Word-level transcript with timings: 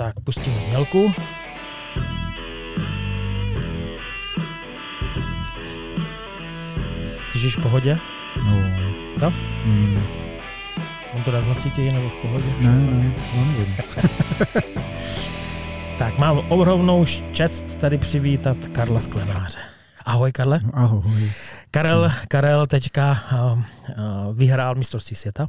Tak 0.00 0.20
pustíme 0.20 0.60
znělku. 0.60 1.12
Slyšíš 7.30 7.56
v 7.56 7.62
pohodě? 7.62 7.98
No. 8.44 8.56
Jo? 9.22 9.32
Mm. 9.64 10.02
On 11.16 11.22
to 11.22 11.30
dát 11.30 11.44
hlasitě 11.44 11.92
nebo 11.92 12.08
v 12.08 12.16
pohodě? 12.16 12.44
Ne, 12.60 12.68
ne, 12.68 13.14
no 13.36 13.44
nevím. 13.44 13.76
Tak 15.98 16.18
mám 16.18 16.38
obrovnou 16.38 17.04
čest 17.32 17.74
tady 17.74 17.98
přivítat 17.98 18.56
Karla 18.72 19.00
Sklenáře. 19.00 19.58
Ahoj 20.04 20.32
Karle. 20.32 20.60
Ahoj. 20.72 21.32
Karel, 21.70 22.10
Karel 22.28 22.66
teďka 22.66 23.18
uh, 23.32 23.58
uh, 23.58 24.36
vyhrál 24.36 24.74
mistrovství 24.74 25.16
světa. 25.16 25.48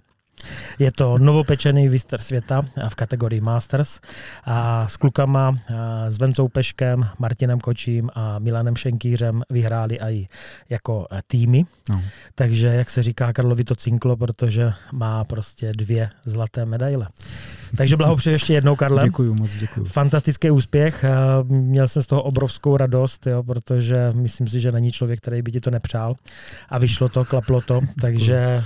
Je 0.80 0.92
to 0.92 1.18
novopečený 1.18 1.90
mistr 1.90 2.18
světa 2.18 2.62
v 2.90 2.96
kategorii 2.96 3.42
Masters 3.42 4.00
a 4.44 4.88
s 4.88 4.98
klukama, 4.98 5.58
s 6.08 6.18
Vencou 6.18 6.48
Peškem, 6.48 7.08
Martinem 7.20 7.60
Kočím 7.60 8.10
a 8.16 8.40
Milanem 8.40 8.76
Šenkýřem 8.76 9.44
vyhráli 9.50 10.00
i 10.02 10.28
jako 10.70 11.08
týmy. 11.28 11.66
No. 11.90 12.02
Takže, 12.36 12.68
jak 12.68 12.90
se 12.90 13.04
říká, 13.04 13.34
Karlovi 13.34 13.64
to 13.64 13.76
cinklo, 13.76 14.18
protože 14.18 14.74
má 14.92 15.24
prostě 15.24 15.72
dvě 15.76 16.10
zlaté 16.26 16.66
medaile. 16.66 17.08
Takže 17.78 17.98
blahopřeji 17.98 18.34
ještě 18.34 18.54
jednou, 18.54 18.76
Karle. 18.76 19.04
Děkuji 19.04 19.34
moc, 19.34 19.56
děkuji. 19.56 19.86
Fantastický 19.86 20.52
úspěch. 20.52 21.06
Měl 21.44 21.88
jsem 21.88 22.04
z 22.04 22.08
toho 22.08 22.24
obrovskou 22.24 22.78
radost, 22.78 23.28
jo, 23.28 23.44
protože 23.44 24.12
myslím 24.16 24.48
si, 24.48 24.60
že 24.60 24.72
není 24.72 24.92
člověk, 24.92 25.20
který 25.20 25.42
by 25.42 25.52
ti 25.52 25.62
to 25.62 25.72
nepřál. 25.72 26.16
A 26.70 26.78
vyšlo 26.78 27.10
to, 27.10 27.26
klaplo 27.26 27.62
to, 27.62 27.80
takže 28.02 28.36
eh, 28.36 28.64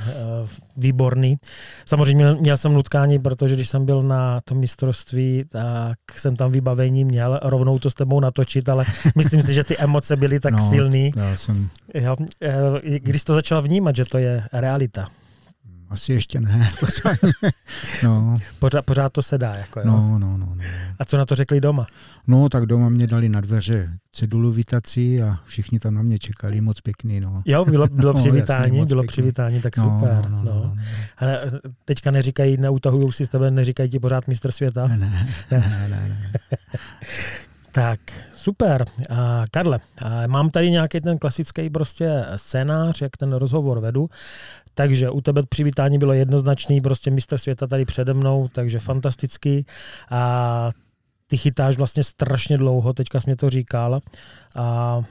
výborný. 0.78 1.38
Samozřejmě 1.86 2.34
měl 2.34 2.58
jsem 2.58 2.74
nutkání, 2.74 3.20
protože 3.20 3.56
když 3.56 3.70
jsem 3.70 3.86
byl 3.86 4.04
na 4.04 4.42
tom 4.42 4.58
mistrovství, 4.58 5.44
tak 5.50 5.98
jsem 6.16 6.36
tam 6.36 6.52
vybavení 6.52 7.06
měl 7.06 7.40
rovnou 7.44 7.80
to 7.80 7.90
s 7.90 7.94
tebou 7.94 8.20
natočit, 8.20 8.70
ale 8.70 8.86
myslím 9.16 9.42
si, 9.42 9.54
že 9.54 9.64
ty 9.64 9.78
emoce 9.78 10.16
byly 10.16 10.40
tak 10.40 10.54
no, 10.54 10.70
silný. 10.70 11.12
Já 11.16 11.36
jsem... 11.36 11.70
Jo, 11.94 12.16
eh, 12.42 13.00
když 13.00 13.24
to 13.24 13.34
začal 13.34 13.62
vnímat, 13.62 13.96
že 13.96 14.06
to 14.06 14.18
je 14.18 14.44
realita. 14.54 15.08
Asi 15.96 16.14
ještě 16.14 16.42
ne. 16.42 16.70
no. 18.04 18.36
pořád, 18.60 18.86
pořád 18.86 19.12
to 19.12 19.22
se 19.22 19.38
dá. 19.38 19.54
Jako, 19.54 19.80
jo? 19.80 19.86
No, 19.86 20.20
no, 20.20 20.38
no, 20.38 20.56
no. 20.56 20.64
A 21.00 21.06
co 21.06 21.18
na 21.18 21.26
to 21.26 21.36
řekli 21.36 21.62
doma? 21.62 21.88
No, 22.28 22.50
tak 22.50 22.66
doma 22.66 22.90
mě 22.90 23.08
dali 23.08 23.30
na 23.30 23.42
dveře 23.42 23.90
cedulu 24.12 24.52
vítací 24.52 25.22
a 25.22 25.40
všichni 25.46 25.80
tam 25.80 25.94
na 25.94 26.02
mě 26.02 26.20
čekali, 26.20 26.62
moc 26.62 26.82
pěkný. 26.82 27.20
No. 27.20 27.44
Jo, 27.46 27.66
bylo, 27.66 27.88
bylo 27.88 28.14
no, 28.14 28.20
přivítání, 28.20 28.78
jasný, 28.78 28.88
bylo 28.88 29.02
pěkný. 29.02 29.12
přivítání, 29.12 29.62
tak 29.62 29.78
no, 29.78 29.84
super. 29.84 30.30
No, 30.30 30.44
no, 30.44 30.44
no, 30.44 30.54
no. 30.54 30.76
Ale 31.18 31.52
teďka 31.86 32.12
neříkají, 32.12 32.58
neutahují 32.58 33.14
si 33.14 33.26
s 33.26 33.30
tebe, 33.30 33.52
neříkají 33.52 33.90
ti 33.90 34.00
pořád 34.00 34.28
mistr 34.28 34.52
světa? 34.52 34.88
Ne, 34.88 34.98
ne, 34.98 35.28
ne. 35.52 35.60
ne, 35.70 35.88
ne. 35.90 36.32
Tak, 37.76 38.00
super. 38.36 38.86
A 39.10 39.44
Karle, 39.52 39.80
a 40.02 40.28
mám 40.28 40.50
tady 40.50 40.72
nějaký 40.72 41.02
ten 41.02 41.18
klasický 41.18 41.70
prostě 41.70 42.26
scénář, 42.36 43.02
jak 43.02 43.18
ten 43.18 43.34
rozhovor 43.34 43.80
vedu. 43.80 44.10
Takže 44.76 45.10
u 45.10 45.22
tebe 45.22 45.44
přivítání 45.50 45.98
bylo 45.98 46.14
jednoznačný, 46.14 46.82
prostě 46.82 47.12
mistr 47.12 47.38
světa 47.38 47.68
tady 47.68 47.86
přede 47.86 48.14
mnou, 48.14 48.48
takže 48.48 48.80
fantastický. 48.80 49.66
A 50.12 50.70
ty 51.28 51.38
chytáš 51.38 51.78
vlastně 51.78 52.04
strašně 52.04 52.58
dlouho, 52.58 52.94
teďka 52.94 53.20
jsi 53.20 53.30
mě 53.30 53.36
to 53.36 53.50
říkal. 53.50 53.94
A, 53.96 54.02
a 54.56 55.02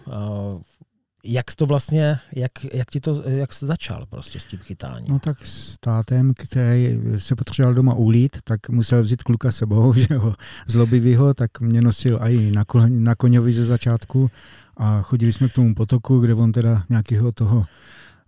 jak 1.24 1.50
jsi 1.50 1.56
to 1.56 1.66
vlastně, 1.66 2.18
jak, 2.32 2.52
jak, 2.72 2.90
ti 2.90 3.00
to, 3.00 3.22
jak 3.26 3.52
jsi 3.52 3.66
začal 3.66 4.06
prostě 4.06 4.40
s 4.40 4.44
tím 4.44 4.58
chytáním? 4.58 5.12
No 5.12 5.18
tak 5.18 5.46
s 5.46 5.78
tátem, 5.80 6.32
který 6.34 7.00
se 7.16 7.36
potřeboval 7.36 7.74
doma 7.74 7.94
ulít, 7.94 8.36
tak 8.44 8.68
musel 8.68 9.02
vzít 9.02 9.22
kluka 9.22 9.52
sebou, 9.52 9.92
že 9.96 10.16
ho 10.16 10.34
zlobivýho, 10.66 11.34
tak 11.34 11.60
mě 11.60 11.82
nosil 11.82 12.20
i 12.22 12.50
na, 12.50 12.64
na 12.88 13.14
koňovi 13.14 13.52
ze 13.52 13.64
začátku 13.64 14.30
a 14.76 15.02
chodili 15.02 15.32
jsme 15.32 15.48
k 15.48 15.52
tomu 15.52 15.74
potoku, 15.74 16.18
kde 16.18 16.34
on 16.34 16.52
teda 16.52 16.84
nějakého 16.88 17.32
toho, 17.32 17.64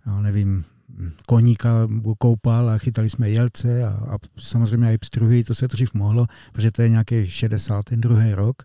já 0.05 0.21
nevím, 0.21 0.63
koníka 1.27 1.69
koupal 2.17 2.69
a 2.69 2.77
chytali 2.77 3.09
jsme 3.09 3.29
jelce 3.29 3.83
a, 3.83 3.89
a 3.89 4.17
samozřejmě 4.39 4.93
i 4.93 4.97
pstruhy, 4.97 5.43
to 5.43 5.55
se 5.55 5.67
dřív 5.67 5.93
mohlo, 5.93 6.27
protože 6.51 6.71
to 6.71 6.81
je 6.81 6.89
nějaký 6.89 7.29
62. 7.29 8.35
rok. 8.35 8.63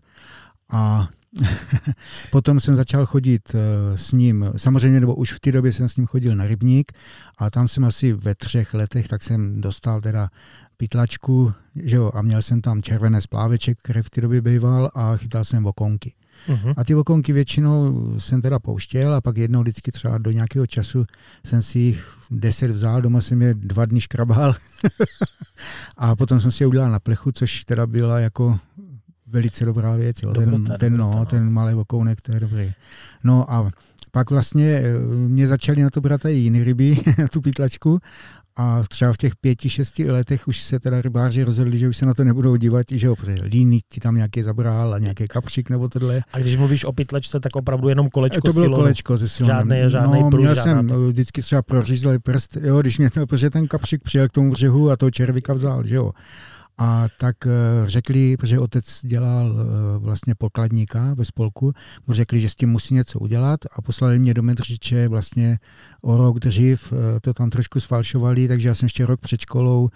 A 0.69 1.09
Potom 2.31 2.59
jsem 2.59 2.75
začal 2.75 3.05
chodit 3.05 3.41
eh, 3.55 3.97
s 3.97 4.11
ním, 4.11 4.45
samozřejmě, 4.57 4.99
nebo 4.99 5.15
už 5.15 5.33
v 5.33 5.39
té 5.39 5.51
době 5.51 5.73
jsem 5.73 5.89
s 5.89 5.95
ním 5.95 6.05
chodil 6.05 6.35
na 6.35 6.45
rybník 6.45 6.91
a 7.37 7.49
tam 7.49 7.67
jsem 7.67 7.85
asi 7.85 8.13
ve 8.13 8.35
třech 8.35 8.73
letech, 8.73 9.07
tak 9.07 9.23
jsem 9.23 9.61
dostal 9.61 10.01
teda 10.01 10.29
pytlačku, 10.77 11.53
že 11.75 11.95
jo, 11.95 12.11
a 12.13 12.21
měl 12.21 12.41
jsem 12.41 12.61
tam 12.61 12.81
červené 12.81 13.21
spláveček, 13.21 13.77
který 13.81 14.01
v 14.01 14.09
té 14.09 14.21
době 14.21 14.41
býval 14.41 14.91
a 14.93 15.17
chytal 15.17 15.43
jsem 15.43 15.65
okonky. 15.65 16.13
Uh-huh. 16.47 16.73
A 16.77 16.83
ty 16.83 16.95
okonky 16.95 17.33
většinou 17.33 18.13
jsem 18.17 18.41
teda 18.41 18.59
pouštěl 18.59 19.13
a 19.13 19.21
pak 19.21 19.37
jednou 19.37 19.61
vždycky 19.61 19.91
třeba 19.91 20.17
do 20.17 20.31
nějakého 20.31 20.67
času 20.67 21.05
jsem 21.45 21.61
si 21.61 21.79
jich 21.79 22.17
deset 22.31 22.71
vzal, 22.71 23.01
doma 23.01 23.21
jsem 23.21 23.41
je 23.41 23.53
dva 23.53 23.85
dny 23.85 24.01
škrabal 24.01 24.55
a 25.97 26.15
potom 26.15 26.39
jsem 26.39 26.51
si 26.51 26.63
je 26.63 26.67
udělal 26.67 26.91
na 26.91 26.99
plechu, 26.99 27.31
což 27.31 27.65
teda 27.65 27.87
byla 27.87 28.19
jako 28.19 28.59
velice 29.27 29.65
dobrá 29.65 29.95
věc. 29.95 30.23
Jo. 30.23 30.33
Dobrota, 30.33 30.57
ten, 30.57 30.77
ten, 30.77 30.97
no, 30.97 31.13
no, 31.15 31.25
ten 31.25 31.51
malý 31.51 31.73
okounek, 31.73 32.21
to 32.21 32.31
je 32.31 32.39
dobrý. 32.39 32.71
No 33.23 33.51
a 33.53 33.71
pak 34.11 34.29
vlastně 34.29 34.65
eh, 34.65 34.99
mě 35.15 35.47
začaly 35.47 35.83
na 35.83 35.89
to 35.89 36.01
brát 36.01 36.25
i 36.25 36.31
jiné 36.31 36.63
ryby, 36.63 36.97
na 37.17 37.27
tu 37.31 37.41
pytlačku 37.41 37.99
a 38.55 38.81
třeba 38.89 39.13
v 39.13 39.17
těch 39.17 39.35
pěti, 39.35 39.69
šesti 39.69 40.11
letech 40.11 40.47
už 40.47 40.61
se 40.61 40.79
teda 40.79 41.01
rybáři 41.01 41.43
rozhodli, 41.43 41.77
že 41.77 41.89
už 41.89 41.97
se 41.97 42.05
na 42.05 42.13
to 42.13 42.23
nebudou 42.23 42.55
dívat, 42.55 42.85
že 42.91 43.07
jo, 43.07 43.15
protože 43.15 43.41
líný 43.43 43.79
ti 43.89 43.99
tam 43.99 44.15
nějaký 44.15 44.43
zabral 44.43 44.93
a 44.93 44.99
nějaký 44.99 45.27
kapřík 45.27 45.69
nebo 45.69 45.89
tohle. 45.89 46.21
A 46.33 46.39
když 46.39 46.55
mluvíš 46.57 46.85
o 46.85 46.93
pytlečce, 46.93 47.39
tak 47.39 47.55
opravdu 47.55 47.89
jenom 47.89 48.09
kolečko 48.09 48.41
To 48.41 48.53
bylo 48.53 48.63
silonu. 48.63 48.75
kolečko 48.75 49.17
ze 49.17 49.27
silonem. 49.27 49.57
Žádný, 49.69 49.89
žádný 49.89 50.21
no, 50.21 50.29
průd, 50.29 50.41
měl 50.41 50.55
jsem 50.55 50.87
to. 50.87 51.07
vždycky 51.07 51.41
třeba 51.41 51.61
prořízlý 51.61 52.19
prst, 52.19 52.57
jo, 52.61 52.81
když 52.81 52.97
mě 52.97 53.09
to, 53.09 53.27
protože 53.27 53.49
ten 53.49 53.67
kapřík 53.67 54.03
přijel 54.03 54.27
k 54.27 54.31
tomu 54.31 54.51
břehu 54.51 54.91
a 54.91 54.97
toho 54.97 55.11
červíka 55.11 55.53
vzal, 55.53 55.83
že 55.85 55.95
jo. 55.95 56.11
A 56.77 57.07
tak 57.19 57.47
eh, 57.47 57.51
řekli, 57.85 58.37
protože 58.37 58.59
otec 58.59 58.99
dělal 59.03 59.55
eh, 59.55 59.97
vlastně 59.97 60.35
pokladníka 60.35 61.13
ve 61.13 61.25
spolku, 61.25 61.73
mu 62.07 62.13
řekli, 62.13 62.39
že 62.39 62.49
s 62.49 62.55
tím 62.55 62.69
musí 62.69 62.93
něco 62.93 63.19
udělat 63.19 63.59
a 63.75 63.81
poslali 63.81 64.19
mě 64.19 64.33
do 64.33 64.43
Medřiče 64.43 65.07
vlastně 65.07 65.59
o 66.01 66.17
rok 66.17 66.39
dřív, 66.39 66.93
eh, 66.93 67.19
to 67.19 67.33
tam 67.33 67.49
trošku 67.49 67.79
sfalšovali, 67.79 68.47
takže 68.47 68.67
já 68.67 68.75
jsem 68.75 68.85
ještě 68.85 69.05
rok 69.05 69.19
před 69.19 69.41
školou 69.41 69.89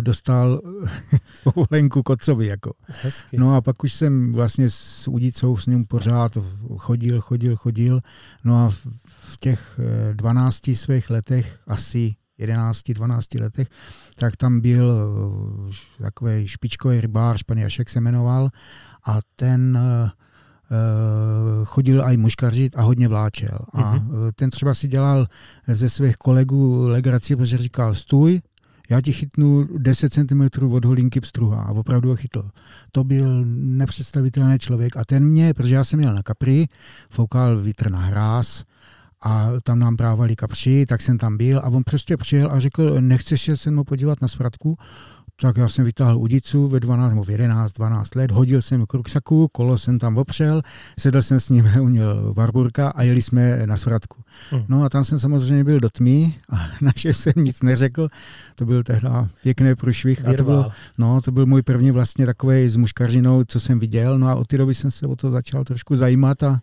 dostal 0.00 0.60
povolenku 1.44 2.02
kocovi. 2.02 2.46
Jako. 2.46 2.72
Hezky. 3.02 3.38
No 3.38 3.54
a 3.54 3.60
pak 3.60 3.84
už 3.84 3.92
jsem 3.92 4.32
vlastně 4.32 4.70
s 4.70 5.08
Udicou 5.08 5.56
s 5.56 5.66
ním 5.66 5.84
pořád 5.84 6.38
chodil, 6.76 7.20
chodil, 7.20 7.56
chodil. 7.56 8.00
No 8.44 8.66
a 8.66 8.68
v 9.04 9.36
těch 9.40 9.80
12 10.12 10.60
svých 10.74 11.10
letech 11.10 11.58
asi 11.66 12.14
11-12 12.46 13.40
letech, 13.40 13.68
tak 14.16 14.36
tam 14.36 14.60
byl 14.60 14.92
eh, 15.98 16.02
takový 16.02 16.48
špičkový 16.48 17.00
rybář, 17.00 17.42
pan 17.42 17.58
Jašek 17.58 17.88
se 17.88 18.00
jmenoval, 18.00 18.48
a 19.04 19.18
ten 19.34 19.78
uh, 19.78 20.10
chodil 21.64 22.04
aj 22.04 22.16
muškařit 22.16 22.78
a 22.78 22.82
hodně 22.82 23.08
vláčel. 23.08 23.58
A 23.72 23.96
mm-hmm. 23.96 24.32
ten 24.34 24.50
třeba 24.50 24.74
si 24.74 24.88
dělal 24.88 25.26
ze 25.68 25.88
svých 25.88 26.16
kolegů 26.16 26.86
legraci, 26.86 27.36
protože 27.36 27.58
říkal, 27.58 27.94
stůj, 27.94 28.40
já 28.90 29.00
ti 29.00 29.12
chytnu 29.12 29.68
10 29.78 30.12
cm 30.12 30.72
od 30.72 30.84
holinky 30.84 31.20
pstruha 31.20 31.62
a 31.62 31.70
opravdu 31.70 32.08
ho 32.08 32.16
chytl. 32.16 32.50
To 32.92 33.04
byl 33.04 33.44
nepředstavitelný 33.56 34.58
člověk 34.58 34.96
a 34.96 35.04
ten 35.04 35.24
mě, 35.24 35.54
protože 35.54 35.74
já 35.74 35.84
jsem 35.84 35.98
měl 35.98 36.14
na 36.14 36.22
kapry, 36.22 36.68
foukal 37.10 37.58
vítr 37.58 37.90
na 37.90 37.98
hráz, 37.98 38.64
a 39.22 39.50
tam 39.64 39.78
nám 39.78 39.96
právali 39.96 40.36
kapři, 40.36 40.86
tak 40.86 41.00
jsem 41.00 41.18
tam 41.18 41.36
byl 41.36 41.58
a 41.58 41.64
on 41.64 41.82
prostě 41.84 42.16
přijel 42.16 42.52
a 42.52 42.60
řekl, 42.60 43.00
nechceš 43.00 43.50
se 43.54 43.70
mnou 43.70 43.84
podívat 43.84 44.22
na 44.22 44.28
svratku? 44.28 44.76
Tak 45.40 45.56
já 45.56 45.68
jsem 45.68 45.84
vytáhl 45.84 46.18
udicu 46.18 46.68
ve 46.68 46.80
12 46.80 47.10
nebo 47.10 47.22
v 47.22 47.30
11, 47.30 47.72
12 47.72 48.14
let, 48.14 48.30
hodil 48.30 48.62
jsem 48.62 48.86
k 48.86 48.94
ruksaku, 48.94 49.48
kolo 49.52 49.78
jsem 49.78 49.98
tam 49.98 50.18
opřel, 50.18 50.62
sedl 50.98 51.22
jsem 51.22 51.40
s 51.40 51.48
ním, 51.48 51.64
uměl 51.80 52.34
Barburka 52.34 52.88
a 52.88 53.02
jeli 53.02 53.22
jsme 53.22 53.66
na 53.66 53.76
svratku. 53.76 54.22
Hmm. 54.50 54.64
No 54.68 54.84
a 54.84 54.88
tam 54.88 55.04
jsem 55.04 55.18
samozřejmě 55.18 55.64
byl 55.64 55.80
do 55.80 55.90
tmy 55.90 56.34
a 56.50 56.56
naše 56.80 57.12
jsem 57.12 57.32
nic 57.36 57.62
neřekl. 57.62 58.08
To 58.54 58.66
byl 58.66 58.82
tehdy 58.82 59.08
pěkný 59.42 59.74
průšvih. 59.74 60.28
A 60.28 60.34
to, 60.34 60.44
bylo, 60.44 60.70
no, 60.98 61.20
to 61.20 61.32
byl 61.32 61.46
můj 61.46 61.62
první 61.62 61.90
vlastně 61.90 62.26
takový 62.26 62.68
s 62.68 62.76
muškařinou, 62.76 63.44
co 63.44 63.60
jsem 63.60 63.78
viděl. 63.78 64.18
No 64.18 64.28
a 64.28 64.34
od 64.34 64.46
té 64.46 64.58
doby 64.58 64.74
jsem 64.74 64.90
se 64.90 65.06
o 65.06 65.16
to 65.16 65.30
začal 65.30 65.64
trošku 65.64 65.96
zajímat 65.96 66.42
a 66.42 66.60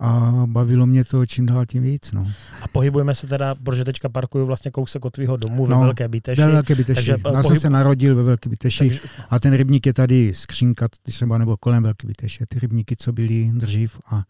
a 0.00 0.32
bavilo 0.46 0.86
mě 0.86 1.04
to 1.04 1.26
čím 1.26 1.46
dál 1.46 1.66
tím 1.66 1.82
víc. 1.82 2.12
No. 2.12 2.32
A 2.62 2.68
pohybujeme 2.68 3.14
se 3.14 3.26
teda, 3.26 3.54
protože 3.54 3.84
teďka 3.84 4.08
parkuju 4.08 4.46
vlastně 4.46 4.70
kousek 4.70 5.04
od 5.04 5.10
tvého 5.10 5.36
domu 5.36 5.66
no, 5.66 5.78
ve 5.78 5.84
Velké 5.84 6.08
Byteši. 6.08 6.42
Ve 6.42 6.50
Velké 6.52 6.74
Byteši. 6.74 6.94
Takže, 6.94 7.12
Já 7.12 7.18
pohyb... 7.18 7.46
jsem 7.46 7.60
se 7.60 7.70
narodil 7.70 8.14
ve 8.14 8.22
Velké 8.22 8.48
Byteši 8.48 8.78
takže... 8.78 9.00
a 9.30 9.38
ten 9.38 9.54
rybník 9.54 9.86
je 9.86 9.94
tady 9.94 10.34
skřínka, 10.34 10.88
třeba 11.02 11.38
nebo 11.38 11.56
kolem 11.56 11.82
Velké 11.82 12.06
Byteše. 12.06 12.46
Ty 12.46 12.58
rybníky, 12.58 12.96
co 12.96 13.12
byly 13.12 13.50
dřív 13.54 14.00
a 14.10 14.22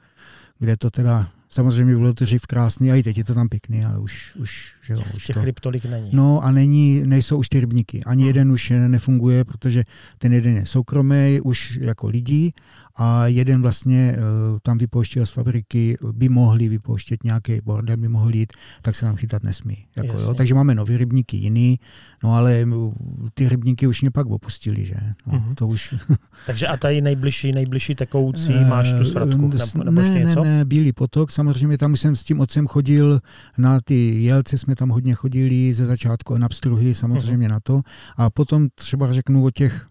kde 0.58 0.76
to 0.76 0.90
teda 0.90 1.28
Samozřejmě 1.48 1.96
bylo 1.96 2.14
to 2.14 2.24
dřív 2.24 2.46
krásný 2.46 2.92
a 2.92 2.94
i 2.94 3.02
teď 3.02 3.18
je 3.18 3.24
to 3.24 3.34
tam 3.34 3.48
pěkný, 3.48 3.84
ale 3.84 3.98
už, 3.98 4.36
už, 4.36 4.74
že 4.82 4.92
jo, 4.92 5.00
už 5.16 5.26
Těch 5.26 5.36
to... 5.36 5.44
ryb 5.44 5.60
tolik 5.60 5.84
není. 5.84 6.10
No 6.12 6.44
a 6.44 6.50
není, 6.50 7.02
nejsou 7.06 7.38
už 7.38 7.48
ty 7.48 7.60
rybníky. 7.60 8.04
Ani 8.04 8.22
Hmm. 8.22 8.26
jeden 8.26 8.52
už 8.52 8.72
nefunguje, 8.88 9.44
protože 9.44 9.84
ten 10.18 10.32
jeden 10.32 10.56
je 10.56 10.66
soukromý, 10.66 11.40
už 11.40 11.78
jako 11.82 12.06
lidí 12.06 12.54
a 12.98 13.26
jeden 13.26 13.62
vlastně 13.62 14.16
eh, 14.16 14.20
tam 14.62 14.78
vypouštěl 14.78 15.26
z 15.26 15.30
fabriky, 15.30 15.98
by 16.12 16.28
mohli 16.28 16.68
vypouštět 16.68 17.24
nějaký 17.24 17.58
bordel, 17.64 17.96
by 17.96 18.08
mohl 18.08 18.34
jít, 18.34 18.52
tak 18.82 18.94
se 18.94 19.06
tam 19.06 19.16
chytat 19.16 19.42
nesmí. 19.42 19.86
Jako, 19.96 20.20
jo. 20.20 20.34
Takže 20.34 20.54
máme 20.54 20.74
nový 20.74 20.96
rybníky 20.96 21.36
jiný, 21.36 21.78
no 22.24 22.34
ale 22.34 22.64
mm, 22.64 22.92
ty 23.34 23.48
rybníky 23.48 23.86
už 23.86 24.00
mě 24.02 24.10
pak 24.10 24.26
opustili, 24.26 24.84
že? 24.84 24.94
No, 25.26 25.32
Mhm. 25.38 25.54
To 25.54 25.66
už... 25.66 25.94
Takže 26.46 26.66
a 26.66 26.76
tady 26.76 27.00
nejbližší, 27.00 27.52
nejbližší 27.52 27.94
tekoucí 27.94 28.52
máš 28.68 28.92
tu 28.92 29.04
svratku, 29.04 29.50
Eh, 29.54 29.58
nebo, 29.58 29.84
nebo 29.84 30.00
ne, 30.00 30.08
něco? 30.18 30.44
Ne, 30.44 30.50
ne, 30.58 30.64
Bílý 30.64 30.92
potok, 30.92 31.30
samozřejmě 31.30 31.78
tam 31.78 31.92
už 31.92 32.00
jsem 32.00 32.16
s 32.16 32.24
tím 32.24 32.40
otcem 32.40 32.66
chodil, 32.66 33.20
na 33.58 33.80
ty 33.80 34.22
jelce 34.22 34.58
jsme 34.58 34.74
tam 34.76 34.88
hodně 34.88 35.14
chodili 35.14 35.74
ze 35.74 35.86
začátku, 35.86 36.38
na 36.38 36.48
pstruhy 36.48 36.94
samozřejmě 36.94 37.46
Mhm. 37.48 37.52
na 37.52 37.60
to. 37.60 37.80
A 38.16 38.30
potom 38.30 38.66
třeba 38.74 39.12
řeknu 39.12 39.44
o 39.44 39.50
těch, 39.50 39.86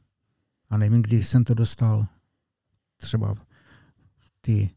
a 0.70 0.78
nevím, 0.78 1.02
kdy 1.02 1.24
jsem 1.24 1.44
to 1.44 1.54
dostal, 1.54 2.06
třeba 2.98 3.36
ty 4.42 4.70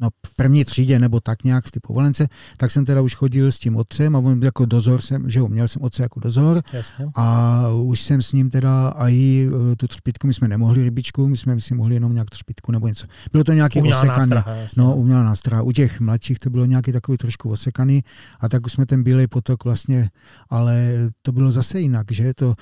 no, 0.00 0.08
v 0.26 0.34
první 0.34 0.64
třídě 0.64 0.98
nebo 0.98 1.20
tak 1.20 1.44
nějak 1.44 1.64
v 1.64 1.70
ty 1.70 1.80
povolence, 1.80 2.28
tak 2.56 2.70
jsem 2.70 2.84
teda 2.84 3.00
už 3.00 3.14
chodil 3.14 3.52
s 3.52 3.58
tím 3.58 3.76
otcem 3.76 4.16
a 4.16 4.18
on 4.18 4.42
jako 4.42 4.64
dozor 4.66 5.00
jsem, 5.00 5.30
že 5.30 5.38
jo, 5.38 5.48
měl 5.48 5.68
jsem 5.68 5.82
otce 5.82 6.02
jako 6.02 6.20
dozor 6.20 6.62
Jasně. 6.72 7.06
a 7.14 7.68
už 7.68 8.00
jsem 8.00 8.22
s 8.22 8.32
ním 8.32 8.50
teda 8.50 8.88
a 8.88 9.08
i 9.08 9.50
eh, 9.72 9.76
tu 9.76 9.88
třpitku, 9.88 10.26
my 10.26 10.34
jsme 10.34 10.48
nemohli 10.48 10.82
rybičku, 10.82 11.28
my 11.28 11.36
jsme 11.36 11.60
si 11.60 11.74
mohli 11.74 11.94
jenom 11.94 12.12
nějak 12.12 12.30
třpitku 12.30 12.72
nebo 12.72 12.88
něco. 12.88 13.06
Bylo 13.32 13.44
to 13.44 13.52
nějaký 13.52 13.78
Umělá 13.78 14.00
osekaný. 14.02 14.30
nástraha, 14.30 14.56
jasně. 14.58 14.82
No, 14.82 14.96
umělá 14.96 15.22
nástraha. 15.24 15.62
U 15.62 15.72
těch 15.72 16.00
mladších 16.00 16.38
to 16.38 16.50
bylo 16.50 16.64
nějaký 16.64 16.92
takový 16.92 17.18
trošku 17.18 17.50
osekaný 17.50 18.04
a 18.40 18.48
tak 18.48 18.66
už 18.66 18.72
jsme 18.72 18.86
ten 18.86 19.02
bílej 19.02 19.26
potok 19.26 19.64
vlastně, 19.64 20.10
ale 20.50 20.92
to 21.22 21.32
bylo 21.32 21.50
zase 21.50 21.80
jinak, 21.80 22.12
že 22.12 22.34
to 22.34 22.46
uh, 22.48 22.54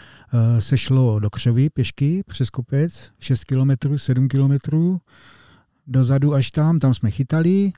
se 0.58 0.78
šlo 0.78 1.18
do 1.18 1.30
Křovy 1.30 1.70
pěšky 1.70 2.22
přes 2.26 2.50
kopec, 2.50 3.10
6 3.20 3.44
kilometrů, 3.44 3.98
7 3.98 4.28
kilometrů, 4.28 5.00
dozadu 5.86 6.34
až 6.34 6.50
tam, 6.50 6.78
tam 6.78 6.94
jsme 6.94 7.10
chytali, 7.10 7.72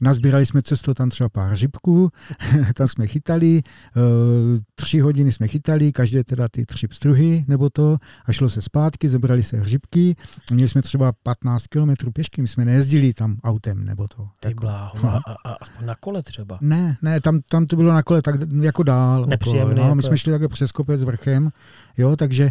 Nazbírali 0.00 0.46
jsme 0.46 0.62
cestu 0.62 0.94
tam 0.94 1.10
třeba 1.10 1.28
pár 1.28 1.56
řibků, 1.56 2.10
tam 2.74 2.88
jsme 2.88 3.06
chytali, 3.06 3.62
eh, 3.96 4.00
tři 4.74 5.00
hodiny 5.00 5.32
jsme 5.32 5.48
chytali, 5.48 5.92
každé 5.92 6.24
teda 6.24 6.48
ty 6.48 6.66
tři 6.66 6.88
pstruhy 6.88 7.44
nebo 7.48 7.70
to, 7.70 7.96
a 8.26 8.32
šlo 8.32 8.48
se 8.48 8.62
zpátky, 8.62 9.08
zebrali 9.08 9.42
se 9.42 9.56
hřibky, 9.56 10.16
měli 10.52 10.68
jsme 10.68 10.82
třeba 10.82 11.12
15 11.22 11.66
kilometrů 11.66 12.12
pěšky, 12.12 12.42
my 12.42 12.48
jsme 12.48 12.64
nejezdili 12.64 13.14
tam 13.14 13.36
autem 13.44 13.84
nebo 13.84 14.08
to. 14.08 14.28
Ty 14.40 14.48
Jako, 14.48 14.60
bláho, 14.60 14.90
a, 15.04 15.16
a, 15.26 15.32
a 15.44 15.52
aspoň 15.60 15.86
na 15.86 15.94
kole 15.94 16.22
třeba. 16.22 16.58
ne, 16.60 16.96
ne, 17.02 17.20
tam, 17.20 17.40
tam 17.48 17.66
to 17.66 17.76
bylo 17.76 17.92
na 17.92 18.02
kole 18.02 18.22
tak 18.22 18.34
jako 18.60 18.82
dál. 18.82 19.24
Nepříjemný, 19.28 19.72
Okolo, 19.72 19.88
no, 19.88 19.94
my 19.94 19.98
jako- 19.98 20.08
jsme 20.08 20.18
šli 20.18 20.32
takhle 20.32 20.48
přes 20.48 20.72
kopec 20.72 21.02
vrchem, 21.02 21.50
jo, 21.96 22.16
takže 22.16 22.50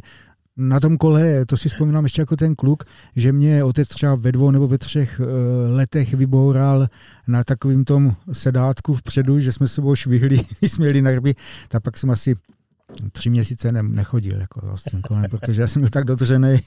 na 0.57 0.79
tom 0.79 0.97
kole, 0.97 1.45
to 1.45 1.57
si 1.57 1.69
vzpomínám 1.69 2.03
ještě 2.03 2.21
jako 2.21 2.35
ten 2.35 2.55
kluk, 2.55 2.83
že 3.15 3.31
mě 3.31 3.63
otec 3.63 3.87
třeba 3.87 4.15
ve 4.15 4.31
dvou 4.31 4.51
nebo 4.51 4.67
ve 4.67 4.77
třech 4.77 5.19
eh, 5.19 5.25
letech 5.75 6.13
vyboural 6.13 6.87
na 7.27 7.43
takovým 7.43 7.85
tom 7.85 8.15
sedátku 8.31 8.93
vpředu, 8.93 9.39
že 9.39 9.51
jsme 9.51 9.67
sebou 9.67 9.95
švihli, 9.95 10.39
když 10.59 10.71
jsme 10.71 10.85
jeli 10.85 11.01
na 11.01 11.11
ryby, 11.11 11.35
tak 11.67 11.83
pak 11.83 11.97
jsem 11.97 12.09
asi 12.09 12.35
tři 13.11 13.29
měsíce 13.29 13.71
ne, 13.71 13.83
nechodil 13.83 14.39
jako, 14.41 14.77
s 14.77 14.83
tím 14.83 15.01
kolem, 15.01 15.25
protože 15.29 15.61
já 15.61 15.67
jsem 15.67 15.81
byl 15.81 15.89
tak 15.89 16.05
dodržený. 16.05 16.57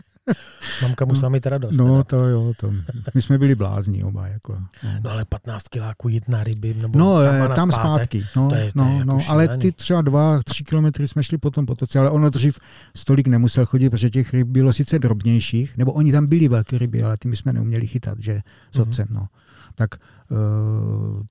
Mamka 0.82 1.04
musela 1.04 1.28
mít 1.28 1.46
radost. 1.46 1.76
No 1.76 2.04
teda. 2.04 2.18
to 2.22 2.28
jo, 2.28 2.52
to, 2.60 2.72
my 3.14 3.22
jsme 3.22 3.38
byli 3.38 3.54
blázni 3.54 4.04
oba. 4.04 4.26
Jako, 4.28 4.52
no. 4.84 4.90
no 5.04 5.10
ale 5.10 5.24
15 5.24 5.68
kiláků 5.68 6.08
jít 6.08 6.28
na 6.28 6.44
ryby, 6.44 6.74
nebo 6.74 6.98
No, 6.98 7.24
tam, 7.24 7.38
na 7.38 7.54
tam 7.54 7.72
zpátky. 7.72 8.24
No, 8.36 8.48
To 8.48 8.54
je- 8.54 8.60
to 8.60 8.66
je 8.66 8.72
no, 8.86 8.92
jako 8.98 9.04
no, 9.04 9.18
ale 9.28 9.44
šílený. 9.44 9.60
ty 9.62 9.72
třeba 9.72 10.02
dva, 10.02 10.42
tři 10.42 10.64
kilometry 10.64 11.08
jsme 11.08 11.22
šli 11.22 11.38
potom 11.38 11.66
po 11.66 11.74
toce, 11.74 11.98
ale 11.98 12.10
ono 12.10 12.30
dřív 12.30 12.58
stolik 12.96 13.26
nemusel 13.28 13.66
chodit, 13.66 13.90
protože 13.90 14.10
těch 14.10 14.34
ryb 14.34 14.48
bylo 14.48 14.72
sice 14.72 14.98
drobnějších, 14.98 15.76
nebo 15.76 15.92
oni 15.92 16.12
tam 16.12 16.26
byli 16.26 16.48
velké 16.48 16.78
ryby, 16.78 17.02
ale 17.02 17.16
ty 17.18 17.28
my 17.28 17.36
jsme 17.36 17.52
neuměli 17.52 17.86
chytat, 17.86 18.18
že 18.18 18.40
s 18.72 18.78
Mhm. 18.78 18.88
otcem, 18.88 19.06
no. 19.10 19.26
Tak 19.74 19.90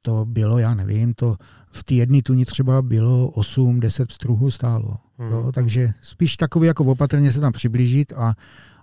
to 0.01 0.25
bylo, 0.25 0.57
já 0.57 0.73
nevím, 0.73 1.13
to 1.13 1.35
v 1.71 1.83
té 1.83 1.93
jedné 1.93 2.21
tuni 2.21 2.45
třeba 2.45 2.81
bylo 2.81 3.29
8-10 3.29 4.05
pstruhů 4.05 4.51
stálo. 4.51 4.97
Mhm. 5.17 5.31
Jo, 5.31 5.51
takže 5.51 5.93
spíš 6.01 6.37
takový 6.37 6.67
jako 6.67 6.83
opatrně 6.83 7.31
se 7.31 7.39
tam 7.39 7.51
přiblížit 7.51 8.13
a 8.13 8.33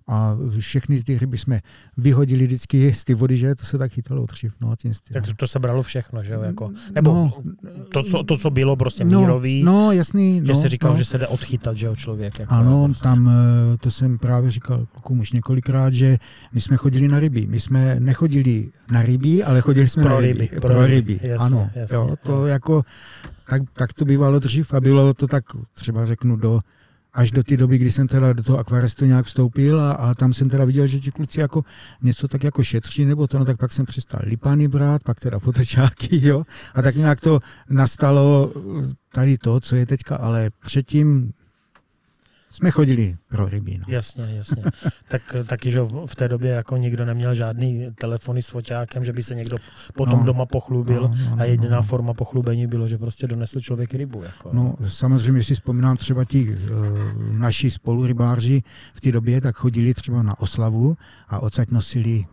a 0.09 0.37
všechny 0.59 1.03
ty 1.03 1.19
ryby 1.19 1.39
jsme 1.39 1.61
vyhodili 1.97 2.47
vždycky 2.47 2.95
z 2.95 3.05
ty 3.05 3.15
vody, 3.15 3.37
že 3.37 3.55
to 3.55 3.65
se 3.65 3.79
tak 3.79 3.93
chytalo 3.93 4.27
dřív. 4.27 4.53
No, 4.61 4.77
tím 4.77 4.95
stylem. 4.95 5.23
Tak 5.23 5.31
to, 5.31 5.37
to 5.37 5.47
se 5.47 5.59
bralo 5.59 5.83
všechno, 5.83 6.23
že 6.23 6.33
jo? 6.35 6.43
Jako, 6.43 6.71
nebo 6.95 7.13
No, 7.15 7.33
to, 7.93 8.03
co, 8.03 8.23
to, 8.25 8.39
co 8.39 8.51
bylo 8.51 8.77
prostě 8.77 9.05
no, 9.05 9.21
mírový, 9.21 9.63
no, 9.63 9.93
jasný. 9.93 10.43
že 10.45 10.53
no, 10.53 10.61
si 10.63 10.69
říkal, 10.69 10.91
no. 10.93 10.97
že 10.99 11.05
se 11.05 11.19
jde 11.19 11.27
odchytat, 11.27 11.77
že 11.77 11.87
jo, 11.87 11.97
člověk. 11.97 12.39
Jako, 12.39 12.55
Ano, 12.55 12.85
prostě. 12.85 13.03
tam 13.03 13.29
eh, 13.75 13.77
to 13.79 13.91
jsem 13.91 14.19
právě 14.19 14.51
říkal 14.51 14.87
klukům 14.93 15.21
už 15.21 15.33
několikrát, 15.33 15.93
že 15.93 16.19
my 16.53 16.61
jsme 16.61 16.77
chodili 16.77 17.09
na 17.09 17.19
ryby. 17.19 17.47
My 17.47 17.61
jsme 17.61 18.01
nechodili 18.01 18.69
na 18.91 19.03
ryby, 19.03 19.45
ale 19.45 19.61
chodili 19.61 19.89
jsme 19.89 20.03
Pro 20.03 20.13
na 20.15 20.21
ryby, 20.21 20.33
ryby. 20.41 20.61
pro 20.61 20.61
Pro 20.61 20.87
ryby, 20.87 21.13
ryby, 21.13 21.29
jasně, 21.31 21.47
ano. 21.57 21.71
jasně, 21.75 21.97
jo, 21.97 22.15
to 22.23 22.33
no. 22.33 22.47
jako, 22.47 22.83
tak, 23.49 23.63
tak 23.73 23.93
to 23.95 24.05
bývalo 24.05 24.39
dřív 24.39 24.75
a 24.75 24.81
bylo 24.81 25.15
to 25.15 25.27
tak, 25.29 25.45
třeba 25.75 26.07
řeknu, 26.07 26.37
do 26.37 26.61
až 27.17 27.31
do 27.31 27.43
té 27.43 27.57
doby, 27.57 27.79
kdy 27.79 27.93
jsem 27.93 28.09
teda 28.09 28.33
do 28.33 28.43
toho 28.43 28.59
akvarestu 28.59 29.05
nějak 29.05 29.27
vstoupil 29.27 29.81
a, 29.81 29.93
a 29.93 30.15
tam 30.15 30.33
jsem 30.33 30.49
teda 30.49 30.65
viděl, 30.65 30.87
že 30.87 31.01
ti 31.01 31.11
kluci 31.11 31.41
jako 31.41 31.65
něco 32.03 32.29
tak 32.29 32.45
jako 32.45 32.63
šetří, 32.63 33.05
nebo 33.05 33.27
to, 33.27 33.39
no 33.39 33.45
tak 33.45 33.57
pak 33.57 33.73
jsem 33.73 33.87
přestal 33.87 34.21
lipany 34.25 34.69
brát, 34.69 35.03
pak 35.03 35.21
teda 35.21 35.41
potočáky, 35.41 36.27
jo, 36.27 36.45
a 36.75 36.83
tak 36.83 36.97
nějak 36.97 37.21
to 37.21 37.41
nastalo 37.71 38.53
tady 39.13 39.39
to, 39.39 39.61
co 39.61 39.77
je 39.77 39.87
teďka, 39.87 40.17
ale 40.17 40.51
předtím 40.65 41.33
jsme 42.57 42.71
chodili 42.71 43.17
pro 43.29 43.49
ryby, 43.49 43.79
no. 43.79 43.85
Jasně, 43.89 44.25
jasně. 44.37 44.63
tak 45.09 45.23
taky, 45.47 45.71
že 45.71 45.81
v 46.07 46.17
té 46.17 46.29
době 46.29 46.51
jako 46.51 46.77
nikdo 46.77 47.05
neměl 47.05 47.35
žádný 47.35 47.87
telefony 48.01 48.43
s 48.43 48.49
foťákem, 48.49 49.05
že 49.05 49.13
by 49.13 49.23
se 49.23 49.35
někdo 49.35 49.57
potom 49.95 50.19
No. 50.21 50.25
doma 50.27 50.47
pochlubil 50.47 51.03
No, 51.03 51.09
no, 51.09 51.33
a 51.33 51.37
no, 51.37 51.45
jediná 51.45 51.77
no. 51.77 51.83
forma 51.83 52.15
pochlubení 52.15 52.67
bylo, 52.67 52.89
že 52.89 52.99
prostě 52.99 53.27
donesl 53.27 53.61
člověk 53.61 53.95
rybu. 53.95 54.23
Jako. 54.23 54.51
No, 54.53 54.75
samozřejmě 54.89 55.43
si 55.43 55.55
vzpomínám 55.55 55.97
třeba 55.97 56.25
ti 56.25 56.49
uh, 56.55 56.59
naši 57.33 57.71
spolurybáři 57.71 58.63
v 58.95 59.01
té 59.01 59.13
době, 59.13 59.41
tak 59.41 59.57
chodili 59.57 59.95
třeba 59.95 60.23
na 60.23 60.41
oslavu 60.41 60.97
a 61.29 61.39
odsaď 61.41 61.71
nosili 61.71 62.25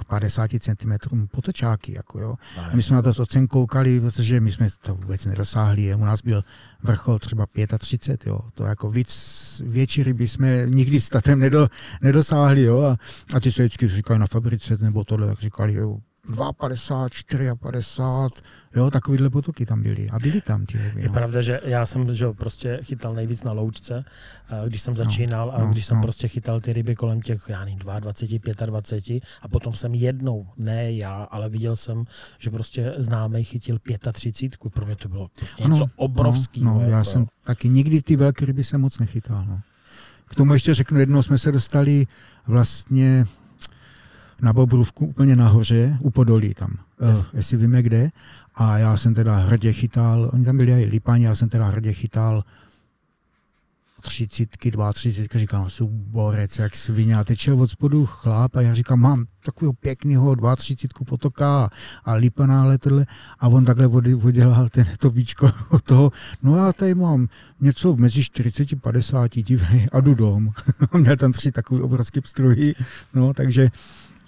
k 0.00 0.04
50 0.04 0.50
cm 0.60 0.92
potočáky. 1.30 1.94
Jako 1.96 2.20
jo. 2.20 2.34
A 2.56 2.76
my 2.76 2.82
jsme 2.82 2.96
na 2.96 3.02
to 3.02 3.14
s 3.14 3.20
otcem 3.20 3.46
koukali, 3.46 4.00
protože 4.00 4.40
my 4.40 4.52
jsme 4.52 4.68
to 4.82 4.94
vůbec 4.94 5.26
nedosáhli. 5.26 5.94
U 5.94 6.04
nás 6.04 6.22
byl 6.22 6.44
vrchol 6.82 7.18
třeba 7.18 7.46
35, 7.78 8.26
jo. 8.26 8.40
To 8.54 8.64
jako 8.64 8.90
víc, 8.90 9.62
větší 9.64 10.02
ryby 10.02 10.28
jsme 10.28 10.66
nikdy 10.66 11.00
s 11.00 11.08
tatem 11.08 11.38
nedo, 11.38 11.68
nedosáhli, 12.02 12.62
jo. 12.62 12.82
A, 12.82 12.96
a 13.34 13.40
ty 13.40 13.52
se 13.52 13.62
vždycky 13.62 13.88
říkali 13.88 14.18
na 14.18 14.26
fabrice 14.26 14.76
nebo 14.80 15.04
tohle, 15.04 15.26
tak 15.26 15.40
říkali, 15.40 15.74
jo, 15.74 15.98
2,50, 16.28 17.08
4,50, 17.08 18.30
jo, 18.76 18.90
takovýhle 18.90 19.30
potoky 19.30 19.66
tam 19.66 19.82
byly. 19.82 20.10
A 20.10 20.18
byly 20.18 20.40
tam 20.40 20.66
ty 20.66 20.78
ryby. 20.78 21.00
Je 21.00 21.06
no. 21.06 21.12
pravda, 21.12 21.40
že 21.40 21.60
já 21.64 21.86
jsem 21.86 22.14
že 22.16 22.26
prostě 22.28 22.80
chytal 22.82 23.14
nejvíc 23.14 23.42
na 23.42 23.52
loučce, 23.52 24.04
a 24.48 24.64
když 24.66 24.82
jsem 24.82 24.96
začínal 24.96 25.52
a 25.54 25.58
no, 25.58 25.68
když 25.68 25.86
jsem 25.86 25.96
no. 25.96 26.02
prostě 26.02 26.28
chytal 26.28 26.60
ty 26.60 26.72
ryby 26.72 26.94
kolem 26.94 27.20
těch, 27.20 27.44
já 27.48 27.64
nevím, 27.64 27.78
22, 27.78 28.66
25 28.66 29.22
a 29.42 29.48
potom 29.48 29.72
jsem 29.72 29.94
jednou, 29.94 30.46
ne 30.56 30.92
já, 30.92 31.22
ale 31.22 31.48
viděl 31.48 31.76
jsem, 31.76 32.04
že 32.38 32.50
prostě 32.50 32.94
známý 32.98 33.44
chytil 33.44 33.78
35, 34.12 34.70
pro 34.72 34.86
mě 34.86 34.96
to 34.96 35.08
bylo 35.08 35.28
prostě 35.38 35.64
něco 35.64 35.86
obrovského. 35.96 36.66
No, 36.66 36.74
no, 36.74 36.80
já 36.80 36.88
jako. 36.88 37.04
jsem 37.04 37.26
taky 37.44 37.68
nikdy 37.68 38.02
ty 38.02 38.16
velké 38.16 38.44
ryby 38.44 38.64
jsem 38.64 38.80
moc 38.80 38.98
nechytal. 38.98 39.44
No. 39.44 39.60
K 40.28 40.34
tomu 40.34 40.52
ještě 40.52 40.74
řeknu, 40.74 41.00
jednou 41.00 41.22
jsme 41.22 41.38
se 41.38 41.52
dostali 41.52 42.06
vlastně 42.46 43.24
na 44.42 44.52
Bobrůvku 44.52 45.06
úplně 45.06 45.36
nahoře, 45.36 45.96
u 46.00 46.10
Podolí 46.10 46.54
tam, 46.54 46.70
Yes. 47.08 47.18
yes. 47.18 47.26
jestli 47.32 47.56
víme 47.56 47.82
kde. 47.82 48.10
A 48.54 48.78
já 48.78 48.96
jsem 48.96 49.14
teda 49.14 49.36
hrdě 49.36 49.72
chytal, 49.72 50.30
oni 50.32 50.44
tam 50.44 50.56
byli 50.56 50.82
i 50.82 50.86
lipani, 50.86 51.24
já 51.24 51.34
jsem 51.34 51.48
teda 51.48 51.66
hrdě 51.66 51.92
chytal 51.92 52.44
třicítky, 54.00 54.70
dva 54.70 54.92
třicítky, 54.92 55.38
říkám, 55.38 55.70
jsou 55.70 55.88
borec, 55.92 56.58
jak 56.58 56.76
svině. 56.76 57.16
A 57.16 57.24
teď 57.24 57.38
šel 57.38 57.60
od 57.62 57.70
spodu 57.70 58.06
chlap 58.06 58.56
a 58.56 58.60
já 58.60 58.74
říkám, 58.74 59.00
mám 59.00 59.26
takového 59.44 59.72
pěkného 59.72 60.34
dva 60.34 60.56
třicítku 60.56 61.04
potoka 61.04 61.70
a, 62.04 62.12
lipana, 62.12 62.62
ale 62.62 62.78
tohle. 62.78 63.06
A 63.38 63.48
on 63.48 63.64
takhle 63.64 63.86
vodělal 64.14 64.68
ten, 64.68 64.86
to 64.98 65.10
víčko 65.10 65.50
od 65.70 65.82
toho. 65.82 66.12
No 66.42 66.56
já 66.56 66.72
tady 66.72 66.94
mám 66.94 67.28
něco 67.60 67.96
mezi 67.96 68.24
40 68.24 68.72
a 68.72 68.76
50, 68.76 69.30
dívej, 69.34 69.88
a 69.92 70.00
jdu 70.00 70.14
dom. 70.14 70.50
Měl 70.98 71.16
tam 71.16 71.32
tři 71.32 71.52
takový 71.52 71.80
obrovský 71.80 72.20
pstruhy, 72.20 72.74
no, 73.14 73.34
takže 73.34 73.70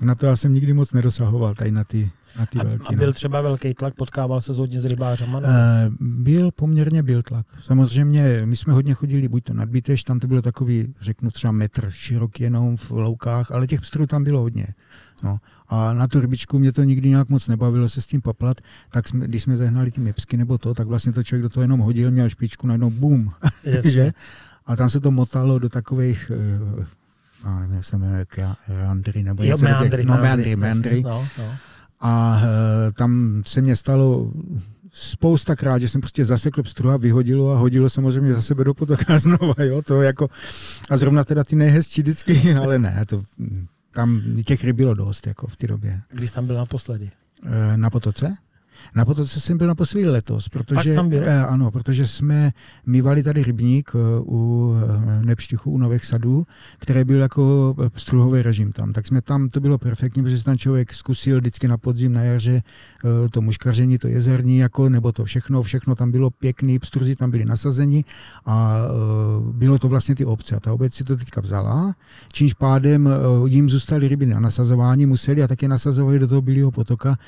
na 0.02 0.14
to 0.14 0.26
já 0.26 0.36
jsem 0.36 0.54
nikdy 0.54 0.72
moc 0.72 0.92
nedosahoval, 0.92 1.54
tady 1.54 1.70
na 1.72 1.84
ty, 1.84 2.10
na 2.38 2.46
ty 2.46 2.58
A, 2.58 2.64
velký. 2.64 2.84
a 2.86 2.92
no. 2.92 2.98
byl 2.98 3.12
třeba 3.12 3.40
velký 3.40 3.74
tlak, 3.74 3.94
potkával 3.94 4.40
se 4.40 4.52
hodně 4.52 4.80
s 4.80 4.84
rybářama? 4.84 5.40
No? 5.40 5.46
Eh, 5.48 5.90
Byl 6.00 6.50
poměrně 6.52 7.02
byl 7.02 7.22
tlak. 7.22 7.46
Samozřejmě 7.62 8.42
my 8.44 8.56
jsme 8.56 8.72
hodně 8.72 8.94
chodili 8.94 9.28
buď 9.28 9.44
to 9.44 9.54
nad 9.54 9.68
Bíteš, 9.68 10.04
tam 10.04 10.20
to 10.20 10.26
bylo 10.26 10.42
takový, 10.42 10.94
řeknu 11.00 11.30
třeba 11.30 11.52
metr 11.52 11.86
široký 11.90 12.42
jenom 12.42 12.76
v 12.76 12.90
loukách, 12.90 13.50
ale 13.50 13.66
těch 13.66 13.80
pstrů 13.80 14.06
tam 14.06 14.24
bylo 14.24 14.40
hodně. 14.40 14.66
No. 15.22 15.38
A 15.68 15.92
na 15.92 16.08
tu 16.08 16.20
rybičku 16.20 16.58
mě 16.58 16.72
to 16.72 16.82
nikdy 16.84 17.08
nějak 17.08 17.28
moc 17.28 17.48
nebavilo 17.48 17.88
se 17.88 18.00
s 18.00 18.06
tím 18.06 18.20
paplat, 18.22 18.56
tak 18.90 19.08
jsme, 19.08 19.26
když 19.26 19.42
jsme 19.42 19.56
zahnali 19.56 19.90
ty 19.90 20.00
mipsky 20.00 20.36
nebo 20.36 20.58
to, 20.58 20.74
tak 20.74 20.86
vlastně 20.86 21.12
to 21.12 21.22
člověk 21.22 21.42
do 21.42 21.48
toho 21.48 21.62
jenom 21.64 21.80
hodil, 21.80 22.10
měl 22.10 22.28
špičku, 22.28 22.66
najednou 22.66 22.90
bum, 22.90 23.32
že? 23.84 24.12
A 24.66 24.76
tam 24.76 24.88
se 24.90 25.00
to 25.00 25.10
motalo 25.10 25.58
do 25.58 25.68
takových 25.68 26.30
já 27.44 27.58
nevím, 27.58 27.76
jak 27.76 27.84
se 27.84 27.98
jmenuje, 27.98 28.26
Andry, 28.88 29.22
nebo 29.22 29.42
jo, 29.42 29.58
meandry, 29.58 30.04
no, 30.04 30.14
meandry, 30.16 30.56
meandry. 30.56 31.02
No, 31.02 31.28
no. 31.38 31.54
A 32.00 32.40
uh, 32.42 32.92
tam 32.92 33.42
se 33.46 33.60
mě 33.60 33.76
stalo 33.76 34.32
spoustakrát, 34.92 35.82
že 35.82 35.88
jsem 35.88 36.00
prostě 36.00 36.24
zasekl 36.24 36.62
pstru 36.62 36.90
a 36.90 36.96
vyhodilo 36.96 37.50
a 37.50 37.58
hodilo 37.58 37.90
samozřejmě 37.90 38.34
za 38.34 38.42
sebe 38.42 38.64
do 38.64 38.74
potoka 38.74 39.18
znova, 39.18 39.54
jo, 39.58 39.82
to 39.82 40.02
jako, 40.02 40.28
a 40.90 40.96
zrovna 40.96 41.24
teda 41.24 41.44
ty 41.44 41.56
nejhezčí 41.56 42.02
vždycky, 42.02 42.54
ale 42.60 42.78
ne, 42.78 43.04
to, 43.08 43.22
tam 43.90 44.22
těch 44.44 44.64
ryb 44.64 44.76
bylo 44.76 44.94
dost, 44.94 45.26
jako 45.26 45.46
v 45.46 45.56
té 45.56 45.66
době. 45.66 46.00
Když 46.10 46.32
tam 46.32 46.46
byl 46.46 46.56
naposledy? 46.56 47.10
Eh, 47.44 47.76
na 47.76 47.90
potoce? 47.90 48.36
Na 48.94 49.04
Potoce 49.04 49.40
jsem 49.40 49.58
byl 49.58 49.66
naposledy 49.66 50.08
letos, 50.08 50.48
protože, 50.48 50.94
tam 50.94 51.08
byl? 51.08 51.22
Eh, 51.24 51.46
ano, 51.46 51.70
protože 51.70 52.06
jsme 52.06 52.50
mývali 52.86 53.22
tady 53.22 53.42
rybník 53.42 53.90
eh, 53.94 53.98
u 54.20 54.74
eh, 54.76 55.24
Nepštichu, 55.24 55.70
u 55.70 55.78
Nových 55.78 56.04
sadů, 56.04 56.46
který 56.78 57.04
byl 57.04 57.20
jako 57.20 57.74
struhový 57.96 58.42
režim 58.42 58.72
tam. 58.72 58.92
Tak 58.92 59.06
jsme 59.06 59.22
tam, 59.22 59.48
to 59.48 59.60
bylo 59.60 59.78
perfektní, 59.78 60.22
protože 60.22 60.44
tam 60.44 60.58
člověk 60.58 60.94
zkusil 60.94 61.38
vždycky 61.38 61.68
na 61.68 61.76
podzim, 61.78 62.12
na 62.12 62.22
jaře 62.22 62.62
to 63.30 63.40
muškaření, 63.40 63.98
to 63.98 64.08
jezerní, 64.08 64.58
jako, 64.58 64.88
nebo 64.88 65.12
to 65.12 65.24
všechno, 65.24 65.62
všechno 65.62 65.94
tam 65.94 66.10
bylo 66.10 66.30
pěkný, 66.30 66.78
pstruzi 66.78 67.16
tam 67.16 67.30
byli 67.30 67.44
nasazeni 67.44 68.04
a 68.46 68.78
bylo 69.52 69.78
to 69.78 69.88
vlastně 69.88 70.14
ty 70.14 70.24
obce. 70.24 70.56
A 70.56 70.60
ta 70.60 70.72
obec 70.72 70.94
si 70.94 71.04
to 71.04 71.16
teďka 71.16 71.40
vzala, 71.40 71.94
čímž 72.32 72.54
pádem 72.54 73.08
jim 73.46 73.70
zůstaly 73.70 74.08
ryby 74.08 74.26
na 74.26 74.40
nasazování, 74.40 75.06
museli 75.06 75.42
a 75.42 75.48
také 75.48 75.68
nasazovali 75.68 76.18
do 76.18 76.28
toho 76.28 76.42
bílého 76.42 76.70
potoka, 76.70 77.18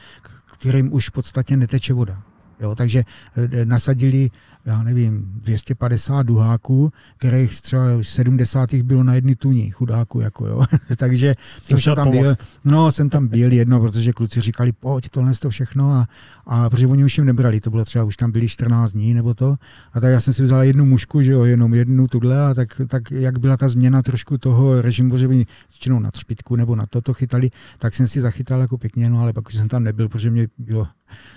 kterým 0.54 0.92
už 0.92 1.08
v 1.08 1.12
podstatě 1.12 1.56
neteče 1.56 1.94
voda. 1.94 2.23
Jo, 2.61 2.75
takže 2.75 3.04
eh, 3.37 3.64
nasadili 3.64 4.30
já 4.66 4.83
nevím, 4.83 5.33
250 5.35 6.23
duháků, 6.23 6.92
kterých 7.16 7.62
třeba 7.62 7.85
70. 8.02 8.75
bylo 8.75 9.02
na 9.02 9.14
jedny 9.14 9.37
tuní 9.37 9.71
chudáku, 9.71 10.21
jako 10.21 10.47
jo. 10.47 10.64
Takže 10.97 11.35
jsem, 11.62 11.80
jsem 11.80 11.94
tam 11.94 12.11
byl, 12.11 12.35
no, 12.64 12.92
jsem 12.92 13.11
tam 13.11 13.28
byl 13.28 13.52
jedno, 13.52 13.80
protože 13.80 14.12
kluci 14.12 14.40
říkali, 14.40 14.73
pojď, 14.73 15.11
tohle 15.11 15.35
to 15.35 15.50
všechno 15.50 15.92
a, 15.92 16.09
a 16.47 16.71
protože 16.71 16.87
oni 16.87 17.04
už 17.04 17.18
jim 17.18 17.26
nebrali, 17.26 17.61
to 17.61 17.71
bylo 17.71 17.85
třeba, 17.85 18.04
už 18.04 18.16
tam 18.16 18.33
byli 18.33 18.49
14 18.49 18.92
dní 18.92 19.14
nebo 19.14 19.35
to, 19.35 19.56
a 19.92 20.00
tak 20.00 20.11
já 20.11 20.21
jsem 20.21 20.35
si 20.35 20.42
vzal 20.42 20.62
jednu 20.62 20.85
mušku, 20.85 21.23
že 21.23 21.33
jo, 21.33 21.44
jenom 21.44 21.75
jednu 21.75 22.06
tuhle 22.06 22.47
a 22.47 22.54
tak, 22.54 22.80
tak 22.87 23.11
jak 23.11 23.38
byla 23.38 23.56
ta 23.56 23.68
změna 23.68 24.02
trošku 24.02 24.38
toho 24.38 24.83
režimu, 24.83 25.18
že 25.18 25.28
by 25.28 25.47
většinou 25.71 25.99
na 25.99 26.11
třpitku 26.11 26.56
nebo 26.56 26.76
na 26.76 26.87
toto 26.87 27.14
chytali, 27.14 27.50
tak 27.78 27.94
jsem 27.94 28.06
si 28.06 28.21
zachytal 28.21 28.61
jako 28.61 28.78
pěkně, 28.78 29.11
no 29.11 29.21
ale 29.21 29.33
pak 29.33 29.49
už 29.49 29.54
jsem 29.54 29.68
tam 29.68 29.85
nebyl, 29.85 30.09
protože 30.09 30.30
mě 30.30 30.49
bylo 30.59 30.88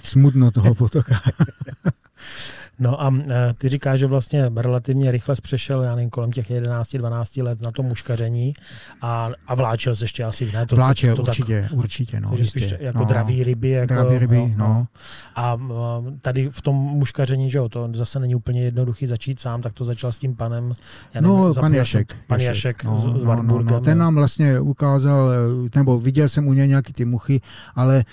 smutno 0.04 0.52
toho 0.52 0.76
potoka. 0.76 1.22
No 2.80 3.02
a 3.02 3.14
e, 3.32 3.54
ty 3.54 3.70
říkáš, 3.70 4.00
že 4.00 4.08
vlastně 4.08 4.52
relativně 4.56 5.12
rychle 5.12 5.36
přešel, 5.42 5.84
já 5.84 5.96
nevím, 5.96 6.10
kolem 6.10 6.32
těch 6.32 6.52
11-12 6.52 7.44
let 7.44 7.62
na 7.62 7.72
to 7.72 7.84
muškaření 7.84 8.54
a, 9.02 9.30
a 9.48 9.56
vláčel 9.56 9.96
se 9.96 10.04
ještě 10.04 10.24
asi, 10.24 10.52
ne? 10.54 10.66
To, 10.66 10.76
vláčel, 10.76 11.16
to, 11.16 11.24
to 11.24 11.30
určitě, 11.30 11.62
tak, 11.70 11.78
určitě, 11.78 12.20
no, 12.20 12.32
jistě. 12.36 12.78
Jako 12.82 13.00
no, 13.00 13.06
draví 13.06 13.44
ryby. 13.44 13.70
Jako, 13.70 13.94
draví 13.94 14.18
ryby, 14.18 14.54
no. 14.58 14.68
no. 14.68 14.88
A 15.36 15.58
tady 16.22 16.50
v 16.50 16.62
tom 16.62 16.76
muškaření, 16.76 17.50
že 17.50 17.58
jo, 17.58 17.70
to 17.70 17.90
zase 17.94 18.20
není 18.20 18.36
úplně 18.36 18.64
jednoduchý 18.64 19.08
začít 19.08 19.40
sám, 19.40 19.62
tak 19.62 19.74
to 19.74 19.86
začal 19.86 20.12
s 20.12 20.20
tím 20.20 20.36
panem, 20.36 20.74
já 21.14 21.22
nevím, 21.22 21.38
no, 21.38 21.54
pan 21.54 21.74
Jašek. 21.74 22.16
Pan 22.28 22.40
Jašek, 22.40 22.66
Jašek 22.66 22.84
no, 22.84 22.96
z, 22.96 23.22
z 23.22 23.24
no, 23.24 23.44
no, 23.44 23.62
no, 23.62 23.80
ten 23.80 23.98
nám 23.98 24.16
vlastně 24.16 24.60
ukázal, 24.60 25.32
e, 25.32 25.78
nebo 25.80 26.00
viděl 26.00 26.30
jsem 26.30 26.48
u 26.48 26.54
něj 26.54 26.68
nějaký 26.68 26.94
ty 26.94 27.06
muchy, 27.06 27.42
ale 27.76 28.06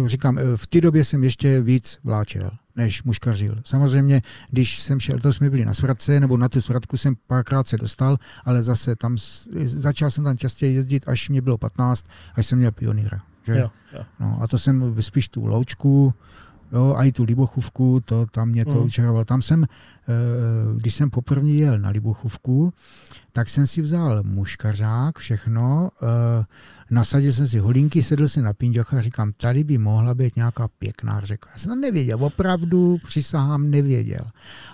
uh, 0.00 0.08
říkám, 0.08 0.38
v 0.56 0.66
té 0.66 0.80
době 0.80 1.04
jsem 1.04 1.24
ještě 1.24 1.60
víc 1.60 1.98
vláčel 2.04 2.50
než 2.76 3.02
muškařil. 3.02 3.56
Samozřejmě, 3.64 4.22
když 4.50 4.78
jsem 4.78 5.00
šel, 5.00 5.18
to 5.18 5.32
jsme 5.32 5.50
byli 5.50 5.64
na 5.64 5.74
svratce, 5.74 6.20
nebo 6.20 6.36
na 6.36 6.48
tu 6.48 6.60
svratku 6.60 6.96
jsem 6.96 7.14
párkrát 7.26 7.66
se 7.66 7.76
dostal, 7.76 8.16
ale 8.44 8.62
zase 8.62 8.96
tam, 8.96 9.16
začal 9.64 10.10
jsem 10.10 10.24
tam 10.24 10.38
častěji 10.38 10.74
jezdit, 10.74 11.04
až 11.06 11.28
mě 11.28 11.42
bylo 11.42 11.58
15, 11.58 12.06
až 12.34 12.46
jsem 12.46 12.58
měl 12.58 12.72
pionýra. 12.72 13.20
Že? 13.46 13.58
Jo, 13.58 13.70
jo. 13.92 14.04
No, 14.20 14.38
a 14.42 14.46
to 14.46 14.58
jsem 14.58 15.02
spíš 15.02 15.28
tu 15.28 15.46
loučku, 15.46 16.14
jo, 16.72 16.94
a 16.98 17.04
i 17.04 17.12
tu 17.12 17.24
Libochůvku, 17.24 18.00
to 18.04 18.26
tam 18.26 18.48
mě 18.48 18.64
to 18.64 18.74
mm. 18.74 18.84
učaroval. 18.84 19.24
Tam 19.24 19.42
jsem, 19.42 19.64
eh, 19.64 19.66
když 20.76 20.94
jsem 20.94 21.10
poprvé 21.10 21.48
jel 21.48 21.78
na 21.78 21.90
Libochůvku, 21.90 22.72
tak 23.32 23.48
jsem 23.48 23.66
si 23.66 23.82
vzal 23.82 24.22
muškařák, 24.22 25.18
všechno, 25.18 25.90
eh, 26.02 26.44
nasadil 26.90 27.32
jsem 27.32 27.46
si 27.46 27.58
holinky, 27.58 28.02
sedl 28.02 28.28
jsem 28.28 28.44
na 28.44 28.52
pinďocha 28.52 28.98
a 28.98 29.02
říkám, 29.02 29.32
tady 29.36 29.64
by 29.64 29.78
mohla 29.78 30.14
být 30.14 30.36
nějaká 30.36 30.68
pěkná 30.78 31.20
řeka. 31.20 31.50
Já 31.52 31.58
jsem 31.58 31.80
nevěděl, 31.80 32.24
opravdu 32.24 32.98
přísahám 33.06 33.70
nevěděl. 33.70 34.24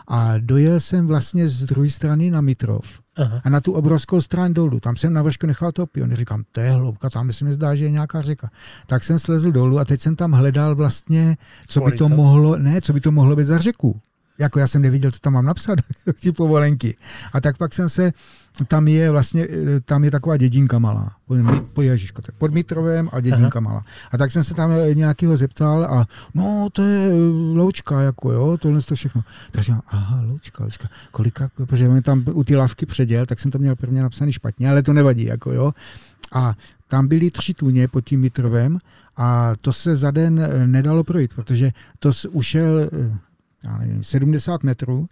A 0.08 0.38
dojel 0.38 0.80
jsem 0.80 1.06
vlastně 1.06 1.48
z 1.48 1.64
druhé 1.64 1.90
strany 1.90 2.30
na 2.30 2.40
Mitrov. 2.40 3.05
Aha. 3.16 3.40
A 3.44 3.48
na 3.50 3.60
tu 3.60 3.72
obrovskou 3.72 4.20
stranu 4.20 4.54
dolů, 4.54 4.80
tam 4.80 4.96
jsem 4.96 5.12
na 5.12 5.22
vršku 5.22 5.46
nechal 5.46 5.72
to 5.72 5.86
pion. 5.86 6.12
Říkám, 6.12 6.44
to 6.52 6.60
je 6.60 6.70
hloubka, 6.70 7.10
tam 7.10 7.32
se 7.32 7.44
mi 7.44 7.52
zdá, 7.52 7.74
že 7.74 7.84
je 7.84 7.90
nějaká 7.90 8.22
řeka. 8.22 8.50
Tak 8.86 9.04
jsem 9.04 9.18
slezl 9.18 9.52
dolů 9.52 9.78
a 9.78 9.84
teď 9.84 10.00
jsem 10.00 10.16
tam 10.16 10.32
hledal 10.32 10.74
vlastně, 10.74 11.36
co 11.66 11.80
by 11.80 11.92
to 11.92 12.08
mohlo, 12.08 12.58
ne, 12.58 12.80
co 12.80 12.92
by 12.92 13.00
to 13.00 13.12
mohlo 13.12 13.36
být 13.36 13.44
za 13.44 13.58
řeku. 13.58 14.00
Jako 14.38 14.58
já 14.58 14.66
jsem 14.66 14.82
neviděl, 14.82 15.10
co 15.10 15.18
tam 15.18 15.32
mám 15.32 15.44
napsat, 15.44 15.78
ty 16.20 16.32
povolenky. 16.32 16.96
A 17.32 17.40
tak 17.40 17.56
pak 17.56 17.74
jsem 17.74 17.88
se, 17.88 18.12
tam 18.64 18.88
je 18.88 19.10
vlastně, 19.10 19.46
eh, 19.50 19.80
tam 19.80 20.04
je 20.04 20.10
taková 20.10 20.36
dědinka 20.36 20.78
malá, 20.78 21.16
pod, 21.72 21.82
Ježiško, 21.82 22.22
tak 22.22 22.34
pod 22.34 22.54
Mitrovem 22.54 23.08
a 23.12 23.20
dědinka 23.20 23.58
Aha. 23.58 23.68
malá. 23.68 23.84
A 24.12 24.18
tak 24.18 24.32
jsem 24.32 24.44
se 24.44 24.54
tam 24.54 24.70
eh, 24.70 24.94
nějakého 24.94 25.36
zeptal 25.36 25.84
a 25.84 26.06
no, 26.34 26.68
to 26.72 26.82
je 26.82 27.08
eh, 27.08 27.12
loučka, 27.54 28.00
jako 28.00 28.32
jo, 28.32 28.56
tohle 28.56 28.82
to 28.82 28.94
všechno. 28.94 29.24
Tak 29.50 29.64
jsem, 29.64 29.80
aha, 29.88 30.22
loučka, 30.22 30.64
loučka, 30.64 30.88
kolika, 31.10 31.50
protože 31.54 31.88
mi 31.88 32.02
tam 32.02 32.24
u 32.32 32.44
ty 32.44 32.56
lavky 32.56 32.86
předěl, 32.86 33.26
tak 33.26 33.40
jsem 33.40 33.50
to 33.50 33.58
měl 33.58 33.76
prvně 33.76 34.02
napsaný 34.02 34.32
špatně, 34.32 34.70
ale 34.70 34.82
to 34.82 34.92
nevadí, 34.92 35.24
jako 35.24 35.52
jo. 35.52 35.72
A 36.32 36.54
tam 36.88 37.08
byly 37.08 37.30
tři 37.30 37.54
tuně 37.54 37.88
pod 37.88 38.00
tím 38.00 38.20
Mitrovem 38.20 38.78
a 39.16 39.52
to 39.60 39.72
se 39.72 39.96
za 39.96 40.10
den 40.10 40.48
nedalo 40.66 41.04
projít, 41.04 41.34
protože 41.34 41.70
to 41.98 42.10
ušel 42.30 42.90
já 43.66 43.78
nevím, 43.78 44.04
70 44.04 44.62
metrů 44.62 45.08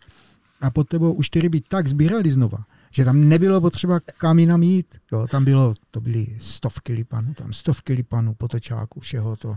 a 0.61 0.71
pod 0.71 0.89
tebou 0.89 1.13
už 1.13 1.31
ty 1.31 1.41
ryby 1.41 1.61
tak 1.61 1.87
sbírali 1.87 2.31
znova, 2.31 2.59
že 2.91 3.05
tam 3.05 3.29
nebylo 3.29 3.61
potřeba 3.61 4.01
kam 4.01 4.39
jinam 4.39 4.63
jít. 4.63 4.99
Jo, 5.13 5.27
tam 5.31 5.45
bylo, 5.45 5.75
to 5.91 6.01
byly 6.01 6.27
stovky 6.41 6.93
lipanů, 6.93 7.35
tam 7.35 7.53
stovky 7.53 7.93
lipanů, 7.93 8.35
potočáků, 8.35 9.01
všeho 9.01 9.37
to. 9.37 9.57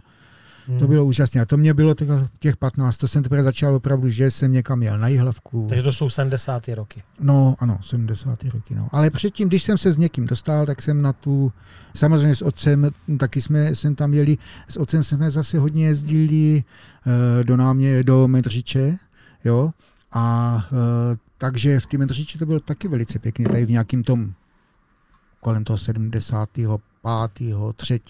Hmm. 0.68 0.80
To 0.80 0.88
bylo 0.88 1.06
úžasné. 1.06 1.42
A 1.42 1.46
to 1.46 1.58
mě 1.58 1.74
bylo 1.74 1.96
těch 2.40 2.58
15, 2.58 2.98
to 2.98 3.08
jsem 3.08 3.24
teprve 3.24 3.44
začal 3.44 3.76
opravdu, 3.76 4.10
že 4.10 4.32
jsem 4.32 4.52
někam 4.52 4.84
jel 4.84 4.98
na 4.98 5.08
Jihlavku. 5.08 5.66
Takže 5.70 5.84
to 5.84 5.94
jsou 5.94 6.10
70. 6.10 6.68
roky. 6.68 7.04
No, 7.20 7.56
ano, 7.60 7.80
70. 7.82 8.44
roky. 8.44 8.76
No. 8.76 8.90
Ale 8.92 9.10
předtím, 9.10 9.48
když 9.48 9.64
jsem 9.64 9.78
se 9.78 9.92
s 9.92 9.98
někým 9.98 10.26
dostal, 10.26 10.66
tak 10.66 10.82
jsem 10.82 11.02
na 11.02 11.14
tu, 11.14 11.52
samozřejmě 11.96 12.36
s 12.36 12.42
otcem, 12.42 12.90
taky 13.20 13.42
jsme 13.42 13.76
jsem 13.76 13.96
tam 13.96 14.14
jeli, 14.14 14.38
s 14.68 14.78
otcem 14.78 15.04
jsme 15.04 15.32
zase 15.32 15.60
hodně 15.60 15.86
jezdili 15.86 16.64
uh, 17.06 17.44
do 17.44 17.58
námě, 17.58 18.04
do 18.04 18.28
Medřiče, 18.28 18.98
jo, 19.46 19.72
a 20.12 20.56
uh, 20.72 20.78
takže 21.38 21.80
v 21.80 21.86
té 21.86 21.98
Medřiči 21.98 22.38
to 22.38 22.46
bylo 22.46 22.60
taky 22.60 22.88
velice 22.88 23.20
pěkný, 23.20 23.46
tady 23.46 23.66
v 23.66 23.70
nějakým 23.70 24.04
tom 24.04 24.34
kolem 25.40 25.64
toho 25.64 25.78
75. 25.78 26.70
3. 27.76 28.02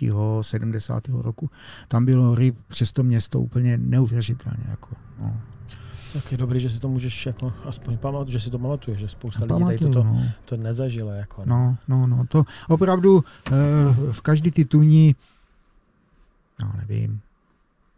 70. 0.42 1.08
roku. 1.08 1.50
Tam 1.88 2.06
bylo 2.06 2.36
ryb 2.36 2.58
přes 2.68 2.92
to 2.92 3.04
město 3.04 3.40
úplně 3.40 3.78
neuvěřitelně. 3.78 4.64
Jako, 4.70 4.96
no. 5.20 5.42
Tak 6.14 6.32
je 6.32 6.38
dobrý, 6.38 6.60
že 6.60 6.70
si 6.70 6.80
to 6.80 6.90
můžeš 6.90 7.26
jako 7.26 7.54
aspoň 7.66 7.98
pamatovat, 7.98 8.30
že 8.30 8.40
si 8.40 8.50
to 8.50 8.60
pamatuješ, 8.60 9.00
že 9.00 9.10
spousta 9.10 9.46
lidí 9.46 9.66
tady 9.66 9.78
toto, 9.78 10.04
no. 10.04 10.24
to 10.46 10.58
nezažilo. 10.58 11.12
Jako, 11.12 11.44
no. 11.46 11.78
no, 11.88 12.08
no, 12.08 12.18
no, 12.18 12.26
to 12.28 12.44
opravdu 12.70 13.24
eh, 13.48 13.52
v 14.12 14.22
každý 14.22 14.52
ty 14.52 14.66
tuní, 14.66 15.16
no 16.62 16.72
nevím, 16.78 17.22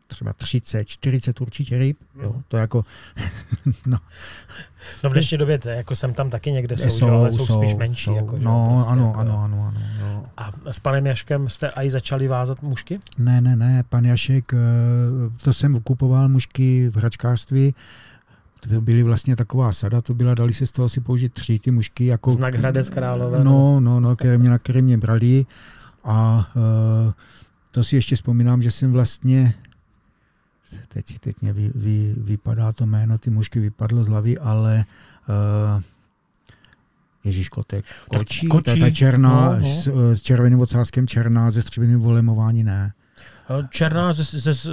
třeba 0.10 0.34
30, 0.34 0.88
40 0.88 1.42
určitě 1.42 1.78
ryb. 1.78 1.98
Jo, 2.22 2.36
to 2.48 2.58
jako, 2.58 2.86
no. 3.86 3.98
No 5.04 5.10
v 5.10 5.14
dnešní 5.14 5.38
době, 5.38 5.60
to, 5.60 5.70
jako 5.70 5.96
jsem 5.96 6.14
tam 6.14 6.30
taky 6.30 6.52
někde 6.52 6.78
jsou, 6.78 6.90
jsou, 6.90 7.06
že, 7.06 7.12
ale 7.12 7.32
jsou, 7.32 7.46
jsou 7.46 7.58
spíš 7.58 7.76
menší. 7.76 8.04
Jsou, 8.04 8.16
jako, 8.16 8.38
no, 8.38 8.70
prostě, 8.74 8.92
ano, 8.92 9.08
jako, 9.08 9.20
ano, 9.20 9.40
ano, 9.44 9.66
ano. 9.68 9.82
Jo. 10.00 10.24
A 10.38 10.52
s 10.66 10.80
panem 10.80 11.06
Jaškem 11.06 11.50
jste 11.50 11.68
i 11.68 11.90
začali 11.90 12.28
vázat 12.28 12.62
mušky? 12.62 13.00
Ne, 13.18 13.42
ne, 13.42 13.56
ne, 13.56 13.84
pan 13.90 14.06
Jašek, 14.06 14.54
eh, 14.54 14.58
to 15.44 15.54
jsem 15.54 15.82
kupoval 15.82 16.30
mušky 16.30 16.90
v 16.90 16.98
hračkářství, 16.98 17.74
to 18.60 18.82
byly 18.82 19.04
vlastně 19.04 19.36
taková 19.36 19.74
sada, 19.74 20.02
to 20.02 20.14
byla, 20.14 20.34
dali 20.36 20.54
se 20.54 20.66
z 20.66 20.72
toho 20.72 20.90
si 20.90 21.02
použít 21.02 21.34
tři 21.34 21.60
ty 21.60 21.72
mušky. 21.72 22.06
Jako, 22.06 22.32
Znak 22.32 22.56
Hradec 22.56 22.90
Králové. 22.90 23.44
No, 23.44 23.80
no, 23.80 24.00
no, 24.00 24.16
které 24.16 24.38
mě, 24.38 24.50
na 24.50 24.58
které 24.58 24.82
mě 24.82 24.98
brali. 24.98 25.46
A 26.04 26.48
uh, 26.56 27.14
to 27.72 27.84
si 27.84 27.96
ještě 27.96 28.16
vzpomínám, 28.16 28.62
že 28.62 28.72
jsem 28.72 28.92
vlastně 28.92 29.54
teď, 30.88 31.20
teď 31.20 31.36
mě 31.42 31.54
vy, 31.54 31.72
vy, 31.76 32.16
vypadá 32.18 32.72
to 32.72 32.86
jméno, 32.86 33.18
ty 33.18 33.30
mužky 33.30 33.60
vypadlo 33.60 34.04
z 34.04 34.08
hlavy, 34.08 34.38
ale 34.38 34.86
uh, 35.76 35.82
Ježíško, 37.24 37.64
to 37.64 37.76
je 37.76 37.84
kočí, 38.10 38.48
kočí. 38.48 38.64
To 38.64 38.72
je 38.72 38.78
ta 38.78 38.90
černá, 38.90 39.30
no, 39.30 39.56
no. 39.56 39.64
S, 39.64 39.88
s 40.18 40.22
červeným 40.22 40.60
ocáskem 40.60 41.08
černá, 41.08 41.52
ze 41.52 41.62
střevěným 41.62 42.00
volemování 42.00 42.64
ne. 42.64 42.94
Černá 43.70 44.14
ze, 44.14 44.24
ze, 44.24 44.54
ze, 44.54 44.72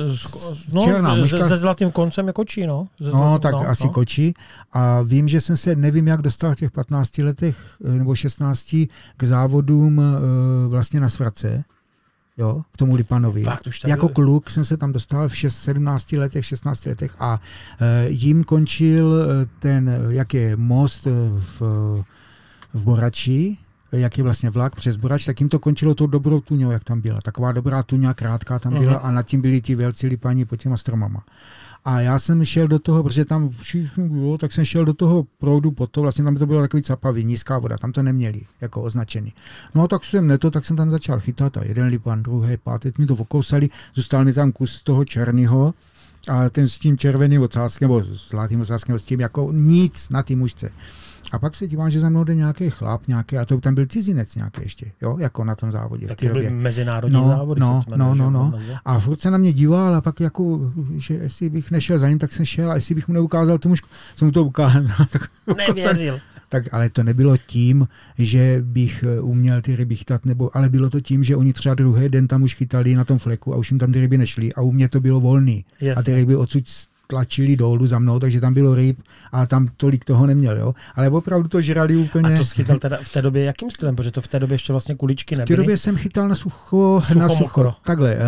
no, 0.74 0.82
Černá 0.82 1.14
myška. 1.14 1.38
ze, 1.38 1.48
ze 1.48 1.56
zlatým 1.56 1.90
koncem 1.90 2.26
je 2.26 2.32
kočí, 2.32 2.66
no. 2.66 2.88
Ze 3.00 3.10
no, 3.10 3.18
zlatým, 3.18 3.40
tak 3.40 3.52
no, 3.52 3.68
asi 3.68 3.84
no. 3.84 3.90
kočí. 3.90 4.34
A 4.72 5.02
vím, 5.02 5.28
že 5.28 5.40
jsem 5.40 5.56
se, 5.56 5.76
nevím, 5.76 6.06
jak 6.06 6.22
dostal 6.22 6.54
v 6.54 6.58
těch 6.58 6.70
15 6.70 7.18
letech 7.18 7.56
nebo 7.80 8.14
16 8.14 8.76
k 9.16 9.22
závodům 9.22 10.02
vlastně 10.68 11.00
na 11.00 11.08
Svrace 11.08 11.64
jo, 12.38 12.62
k 12.72 12.76
tomu 12.76 12.94
Lipanovi. 12.94 13.42
Fakt, 13.42 13.66
už 13.66 13.80
jako 13.86 14.08
kluk 14.08 14.50
jsem 14.50 14.64
se 14.64 14.76
tam 14.76 14.92
dostal 14.92 15.28
v 15.28 15.36
6, 15.36 15.56
17 15.56 16.12
letech, 16.12 16.46
16 16.46 16.86
letech 16.86 17.16
a 17.18 17.40
e, 17.80 18.08
jim 18.08 18.44
končil 18.44 19.14
e, 19.14 19.46
ten, 19.58 19.90
jak 20.08 20.34
je 20.34 20.56
most 20.56 21.06
e, 21.06 21.10
v, 21.38 21.60
v 22.74 22.84
Borači, 22.84 23.56
jak 23.92 24.18
je 24.18 24.24
vlastně 24.24 24.50
vlak 24.50 24.76
přes 24.76 24.96
Borač, 24.96 25.24
tak 25.24 25.40
jim 25.40 25.48
to 25.48 25.58
končilo 25.58 25.94
tou 25.94 26.06
dobrou 26.06 26.40
tuňou, 26.40 26.70
jak 26.70 26.84
tam 26.84 27.00
byla. 27.00 27.20
Taková 27.20 27.52
dobrá 27.52 27.82
tuňa, 27.82 28.14
krátká 28.14 28.58
tam 28.58 28.72
byla 28.72 28.92
uh-huh. 28.92 29.06
a 29.06 29.10
nad 29.10 29.22
tím 29.22 29.40
byli 29.40 29.60
ti 29.60 29.74
velcí 29.74 30.06
lipani 30.06 30.44
pod 30.44 30.56
těma 30.56 30.76
stromama. 30.76 31.24
A 31.86 32.00
já 32.00 32.18
jsem 32.18 32.44
šel 32.44 32.68
do 32.68 32.78
toho, 32.78 33.02
protože 33.02 33.24
tam 33.24 33.50
všichni 33.50 34.08
bylo, 34.08 34.38
tak 34.38 34.52
jsem 34.52 34.64
šel 34.64 34.84
do 34.84 34.94
toho 34.94 35.26
proudu 35.38 35.70
po 35.70 35.86
to, 35.86 36.02
vlastně 36.02 36.24
tam 36.24 36.36
to 36.36 36.46
bylo 36.46 36.60
takový 36.60 36.82
capavý, 36.82 37.24
nízká 37.24 37.58
voda, 37.58 37.78
tam 37.78 37.92
to 37.92 38.02
neměli 38.02 38.40
jako 38.60 38.82
označený. 38.82 39.32
No 39.74 39.82
a 39.82 39.88
tak 39.88 40.04
jsem 40.04 40.26
neto, 40.26 40.50
tak 40.50 40.64
jsem 40.64 40.76
tam 40.76 40.90
začal 40.90 41.20
chytat 41.20 41.56
a 41.56 41.64
jeden 41.64 41.86
lipan, 41.86 42.22
druhý, 42.22 42.56
pátý, 42.56 42.92
mi 42.98 43.06
to 43.06 43.14
okousali, 43.14 43.68
zůstal 43.94 44.24
mi 44.24 44.32
tam 44.32 44.52
kus 44.52 44.82
toho 44.82 45.04
černého, 45.04 45.74
a 46.28 46.50
ten 46.50 46.68
s 46.68 46.78
tím 46.78 46.98
červeným 46.98 47.42
ocáskem, 47.42 47.88
nebo 47.88 48.04
zlatým 48.04 48.60
ocáskem, 48.60 48.98
s 48.98 49.02
tím 49.02 49.20
jako 49.20 49.52
nic 49.52 50.10
na 50.10 50.22
té 50.22 50.36
mužce. 50.36 50.70
A 51.32 51.38
pak 51.38 51.54
se 51.54 51.66
dívám, 51.66 51.90
že 51.90 52.00
za 52.00 52.08
mnou 52.08 52.24
jde 52.24 52.34
nějaký 52.34 52.70
chlap, 52.70 53.08
nějaký, 53.08 53.38
a 53.38 53.44
to 53.44 53.58
tam 53.58 53.74
byl 53.74 53.86
cizinec 53.86 54.34
nějaký 54.34 54.60
ještě, 54.62 54.86
jo, 55.02 55.18
jako 55.18 55.44
na 55.44 55.54
tom 55.54 55.72
závodě. 55.72 56.06
Tak 56.06 56.22
byly 56.22 56.50
mezinárodní 56.50 57.14
no, 57.14 57.28
závody. 57.28 57.60
No, 57.60 57.84
no, 57.96 58.14
no, 58.14 58.30
no. 58.30 58.52
A 58.84 58.98
furt 58.98 59.20
se 59.20 59.30
na 59.30 59.38
mě 59.38 59.52
díval 59.52 59.94
a 59.94 60.00
pak 60.00 60.20
jako, 60.20 60.72
že 60.96 61.14
jestli 61.14 61.50
bych 61.50 61.70
nešel 61.70 61.98
za 61.98 62.08
ním, 62.08 62.18
tak 62.18 62.32
jsem 62.32 62.44
šel 62.44 62.70
a 62.70 62.74
jestli 62.74 62.94
bych 62.94 63.08
mu 63.08 63.14
neukázal 63.14 63.58
tomu, 63.58 63.74
jsem 64.16 64.28
mu 64.28 64.32
to 64.32 64.44
ukázal. 64.44 65.06
tak, 65.10 65.30
Nevěřil. 65.56 66.20
Tak, 66.48 66.64
ale 66.72 66.90
to 66.90 67.02
nebylo 67.02 67.36
tím, 67.36 67.88
že 68.18 68.58
bych 68.62 69.04
eh, 69.08 69.20
uměl 69.20 69.62
ty 69.62 69.76
ryby 69.76 69.96
chytat, 69.96 70.24
nebo, 70.24 70.56
ale 70.56 70.68
bylo 70.68 70.90
to 70.90 71.00
tím, 71.00 71.24
že 71.24 71.36
oni 71.36 71.52
třeba 71.52 71.74
druhý 71.74 72.08
den 72.08 72.26
tam 72.26 72.42
už 72.42 72.54
chytali 72.54 72.94
na 72.94 73.04
tom 73.04 73.18
fleku 73.18 73.54
a 73.54 73.56
už 73.56 73.70
jim 73.70 73.78
tam 73.78 73.92
ty 73.92 74.00
ryby 74.00 74.18
nešly 74.18 74.52
a 74.54 74.60
u 74.60 74.72
mě 74.72 74.88
to 74.88 75.00
bylo 75.00 75.20
volný. 75.20 75.64
Yes. 75.80 75.98
A 75.98 76.02
ty 76.02 76.14
ryby 76.14 76.36
odsud 76.36 76.64
tlačili 77.06 77.56
dolů 77.56 77.86
za 77.86 77.98
mnou, 77.98 78.18
takže 78.18 78.40
tam 78.40 78.54
bylo 78.54 78.74
ryb 78.74 78.98
a 79.32 79.46
tam 79.46 79.68
tolik 79.76 80.04
toho 80.04 80.26
neměl, 80.26 80.56
jo. 80.56 80.74
Ale 80.94 81.10
opravdu 81.10 81.48
to 81.48 81.60
žrali 81.60 81.96
úplně. 81.96 82.34
A 82.34 82.36
to 82.36 82.44
schytal 82.44 82.78
teda 82.78 82.98
v 83.02 83.12
té 83.12 83.22
době 83.22 83.44
jakým 83.44 83.70
stylem, 83.70 83.96
protože 83.96 84.10
to 84.10 84.20
v 84.20 84.28
té 84.28 84.38
době 84.38 84.54
ještě 84.54 84.72
vlastně 84.72 84.94
kuličky 84.94 85.36
nebyly? 85.36 85.44
V 85.44 85.56
té 85.56 85.62
době 85.62 85.78
jsem 85.78 85.96
chytal 85.96 86.28
na 86.28 86.34
sucho, 86.34 87.02
sucho 87.04 87.18
na 87.18 87.28
sucho. 87.28 87.42
Mokro. 87.42 87.74
Takhle, 87.84 88.14
eh, 88.14 88.18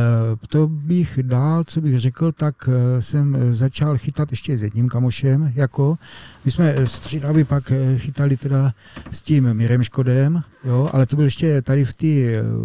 to 0.48 0.68
bych 0.68 1.18
dál, 1.22 1.64
co 1.64 1.80
bych 1.80 2.00
řekl, 2.00 2.32
tak 2.32 2.68
eh, 2.68 3.02
jsem 3.02 3.54
začal 3.54 3.98
chytat 3.98 4.30
ještě 4.30 4.58
s 4.58 4.62
jedním 4.62 4.88
kamošem, 4.88 5.52
jako 5.54 5.98
my 6.44 6.50
jsme 6.50 6.86
střídavě 6.86 7.44
pak 7.44 7.70
eh, 7.70 7.98
chytali 7.98 8.36
teda 8.36 8.72
s 9.10 9.22
tím 9.22 9.54
Mirem 9.54 9.82
Škodem, 9.82 10.42
jo, 10.64 10.90
ale 10.92 11.06
to 11.06 11.16
byl 11.16 11.24
ještě 11.24 11.62
tady 11.62 11.84
v 11.84 11.94
té 11.94 12.06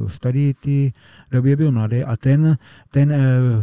v 0.08 0.20
tady 0.20 0.54
ty 0.54 0.94
době 1.32 1.56
byl 1.56 1.72
mladý 1.72 2.04
a 2.04 2.18
ten, 2.18 2.58
ten 2.90 3.14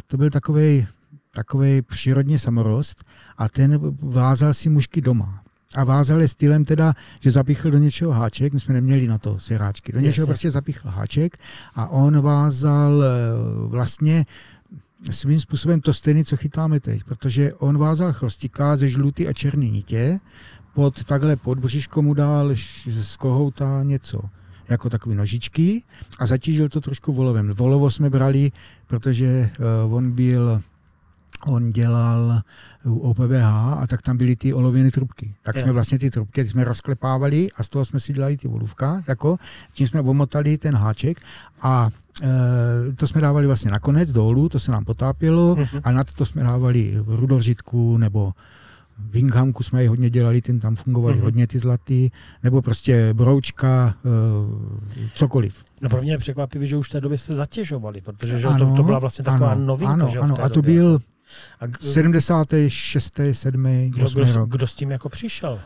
to 0.07 0.16
byl 0.16 0.30
takový 0.30 0.87
takový 1.35 1.83
přírodní 1.83 2.39
samorost 2.39 3.05
a 3.39 3.49
ten 3.49 3.97
vázal 4.03 4.55
si 4.55 4.69
mužky 4.69 5.01
doma. 5.01 5.43
A 5.75 5.85
vázal 5.85 6.21
je 6.21 6.29
stylem 6.29 6.65
teda, 6.65 6.95
že 7.21 7.31
zapíchl 7.31 7.71
do 7.71 7.79
něčeho 7.79 8.13
háček, 8.13 8.53
my 8.53 8.61
jsme 8.61 8.75
neměli 8.75 9.07
na 9.07 9.19
to 9.19 9.39
svěráčky, 9.39 9.93
do 9.93 10.01
něčeho 10.01 10.23
yes. 10.23 10.29
prostě 10.29 10.51
zapíchl 10.51 10.89
háček 10.89 11.39
a 11.75 11.89
on 11.89 12.21
vázal 12.21 13.05
eh, 13.05 13.09
vlastně 13.69 14.27
svým 15.11 15.41
způsobem 15.41 15.81
to 15.81 15.95
stejné, 15.95 16.25
co 16.25 16.37
chytáme 16.37 16.81
teď, 16.81 17.05
protože 17.05 17.55
on 17.55 17.79
vázal 17.79 18.13
chrostika 18.13 18.77
ze 18.77 18.89
žlutý 18.89 19.29
a 19.29 19.33
černý 19.33 19.71
nitě, 19.71 20.21
pod 20.75 21.05
takhle 21.05 21.37
pod 21.37 21.59
břiško 21.59 22.03
mu 22.03 22.15
dal 22.15 22.51
z 22.91 23.17
kohouta 23.17 23.83
něco 23.83 24.21
jako 24.69 24.91
takové 24.91 25.15
nožičky 25.15 25.83
a 26.19 26.27
zatížil 26.27 26.69
to 26.69 26.81
trošku 26.81 27.13
volovem. 27.13 27.53
Volovo 27.53 27.91
jsme 27.91 28.11
brali, 28.11 28.53
protože 28.87 29.50
uh, 29.87 29.95
on 29.95 30.11
byl 30.11 30.63
on 31.47 31.71
dělal 31.71 32.41
u 32.85 32.99
OPBH 32.99 33.45
a 33.79 33.87
tak 33.89 34.03
tam 34.03 34.17
byly 34.17 34.37
ty 34.37 34.55
olověné 34.55 34.91
trubky. 34.91 35.35
Tak 35.43 35.57
je. 35.57 35.63
jsme 35.63 35.73
vlastně 35.73 35.99
ty 35.99 36.11
trubky, 36.11 36.43
ty 36.45 36.50
jsme 36.50 36.65
rozklepávali 36.65 37.49
a 37.57 37.63
z 37.63 37.69
toho 37.69 37.85
jsme 37.85 38.00
si 38.00 38.13
dělali 38.13 38.37
ty 38.37 38.49
volůvka, 38.49 39.03
jako, 39.09 39.37
tím 39.73 39.87
jsme 39.87 40.00
omotali 40.00 40.59
ten 40.59 40.75
háček 40.75 41.21
a 41.63 41.91
e, 42.23 42.93
to 42.97 43.07
jsme 43.07 43.21
dávali 43.21 43.47
vlastně 43.47 43.71
nakonec 43.71 44.13
dolů, 44.13 44.49
to 44.49 44.59
se 44.59 44.73
nám 44.73 44.85
potápělo 44.85 45.55
uh-huh. 45.55 45.81
a 45.85 45.93
na 45.93 46.05
to 46.05 46.26
jsme 46.26 46.43
dávali 46.43 46.95
rudořitku 47.07 47.97
nebo 47.97 48.33
Winghamku 49.11 49.63
jsme 49.63 49.83
je 49.83 49.89
hodně 49.89 50.11
dělali, 50.11 50.41
ten 50.41 50.61
tam 50.61 50.76
fungovali 50.76 51.19
uh-huh. 51.19 51.23
hodně 51.23 51.47
ty 51.47 51.59
zlatý, 51.59 52.11
nebo 52.43 52.63
prostě 52.63 53.15
broučka, 53.15 53.95
e, 54.05 55.09
cokoliv. 55.15 55.65
No 55.81 55.89
pro 55.89 56.03
mě 56.03 56.13
je 56.13 56.19
překvapivý, 56.19 56.67
že 56.67 56.76
už 56.76 56.89
v 56.89 56.93
té 56.93 57.00
době 57.00 57.19
jste 57.19 57.35
zatěžovali, 57.35 58.00
protože 58.00 58.39
že 58.39 58.47
ano, 58.47 58.71
to, 58.71 58.76
to 58.76 58.83
byla 58.83 58.99
vlastně 58.99 59.25
taková 59.25 59.50
ano, 59.50 59.65
novinka. 59.65 59.93
Ano, 59.93 60.09
že 60.09 60.19
ano, 60.19 60.43
a 60.43 60.49
to 60.49 60.63
byl 60.63 60.99
a 61.60 61.66
k... 61.66 61.82
76. 61.82 63.21
7. 63.32 63.90
Kdo, 63.90 64.10
kdo, 64.10 64.47
kdo 64.47 64.66
s 64.66 64.76
tím 64.76 64.90
jako 64.90 65.08
přišel? 65.08 65.60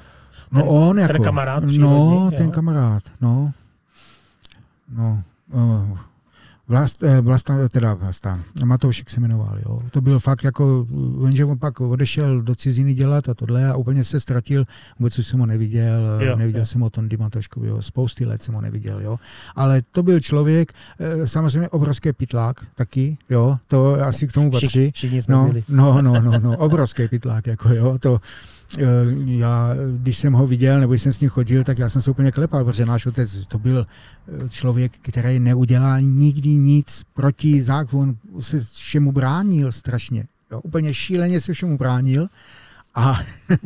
No 0.52 0.60
ten, 0.60 0.66
no 0.68 0.88
on 0.88 0.98
jako. 0.98 1.12
Ten 1.12 1.22
kamarád 1.22 1.64
No, 1.64 2.30
ten 2.36 2.46
jo? 2.46 2.52
kamarád, 2.52 3.02
no. 3.20 3.52
No, 4.88 5.22
uh, 5.52 5.98
Vlast, 6.68 7.02
eh, 7.02 7.20
Vlasta, 7.20 7.68
teda 7.68 7.94
Vlasta, 7.94 8.40
Matoušek 8.64 9.10
se 9.10 9.20
jmenoval, 9.20 9.58
jo. 9.66 9.80
To 9.90 10.00
byl 10.00 10.18
fakt 10.18 10.44
jako, 10.44 10.86
jenže 11.24 11.44
on 11.44 11.58
pak 11.58 11.80
odešel 11.80 12.42
do 12.42 12.54
ciziny 12.54 12.94
dělat 12.94 13.28
a 13.28 13.34
tohle 13.34 13.68
a 13.68 13.76
úplně 13.76 14.04
se 14.04 14.20
ztratil, 14.20 14.64
vůbec 14.98 15.18
už 15.18 15.26
jsem 15.26 15.40
ho 15.40 15.46
neviděl, 15.46 16.20
jo, 16.20 16.36
neviděl 16.36 16.60
jo. 16.60 16.66
jsem 16.66 16.80
ho 16.80 16.90
Tondy 16.90 17.16
Matouškovi, 17.16 17.68
jo. 17.68 17.82
spousty 17.82 18.24
let 18.24 18.42
jsem 18.42 18.54
ho 18.54 18.60
neviděl, 18.60 19.00
jo. 19.00 19.18
Ale 19.54 19.82
to 19.92 20.02
byl 20.02 20.20
člověk, 20.20 20.72
eh, 20.98 21.26
samozřejmě 21.26 21.68
obrovský 21.68 22.12
pitlák 22.12 22.66
taky, 22.74 23.18
jo, 23.30 23.58
to 23.68 23.94
asi 23.94 24.28
k 24.28 24.32
tomu 24.32 24.50
patří. 24.50 24.90
Všichni 24.94 25.22
jsme 25.22 25.34
no, 25.34 25.50
no, 25.68 26.02
no, 26.02 26.20
no, 26.20 26.38
no, 26.38 26.56
obrovský 26.56 27.08
pitlák, 27.08 27.46
jako 27.46 27.74
jo, 27.74 27.98
to, 27.98 28.20
já, 29.24 29.70
když 29.96 30.18
jsem 30.18 30.32
ho 30.32 30.46
viděl, 30.46 30.80
nebo 30.80 30.92
když 30.92 31.02
jsem 31.02 31.12
s 31.12 31.20
ním 31.20 31.30
chodil, 31.30 31.64
tak 31.64 31.78
já 31.78 31.88
jsem 31.88 32.02
se 32.02 32.10
úplně 32.10 32.32
klepal, 32.32 32.64
protože 32.64 32.86
náš 32.86 33.06
otec 33.06 33.46
to 33.46 33.58
byl 33.58 33.86
eh, 33.86 34.48
člověk, 34.48 34.92
který 35.02 35.40
neudělal 35.40 36.00
nikdy 36.00 36.48
nic 36.48 37.02
proti 37.14 37.62
zákonu, 37.62 38.16
se 38.40 38.60
všemu 38.60 39.12
bránil 39.12 39.72
strašně. 39.72 40.26
Jo, 40.52 40.60
úplně 40.60 40.94
šíleně 40.94 41.40
se 41.40 41.52
všemu 41.52 41.78
bránil. 41.78 42.26
A, 42.94 43.20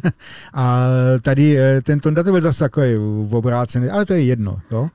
a 0.54 0.84
tady 1.22 1.58
eh, 1.58 1.82
ten 1.82 2.00
Tonda 2.00 2.22
to 2.22 2.30
byl 2.30 2.40
zase 2.40 2.58
takový 2.58 2.96
obrácený, 3.30 3.88
ale 3.88 4.06
to 4.06 4.12
je 4.12 4.22
jedno. 4.22 4.60
Jo. 4.70 4.88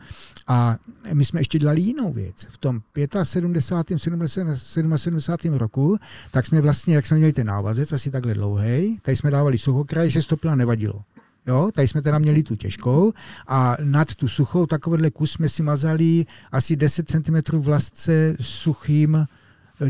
A 0.47 0.77
my 1.13 1.25
jsme 1.25 1.39
ještě 1.39 1.59
dělali 1.59 1.81
jinou 1.81 2.13
věc. 2.13 2.47
V 2.49 2.57
tom 2.57 2.81
75. 3.23 3.99
77. 3.99 4.97
70. 4.97 5.45
roku, 5.45 5.97
tak 6.31 6.45
jsme 6.45 6.61
vlastně, 6.61 6.95
jak 6.95 7.05
jsme 7.05 7.17
měli 7.17 7.33
ten 7.33 7.47
návazec, 7.47 7.93
asi 7.93 8.11
takhle 8.11 8.33
dlouhý, 8.33 8.99
tady 9.01 9.17
jsme 9.17 9.31
dávali 9.31 9.57
suchokraj, 9.57 10.09
že 10.09 10.21
stopila 10.21 10.55
nevadilo. 10.55 11.03
Jo, 11.47 11.69
tady 11.73 11.87
jsme 11.87 12.01
teda 12.01 12.19
měli 12.19 12.43
tu 12.43 12.55
těžkou 12.55 13.13
a 13.47 13.77
nad 13.83 14.15
tu 14.15 14.27
suchou 14.27 14.65
takovýhle 14.65 15.11
kus 15.11 15.31
jsme 15.31 15.49
si 15.49 15.63
mazali 15.63 16.25
asi 16.51 16.75
10 16.75 17.09
cm 17.09 17.57
vlastce 17.57 18.35
suchým 18.41 19.27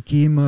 tím 0.01 0.41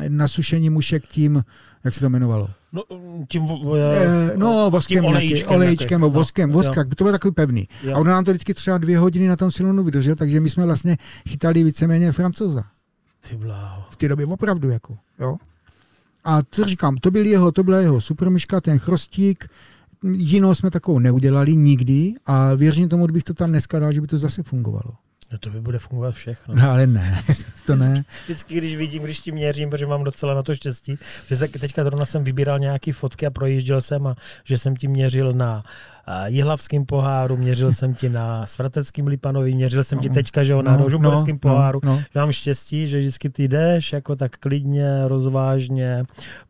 eh, 0.00 0.08
nasušením 0.08 0.72
mušek 0.72 1.06
tím, 1.06 1.44
jak 1.84 1.94
se 1.94 2.00
to 2.00 2.06
jmenovalo? 2.06 2.50
No, 2.72 2.82
tím, 3.28 3.46
e, 3.76 4.36
no 4.36 4.70
voskem, 4.70 4.96
tím 4.96 5.04
olejčkem, 5.04 5.54
olejčkem 5.54 6.00
nějaký, 6.00 6.14
voskem, 6.14 6.50
no, 6.50 6.54
voskak, 6.54 6.94
to 6.94 7.04
bylo 7.04 7.12
takový 7.12 7.34
pevný. 7.34 7.68
Jo. 7.82 7.94
A 7.94 7.98
ono 7.98 8.10
nám 8.10 8.24
to 8.24 8.30
vždycky 8.30 8.54
třeba 8.54 8.78
dvě 8.78 8.98
hodiny 8.98 9.28
na 9.28 9.36
tom 9.36 9.50
silonu 9.50 9.84
vydržel, 9.84 10.14
takže 10.14 10.40
my 10.40 10.50
jsme 10.50 10.64
vlastně 10.64 10.96
chytali 11.28 11.64
víceméně 11.64 12.12
francouza. 12.12 12.64
Ty 13.28 13.36
bláho. 13.36 13.84
V 13.90 13.96
té 13.96 14.08
době 14.08 14.26
opravdu, 14.26 14.70
jako, 14.70 14.98
jo. 15.18 15.36
A 16.24 16.40
co 16.50 16.64
říkám, 16.64 16.96
to 16.96 17.10
byl 17.10 17.26
jeho, 17.26 17.52
to 17.52 17.62
byla 17.62 17.80
jeho 17.80 18.00
supermyška, 18.00 18.60
ten 18.60 18.78
chrostík, 18.78 19.48
jinou 20.12 20.54
jsme 20.54 20.70
takovou 20.70 20.98
neudělali 20.98 21.56
nikdy 21.56 22.14
a 22.26 22.54
věřím 22.54 22.88
tomu, 22.88 23.06
kdybych 23.06 23.24
to 23.24 23.34
tam 23.34 23.50
dneska 23.50 23.78
dal, 23.78 23.92
že 23.92 24.00
by 24.00 24.06
to 24.06 24.18
zase 24.18 24.42
fungovalo. 24.42 24.94
No 25.32 25.38
to 25.38 25.50
by 25.50 25.60
bude 25.60 25.78
fungovat 25.78 26.14
všechno. 26.14 26.54
No 26.54 26.70
ale 26.70 26.86
ne, 26.86 27.22
to 27.66 27.76
ne. 27.76 27.86
Vždycky, 27.86 28.04
vždycky, 28.24 28.54
když 28.54 28.76
vidím, 28.76 29.02
když 29.02 29.20
ti 29.20 29.32
měřím, 29.32 29.70
protože 29.70 29.86
mám 29.86 30.04
docela 30.04 30.34
na 30.34 30.42
to 30.42 30.54
štěstí, 30.54 30.98
že 31.28 31.36
teďka 31.36 31.84
zrovna 31.84 32.06
jsem 32.06 32.24
vybíral 32.24 32.58
nějaké 32.58 32.92
fotky 32.92 33.26
a 33.26 33.30
projížděl 33.30 33.80
jsem 33.80 34.06
a 34.06 34.16
že 34.44 34.58
jsem 34.58 34.76
ti 34.76 34.88
měřil 34.88 35.32
na 35.32 35.64
Jihlavském 36.26 36.86
poháru, 36.86 37.36
měřil 37.36 37.72
jsem 37.72 37.94
ti 37.94 38.08
na 38.08 38.46
Svrateckým 38.46 39.06
Lipanovi, 39.06 39.54
měřil 39.54 39.84
jsem 39.84 39.98
ti 39.98 40.08
No, 40.08 40.14
teďka, 40.14 40.42
že 40.42 40.52
jo, 40.52 40.62
na 40.62 40.76
no, 40.76 40.82
Rožumberském 40.84 41.34
no, 41.34 41.38
poháru. 41.38 41.80
no. 41.84 41.96
Že 41.98 42.18
mám 42.20 42.32
štěstí, 42.32 42.86
že 42.86 42.98
vždycky 42.98 43.30
ty 43.30 43.48
jdeš 43.48 43.92
jako 43.92 44.16
tak 44.16 44.36
klidně, 44.36 45.08
rozvážně, 45.08 46.04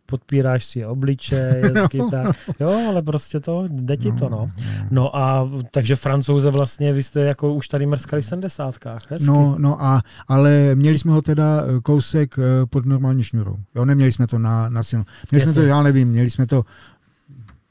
podpíráš 0.06 0.64
si 0.64 0.84
obličej, 0.86 1.62
hezky 1.74 2.00
tak. 2.10 2.36
Jo, 2.60 2.80
ale 2.88 3.02
prostě 3.02 3.40
to, 3.40 3.64
jde 3.68 3.96
ti 3.96 4.12
to, 4.12 4.28
no. 4.28 4.50
No 4.90 5.16
a 5.16 5.50
takže 5.70 5.96
francouze 5.96 6.50
vlastně, 6.50 6.92
vy 6.92 7.02
jste 7.02 7.20
jako 7.20 7.54
už 7.54 7.68
tady 7.68 7.86
mrskali 7.86 8.22
v 8.22 8.24
70. 8.24 8.74
Hezky. 9.10 9.26
No, 9.26 9.54
no 9.58 9.82
a, 9.84 10.02
ale 10.28 10.74
měli 10.74 10.98
jsme 10.98 11.12
ho 11.12 11.22
teda 11.22 11.62
eh, 11.62 11.80
kousek 11.80 12.34
eh, 12.38 12.66
pod 12.66 12.86
normální 12.86 13.22
šňurou. 13.22 13.56
Jo, 13.74 13.84
neměli 13.84 14.12
jsme 14.12 14.26
to 14.26 14.38
na, 14.38 14.68
na 14.68 14.82
silno. 14.82 15.04
Měli 15.30 15.42
jsme 15.42 15.48
Jasně. 15.50 15.62
to, 15.62 15.68
já 15.68 15.82
nevím, 15.82 16.08
měli 16.08 16.30
jsme 16.30 16.46
to 16.46 16.64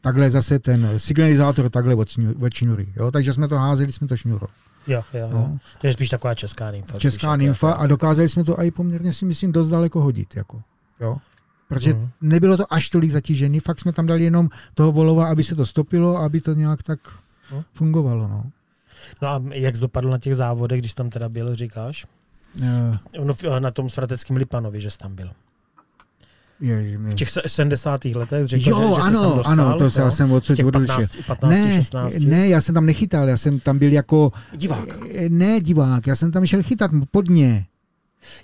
takhle 0.05 0.29
zase 0.29 0.59
ten 0.59 0.99
signalizátor 0.99 1.69
takhle 1.69 1.95
od, 1.95 2.09
šňu, 2.09 2.33
od 2.45 2.53
šňury. 2.53 2.93
Jo, 2.95 3.11
takže 3.11 3.33
jsme 3.33 3.47
to 3.47 3.57
házeli, 3.57 3.91
jsme 3.91 4.07
to 4.07 4.17
šňurou. 4.17 4.47
Jo, 4.87 5.03
jo, 5.13 5.19
jo. 5.19 5.29
No. 5.31 5.59
To 5.81 5.87
je 5.87 5.93
spíš 5.93 6.09
taková 6.09 6.35
česká 6.35 6.71
nymfa. 6.71 6.99
Česká 6.99 7.17
spíš 7.17 7.23
jako- 7.23 7.37
nymfa 7.37 7.71
a 7.71 7.87
dokázali 7.87 8.29
jsme 8.29 8.43
to 8.43 8.59
i 8.61 8.71
poměrně 8.71 9.13
si 9.13 9.25
myslím 9.25 9.51
dost 9.51 9.69
daleko 9.69 10.01
hodit. 10.01 10.35
Jako. 10.35 10.61
Jo. 11.01 11.17
Protože 11.67 11.93
Mhm. 11.93 12.09
nebylo 12.21 12.57
to 12.57 12.73
až 12.73 12.89
tolik 12.89 13.11
zatížený, 13.11 13.59
fakt 13.59 13.79
jsme 13.79 13.91
tam 13.93 14.05
dali 14.05 14.23
jenom 14.23 14.49
toho 14.73 14.91
volova, 14.91 15.27
aby 15.27 15.43
se 15.43 15.55
to 15.55 15.65
stopilo, 15.65 16.17
aby 16.17 16.41
to 16.41 16.53
nějak 16.53 16.83
tak 16.83 16.99
Mhm. 17.51 17.63
fungovalo. 17.73 18.27
No. 18.27 18.43
No 19.21 19.27
a 19.27 19.41
jak 19.53 19.75
jsi 19.75 19.81
dopadl 19.81 20.09
na 20.09 20.17
těch 20.17 20.35
závodech, 20.35 20.79
když 20.79 20.93
tam 20.93 21.09
teda 21.09 21.29
byl, 21.29 21.55
říkáš? 21.55 22.05
Eh, 22.63 22.91
No, 23.23 23.59
na 23.59 23.71
tom 23.71 23.89
svrateckém 23.89 24.35
Lipanovi, 24.37 24.81
že 24.81 24.91
jsi 24.91 24.97
tam 24.97 25.15
byl. 25.15 25.31
V 26.59 27.13
těch 27.13 27.29
se- 27.29 27.41
70. 27.47 28.05
letech 28.05 28.45
řekl, 28.45 28.69
jo, 28.69 28.75
že, 28.79 28.83
že 28.89 28.95
jsi 28.95 29.01
tam 29.01 29.07
ano, 29.07 29.35
dostal, 29.35 29.53
ano, 29.53 29.75
to 29.77 29.83
jo? 29.83 29.89
já 29.97 30.11
jsem 30.11 30.31
odsud 30.31 30.55
těch 30.55 30.65
odešel. 30.65 30.95
15, 30.95 31.15
15 31.27 31.49
Ne, 31.51 31.77
16. 31.77 32.13
ne, 32.19 32.47
já 32.47 32.61
jsem 32.61 32.75
tam 32.75 32.85
nechytal, 32.85 33.27
já 33.29 33.37
jsem 33.37 33.59
tam 33.59 33.79
byl 33.79 33.91
jako, 33.91 34.31
Divák. 34.53 34.87
eh, 35.15 35.29
ne 35.29 35.61
divák, 35.61 36.07
já 36.07 36.15
jsem 36.15 36.31
tam 36.31 36.45
šel 36.45 36.63
chytat 36.63 36.91
pod 37.11 37.29
ně. 37.29 37.65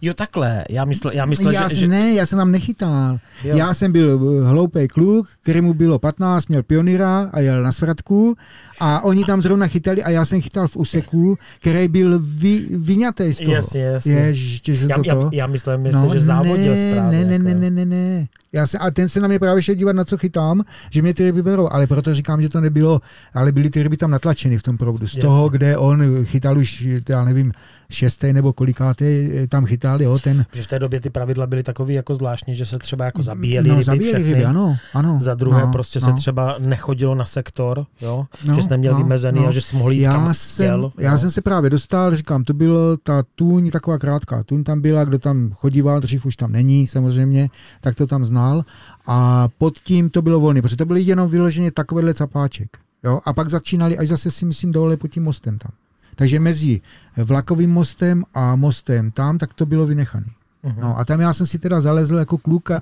Jo, 0.02 0.14
takhle. 0.14 0.66
Já 0.70 0.86
myslel, 0.86 1.14
já 1.14 1.26
myslel 1.26 1.52
já 1.52 1.68
že, 1.68 1.76
že... 1.76 1.88
Ne, 1.88 2.12
já 2.14 2.26
jsem 2.26 2.38
tam 2.40 2.52
nechytal. 2.52 3.18
Jo. 3.44 3.58
Já 3.58 3.74
jsem 3.74 3.92
byl 3.92 4.20
hloupý 4.44 4.88
kluk, 4.88 5.28
kterému 5.44 5.74
bylo 5.74 6.00
15, 6.00 6.48
měl 6.48 6.64
pionýra 6.64 7.30
a 7.34 7.40
jel 7.40 7.64
na 7.64 7.72
svratku 7.72 8.36
a 8.84 9.04
oni 9.04 9.24
tam 9.24 9.42
zrovna 9.42 9.68
chytali 9.68 10.04
a 10.04 10.10
já 10.10 10.26
jsem 10.26 10.42
chytal 10.42 10.68
v 10.68 10.76
úseku, 10.76 11.38
který 11.60 11.88
byl 11.88 12.20
vy, 12.20 12.66
vyňatý 12.72 13.34
z 13.34 13.38
toho. 13.38 13.56
Jasně, 13.56 13.82
jasně. 13.82 14.34
Že 14.34 14.88
já, 14.90 14.96
to 14.96 15.04
já, 15.06 15.30
já 15.32 15.48
myslel, 15.48 15.78
myslel 15.78 16.14
že 16.14 16.20
závodil 16.20 16.76
ne, 16.76 16.92
správně. 16.92 17.18
ne, 17.18 17.26
ne, 17.26 17.50
jako. 17.50 17.60
ne, 17.60 17.70
ne, 17.70 17.70
ne, 17.70 17.86
ne. 17.86 18.28
Já 18.54 18.68
se, 18.68 18.78
a 18.78 18.92
ten 18.92 19.10
se 19.10 19.20
na 19.20 19.28
mě 19.28 19.40
právě 19.40 19.64
šel 19.64 19.76
dívat, 19.76 19.96
na 19.96 20.06
co 20.06 20.18
chytám, 20.18 20.62
že 20.92 21.02
mě 21.02 21.14
ty 21.14 21.24
ryby 21.24 21.44
berou, 21.44 21.70
ale 21.72 21.88
proto 21.88 22.16
říkám, 22.16 22.42
že 22.42 22.50
to 22.50 22.62
nebylo, 22.62 23.02
ale 23.34 23.52
byly 23.52 23.70
ty 23.70 23.84
ryby 23.84 23.98
tam 23.98 24.12
natlačeny 24.12 24.58
v 24.58 24.64
tom 24.64 24.78
proudu. 24.78 25.08
Z 25.08 25.10
Jasně. 25.10 25.22
toho, 25.22 25.50
kde 25.50 25.78
on 25.78 26.26
chytal 26.26 26.58
už, 26.58 26.88
já 27.10 27.26
nevím, 27.26 27.52
šestý 27.92 28.34
nebo 28.34 28.54
kolikátý, 28.54 29.06
tam 29.50 29.66
chytal, 29.66 30.02
jo, 30.02 30.20
ten... 30.20 30.46
Že 30.54 30.64
v 30.64 30.68
té 30.68 30.80
době 30.80 31.00
ty 31.00 31.10
pravidla 31.10 31.48
byly 31.48 31.64
takový 31.64 31.94
jako 31.94 32.16
zvláštní, 32.16 32.56
že 32.56 32.66
se 32.66 32.80
třeba 32.80 33.06
jako 33.06 33.24
zabíjeli 33.24 33.70
no, 33.70 33.76
ryby 33.76 33.84
zabíjeli 33.84 34.14
všechny. 34.14 34.34
ryby, 34.34 34.46
ano, 34.46 34.78
ano. 34.94 35.18
Za 35.22 35.36
druhé 35.36 35.62
no, 35.62 35.72
prostě 35.72 36.00
no. 36.00 36.08
se 36.08 36.14
třeba 36.14 36.56
nechodilo 36.60 37.16
na 37.16 37.26
sektor, 37.26 37.86
jo? 38.02 38.26
No, 38.48 38.56
že 38.56 38.62
neměl 38.72 38.94
no, 38.94 38.98
vymezený 38.98 39.40
no. 39.40 39.48
a 39.48 39.52
že 39.52 39.62
jsi 39.62 39.76
mohl 39.76 39.92
jít 39.92 40.06
kam 40.06 40.26
já 40.26 40.34
jsem, 40.34 40.66
chtěl. 40.66 40.92
já 41.00 41.12
no. 41.12 41.18
jsem 41.18 41.32
se 41.32 41.42
právě 41.42 41.70
dostal, 41.70 42.16
říkám, 42.16 42.44
to 42.44 42.54
byla 42.54 42.98
ta 43.04 43.24
tůň, 43.36 43.72
taková 43.72 43.98
krátká 43.98 44.44
tůň 44.44 44.64
tam 44.64 44.82
byla, 44.82 45.04
kdo 45.04 45.20
tam 45.20 45.52
chodíval, 45.52 46.00
dřív 46.00 46.26
už 46.26 46.36
tam 46.36 46.52
není 46.52 46.88
samozřejmě, 46.88 47.50
tak 47.82 47.96
to 47.96 48.08
tam 48.08 48.26
znal 48.26 48.66
a 49.08 49.48
pod 49.58 49.80
tím 49.80 50.10
to 50.10 50.22
bylo 50.22 50.40
volné, 50.40 50.62
protože 50.62 50.78
to 50.78 50.86
byly 50.86 51.02
jenom 51.02 51.30
vyloženě 51.30 51.72
takovéhle 51.72 52.14
capáček. 52.14 52.78
Jo? 53.04 53.22
A 53.26 53.34
pak 53.34 53.50
začínali 53.50 53.98
až 53.98 54.08
zase 54.08 54.32
si 54.32 54.46
myslím 54.46 54.72
dole 54.72 54.98
pod 54.98 55.08
tím 55.08 55.24
mostem 55.24 55.58
tam. 55.58 55.72
Takže 56.16 56.40
mezi 56.40 56.82
vlakovým 57.18 57.72
mostem 57.72 58.24
a 58.34 58.56
mostem 58.56 59.12
tam, 59.12 59.38
tak 59.38 59.54
to 59.54 59.66
bylo 59.66 59.88
vynechané. 59.88 60.28
Mhm. 60.64 60.82
No 60.82 60.98
a 60.98 61.06
tam 61.06 61.20
já 61.20 61.34
jsem 61.34 61.48
si 61.48 61.60
teda 61.60 61.82
zalezl 61.82 62.16
jako 62.16 62.38
kluka. 62.38 62.82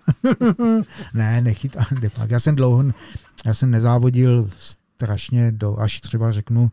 ne, 1.13 1.41
nechyt, 1.41 1.78
depak. 1.99 2.32
Já 2.32 2.39
jsem 2.39 2.56
dlouho, 2.56 2.84
já 3.45 3.54
jsem 3.54 3.71
nezávodil 3.71 4.49
strašně 5.03 5.51
do, 5.51 5.79
až 5.79 5.99
třeba 6.01 6.31
řeknu, 6.31 6.71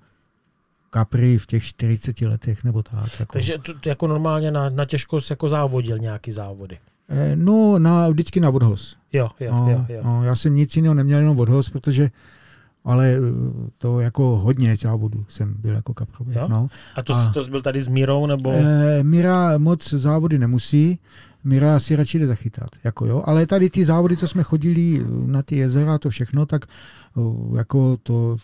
kapry 0.91 1.39
v 1.39 1.47
těch 1.47 1.65
40 1.65 2.21
letech 2.21 2.65
nebo 2.65 2.83
tak. 2.83 3.21
Jako. 3.21 3.33
Takže 3.33 3.59
to, 3.59 3.79
to 3.81 3.89
jako 3.89 4.07
normálně 4.07 4.51
na, 4.51 4.69
na 4.69 4.85
těžko 4.85 5.21
jsi 5.21 5.33
jako 5.33 5.49
závodil 5.49 5.99
nějaký 5.99 6.33
závody. 6.33 6.79
Eh, 7.09 7.37
No, 7.37 7.79
na, 7.79 8.09
vždycky 8.09 8.41
na 8.41 8.51
odhoz. 8.51 8.97
Jo, 9.13 9.29
jo, 9.41 9.53
no, 9.55 9.71
jo, 9.71 9.85
jo. 9.89 10.01
No, 10.05 10.25
já 10.25 10.35
jsem 10.37 10.55
nic 10.55 10.77
jiného 10.77 10.95
neměl, 10.95 11.19
jenom 11.19 11.39
odhoz, 11.41 11.71
protože 11.71 12.11
ale 12.85 13.09
eh, 13.15 13.21
to 13.79 14.01
jako 14.01 14.23
hodně 14.37 14.77
závodů 14.77 15.25
jsem 15.29 15.55
byl 15.59 15.75
jako 15.75 15.95
kaprový. 15.95 16.35
Jo? 16.35 16.49
No. 16.49 16.69
A 16.97 17.03
to, 17.03 17.15
a- 17.15 17.31
to 17.35 17.45
jsi 17.45 17.51
byl 17.51 17.61
tady 17.63 17.81
s 17.81 17.89
Mírou, 17.89 18.27
nebo? 18.27 18.53
Eh, 18.55 19.03
Mira 19.03 19.59
moc 19.59 19.89
závody 19.91 20.39
nemusí, 20.39 20.99
Mira 21.45 21.79
si 21.81 21.97
radši 21.97 22.19
jde 22.19 22.27
zachytat. 22.27 22.69
Jako 22.85 23.07
jo. 23.07 23.23
Ale 23.27 23.47
tady 23.47 23.71
ty 23.71 23.85
závody, 23.85 24.17
co 24.17 24.29
jsme 24.29 24.43
chodili 24.43 25.05
na 25.27 25.43
ty 25.43 25.57
jezera, 25.57 25.99
to 25.99 26.11
všechno, 26.11 26.47
tak 26.47 26.65
jako 27.57 27.97
to, 27.97 28.37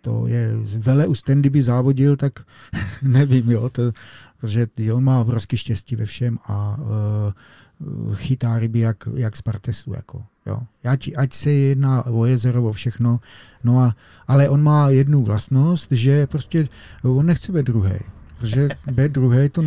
to 0.00 0.26
je 0.26 0.50
vele 0.76 1.06
u 1.06 1.14
Standy 1.14 1.50
by 1.50 1.62
závodil, 1.62 2.16
tak 2.16 2.32
nevím, 3.02 3.50
jo, 3.50 3.68
to, 3.68 3.92
protože 4.40 4.66
on 4.92 5.04
má 5.04 5.20
obrovský 5.20 5.56
štěstí 5.56 5.96
ve 5.96 6.04
všem 6.04 6.38
a 6.44 6.76
uh, 6.78 8.14
chytá 8.14 8.58
ryby 8.58 8.78
jak, 8.78 9.08
jak 9.14 9.36
z 9.36 9.42
partesu, 9.42 9.92
jako, 9.92 10.24
jo. 10.46 10.58
Ať, 10.84 11.10
ať 11.16 11.32
se 11.32 11.50
jedná 11.50 12.06
o 12.06 12.24
jezero, 12.24 12.64
o 12.64 12.72
všechno, 12.72 13.20
no 13.64 13.80
a, 13.80 13.96
ale 14.28 14.48
on 14.48 14.62
má 14.62 14.90
jednu 14.90 15.24
vlastnost, 15.24 15.92
že 15.92 16.26
prostě 16.26 16.68
on 17.02 17.26
nechce 17.26 17.52
být 17.52 17.66
druhý, 17.66 17.98
protože 18.38 18.68
být 18.92 19.12
druhý, 19.12 19.48
to 19.48 19.62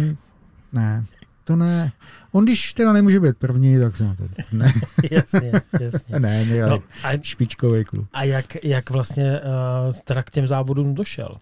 ne, 0.73 1.05
to 1.43 1.55
ne. 1.55 1.91
On 2.31 2.43
když 2.45 2.73
teda 2.73 2.93
nemůže 2.93 3.19
být 3.19 3.37
první, 3.37 3.79
tak 3.79 3.95
se 3.95 4.03
na 4.03 4.15
to 4.15 4.23
ne, 4.51 4.73
jasně, 5.11 5.51
jasně. 5.81 6.19
ne, 6.19 6.45
ne, 6.45 6.67
No, 6.69 6.79
a, 7.03 7.09
špičkový 7.21 7.83
klub. 7.85 8.07
a 8.13 8.23
jak, 8.23 8.65
jak 8.65 8.89
vlastně 8.89 9.39
uh, 9.39 9.93
teda 10.03 10.23
k 10.23 10.29
těm 10.29 10.47
závodům 10.47 10.95
došel? 10.95 11.37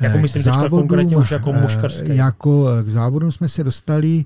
Jako 0.00 0.18
Eh, 0.18 0.22
myslím 0.22 0.42
závodům, 0.42 0.78
konkrétně 0.78 1.16
už 1.16 1.30
jako 1.30 1.52
eh, 1.52 1.60
muškarský. 1.62 2.16
Jako 2.16 2.66
k 2.82 2.88
závodům 2.88 3.32
jsme 3.32 3.48
se 3.48 3.64
dostali, 3.64 4.24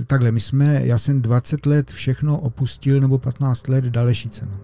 eh, 0.00 0.04
takhle, 0.04 0.32
my 0.32 0.40
jsme, 0.40 0.80
já 0.86 0.98
jsem 0.98 1.22
20 1.22 1.66
let 1.66 1.90
všechno 1.90 2.38
opustil, 2.38 3.00
nebo 3.00 3.18
15 3.18 3.68
let 3.68 3.84
Dalešice. 3.84 4.46
No. 4.46 4.60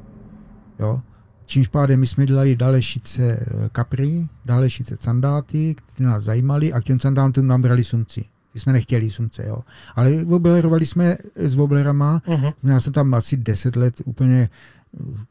Jo? 0.78 1.00
Čímž 1.46 1.68
pádem 1.68 2.00
my 2.00 2.06
jsme 2.06 2.26
dělali 2.26 2.56
Dalešice 2.56 3.46
kapry, 3.72 4.26
Dalešice 4.44 4.96
candáty, 4.96 5.74
které 5.74 6.08
nás 6.10 6.22
zajímaly 6.24 6.72
a 6.72 6.80
k 6.80 6.84
těm 6.84 6.98
candátům 6.98 7.46
nám 7.46 7.62
brali 7.62 7.84
sumci. 7.84 8.24
My 8.58 8.62
jsme 8.62 8.72
nechtěli 8.72 9.10
sumce, 9.10 9.44
jo. 9.46 9.58
Ale 9.94 10.10
oblerovali 10.30 10.86
jsme 10.86 11.16
s 11.36 11.56
oblerama, 11.56 12.22
Uh-huh. 12.26 12.52
já 12.64 12.80
jsem 12.80 12.92
tam 12.92 13.14
asi 13.14 13.36
10 13.36 13.76
let 13.76 14.02
úplně 14.04 14.48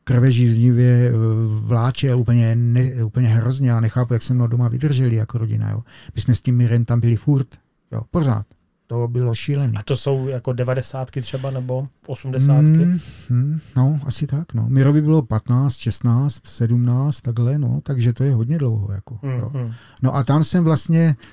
krveživě 0.03 1.11
vláčel 1.47 2.19
úplně, 2.19 2.55
ne, 2.55 3.03
úplně 3.03 3.27
hrozně. 3.27 3.69
Já 3.69 3.79
nechápu, 3.79 4.13
jak 4.13 4.21
se 4.23 4.33
mnou 4.33 4.47
doma 4.47 4.67
vydrželi 4.67 5.15
jako 5.15 5.37
rodina. 5.37 5.69
Jo. 5.69 5.83
My 6.15 6.21
jsme 6.21 6.35
s 6.35 6.41
tím 6.41 6.57
Mirem 6.57 6.85
tam 6.85 6.99
byli 6.99 7.15
furt. 7.15 7.47
Jo, 7.91 8.01
pořád. 8.11 8.45
To 8.87 9.07
bylo 9.07 9.35
šílený. 9.35 9.73
A 9.77 9.83
to 9.83 9.97
jsou 9.97 10.27
jako 10.27 10.53
devadesátky 10.53 11.21
třeba, 11.21 11.51
nebo 11.51 11.87
osmdesátky? 12.07 12.63
Mm, 12.63 12.99
mm, 13.29 13.59
no, 13.77 13.99
asi 14.05 14.27
tak. 14.27 14.53
No. 14.53 14.65
Mirovi 14.69 15.01
bylo 15.01 15.21
15, 15.21 15.75
16, 15.77 16.47
17, 16.47 17.21
takhle, 17.21 17.57
no, 17.57 17.79
takže 17.83 18.13
to 18.13 18.23
je 18.23 18.33
hodně 18.33 18.57
dlouho. 18.57 18.91
Jako, 18.93 19.19
Mm, 19.23 19.29
jo. 19.31 19.51
mm. 19.53 19.71
No 20.01 20.15
a 20.15 20.23
tam 20.23 20.43
jsem 20.43 20.63
vlastně 20.63 21.15
eh, 21.19 21.23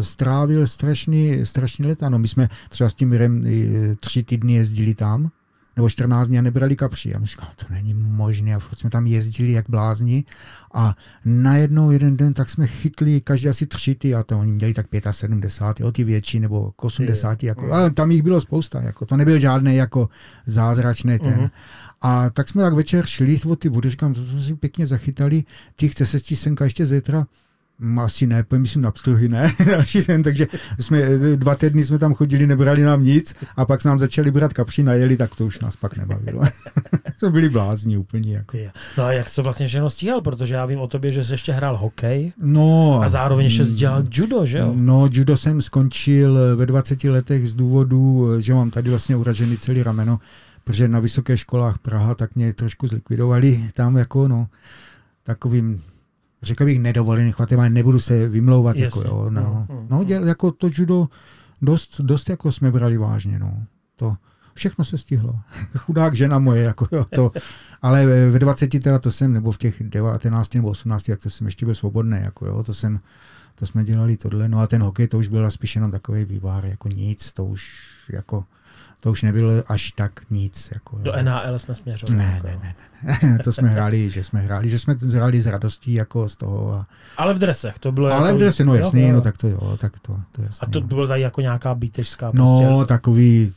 strávil 0.00 0.66
strašný, 0.66 1.46
strašný 1.46 1.86
leta. 1.86 2.08
No 2.08 2.18
my 2.18 2.28
jsme 2.28 2.48
třeba 2.68 2.90
s 2.90 2.94
tím 2.94 3.08
Mirem 3.08 3.44
eh, 3.46 3.94
tři 3.96 4.22
týdny 4.22 4.52
jezdili 4.52 4.94
tam, 4.94 5.30
nebo 5.76 5.88
14 5.88 6.28
dní 6.28 6.38
a 6.38 6.42
nebrali 6.42 6.76
kapři. 6.76 7.14
A 7.14 7.18
my 7.18 7.26
říkám, 7.26 7.48
to 7.56 7.66
není 7.70 7.94
možné. 7.94 8.54
A 8.54 8.58
furt 8.58 8.78
jsme 8.78 8.90
tam 8.90 9.06
jezdili 9.06 9.52
jak 9.52 9.70
blázni. 9.70 10.24
A 10.74 10.96
najednou 11.24 11.90
jeden 11.90 12.16
den 12.16 12.34
tak 12.34 12.50
jsme 12.50 12.66
chytli 12.66 13.20
každý 13.20 13.48
asi 13.48 13.66
tři 13.66 13.94
ty, 13.94 14.14
a 14.14 14.22
to 14.22 14.38
oni 14.38 14.52
měli 14.52 14.74
tak 14.74 14.86
75, 15.10 15.84
jo, 15.84 15.92
ty 15.92 16.04
větší, 16.04 16.40
nebo 16.40 16.72
k 16.72 16.84
80, 16.84 17.42
jako, 17.42 17.72
ale 17.72 17.90
tam 17.90 18.10
jich 18.10 18.22
bylo 18.22 18.40
spousta. 18.40 18.82
Jako, 18.82 19.06
to 19.06 19.16
nebyl 19.16 19.38
žádný 19.38 19.76
jako 19.76 20.08
zázračný 20.46 21.18
ten. 21.18 21.40
Mhm. 21.40 21.48
A 22.00 22.30
tak 22.30 22.48
jsme 22.48 22.62
tak 22.62 22.74
večer 22.74 23.06
šli 23.06 23.40
od 23.46 23.58
ty 23.58 23.68
vody, 23.68 23.90
říkám, 23.90 24.14
to 24.14 24.24
jsme 24.24 24.42
si 24.42 24.54
pěkně 24.54 24.86
zachytali, 24.86 25.44
ty 25.76 25.88
chce 25.88 26.06
se 26.06 26.18
senka 26.34 26.64
ještě 26.64 26.86
zítra? 26.86 27.26
Mm, 27.80 27.98
Asi 27.98 28.26
ne, 28.26 28.44
myslím 28.56 28.82
na 28.82 28.90
pstruhy, 28.90 29.28
ne, 29.28 29.52
další 29.66 30.02
den, 30.02 30.22
takže 30.22 30.46
jsme, 30.80 30.98
eh, 30.98 31.36
dva 31.36 31.54
týdny 31.54 31.84
jsme 31.84 31.98
tam 31.98 32.14
chodili, 32.14 32.46
nebrali 32.46 32.82
nám 32.82 33.04
nic 33.04 33.34
a 33.56 33.64
pak 33.64 33.80
se 33.80 33.88
nám 33.88 34.00
začali 34.00 34.30
brát 34.30 34.52
kapři, 34.52 34.82
najeli, 34.82 35.16
tak 35.16 35.34
to 35.36 35.46
už 35.46 35.60
nás 35.60 35.76
pak 35.76 35.96
nebavilo. 35.96 36.42
jsme 37.16 37.30
byli 37.30 37.48
blázni 37.48 37.96
úplně. 37.96 38.34
Jako. 38.34 38.58
No 38.98 39.04
a 39.04 39.12
jak 39.12 39.34
to 39.34 39.42
vlastně 39.42 39.66
všechno 39.66 39.90
stíhal, 39.90 40.20
protože 40.20 40.54
já 40.54 40.66
vím 40.66 40.80
o 40.80 40.86
tobě, 40.86 41.12
že 41.12 41.24
jsi 41.24 41.32
ještě 41.32 41.52
hrál 41.52 41.76
hokej 41.76 42.32
No, 42.42 43.00
a 43.02 43.08
zároveň 43.08 43.44
ještě 43.44 43.64
dělal 43.64 44.04
judo, 44.10 44.46
že 44.46 44.58
jo? 44.58 44.72
No, 44.76 45.08
judo 45.12 45.36
jsem 45.36 45.62
skončil 45.62 46.38
ve 46.56 46.66
20 46.66 47.04
letech 47.04 47.48
z 47.48 47.54
důvodu, 47.54 48.28
že 48.38 48.54
mám 48.54 48.70
tady 48.70 48.90
vlastně 48.90 49.16
uražený 49.16 49.56
celý 49.56 49.82
rameno, 49.82 50.18
protože 50.64 50.88
na 50.88 51.00
vysokých 51.00 51.40
školách 51.40 51.78
Praha 51.78 52.14
tak 52.14 52.36
mě 52.36 52.52
trošku 52.52 52.88
zlikvidovali 52.88 53.64
tam 53.74 53.96
jako, 53.96 54.28
no. 54.28 54.48
takovým 55.22 55.80
řekl 56.42 56.64
bych 56.64 56.78
nedovolený 56.78 57.32
chvatem, 57.32 57.60
ale 57.60 57.70
nebudu 57.70 58.00
se 58.00 58.28
vymlouvat. 58.28 58.76
Jako, 58.76 58.98
Jasně. 58.98 59.10
jo, 59.10 59.30
no. 59.30 59.66
Mm, 59.70 59.76
mm, 59.76 59.86
no, 59.90 59.98
mm. 59.98 60.04
děl, 60.04 60.26
jako 60.26 60.52
to 60.52 60.68
judo 60.72 61.08
dost, 61.62 62.00
dost 62.00 62.30
jako 62.30 62.52
jsme 62.52 62.70
brali 62.70 62.98
vážně. 62.98 63.38
No. 63.38 63.62
To, 63.96 64.16
všechno 64.58 64.84
se 64.84 64.98
stihlo. 64.98 65.40
Chudák 65.76 66.14
žena 66.14 66.38
moje, 66.38 66.62
jako 66.62 66.88
jo, 66.92 67.04
to, 67.14 67.32
ale 67.82 68.06
ve 68.30 68.38
20 68.38 68.66
teda 68.82 68.98
to 68.98 69.10
jsem, 69.10 69.32
nebo 69.32 69.52
v 69.52 69.58
těch 69.58 69.82
19 69.82 70.54
nebo 70.54 70.68
18, 70.68 71.02
tak 71.02 71.22
to 71.22 71.30
jsem 71.30 71.46
ještě 71.46 71.66
byl 71.66 71.74
svobodný, 71.74 72.18
jako 72.20 72.46
jo, 72.46 72.62
to 72.62 72.74
jsem, 72.74 73.00
to 73.54 73.66
jsme 73.66 73.84
dělali 73.84 74.16
tohle, 74.16 74.48
no 74.48 74.60
a 74.60 74.66
ten 74.66 74.82
hokej 74.82 75.08
to 75.08 75.18
už 75.18 75.28
byl 75.28 75.50
spíš 75.50 75.74
jenom 75.74 75.90
takový 75.90 76.24
vývar, 76.24 76.66
jako 76.66 76.88
nic, 76.88 77.32
to 77.32 77.44
už 77.44 77.88
jako, 78.08 78.44
to 79.00 79.10
už 79.10 79.22
nebylo 79.22 79.50
až 79.66 79.92
tak 79.92 80.12
nic. 80.30 80.70
Jako, 80.74 80.98
Do 80.98 81.10
jo. 81.10 81.22
NHL 81.22 81.58
jsme 81.58 81.74
směřovali. 81.74 82.18
Ne, 82.18 82.32
jako. 82.34 82.46
ne, 82.46 82.58
ne, 82.62 82.74
ne, 83.22 83.32
ne. 83.32 83.38
to 83.44 83.52
jsme 83.52 83.68
hráli, 83.68 84.10
že 84.10 84.24
jsme 84.24 84.40
hráli, 84.40 84.68
že 84.68 84.78
jsme 84.78 84.94
to 84.94 85.06
hráli 85.06 85.40
s 85.42 85.46
radostí 85.46 85.92
jako 85.92 86.28
z 86.28 86.36
toho. 86.36 86.72
A, 86.72 86.86
Ale 87.16 87.34
v 87.34 87.38
dresech, 87.38 87.78
to 87.78 87.92
bylo 87.92 88.12
ale 88.12 88.26
jako... 88.28 88.36
v 88.36 88.40
drese, 88.40 88.64
no 88.64 88.74
jo, 88.74 88.84
jasný, 88.84 89.02
jo. 89.02 89.12
no 89.12 89.20
tak 89.20 89.36
to 89.36 89.48
jo, 89.48 89.76
tak 89.80 90.00
to, 90.00 90.12
to 90.32 90.42
A 90.42 90.44
jasný. 90.44 90.72
to 90.72 90.80
no. 90.80 90.86
bylo 90.86 91.06
tady 91.06 91.20
jako 91.20 91.40
nějaká 91.40 91.74
bítežská 91.74 92.30
No, 92.34 92.60
prostě. 92.68 92.88
takový 92.88 93.52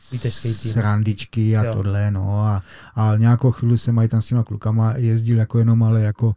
srandičky 0.71 1.57
a 1.57 1.63
Jo. 1.63 1.73
tohle, 1.73 2.11
no. 2.11 2.39
A, 2.45 2.63
a 2.95 3.13
nějakou 3.17 3.51
chvíli 3.51 3.77
jsem 3.77 3.99
aj 3.99 4.07
tam 4.07 4.21
s 4.21 4.25
těma 4.25 4.43
klukama 4.43 4.93
jezdil 4.97 5.37
jako 5.37 5.59
jenom, 5.59 5.83
ale 5.83 6.01
jako, 6.01 6.35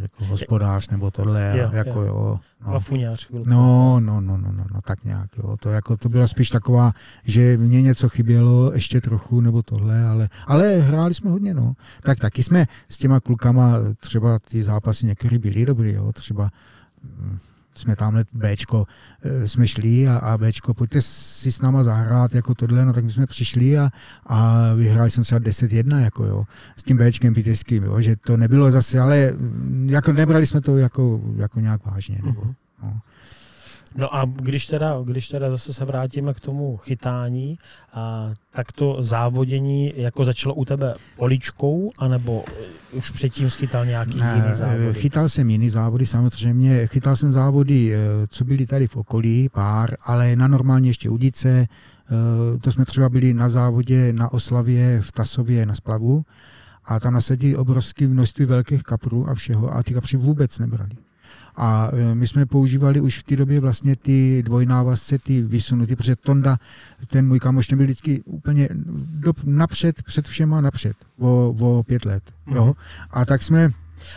jako 0.00 0.24
hospodář 0.24 0.88
nebo 0.88 1.10
tohle, 1.10 1.54
Jo, 1.58 1.70
jako 1.72 2.00
jo. 2.00 2.06
jo. 2.06 2.38
No. 2.66 2.72
No. 2.72 2.80
Fuňář 2.80 3.26
chvilku. 3.26 3.48
No, 3.50 4.00
no, 4.00 4.20
no, 4.20 4.36
no, 4.36 4.52
no, 4.52 4.64
no, 4.74 4.80
tak 4.84 5.04
nějak, 5.04 5.30
jo. 5.38 5.56
To, 5.60 5.70
jako, 5.70 5.96
to 5.96 6.08
byla 6.08 6.26
spíš 6.26 6.50
taková, 6.50 6.92
že 7.24 7.56
mě 7.56 7.82
něco 7.82 8.08
chybělo, 8.08 8.72
ještě 8.72 9.00
trochu, 9.00 9.40
nebo 9.40 9.62
tohle, 9.62 10.04
ale, 10.04 10.28
ale 10.46 10.78
hráli 10.78 11.14
jsme 11.14 11.30
hodně, 11.30 11.54
no. 11.54 11.74
Tak 12.02 12.18
taky 12.18 12.42
jsme 12.42 12.66
s 12.88 12.98
těma 12.98 13.20
klukama, 13.20 13.74
třeba 13.96 14.38
ty 14.38 14.62
zápasy 14.64 15.06
některé 15.06 15.38
byly 15.38 15.66
dobrý, 15.66 15.92
jo. 15.92 16.12
Třeba 16.12 16.50
jsme 17.74 17.96
tamhle 17.96 18.24
Bčko, 18.32 18.86
eh, 19.22 19.48
jsme 19.48 19.68
šli 19.68 20.08
a, 20.08 20.16
a 20.16 20.38
Bčko, 20.38 20.74
pojďte 20.74 21.02
si 21.02 21.52
s 21.52 21.60
náma 21.60 21.82
zahrát 21.82 22.34
jako 22.34 22.54
tohle, 22.54 22.84
no 22.84 22.92
tak 22.92 23.04
my 23.04 23.10
jsme 23.12 23.26
přišli 23.26 23.78
a, 23.78 23.90
a 24.26 24.58
vyhráli 24.74 25.10
jsme 25.10 25.22
třeba 25.22 25.40
10-1, 25.40 25.98
jako 26.00 26.24
jo, 26.24 26.44
s 26.76 26.82
tím 26.82 26.98
Bčkem 26.98 27.34
piteským, 27.34 27.84
jo, 27.84 28.00
že 28.00 28.16
to 28.16 28.36
nebylo 28.36 28.70
zase, 28.70 29.00
ale 29.00 29.32
jako 29.86 30.12
nebrali 30.12 30.46
jsme 30.46 30.60
to 30.60 30.76
jako, 30.78 31.20
jako 31.36 31.60
nějak 31.60 31.86
vážně, 31.86 32.18
nebo, 32.24 32.40
Mhm. 32.40 32.54
no. 32.82 33.00
No 33.96 34.14
a 34.14 34.24
když 34.24 34.66
teda, 34.66 34.96
když 35.04 35.28
teda 35.28 35.50
zase 35.50 35.74
se 35.74 35.84
vrátíme 35.84 36.34
k 36.34 36.40
tomu 36.40 36.76
chytání, 36.76 37.58
a, 37.92 38.30
tak 38.52 38.72
to 38.72 38.96
závodění 39.00 39.92
jako 39.96 40.24
začalo 40.24 40.54
u 40.54 40.64
tebe 40.64 40.94
poličkou, 41.16 41.90
anebo 41.98 42.44
eh, 42.48 42.52
už 42.92 43.10
předtím 43.10 43.50
schytal 43.50 43.86
nějaký 43.86 44.20
Ne, 44.20 44.32
jiný 44.42 44.54
závody? 44.54 44.94
Chytal 44.94 45.28
jsem 45.28 45.50
jiný 45.50 45.70
závody, 45.70 46.06
samozřejmě. 46.06 46.86
Chytal 46.86 47.16
jsem 47.16 47.32
závody, 47.32 47.94
eh, 47.94 47.98
co 48.26 48.44
byly 48.44 48.66
tady 48.66 48.86
v 48.86 48.96
okolí, 48.96 49.48
pár, 49.52 49.96
ale 50.04 50.36
na 50.36 50.48
normálně 50.48 50.90
ještě 50.90 51.10
udice. 51.10 51.48
Eh, 51.58 52.58
To 52.58 52.72
jsme 52.72 52.84
třeba 52.84 53.08
byli 53.08 53.34
na 53.34 53.48
závodě 53.48 54.12
na 54.12 54.32
oslavě 54.32 55.00
v 55.00 55.12
Tasově 55.12 55.66
na 55.66 55.74
splavu 55.74 56.24
a 56.84 57.00
tam 57.00 57.14
nasadili 57.14 57.56
obrovské 57.56 58.08
množství 58.08 58.44
velkých 58.44 58.82
kaprů 58.82 59.28
a 59.28 59.34
všeho 59.34 59.74
a 59.76 59.82
ty 59.82 59.94
kapři 59.94 60.16
vůbec 60.16 60.58
nebrali. 60.58 60.90
A 61.56 61.90
eh, 61.92 62.14
my 62.14 62.26
jsme 62.26 62.46
používali 62.46 63.00
už 63.00 63.18
v 63.18 63.22
té 63.22 63.36
době 63.36 63.60
vlastně 63.60 63.96
ty 63.96 64.42
dvojnávazce, 64.42 65.18
ty 65.18 65.42
vysunutý, 65.42 65.96
protože 65.96 66.16
Tonda, 66.16 66.58
ten 67.06 67.28
můj 67.28 67.40
kamoš, 67.40 67.66
ten 67.66 67.78
byl 67.78 67.84
vždycky 67.86 68.22
úplně 68.26 68.68
do, 68.96 69.32
napřed, 69.44 70.02
před 70.02 70.28
všema 70.28 70.60
napřed, 70.60 70.96
o, 71.18 71.54
o 71.60 71.82
pět 71.82 72.04
let. 72.04 72.22
Jo? 72.54 72.64
Mhm. 72.64 72.72
A 73.10 73.24
tak 73.24 73.42
jsme 73.42 73.70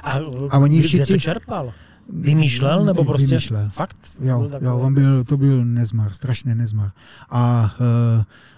A, 0.03 0.11
A 0.49 0.57
oni 0.57 0.81
všichni- 0.81 1.05
to 1.05 1.17
čerpal? 1.17 1.73
Vymýšlel, 2.13 2.85
nebo 2.85 3.03
prostě 3.03 3.27
Vymýšlel. 3.27 3.69
fakt? 3.69 3.97
Jo, 4.21 4.39
Byl 4.39 4.59
jo, 4.61 4.79
on 4.79 4.93
byl, 4.93 5.23
to 5.23 5.37
byl 5.37 5.65
nezmar, 5.65 6.13
strašný 6.13 6.55
nezmar. 6.55 6.91
A 7.29 7.75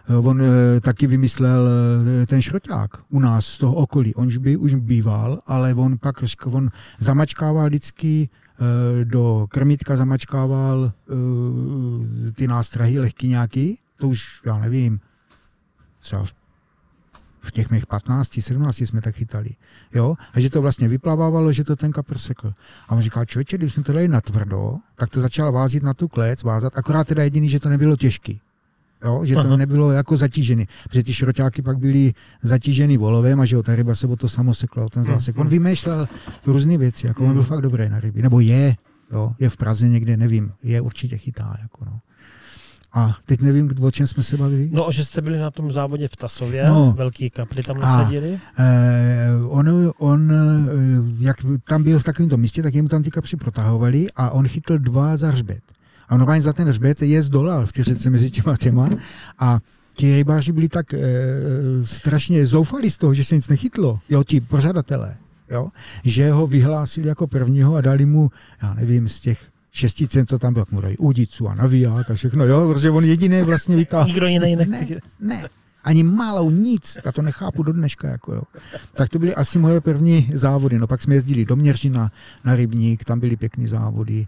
uh, 0.10 0.28
on 0.28 0.42
uh, 0.42 0.48
taky 0.82 1.08
vymyslel 1.08 1.62
uh, 1.62 2.26
ten 2.26 2.42
šroťák 2.42 2.89
u 3.10 3.20
nás 3.20 3.46
z 3.46 3.58
toho 3.58 3.74
okolí. 3.74 4.15
On 4.15 4.28
už, 4.28 4.38
by, 4.38 4.58
už 4.58 4.76
býval, 4.76 5.39
ale 5.48 5.74
on 5.74 5.98
pak 5.98 6.24
on 6.46 6.70
zamačkával 7.00 7.68
vždycky 7.68 8.30
do 9.04 9.48
krmítka 9.50 9.98
zamačkával 9.98 10.91
uh, 11.10 12.32
ty 12.32 12.48
nástrahy 12.48 13.00
lehký 13.00 13.28
nějaký, 13.28 13.80
to 13.98 14.08
už, 14.08 14.41
já 14.45 14.60
nevím, 14.60 15.00
třeba 16.00 16.24
v 16.24 16.34
v 17.41 17.52
těch 17.52 17.69
mých 17.69 17.88
15, 17.88 18.41
17 18.41 18.82
jsme 18.82 19.02
tak 19.02 19.15
chytali. 19.15 19.50
Jo? 19.93 20.15
A 20.34 20.39
že 20.39 20.50
to 20.50 20.62
vlastně 20.62 20.88
vyplavávalo, 20.88 21.52
že 21.52 21.63
to 21.63 21.76
ten 21.76 21.91
kapr 21.91 22.17
sekl. 22.17 22.54
A 22.88 22.95
on 22.95 23.02
říkal, 23.02 23.26
člověče, 23.26 23.58
když 23.58 23.74
jsme 23.74 23.84
to 23.84 23.93
dali 23.93 24.08
na 24.08 24.22
tvrdo, 24.22 24.76
tak 24.95 25.10
to 25.10 25.22
začal 25.22 25.52
vázit 25.52 25.84
na 25.84 25.93
tu 25.93 26.08
klec, 26.08 26.43
vázat, 26.43 26.74
akorát 26.76 27.08
teda 27.08 27.24
jediný, 27.24 27.50
že 27.50 27.60
to 27.60 27.69
nebylo 27.69 27.95
těžký. 27.95 28.41
Jo, 29.05 29.25
že 29.25 29.33
to 29.35 29.39
Aha. 29.39 29.55
nebylo 29.57 29.91
jako 29.91 30.17
zatížený. 30.17 30.65
Protože 30.83 31.03
ty 31.03 31.13
šroťáky 31.13 31.62
pak 31.62 31.77
byly 31.77 32.13
zatížený 32.43 32.97
volovem 32.97 33.39
a 33.41 33.45
že 33.45 33.55
jo, 33.55 33.63
ta 33.63 33.75
ryba 33.75 33.95
se 33.95 34.07
o 34.07 34.15
to 34.15 34.29
samo 34.29 34.53
sekla, 34.53 34.85
ten 34.89 35.03
zásek. 35.03 35.38
On 35.38 35.47
vymýšlel 35.47 36.07
různé 36.45 36.77
věci, 36.77 37.07
jako 37.07 37.25
on 37.25 37.33
byl 37.33 37.43
fakt 37.43 37.62
dobrý 37.62 37.89
na 37.89 37.99
ryby. 37.99 38.21
Nebo 38.21 38.39
je, 38.39 38.75
jo, 39.12 39.31
je 39.39 39.49
v 39.49 39.57
Praze 39.57 39.89
někde, 39.89 40.17
nevím, 40.17 40.51
je 40.63 40.81
určitě 40.81 41.17
chytá. 41.17 41.55
Jako 41.62 41.85
no. 41.85 41.99
A 42.93 43.15
teď 43.25 43.41
nevím, 43.41 43.71
o 43.81 43.91
čem 43.91 44.07
jsme 44.07 44.23
se 44.23 44.38
bavili. 44.38 44.69
No, 44.73 44.88
že 44.91 45.05
jste 45.05 45.21
byli 45.21 45.38
na 45.38 45.51
tom 45.51 45.71
závodě 45.71 46.07
v 46.07 46.15
Tasově, 46.15 46.65
No. 46.69 46.93
velký 46.97 47.29
kapry 47.29 47.63
tam 47.63 47.77
A- 47.77 47.79
nasadili. 47.79 48.39
Eh, 48.59 49.27
on, 49.47 49.91
on, 49.97 50.31
eh, 50.31 50.35
jak 51.19 51.35
tam 51.63 51.83
byl 51.83 51.99
v 51.99 52.03
takovémto 52.03 52.38
místě, 52.38 52.63
tak 52.63 52.73
jemu 52.75 52.88
tam 52.88 53.03
ty 53.03 53.12
kapři 53.12 53.38
protahovali 53.38 54.07
a 54.15 54.29
on 54.29 54.47
chytl 54.47 54.77
dva 54.77 55.17
za 55.17 55.29
hřbet. 55.29 55.62
A 56.10 56.17
normálně 56.17 56.41
za 56.41 56.54
ten 56.54 56.67
hřbet 56.67 57.02
je 57.02 57.22
zdolal 57.22 57.65
v 57.65 57.74
té 57.74 57.84
řece 57.84 58.10
mezi 58.10 58.32
těma 58.32 58.58
těma 58.58 58.89
a 59.39 59.60
ti 59.93 60.15
rybáři 60.15 60.52
byli 60.52 60.69
tak 60.69 60.93
e, 60.93 61.00
strašně 61.84 62.45
zoufalí 62.45 62.91
z 62.91 62.98
toho, 62.98 63.13
že 63.13 63.24
se 63.24 63.36
nic 63.36 63.48
nechytlo, 63.48 64.00
jo, 64.10 64.24
ti 64.24 64.41
pořadatelé, 64.41 65.17
jo, 65.52 65.69
že 66.04 66.32
ho 66.32 66.48
vyhlásili 66.48 67.08
jako 67.08 67.28
prvního 67.28 67.76
a 67.76 67.82
dali 67.82 68.06
mu, 68.06 68.32
já 68.62 68.74
nevím, 68.74 69.08
z 69.08 69.19
těch 69.19 69.39
šesti 69.72 70.08
cent, 70.08 70.26
to 70.26 70.39
tam 70.39 70.56
jak 70.56 70.72
mu 70.72 70.82
dali 70.82 70.98
udicu 70.98 71.48
a 71.48 71.56
naviják 71.56 72.12
a 72.12 72.13
všechno, 72.13 72.45
jo, 72.45 72.74
protože 72.74 72.89
on 72.89 73.04
jediný 73.04 73.41
vlastně 73.41 73.76
vytáhl. 73.76 74.08
Nikdo 74.08 74.28
jiný 74.28 74.56
Ne, 74.56 74.88
ne, 75.19 75.50
ani 75.84 76.04
malou, 76.04 76.50
nic. 76.52 76.98
Já 77.06 77.12
to 77.12 77.22
nechápu 77.22 77.63
do 77.63 77.74
dneška. 77.74 78.08
Jako 78.08 78.34
jo. 78.34 78.43
Tak 78.93 79.10
to 79.10 79.19
byly 79.19 79.36
asi 79.36 79.60
moje 79.60 79.82
první 79.82 80.32
závody. 80.34 80.80
No 80.80 80.88
pak 80.88 81.02
jsme 81.02 81.15
jezdili 81.15 81.45
do 81.45 81.56
Měřina 81.56 82.12
na 82.43 82.56
rybník, 82.56 83.04
tam 83.04 83.19
byly 83.19 83.36
pěkné 83.36 83.67
závody. 83.67 84.28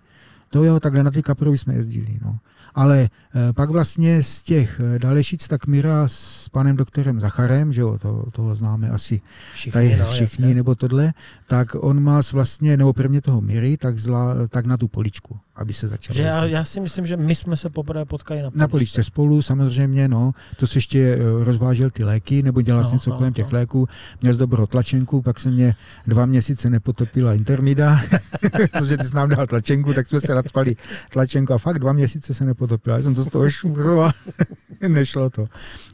To 0.51 0.63
jo, 0.63 0.79
takhle 0.79 1.03
na 1.03 1.11
ty 1.11 1.23
kaprovy 1.23 1.57
jsme 1.57 1.73
jezdili. 1.73 2.19
No. 2.21 2.39
Ale 2.75 2.99
eh, 2.99 3.53
pak 3.53 3.69
vlastně 3.69 4.23
z 4.23 4.43
těch 4.43 4.81
eh, 4.95 4.99
Dalešic, 4.99 5.47
tak 5.47 5.67
Mira 5.67 6.07
s 6.07 6.49
panem 6.49 6.75
doktorem 6.75 7.19
Zacharem, 7.19 7.73
že 7.73 7.81
jo, 7.81 7.97
to, 7.97 8.25
toho 8.31 8.55
známe 8.55 8.89
asi 8.89 9.21
Všichni, 9.53 9.71
tady 9.71 9.97
no, 9.99 10.05
všichni, 10.05 10.45
jasně. 10.45 10.55
nebo 10.55 10.75
tohle, 10.75 11.13
tak 11.47 11.75
on 11.79 12.03
má 12.03 12.21
vlastně, 12.33 12.77
nebo 12.77 12.93
prvně 12.93 13.21
toho 13.21 13.41
Miry, 13.41 13.77
tak, 13.77 13.99
zla, 13.99 14.47
tak 14.47 14.65
na 14.65 14.77
tu 14.77 14.87
poličku, 14.87 15.39
aby 15.61 15.73
se 15.73 15.87
začal 15.87 16.15
Že 16.15 16.23
já, 16.23 16.45
já 16.45 16.63
si 16.63 16.79
myslím, 16.79 17.05
že 17.05 17.17
my 17.17 17.35
jsme 17.35 17.57
se 17.57 17.69
poprvé 17.69 18.05
potkali 18.05 18.41
na 18.41 18.51
Na 18.55 18.67
poličce 18.67 19.03
spolu, 19.03 19.41
samozřejmě, 19.41 20.07
no. 20.07 20.31
To 20.57 20.67
se 20.67 20.77
ještě 20.77 20.99
eh, 20.99 21.43
rozvážel 21.43 21.89
ty 21.89 22.03
léky, 22.03 22.43
nebo 22.43 22.61
dělal 22.61 22.83
No, 22.83 22.89
no, 22.89 22.93
něco 22.93 23.09
no, 23.09 23.17
kolem 23.17 23.29
no. 23.29 23.35
těch 23.35 23.51
léků. 23.51 23.87
Měl 24.21 24.33
jsi 24.33 24.39
dobrou 24.39 24.65
tlačenku, 24.65 25.21
pak 25.21 25.39
se 25.39 25.51
mě 25.51 25.75
dva 26.07 26.25
měsíce 26.25 26.69
nepotopila 26.69 27.33
intermida, 27.33 28.01
protože 28.71 28.97
ty 28.97 29.03
jsi 29.03 29.15
nám 29.15 29.29
dal 29.29 29.47
tlačenku, 29.47 29.93
tak 29.93 30.07
jsme 30.07 30.21
se 30.21 30.35
nadspali 30.35 30.75
tlačenku 31.09 31.53
a 31.53 31.57
fakt 31.57 31.79
dva 31.79 31.93
měsíce 31.93 32.33
se 32.33 32.45
nepotopila. 32.45 32.97
Já 32.97 33.03
jsem 33.03 33.15
to 33.15 33.23
z 33.23 33.27
toho 33.27 33.49
šumřil 33.49 34.03
a 34.03 34.13
nešlo 34.87 35.29
to. 35.29 35.47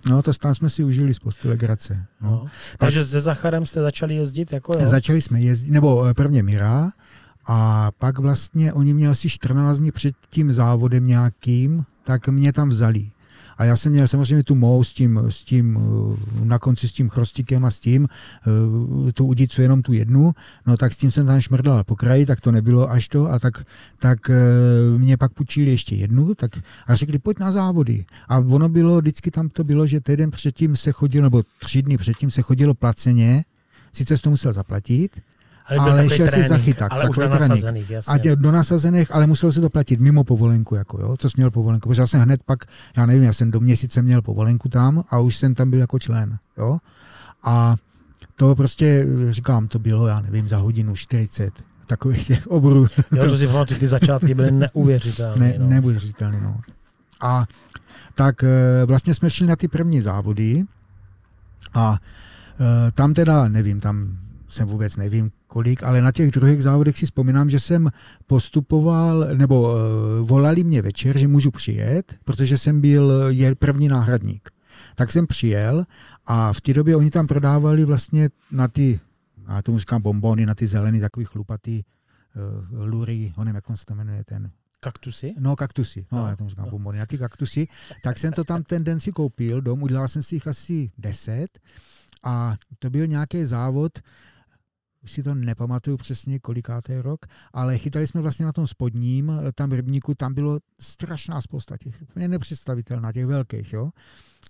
No, 0.10 0.22
to 0.24 0.34
tam 0.34 0.56
jsme 0.56 0.70
si 0.70 0.84
užili 0.84 1.14
z 1.14 1.20
postele 1.20 1.58
Grace. 1.58 2.06
No. 2.22 2.30
No. 2.32 2.46
Takže 2.78 3.06
se 3.06 3.22
Zacharem 3.22 3.66
jste 3.66 3.82
začali 3.82 4.16
jezdit? 4.16 4.54
Jako 4.54 4.74
jo? 4.74 4.86
Začali 4.86 5.22
jsme 5.22 5.42
jezdit, 5.42 5.72
nebo 5.72 6.06
eh, 6.06 6.14
prvně 6.14 6.44
Mira, 6.44 6.90
a 7.48 7.92
pak 8.00 8.20
vlastně 8.20 8.74
oni 8.74 8.94
mě 8.94 9.10
asi 9.10 9.30
14 9.30 9.78
dní 9.78 9.92
před 9.92 10.16
tím 10.30 10.52
závodem 10.52 11.08
nějakým, 11.08 11.84
tak 12.04 12.28
mě 12.28 12.54
tam 12.54 12.70
vzali. 12.70 13.08
A 13.58 13.66
já 13.66 13.76
jsem 13.76 13.92
měl 13.92 14.08
samozřejmě 14.08 14.44
tu 14.44 14.56
mou 14.56 14.84
s 14.84 14.94
tím, 14.94 15.22
s 15.30 15.44
tím 15.44 15.80
eh, 16.42 16.46
na 16.46 16.60
konci 16.60 16.88
s 16.88 16.92
tím 16.92 17.10
chrostíkem 17.10 17.66
a 17.66 17.72
s 17.72 17.80
tím, 17.80 18.08
eh, 18.08 19.12
tu 19.12 19.26
udicu 19.26 19.62
jenom 19.62 19.82
tu 19.82 19.94
jednu, 19.94 20.32
no 20.68 20.78
tak 20.78 20.94
s 20.94 20.98
tím 20.98 21.12
jsem 21.12 21.26
tam 21.26 21.42
šmrdal 21.42 21.84
po 21.84 21.96
kraji, 21.96 22.26
tak 22.26 22.42
to 22.42 22.52
nebylo 22.52 22.92
až 22.92 23.08
to 23.08 23.32
a 23.32 23.40
tak, 23.40 23.64
tak 24.00 24.30
eh, 24.30 24.36
mě 24.98 25.18
pak 25.18 25.34
půjčili 25.34 25.72
ještě 25.72 25.96
jednu 25.96 26.36
tak, 26.36 26.52
a 26.88 26.96
řekli, 26.96 27.20
pojď 27.20 27.40
na 27.40 27.52
závody. 27.52 28.06
A 28.28 28.38
ono 28.38 28.70
bylo, 28.70 28.98
vždycky 29.02 29.32
tam 29.32 29.50
to 29.50 29.64
bylo, 29.64 29.88
že 29.88 30.02
týden 30.02 30.32
předtím 30.32 30.76
se 30.76 30.92
chodilo, 30.92 31.24
nebo 31.24 31.44
tři 31.60 31.82
dny 31.82 31.98
předtím 31.98 32.32
se 32.32 32.42
chodilo 32.42 32.74
placeně, 32.74 33.44
sice 33.92 34.18
jsi 34.18 34.24
to 34.24 34.30
musel 34.30 34.54
zaplatit, 34.54 35.22
ale 35.68 35.92
takový 35.92 36.10
šel 36.10 36.26
si 36.26 36.32
trénink, 36.32 36.50
za 36.50 36.58
chyták, 36.58 36.92
ale 36.92 37.02
takový 37.02 37.28
na 37.30 37.38
trénink. 37.38 37.88
a 38.08 38.18
tě 38.18 38.36
do 38.36 38.52
nasazených, 38.52 39.16
ale 39.16 39.28
musel 39.28 39.52
si 39.52 39.62
to 39.62 39.70
platit 39.70 40.00
mimo 40.00 40.24
povolenku, 40.24 40.76
jako 40.76 41.02
jo, 41.02 41.16
co 41.18 41.30
jsi 41.30 41.34
měl 41.38 41.52
povolenku. 41.52 41.90
Protože 41.90 42.02
já 42.02 42.08
jsem 42.08 42.22
hned 42.22 42.44
pak, 42.44 42.60
já 42.98 43.06
nevím, 43.06 43.24
já 43.24 43.34
jsem 43.34 43.52
do 43.52 43.60
měsíce 43.60 44.02
měl 44.02 44.22
povolenku 44.22 44.70
tam 44.70 45.04
a 45.10 45.20
už 45.20 45.36
jsem 45.36 45.56
tam 45.56 45.70
byl 45.70 45.80
jako 45.80 46.00
člen, 46.00 46.38
jo. 46.58 46.78
A 47.44 47.76
to 48.36 48.56
prostě, 48.56 49.08
říkám, 49.30 49.68
to 49.68 49.80
bylo, 49.80 50.08
já 50.08 50.20
nevím, 50.20 50.48
za 50.48 50.58
hodinu 50.58 50.96
40 50.96 51.54
takových 51.88 52.28
těch 52.28 52.48
obrů. 52.48 52.88
Jo, 53.16 53.30
to 53.30 53.38
si 53.38 53.48
pamatuju, 53.48 53.80
ty 53.80 53.88
začátky 53.88 54.34
byly 54.34 54.52
neuvěřitelné. 54.52 55.48
Ne, 55.48 55.56
no. 55.58 55.68
Neuvěřitelné, 55.68 56.42
no. 56.42 56.60
A 57.22 57.46
tak 58.14 58.44
eh, 58.44 58.86
vlastně 58.86 59.14
jsme 59.14 59.30
šli 59.30 59.48
na 59.48 59.56
ty 59.56 59.68
první 59.68 60.02
závody 60.02 60.64
a 61.74 62.00
eh, 62.60 62.92
tam 62.92 63.14
teda, 63.14 63.48
nevím, 63.48 63.80
tam 63.80 64.18
jsem 64.48 64.68
vůbec 64.68 64.96
nevím 64.96 65.32
kolik, 65.48 65.84
ale 65.84 66.02
na 66.02 66.12
těch 66.12 66.32
druhých 66.32 66.64
závodech 66.64 66.98
si 66.98 67.06
vzpomínám, 67.06 67.50
že 67.50 67.60
jsem 67.60 67.92
postupoval, 68.28 69.28
nebo 69.34 69.62
uh, 69.62 69.78
volali 70.28 70.64
mě 70.64 70.82
večer, 70.82 71.18
že 71.18 71.28
můžu 71.28 71.52
přijet, 71.52 72.16
protože 72.26 72.58
jsem 72.58 72.82
byl 72.82 73.12
je 73.28 73.56
první 73.56 73.88
náhradník. 73.88 74.50
Tak 74.96 75.12
jsem 75.12 75.28
přijel 75.28 75.86
a 76.26 76.54
v 76.54 76.62
té 76.62 76.74
době 76.74 76.96
oni 76.96 77.10
tam 77.10 77.28
prodávali 77.28 77.86
vlastně 77.86 78.30
na 78.52 78.68
ty, 78.68 79.00
já 79.48 79.62
tomu 79.62 79.80
říkám 79.80 80.02
bombony, 80.02 80.46
na 80.46 80.56
ty 80.56 80.68
zelený 80.68 81.00
takový 81.00 81.26
chlupatý 81.26 81.84
uh, 81.84 82.86
lury, 82.86 83.34
on 83.38 83.46
nevím, 83.46 83.56
jak 83.56 83.70
on 83.70 83.78
se 83.78 83.86
to 83.86 83.96
jmenuje, 83.96 84.24
ten 84.24 84.52
Kaktusy? 84.80 85.34
No, 85.40 85.56
kaktusy. 85.56 86.06
No, 86.12 86.18
no 86.18 86.28
já 86.28 86.36
tomu 86.36 86.50
říkám 86.50 86.66
no. 86.66 86.72
bombony. 86.72 87.00
Na 87.00 87.06
ty 87.06 87.18
kaktusy. 87.18 87.68
Tak 88.04 88.18
jsem 88.18 88.34
to 88.34 88.44
tam 88.44 88.64
ten 88.64 88.84
den 88.84 89.00
si 89.00 89.12
koupil 89.12 89.62
dom, 89.62 89.84
udělal 89.84 90.08
jsem 90.08 90.24
si 90.24 90.36
jich 90.36 90.48
asi 90.48 90.92
deset 90.98 91.60
a 92.24 92.56
to 92.80 92.90
byl 92.90 93.08
nějaký 93.08 93.46
závod, 93.46 94.00
už 95.04 95.12
si 95.12 95.24
to 95.24 95.36
nepamatuju 95.36 95.98
přesně, 95.98 96.40
kolikátý 96.40 96.94
rok, 96.96 97.26
ale 97.54 97.78
chytali 97.78 98.08
jsme 98.08 98.22
vlastně 98.22 98.46
na 98.46 98.52
tom 98.52 98.68
spodním, 98.68 99.32
tam 99.54 99.72
rybníku, 99.72 100.16
tam 100.16 100.34
bylo 100.34 100.60
strašná 100.80 101.42
spousta 101.42 101.78
těch, 101.78 102.02
úplně 102.02 102.28
nepředstavitelná, 102.28 103.12
těch 103.12 103.26
velkých, 103.26 103.74
jo. 103.74 103.90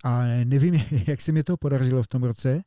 A 0.04 0.22
nevím, 0.44 0.74
jak 1.06 1.20
se 1.20 1.32
mi 1.32 1.42
to 1.42 1.56
podařilo 1.56 2.02
v 2.02 2.08
tom 2.08 2.22
roce, 2.22 2.62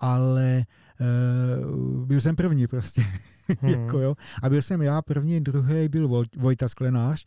ale 0.00 0.64
uh, 1.00 2.06
byl 2.06 2.20
jsem 2.20 2.36
první 2.36 2.66
prostě. 2.66 3.04
Hmm. 3.60 3.70
jako, 3.70 3.98
jo. 3.98 4.14
A 4.42 4.48
byl 4.48 4.62
jsem 4.62 4.82
já 4.82 5.02
první, 5.02 5.40
druhý 5.40 5.88
byl 5.88 6.24
Vojta 6.36 6.68
Sklenář 6.68 7.26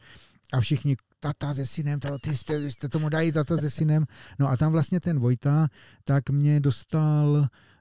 a 0.53 0.59
všichni 0.59 0.95
tata 1.19 1.53
se 1.53 1.65
synem, 1.65 1.99
to, 1.99 2.19
ty 2.19 2.35
jste, 2.35 2.71
jste 2.71 2.89
tomu 2.89 3.09
dali 3.09 3.31
tata 3.31 3.57
se 3.57 3.69
synem. 3.69 4.05
No 4.39 4.49
a 4.49 4.57
tam 4.57 4.71
vlastně 4.71 4.99
ten 4.99 5.19
Vojta, 5.19 5.67
tak 6.03 6.29
mě 6.29 6.59
dostal 6.59 7.47
Eh, 7.47 7.74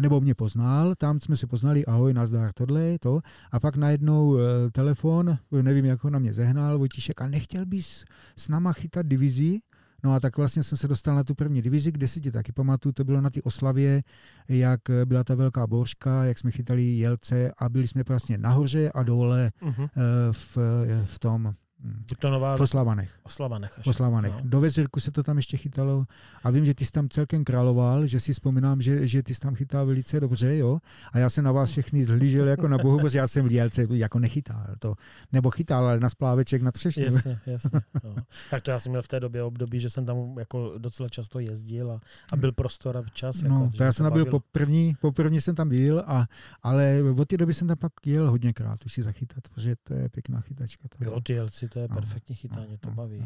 nebo 0.00 0.20
mě 0.20 0.34
poznal, 0.34 0.94
tam 0.94 1.20
jsme 1.20 1.36
se 1.36 1.46
poznali, 1.46 1.86
ahoj, 1.86 2.14
nazdar, 2.14 2.52
tohle, 2.52 2.98
to. 2.98 3.20
A 3.52 3.60
pak 3.60 3.76
najednou 3.76 4.38
eh, 4.38 4.70
telefon, 4.70 5.38
nevím, 5.62 5.84
jak 5.84 6.04
ho 6.04 6.10
na 6.10 6.18
mě 6.18 6.32
zehnal, 6.32 6.78
Vojtíšek, 6.78 7.22
a 7.22 7.26
nechtěl 7.26 7.66
bys 7.66 8.04
s 8.36 8.48
náma 8.48 8.72
chytat 8.72 9.06
divizi? 9.06 9.58
No 10.04 10.14
a 10.14 10.20
tak 10.20 10.36
vlastně 10.36 10.62
jsem 10.62 10.78
se 10.78 10.88
dostal 10.88 11.16
na 11.16 11.24
tu 11.24 11.34
první 11.34 11.62
divizi, 11.62 11.92
kde 11.92 12.08
si 12.08 12.20
ti 12.20 12.30
taky 12.30 12.52
pamatuju, 12.52 12.92
to 12.92 13.04
bylo 13.04 13.20
na 13.20 13.30
té 13.30 13.42
oslavě, 13.42 14.02
jak 14.48 14.80
byla 15.04 15.24
ta 15.24 15.34
velká 15.34 15.66
borška, 15.66 16.24
jak 16.24 16.38
jsme 16.38 16.50
chytali 16.50 16.82
jelce 16.82 17.52
a 17.58 17.68
byli 17.68 17.88
jsme 17.88 18.02
vlastně 18.08 18.38
nahoře 18.38 18.90
a 18.94 19.02
dole 19.02 19.50
uh-huh. 19.62 19.88
v, 20.32 20.58
v 21.04 21.18
tom 21.18 21.54
Betonová... 21.80 22.56
V 22.56 22.60
Oslavanech. 22.60 23.18
Oslavanech. 23.22 23.78
Až. 23.78 23.86
Oslavanech. 23.86 24.32
No. 24.32 24.40
Do 24.44 24.60
Vezirku 24.60 25.00
se 25.00 25.10
to 25.10 25.22
tam 25.22 25.36
ještě 25.36 25.56
chytalo 25.56 26.06
a 26.44 26.50
vím, 26.50 26.64
že 26.64 26.74
ty 26.74 26.84
jsi 26.84 26.92
tam 26.92 27.08
celkem 27.08 27.44
královal, 27.44 28.06
že 28.06 28.20
si 28.20 28.32
vzpomínám, 28.32 28.80
že, 28.80 29.06
že 29.06 29.22
ty 29.22 29.34
jsi 29.34 29.40
tam 29.40 29.54
chytal 29.54 29.86
velice 29.86 30.20
dobře, 30.20 30.56
jo. 30.56 30.78
A 31.12 31.18
já 31.18 31.30
jsem 31.30 31.44
na 31.44 31.52
vás 31.52 31.70
všechny 31.70 32.04
zhlížel 32.04 32.48
jako 32.48 32.68
na 32.68 32.78
bohu, 32.78 32.98
protože 32.98 33.18
já 33.18 33.28
jsem 33.28 33.44
v 33.44 33.48
Lílce 33.48 33.86
jako 33.90 34.18
nechytal 34.18 34.66
to. 34.78 34.94
Nebo 35.32 35.50
chytal, 35.50 35.84
ale 35.84 36.00
na 36.00 36.08
spláveček 36.08 36.62
na 36.62 36.72
třešně. 36.72 37.04
Jasně, 37.04 37.38
jasně. 37.46 37.80
No. 38.04 38.14
Tak 38.50 38.62
to 38.62 38.70
já 38.70 38.78
jsem 38.78 38.92
měl 38.92 39.02
v 39.02 39.08
té 39.08 39.20
době 39.20 39.42
období, 39.42 39.80
že 39.80 39.90
jsem 39.90 40.06
tam 40.06 40.38
jako 40.38 40.74
docela 40.78 41.08
často 41.08 41.38
jezdil 41.38 41.92
a, 41.92 42.00
a 42.32 42.36
byl 42.36 42.52
prostor 42.52 42.96
a 42.96 43.02
čas. 43.12 43.42
No, 43.42 43.64
jako, 43.64 43.76
to 43.76 43.82
já 43.82 43.92
jsem 43.92 44.04
tam 44.04 44.12
byl 44.12 44.26
po 44.26 44.40
první, 44.52 44.96
po 45.00 45.12
první 45.12 45.40
jsem 45.40 45.54
tam 45.54 45.68
byl, 45.68 46.04
a, 46.06 46.26
ale 46.62 47.02
od 47.18 47.28
té 47.28 47.36
doby 47.36 47.54
jsem 47.54 47.68
tam 47.68 47.76
pak 47.76 47.92
jel 48.06 48.30
hodněkrát 48.30 48.84
už 48.86 48.92
si 48.92 49.02
zachytat, 49.02 49.48
protože 49.48 49.76
to 49.84 49.94
je 49.94 50.08
pěkná 50.08 50.40
chytačka. 50.40 50.88
To. 50.88 51.04
Jo, 51.04 51.20
ty 51.20 51.32
jelci 51.32 51.67
to 51.68 51.78
je 51.78 51.88
perfektní 51.88 52.34
chytání, 52.34 52.78
to 52.78 52.90
baví. 52.90 53.24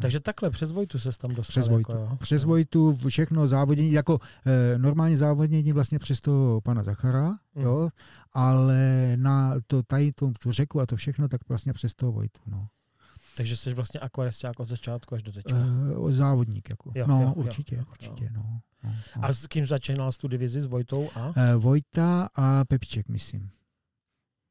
Takže 0.00 0.20
takhle 0.20 0.50
přes 0.50 0.72
Vojtu 0.72 0.98
se 0.98 1.10
tam 1.18 1.34
dostal. 1.34 1.52
Přes 1.52 1.68
Vojtu, 1.68 1.92
jako, 1.92 2.16
přes 2.16 2.44
Vojtu 2.44 2.96
všechno 3.08 3.46
závodění, 3.46 3.92
jako 3.92 4.18
eh, 4.46 4.78
normální 4.78 5.16
závodění 5.16 5.72
vlastně 5.72 5.98
přes 5.98 6.20
toho 6.20 6.60
pana 6.60 6.82
Zachara, 6.82 7.28
mm. 7.28 7.62
jo, 7.62 7.88
ale 8.32 9.12
na 9.16 9.54
to 9.66 9.82
tady, 9.82 10.12
tu, 10.12 10.32
tu 10.42 10.52
řeku 10.52 10.80
a 10.80 10.86
to 10.86 10.96
všechno, 10.96 11.28
tak 11.28 11.40
vlastně 11.48 11.72
přes 11.72 11.94
toho 11.94 12.12
Vojtu, 12.12 12.40
no. 12.46 12.68
Takže 13.36 13.56
jsi 13.56 13.74
vlastně 13.74 14.00
akvaristák 14.00 14.60
od 14.60 14.68
začátku 14.68 15.14
až 15.14 15.22
do 15.22 15.32
teď. 15.32 15.44
Uh, 15.52 16.12
závodník, 16.12 16.70
jako. 16.70 16.92
Jo, 16.94 17.06
no, 17.06 17.22
jo, 17.22 17.32
určitě, 17.32 17.76
jo, 17.76 17.84
určitě, 17.90 18.24
jo. 18.24 18.30
No, 18.34 18.60
no, 18.84 18.90
no. 19.16 19.24
A 19.24 19.32
s 19.32 19.46
kým 19.46 19.66
začínal 19.66 20.12
tu 20.12 20.28
divizi, 20.28 20.60
s 20.60 20.66
Vojtou 20.66 21.10
a? 21.14 21.26
Uh, 21.26 21.34
Vojta 21.62 22.28
a 22.34 22.64
Pepiček, 22.64 23.08
myslím. 23.08 23.50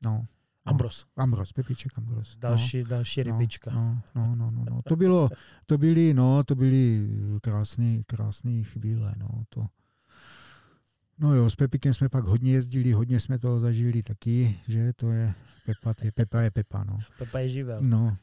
No. 0.03 0.25
Ambros. 0.65 1.05
Ambros, 1.17 1.53
Pepiček 1.53 1.97
Ambros. 1.97 2.37
Další, 2.39 2.83
no, 2.83 2.89
další 2.89 3.23
no, 3.23 3.23
rybička. 3.23 3.71
No, 3.71 4.01
no, 4.15 4.35
no, 4.35 4.51
no, 4.51 4.65
no. 4.69 4.81
To 4.81 4.95
bylo, 4.95 5.29
to 5.65 5.77
byly, 5.77 6.13
no, 6.13 6.43
to 6.43 6.55
byly 6.55 7.09
krásné, 7.41 8.01
krásné 8.07 8.63
chvíle, 8.63 9.13
no, 9.17 9.27
to. 9.49 9.67
No 11.19 11.33
jo, 11.33 11.49
s 11.49 11.55
Pepikem 11.55 11.93
jsme 11.93 12.09
pak 12.09 12.25
hodně 12.25 12.51
jezdili, 12.51 12.91
hodně 12.91 13.19
jsme 13.19 13.39
toho 13.39 13.59
zažili 13.59 14.03
taky, 14.03 14.59
že 14.67 14.93
to 14.93 15.11
je 15.11 15.33
Pepa, 15.65 15.93
to 15.93 16.05
je 16.05 16.11
Pepa 16.11 16.41
je 16.41 16.51
Pepa, 16.51 16.83
no. 16.83 16.99
Pepa 17.17 17.39
je 17.39 17.49
živel. 17.49 17.81
No, 17.81 18.17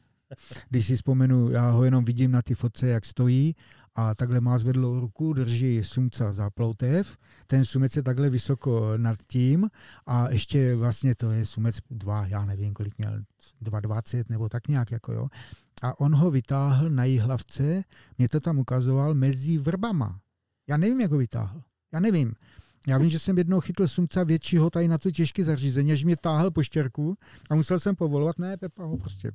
když 0.69 0.87
si 0.87 0.95
vzpomenu, 0.95 1.49
já 1.49 1.69
ho 1.69 1.83
jenom 1.83 2.05
vidím 2.05 2.31
na 2.31 2.41
ty 2.41 2.55
fotce, 2.55 2.87
jak 2.87 3.05
stojí 3.05 3.55
a 3.95 4.15
takhle 4.15 4.41
má 4.41 4.57
zvedlou 4.57 4.99
ruku, 4.99 5.33
drží 5.33 5.83
sumca 5.83 6.31
za 6.31 6.49
ploutev, 6.49 7.17
ten 7.47 7.65
sumec 7.65 7.95
je 7.95 8.03
takhle 8.03 8.29
vysoko 8.29 8.97
nad 8.97 9.17
tím 9.27 9.69
a 10.05 10.29
ještě 10.29 10.75
vlastně 10.75 11.15
to 11.15 11.31
je 11.31 11.45
sumec 11.45 11.79
dva, 11.89 12.27
já 12.27 12.45
nevím, 12.45 12.73
kolik 12.73 12.97
měl, 12.97 13.19
2,20 13.63 14.23
nebo 14.29 14.49
tak 14.49 14.67
nějak, 14.67 14.91
jako 14.91 15.13
jo. 15.13 15.27
A 15.81 15.99
on 15.99 16.15
ho 16.15 16.31
vytáhl 16.31 16.89
na 16.89 17.03
hlavce, 17.21 17.83
mě 18.17 18.29
to 18.29 18.39
tam 18.39 18.59
ukazoval 18.59 19.13
mezi 19.13 19.57
vrbama. 19.57 20.19
Já 20.69 20.77
nevím, 20.77 21.01
jak 21.01 21.11
ho 21.11 21.17
vytáhl. 21.17 21.61
Já 21.91 21.99
nevím. 21.99 22.33
Já 22.87 22.97
vím, 22.97 23.09
že 23.09 23.19
jsem 23.19 23.37
jednou 23.37 23.59
chytl 23.59 23.87
sumca 23.87 24.23
většího 24.23 24.69
tady 24.69 24.87
na 24.87 24.97
to 24.97 25.11
těžké 25.11 25.43
zařízení, 25.43 25.97
že 25.97 26.05
mě 26.05 26.15
táhl 26.17 26.51
po 26.51 26.63
štěrku 26.63 27.17
a 27.49 27.55
musel 27.55 27.79
jsem 27.79 27.95
povolovat. 27.95 28.39
Ne, 28.39 28.57
Pepa 28.57 28.83
ho 28.83 28.97
prostě 28.97 29.31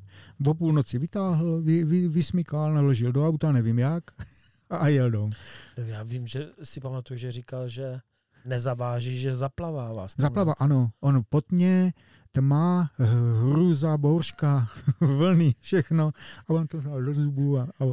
o 0.46 0.54
půlnoci 0.54 0.98
vytáhl, 0.98 1.62
vy, 1.62 1.84
vy, 1.84 2.08
vysmykal, 2.08 2.74
naložil 2.74 3.12
do 3.12 3.28
auta, 3.28 3.52
nevím 3.52 3.78
jak 3.78 4.04
a 4.70 4.88
jel 4.88 5.10
dom. 5.10 5.30
Já 5.76 6.02
vím, 6.02 6.26
že 6.26 6.48
si 6.62 6.80
pamatuju, 6.80 7.18
že 7.18 7.30
říkal, 7.30 7.68
že 7.68 8.00
nezaváží, 8.44 9.20
že 9.20 9.34
zaplavá 9.34 9.92
vás. 9.92 10.14
Zaplavá, 10.18 10.52
ano. 10.58 10.90
On 11.00 11.22
potně, 11.28 11.92
tma, 12.32 12.90
hrůza, 12.98 13.98
bouřka, 13.98 14.68
vlny, 15.00 15.54
všechno. 15.60 16.12
A 16.48 16.50
on 16.50 16.66
to 16.66 16.80
do 17.00 17.14
zubů 17.14 17.58
a, 17.58 17.62
a 17.62 17.84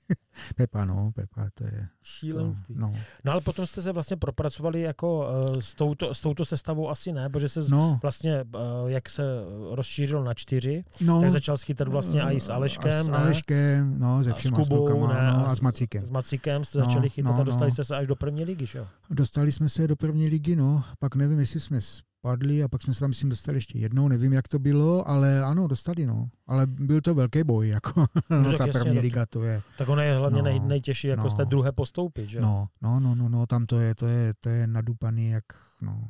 Pepa, 0.56 0.84
no, 0.84 1.12
Pepa, 1.14 1.48
to 1.54 1.64
je... 1.64 1.88
Šílenství. 2.02 2.74
To, 2.74 2.80
no. 2.80 2.94
no 3.24 3.32
ale 3.32 3.40
potom 3.40 3.66
jste 3.66 3.82
se 3.82 3.92
vlastně 3.92 4.16
propracovali 4.16 4.80
jako 4.80 5.18
uh, 5.18 5.60
s, 5.60 5.74
touto, 5.74 6.14
s 6.14 6.20
touto 6.20 6.44
sestavou 6.44 6.90
asi 6.90 7.12
ne, 7.12 7.28
protože 7.28 7.48
se 7.48 7.60
no. 7.70 7.98
vlastně, 8.02 8.44
uh, 8.54 8.90
jak 8.90 9.08
se 9.08 9.22
rozšířil 9.70 10.24
na 10.24 10.34
čtyři, 10.34 10.84
no. 11.00 11.20
tak 11.20 11.30
začal 11.30 11.56
schytat 11.56 11.88
vlastně 11.88 12.24
uh, 12.24 12.32
i 12.32 12.40
s 12.40 12.50
Aleškem, 12.50 13.00
a 13.00 13.02
s 13.02 13.08
Aleškem, 13.08 13.98
no, 13.98 14.22
ze 14.22 14.32
všema 14.32 14.64
s 14.64 14.68
Kubou, 14.68 15.06
ne, 15.06 15.32
no, 15.32 15.46
a 15.46 15.56
s 15.56 15.60
Macíkem. 15.60 16.04
S 16.04 16.10
Macíkem 16.10 16.64
jste 16.64 16.78
no, 16.78 16.84
začali 16.84 17.08
chytat 17.08 17.32
no, 17.32 17.40
a 17.40 17.44
dostali 17.44 17.70
no. 17.70 17.74
jste 17.74 17.84
se 17.84 17.96
až 17.96 18.06
do 18.06 18.16
první 18.16 18.44
ligy, 18.44 18.66
že 18.66 18.78
jo? 18.78 18.86
Dostali 19.10 19.52
jsme 19.52 19.68
se 19.68 19.88
do 19.88 19.96
první 19.96 20.28
ligy, 20.28 20.56
no, 20.56 20.84
pak 20.98 21.14
nevím, 21.14 21.38
jestli 21.38 21.60
jsme 21.60 21.80
padli 22.26 22.62
a 22.62 22.68
pak 22.68 22.82
jsme 22.82 22.94
se 22.94 23.00
tam, 23.00 23.08
myslím, 23.08 23.30
dostali 23.30 23.56
ještě 23.56 23.78
jednou, 23.78 24.08
nevím, 24.08 24.32
jak 24.32 24.48
to 24.48 24.58
bylo, 24.58 25.08
ale 25.08 25.42
ano, 25.42 25.66
dostali, 25.66 26.06
no. 26.06 26.28
Ale 26.46 26.66
byl 26.66 27.00
to 27.00 27.14
velký 27.14 27.44
boj, 27.44 27.68
jako 27.68 28.00
no, 28.30 28.42
no 28.42 28.58
ta 28.58 28.66
jasně, 28.66 28.80
první 28.80 28.98
liga, 28.98 29.26
to 29.26 29.42
je... 29.42 29.62
Tak 29.78 29.88
ono 29.88 30.02
je 30.02 30.16
hlavně 30.16 30.38
no, 30.38 30.44
nej, 30.44 30.60
nejtěžší, 30.60 31.08
jako 31.08 31.22
no, 31.24 31.30
z 31.30 31.34
té 31.34 31.44
druhé 31.44 31.72
postoupit, 31.72 32.28
že? 32.28 32.40
No, 32.40 32.68
no, 32.82 33.00
no, 33.00 33.14
no, 33.14 33.28
no, 33.28 33.46
tam 33.46 33.66
to 33.66 33.78
je, 33.78 33.94
to 33.94 34.06
je, 34.06 34.34
to 34.40 34.48
je 34.48 34.66
nadupaný, 34.66 35.28
jak, 35.28 35.44
no, 35.80 36.08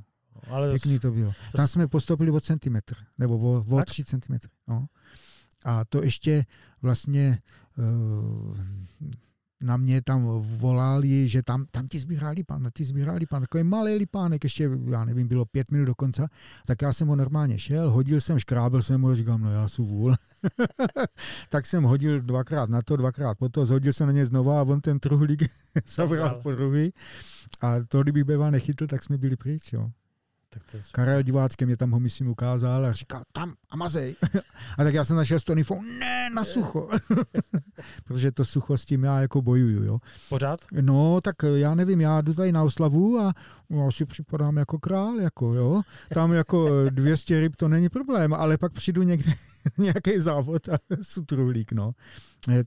ale 0.49 0.71
pěkný 0.71 0.99
to 0.99 1.11
bylo. 1.11 1.33
Tam 1.57 1.69
jsme 1.69 1.89
postoupili 1.89 2.31
o 2.31 2.41
centimetr, 2.41 2.95
nebo 3.19 3.39
o, 3.39 3.65
o 3.77 3.85
tři 3.85 4.05
centimetry, 4.05 4.51
no. 4.69 4.87
A 5.65 5.85
to 5.85 6.03
ještě 6.03 6.45
vlastně 6.83 7.39
uh, 7.79 8.57
na 9.63 9.77
mě 9.77 10.03
tam 10.03 10.23
volali, 10.41 11.29
že 11.29 11.43
tam, 11.43 11.67
tam 11.71 11.87
ti 11.89 11.99
sbírá 11.99 12.31
lipán, 12.31 12.69
ti 12.75 12.85
sbírá 12.85 13.13
lipán, 13.13 13.43
takový 13.43 13.65
malý 13.65 13.95
lipánek, 13.95 14.45
ještě, 14.45 14.71
já 14.91 15.05
nevím, 15.05 15.29
bylo 15.29 15.45
pět 15.45 15.71
minut 15.71 15.85
do 15.85 15.95
konce, 15.95 16.29
tak 16.67 16.83
já 16.83 16.93
jsem 16.93 17.09
ho 17.09 17.17
normálně 17.17 17.59
šel, 17.59 17.91
hodil 17.91 18.21
jsem, 18.21 18.39
škrábel 18.39 18.83
jsem 18.83 19.03
ho, 19.03 19.15
říkám, 19.15 19.41
no 19.41 19.53
já 19.53 19.69
jsem 19.69 19.85
vůl. 19.85 20.15
tak 21.49 21.67
jsem 21.67 21.85
hodil 21.85 22.21
dvakrát 22.21 22.71
na 22.71 22.83
to, 22.83 22.97
dvakrát 22.97 23.39
po 23.39 23.49
to, 23.49 23.67
zhodil 23.67 23.93
jsem 23.93 24.07
na 24.07 24.13
ně 24.13 24.27
znova 24.27 24.61
a 24.61 24.63
on 24.63 24.81
ten 24.81 24.99
truhlík 24.99 25.43
zabral 25.87 26.41
po 26.43 26.53
druhý. 26.53 26.93
A 27.61 27.75
to, 27.89 28.03
kdybych 28.03 28.25
býval 28.25 28.51
nechytl, 28.51 28.87
tak 28.87 29.03
jsme 29.03 29.19
byli 29.19 29.37
pryč, 29.37 29.73
jo. 29.73 29.91
Tak 30.57 30.71
to 30.71 30.77
je. 30.77 30.83
Karel 30.93 31.23
Divácké 31.23 31.67
mě 31.67 31.77
tam 31.77 31.91
ho 31.91 32.01
myslím 32.01 32.29
ukázal 32.29 32.87
a 32.87 32.93
říkal, 32.93 33.23
tam 33.33 33.55
a 33.71 33.77
mazej. 33.77 34.17
a 34.79 34.85
tak 34.85 34.95
já 34.95 35.05
jsem 35.05 35.17
našel 35.17 35.41
s 35.41 35.45
Tonifou, 35.45 35.83
ne, 35.83 36.31
na 36.31 36.45
sucho. 36.45 36.89
Protože 38.05 38.33
to 38.33 38.45
sucho 38.45 38.79
s 38.79 38.85
tím 38.85 39.05
já 39.05 39.21
jako 39.21 39.43
bojuju, 39.43 39.85
jo. 39.85 39.99
Pořád? 40.29 40.61
No, 40.81 41.21
tak 41.21 41.37
já 41.55 41.75
nevím, 41.75 42.01
já 42.01 42.21
jdu 42.21 42.35
tady 42.35 42.53
na 42.53 42.63
oslavu 42.63 43.21
a 43.21 43.35
já 43.71 43.91
si 43.91 44.05
připadám 44.05 44.57
jako 44.57 44.79
král, 44.79 45.21
jako 45.21 45.55
jo. 45.55 45.83
Tam 46.15 46.33
jako 46.33 46.69
200 46.91 47.41
ryb 47.41 47.57
to 47.57 47.69
není 47.69 47.89
problém, 47.89 48.35
ale 48.35 48.59
pak 48.59 48.73
přijdu 48.73 49.03
někde 49.03 49.33
nějaký 49.79 50.21
závod 50.21 50.69
a 50.69 50.79
sutruhlík, 51.03 51.73
no. 51.73 51.93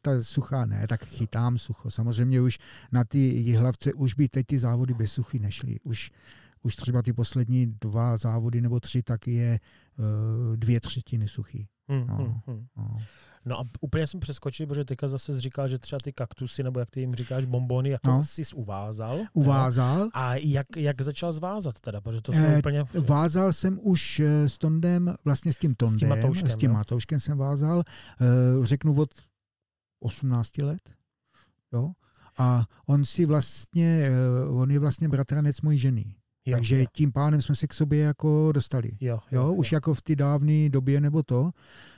Ta 0.01 0.11
suchá 0.21 0.65
ne, 0.65 0.87
tak 0.87 1.05
chytám 1.05 1.57
sucho. 1.57 1.91
Samozřejmě 1.91 2.41
už 2.41 2.59
na 2.91 3.03
ty 3.03 3.17
jihlavce 3.19 3.93
už 3.93 4.13
by 4.13 4.29
teď 4.29 4.45
ty 4.45 4.59
závody 4.59 4.93
bez 4.93 5.11
suchy 5.11 5.39
nešly. 5.39 5.79
Už, 5.83 6.11
už 6.63 6.75
třeba 6.75 7.01
ty 7.01 7.13
poslední 7.13 7.65
dva 7.81 8.17
závody 8.17 8.61
nebo 8.61 8.79
tři, 8.79 9.03
tak 9.03 9.27
je 9.27 9.59
uh, 9.99 10.55
dvě 10.55 10.79
třetiny 10.81 11.27
suchý. 11.27 11.67
Hmm, 11.89 12.07
No. 12.07 12.15
hmm, 12.15 12.39
hmm. 12.47 12.65
No. 12.77 12.97
No 13.45 13.59
a 13.59 13.63
úplně 13.81 14.07
jsem 14.07 14.19
přeskočil, 14.19 14.67
protože 14.67 14.85
teďka 14.85 15.07
zase 15.07 15.41
říkal, 15.41 15.67
že 15.67 15.79
třeba 15.79 15.99
ty 16.03 16.13
kaktusy, 16.13 16.63
nebo 16.63 16.79
jak 16.79 16.89
ty 16.89 16.99
jim 16.99 17.15
říkáš, 17.15 17.45
bombony, 17.45 17.89
jako 17.89 18.07
no. 18.07 18.23
Jsi 18.23 18.41
uvázal. 18.55 19.19
Uvázal. 19.33 20.09
A 20.13 20.35
jak, 20.35 20.67
jak 20.77 21.01
začal 21.01 21.31
zvázat 21.31 21.79
teda, 21.79 22.01
protože 22.01 22.21
to 22.21 22.31
Eh, 22.35 22.57
úplně... 22.57 22.83
Vázal 23.07 23.53
jsem 23.53 23.79
už 23.81 24.19
eh, 24.19 24.49
s 24.49 24.57
Tondem, 24.57 25.15
vlastně 25.25 25.53
s 25.53 25.55
tím 25.55 25.75
Tondem, 25.75 26.09
Matouškem, 26.09 26.49
s 26.49 26.55
tím? 26.55 26.71
Matouškem 26.71 27.19
jsem 27.19 27.37
vázal, 27.37 27.83
eh, 28.21 28.25
řeknu 28.67 28.95
od 29.01 29.09
18 29.99 30.57
let, 30.57 30.93
jo, 31.73 31.91
a 32.37 32.65
on 32.85 33.05
si 33.05 33.25
vlastně, 33.25 34.09
eh, 34.09 34.49
on 34.49 34.71
je 34.71 34.79
vlastně 34.79 35.09
bratranec 35.09 35.61
mojí 35.61 35.77
ženy, 35.77 36.15
jo, 36.45 36.57
takže 36.57 36.79
jo, 36.79 36.85
tím 36.91 37.11
pádem 37.11 37.41
jsme 37.41 37.55
se 37.55 37.67
k 37.67 37.73
sobě 37.73 37.99
jako 37.99 38.51
dostali. 38.51 38.91
jo, 38.99 39.19
Jo, 39.31 39.53
už 39.53 39.71
jako 39.71 39.93
v 39.93 40.01
té 40.01 40.15
dávné 40.15 40.69
době 40.69 41.01
nebo 41.01 41.23
to, 41.23 41.51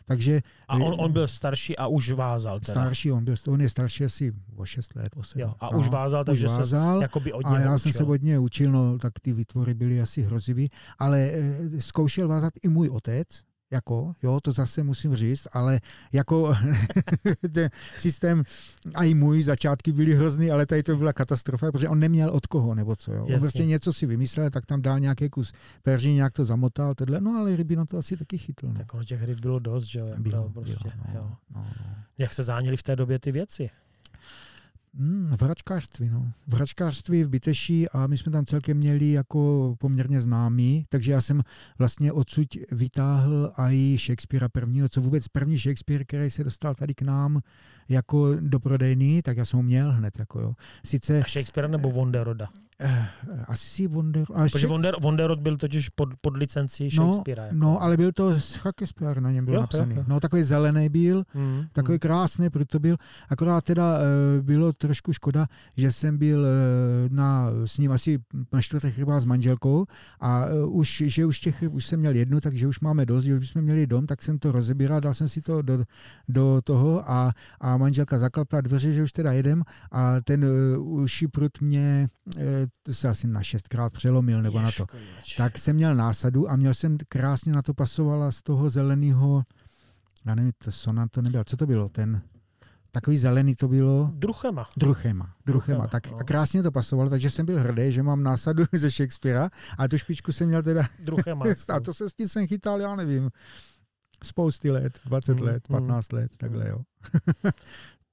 takže 0.06 0.42
A 0.68 0.76
on, 0.76 0.96
on 1.00 1.12
byl 1.12 1.28
starší 1.28 1.78
a 1.78 1.88
už 1.88 2.12
vázal 2.12 2.60
teda. 2.60 2.74
starší, 2.74 3.12
on, 3.12 3.26
byl, 3.26 3.36
on 3.48 3.62
je 3.62 3.70
starší 3.70 4.06
asi 4.06 4.34
o 4.56 4.66
6 4.66 4.96
let, 4.96 5.14
o 5.18 5.24
7. 5.24 5.42
Jo, 5.42 5.54
a 5.60 5.70
už 5.70 5.90
vázal, 5.90 6.24
takže 6.26 6.46
už 6.46 6.52
se 6.52 6.58
vázal, 6.58 7.02
jakoby 7.02 7.34
od 7.34 7.46
a 7.46 7.50
něho 7.52 7.62
já 7.72 7.78
jsem 7.80 7.90
učil. 7.90 7.98
se 8.00 8.04
od 8.12 8.22
něj 8.22 8.40
učil, 8.40 8.72
no 8.72 8.98
tak 8.98 9.14
ty 9.22 9.34
výtvory 9.34 9.74
byly 9.74 10.02
asi 10.02 10.22
hrozivý, 10.22 10.70
ale 11.00 11.20
e, 11.20 11.82
zkoušel 11.82 12.28
vázat 12.28 12.54
i 12.64 12.68
můj 12.68 12.90
otec, 12.90 13.28
jako, 13.72 14.14
jo, 14.24 14.40
to 14.42 14.52
zase 14.52 14.84
musím 14.84 15.16
říct, 15.16 15.48
ale 15.52 15.80
jako 16.14 16.56
ten 17.54 17.70
systém, 17.98 18.44
a 18.94 19.04
i 19.04 19.14
můj 19.14 19.44
začátky 19.44 19.92
byly 19.92 20.16
hrozný, 20.16 20.52
ale 20.52 20.66
tady 20.66 20.84
to 20.84 20.96
byla 20.96 21.14
katastrofa, 21.14 21.72
protože 21.72 21.90
on 21.90 22.00
neměl 22.00 22.30
od 22.30 22.48
koho, 22.48 22.76
nebo 22.76 22.96
co, 22.96 23.14
jo. 23.14 23.24
On 23.24 23.32
Jasně. 23.32 23.40
prostě 23.40 23.66
něco 23.66 23.94
si 23.94 24.06
vymyslel, 24.06 24.50
tak 24.50 24.66
tam 24.66 24.82
dal 24.82 25.00
nějaký 25.00 25.30
kus 25.30 25.54
perží, 25.84 26.14
nějak 26.14 26.34
to 26.34 26.46
zamotal, 26.46 26.94
tohle, 26.94 27.22
no 27.22 27.40
ale 27.40 27.56
ryby 27.56 27.76
na 27.76 27.86
to 27.86 27.98
asi 27.98 28.18
taky 28.18 28.38
chytl, 28.38 28.68
no. 28.68 28.74
Tak 28.74 28.94
ono 28.94 29.04
těch 29.04 29.24
ryb 29.24 29.40
bylo 29.40 29.60
dost, 29.60 29.86
že 29.86 30.00
jo? 30.00 30.06
Jako 30.08 30.22
Bylo, 30.22 30.50
prostě, 30.50 30.90
bylo, 30.90 31.16
jo. 31.16 31.30
no, 31.30 31.38
no, 31.56 31.66
no. 31.88 31.96
Jak 32.18 32.34
se 32.34 32.44
záněly 32.44 32.78
v 32.78 32.84
té 32.84 32.96
době 32.96 33.20
ty 33.20 33.32
věci? 33.32 33.70
Hmm, 34.94 35.38
v 35.38 35.42
hračkářství, 35.42 36.10
no. 36.10 36.32
V 36.48 36.54
hračkářství 36.54 37.24
v 37.24 37.30
Byteší 37.30 37.90
a 37.90 38.08
my 38.08 38.18
jsme 38.18 38.32
tam 38.32 38.46
celkem 38.46 38.78
měli 38.78 39.12
jako 39.12 39.76
poměrně 39.80 40.22
známý, 40.22 40.86
takže 40.90 41.12
já 41.12 41.22
jsem 41.22 41.42
vlastně 41.80 42.12
odsud 42.12 42.48
vytáhl 42.72 43.54
i 43.58 43.98
Shakespearea 44.00 44.50
prvního, 44.50 44.90
co 44.90 45.02
vůbec 45.02 45.28
první 45.28 45.58
Shakespeare, 45.58 46.04
který 46.04 46.32
se 46.32 46.44
dostal 46.44 46.76
tady 46.76 46.94
k 46.94 47.02
nám 47.02 47.42
jako 47.90 48.36
do 48.40 48.60
prodejny, 48.60 49.22
tak 49.22 49.38
já 49.38 49.46
jsem 49.46 49.58
ho 49.58 49.64
měl 49.64 49.92
hned, 49.92 50.20
jako 50.20 50.40
jo. 50.40 50.54
Sice 50.86 51.22
A 51.22 51.24
Shakespeare 51.24 51.70
nebo 51.70 51.92
Vonderoda? 51.92 52.50
Eh, 52.82 53.08
asi 53.48 53.88
Wonder... 53.88 54.24
A 54.34 54.42
Protože 54.44 54.68
Wonder, 54.68 54.96
Wonderod 55.02 55.40
byl 55.40 55.58
totiž 55.58 55.90
pod, 55.90 56.10
pod 56.22 56.38
licencí 56.38 56.90
Shakespearea. 56.90 57.46
jako. 57.46 57.58
no, 57.58 57.82
ale 57.82 57.98
byl 57.98 58.12
to 58.12 58.40
Shakespeare, 58.40 59.22
na 59.22 59.32
něm 59.32 59.46
byl 59.46 59.54
Jo, 59.54 59.62
napsaný. 59.62 59.96
jo, 59.96 60.00
jo. 60.02 60.06
No, 60.08 60.20
takový 60.20 60.44
zelený 60.44 60.90
byl, 60.90 61.24
Hmm, 61.34 61.64
Takový 61.74 62.00
krásný, 62.00 62.50
proto 62.50 62.80
byl. 62.80 62.96
Akorát 63.30 63.64
teda 63.64 63.98
e, 64.00 64.42
bylo 64.42 64.74
trošku 64.74 65.14
škoda, 65.14 65.48
že 65.78 65.92
jsem 65.92 66.18
byl 66.18 66.46
e, 66.46 66.50
na, 67.10 67.48
s 67.66 67.78
ním 67.78 67.92
asi 67.92 68.20
na 68.54 68.62
čtvrtech 68.62 68.98
rybách 69.00 69.22
s 69.22 69.26
manželkou 69.26 69.86
a 70.20 70.46
už, 70.68 71.04
že 71.06 71.26
už 71.26 71.40
těch 71.40 71.64
už 71.72 71.86
jsem 71.86 72.00
měl 72.00 72.16
jednu, 72.16 72.40
takže 72.42 72.68
už 72.68 72.80
máme 72.80 73.06
dost, 73.06 73.24
že 73.24 73.36
už 73.38 73.50
jsme 73.50 73.62
měli 73.62 73.88
dom, 73.88 74.06
tak 74.06 74.22
jsem 74.22 74.40
to 74.40 74.52
rozebíral, 74.52 75.02
dal 75.02 75.14
jsem 75.14 75.30
si 75.30 75.42
to 75.42 75.62
do, 75.62 75.84
do 76.28 76.62
toho 76.64 77.12
a, 77.12 77.34
a 77.62 77.78
manželka 77.78 78.18
zaklapla 78.20 78.62
dveře, 78.62 78.94
že 78.94 79.04
už 79.04 79.12
teda 79.12 79.32
jedem 79.32 79.64
a 79.92 80.22
ten 80.22 80.44
e, 80.44 80.78
uší 80.78 81.28
prut 81.28 81.62
mě 81.62 82.08
e, 82.38 82.68
to 82.84 82.94
se 82.94 83.10
asi 83.10 83.28
na 83.28 83.44
šestkrát 83.44 83.94
přelomil 83.94 84.42
nebo 84.42 84.62
na 84.62 84.72
to. 84.78 84.86
Tak 85.38 85.58
jsem 85.58 85.76
měl 85.76 85.96
násadu 85.96 86.50
a 86.52 86.56
měl 86.56 86.74
jsem 86.74 86.98
krásně 87.08 87.54
na 87.54 87.62
to 87.62 87.74
pasovala 87.74 88.32
z 88.32 88.42
toho 88.42 88.70
zeleného, 88.70 89.44
já 90.26 90.36
nevím, 90.36 90.52
to 90.64 90.72
sona 90.72 91.08
to 91.08 91.22
nebylo, 91.22 91.44
co 91.44 91.58
to 91.58 91.68
bylo, 91.68 91.90
ten, 91.90 92.22
takový 92.92 93.18
zelený 93.18 93.56
to 93.56 93.68
bylo, 93.68 94.10
Druchema. 94.14 94.68
druchema, 94.78 95.34
druchema, 95.46 95.88
tak 95.88 96.12
no. 96.12 96.18
a 96.18 96.24
krásně 96.24 96.64
to 96.64 96.72
pasovalo, 96.72 97.10
takže 97.10 97.30
jsem 97.30 97.46
byl 97.46 97.60
hrdý, 97.60 97.92
že 97.92 98.04
mám 98.04 98.24
násadu 98.24 98.64
ze 98.74 98.90
Shakespearea 98.90 99.50
a 99.78 99.88
tu 99.88 99.98
špičku 99.98 100.32
jsem 100.32 100.48
měl 100.48 100.64
teda, 100.64 100.84
Druchema. 101.06 101.46
a 101.70 101.80
to 101.80 101.94
se 101.94 102.10
s 102.10 102.14
tím 102.14 102.28
jsem 102.28 102.48
chytal, 102.48 102.82
já 102.82 102.96
nevím, 102.96 103.30
spousty 104.24 104.72
let, 104.72 105.00
20 105.06 105.34
Mm, 105.40 105.42
let, 105.46 105.70
mm. 105.70 105.74
15 105.76 106.12
let, 106.12 106.32
takhle 106.38 106.70
jo. 106.70 106.78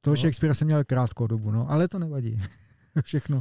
Toho 0.00 0.14
No. 0.14 0.20
Shakespearea 0.20 0.54
jsem 0.54 0.66
měl 0.66 0.84
krátkou 0.84 1.26
dobu, 1.26 1.50
no, 1.50 1.70
ale 1.70 1.88
to 1.88 1.98
nevadí. 1.98 2.42
Všechno. 3.04 3.40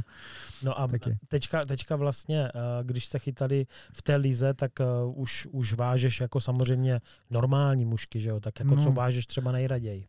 No 0.62 0.80
a 0.80 0.88
teďka, 1.28 1.60
teďka 1.64 1.96
vlastně, 1.96 2.48
eh, 2.48 2.50
když 2.84 3.06
jste 3.06 3.18
chytali 3.18 3.66
v 3.92 4.02
té 4.02 4.16
lize, 4.16 4.54
tak 4.54 4.80
eh, 4.80 4.84
už, 5.14 5.48
už 5.50 5.72
vážeš 5.74 6.20
jako 6.20 6.40
samozřejmě 6.40 7.00
normální 7.30 7.84
mušky, 7.84 8.20
že 8.20 8.28
jo? 8.28 8.40
Tak 8.40 8.60
jako 8.60 8.74
No. 8.74 8.82
co 8.82 8.92
vážeš 8.92 9.26
třeba 9.26 9.52
nejraději? 9.52 10.06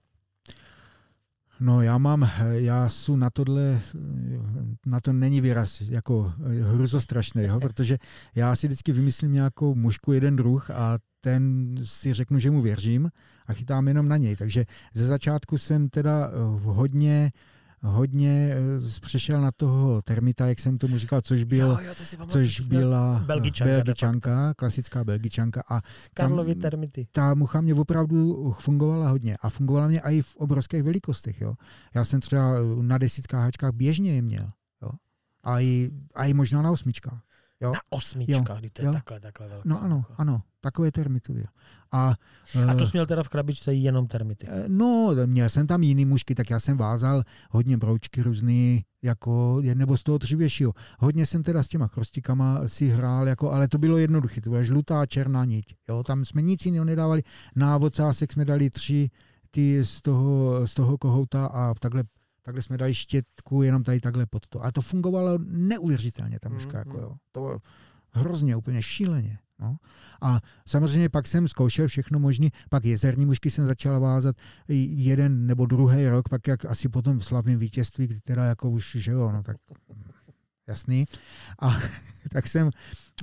No 1.60 1.82
já 1.82 1.98
mám, 1.98 2.30
já 2.52 2.90
jsou 2.90 3.16
na 3.16 3.30
tohle, 3.30 3.82
na 4.86 5.00
to 5.00 5.14
není 5.14 5.42
výraz 5.42 5.82
jako 5.82 6.34
hruzostrašný, 6.72 7.44
jo, 7.44 7.60
protože 7.60 7.98
já 8.36 8.56
si 8.56 8.68
vždycky 8.68 8.92
vymyslím 8.92 9.34
nějakou 9.34 9.76
mužku, 9.76 10.14
jeden 10.14 10.36
druh 10.36 10.70
a 10.70 10.98
ten 11.22 11.76
si 11.84 12.14
řeknu, 12.14 12.40
že 12.40 12.52
mu 12.52 12.62
věřím 12.62 13.10
a 13.48 13.54
chytám 13.54 13.88
jenom 13.88 14.08
na 14.08 14.18
něj. 14.18 14.36
Takže 14.36 14.66
ze 14.94 15.06
začátku 15.06 15.58
jsem 15.58 15.90
teda 15.90 16.28
eh, 16.28 16.32
hodně, 16.64 17.32
hodně 17.82 18.52
eh, 18.54 19.00
přešel 19.02 19.42
na 19.42 19.52
toho 19.52 20.02
termita, 20.02 20.48
jak 20.48 20.60
jsem 20.60 20.78
tomu 20.78 20.98
říkal, 20.98 21.22
což 21.22 21.44
byl, 21.44 21.68
jo, 21.68 21.78
jo, 21.86 21.94
to 22.18 22.26
což 22.26 22.60
byla 22.60 23.24
Belgičanka 23.26 23.74
belgičanka 23.74 24.54
klasická 24.54 25.04
belgičanka 25.04 25.64
a 25.70 25.82
tam- 25.82 25.90
Karlovy 26.14 26.56
termity. 26.56 27.08
ta 27.12 27.34
mucha 27.34 27.62
mě 27.62 27.74
opravdu 27.76 28.52
fungovala 28.60 29.10
hodně 29.10 29.38
a 29.42 29.50
fungovala 29.50 29.88
mě 29.88 30.00
i 30.00 30.22
v 30.22 30.36
obrovských 30.36 30.84
velikostech. 30.84 31.42
Jo. 31.42 31.54
Já 31.96 32.06
jsem 32.06 32.20
třeba 32.20 32.54
na 32.82 32.98
desítkách 32.98 33.42
hačkách 33.44 33.74
běžně 33.74 34.16
je 34.16 34.22
měl. 34.22 34.50
Jo. 34.82 34.90
A, 35.44 35.60
i, 35.60 35.92
a 36.16 36.26
i 36.26 36.34
možná 36.34 36.62
na 36.62 36.72
osmičkách. 36.72 37.22
Jo. 37.62 37.74
Na 37.74 37.80
osmičkách, 37.90 38.60
kdy 38.60 38.70
to 38.70 38.82
je 38.82 38.86
jo. 38.86 38.94
takhle, 38.94 39.20
takhle 39.20 39.48
velká. 39.48 39.70
No 39.70 39.84
ano, 39.84 40.04
ano, 40.18 40.42
takové 40.62 40.92
termity 40.92 41.34
byl. 41.34 41.44
A, 41.92 42.10
A 42.70 42.74
to 42.76 42.84
eh, 42.84 42.88
jsi 42.88 42.92
měl 42.94 43.06
teda 43.06 43.24
v 43.24 43.30
krabičce 43.30 43.74
jenom 43.74 44.08
termity. 44.08 44.48
Eh, 44.50 44.64
No, 44.68 45.12
měl 45.26 45.50
jsem 45.50 45.68
tam 45.68 45.84
jiný 45.84 46.06
mušky, 46.06 46.36
tak 46.36 46.50
já 46.50 46.60
jsem 46.60 46.78
vázal 46.78 47.24
hodně 47.50 47.78
broučky 47.78 48.22
různý, 48.22 48.84
jako, 49.04 49.62
nebo 49.74 49.98
z 49.98 50.04
toho 50.04 50.18
dřívějšího. 50.18 50.74
Hodně 51.00 51.26
jsem 51.26 51.44
teda 51.44 51.64
s 51.64 51.68
těma 51.68 51.88
chrostikama 51.88 52.68
si 52.68 52.88
hrál, 52.88 53.28
jako, 53.28 53.52
ale 53.52 53.68
to 53.68 53.78
bylo 53.78 53.98
jednoduché, 53.98 54.42
to 54.42 54.50
byla 54.50 54.64
žlutá 54.64 55.06
černá 55.06 55.46
niť. 55.46 55.66
Jo, 55.90 56.04
tam 56.04 56.26
jsme 56.26 56.42
nic 56.42 56.66
jiného 56.66 56.86
nedávali. 56.86 57.24
Na 57.56 57.78
vocásek 57.78 58.32
jsme 58.34 58.46
dali 58.46 58.70
tři 58.70 59.10
ty 59.52 59.86
z 59.86 60.02
toho, 60.02 60.68
z 60.68 60.74
toho 60.74 60.98
kohouta 60.98 61.46
a 61.46 61.74
takhle, 61.74 62.04
takhle 62.42 62.62
jsme 62.62 62.78
dali 62.78 62.96
štětku 62.96 63.64
jenom 63.64 63.84
tady 63.84 64.00
takhle 64.00 64.26
pod 64.26 64.48
to. 64.48 64.64
A 64.64 64.72
to 64.72 64.82
fungovalo 64.82 65.38
neuvěřitelně, 65.46 66.40
ta 66.40 66.50
muška. 66.50 66.78
Mm, 66.78 66.80
Jako, 66.80 66.98
mm. 66.98 67.04
jo. 67.04 67.16
To 67.32 67.58
hrozně, 68.12 68.56
úplně 68.56 68.82
šíleně. 68.82 69.40
No. 69.60 69.78
A 70.22 70.40
samozřejmě 70.68 71.10
pak 71.10 71.28
jsem 71.28 71.48
zkoušel 71.48 71.88
všechno 71.88 72.20
možné, 72.20 72.50
pak 72.70 72.86
jezerní 72.86 73.26
mušky 73.26 73.50
jsem 73.50 73.66
začal 73.66 74.00
vázat 74.00 74.36
jeden 74.68 75.48
nebo 75.48 75.66
druhý 75.66 76.08
rok, 76.08 76.30
pak 76.30 76.48
jak 76.48 76.66
asi 76.66 76.90
potom 76.90 77.20
v 77.20 77.26
slavném 77.26 77.60
vítězství, 77.60 78.08
kdy 78.08 78.22
teda 78.22 78.46
jako 78.46 78.70
už, 78.70 78.96
že 79.00 79.12
jo, 79.12 79.32
no 79.32 79.44
tak 79.44 79.58
jasný. 80.70 81.08
A 81.62 81.78
tak 82.32 82.48
jsem 82.48 82.72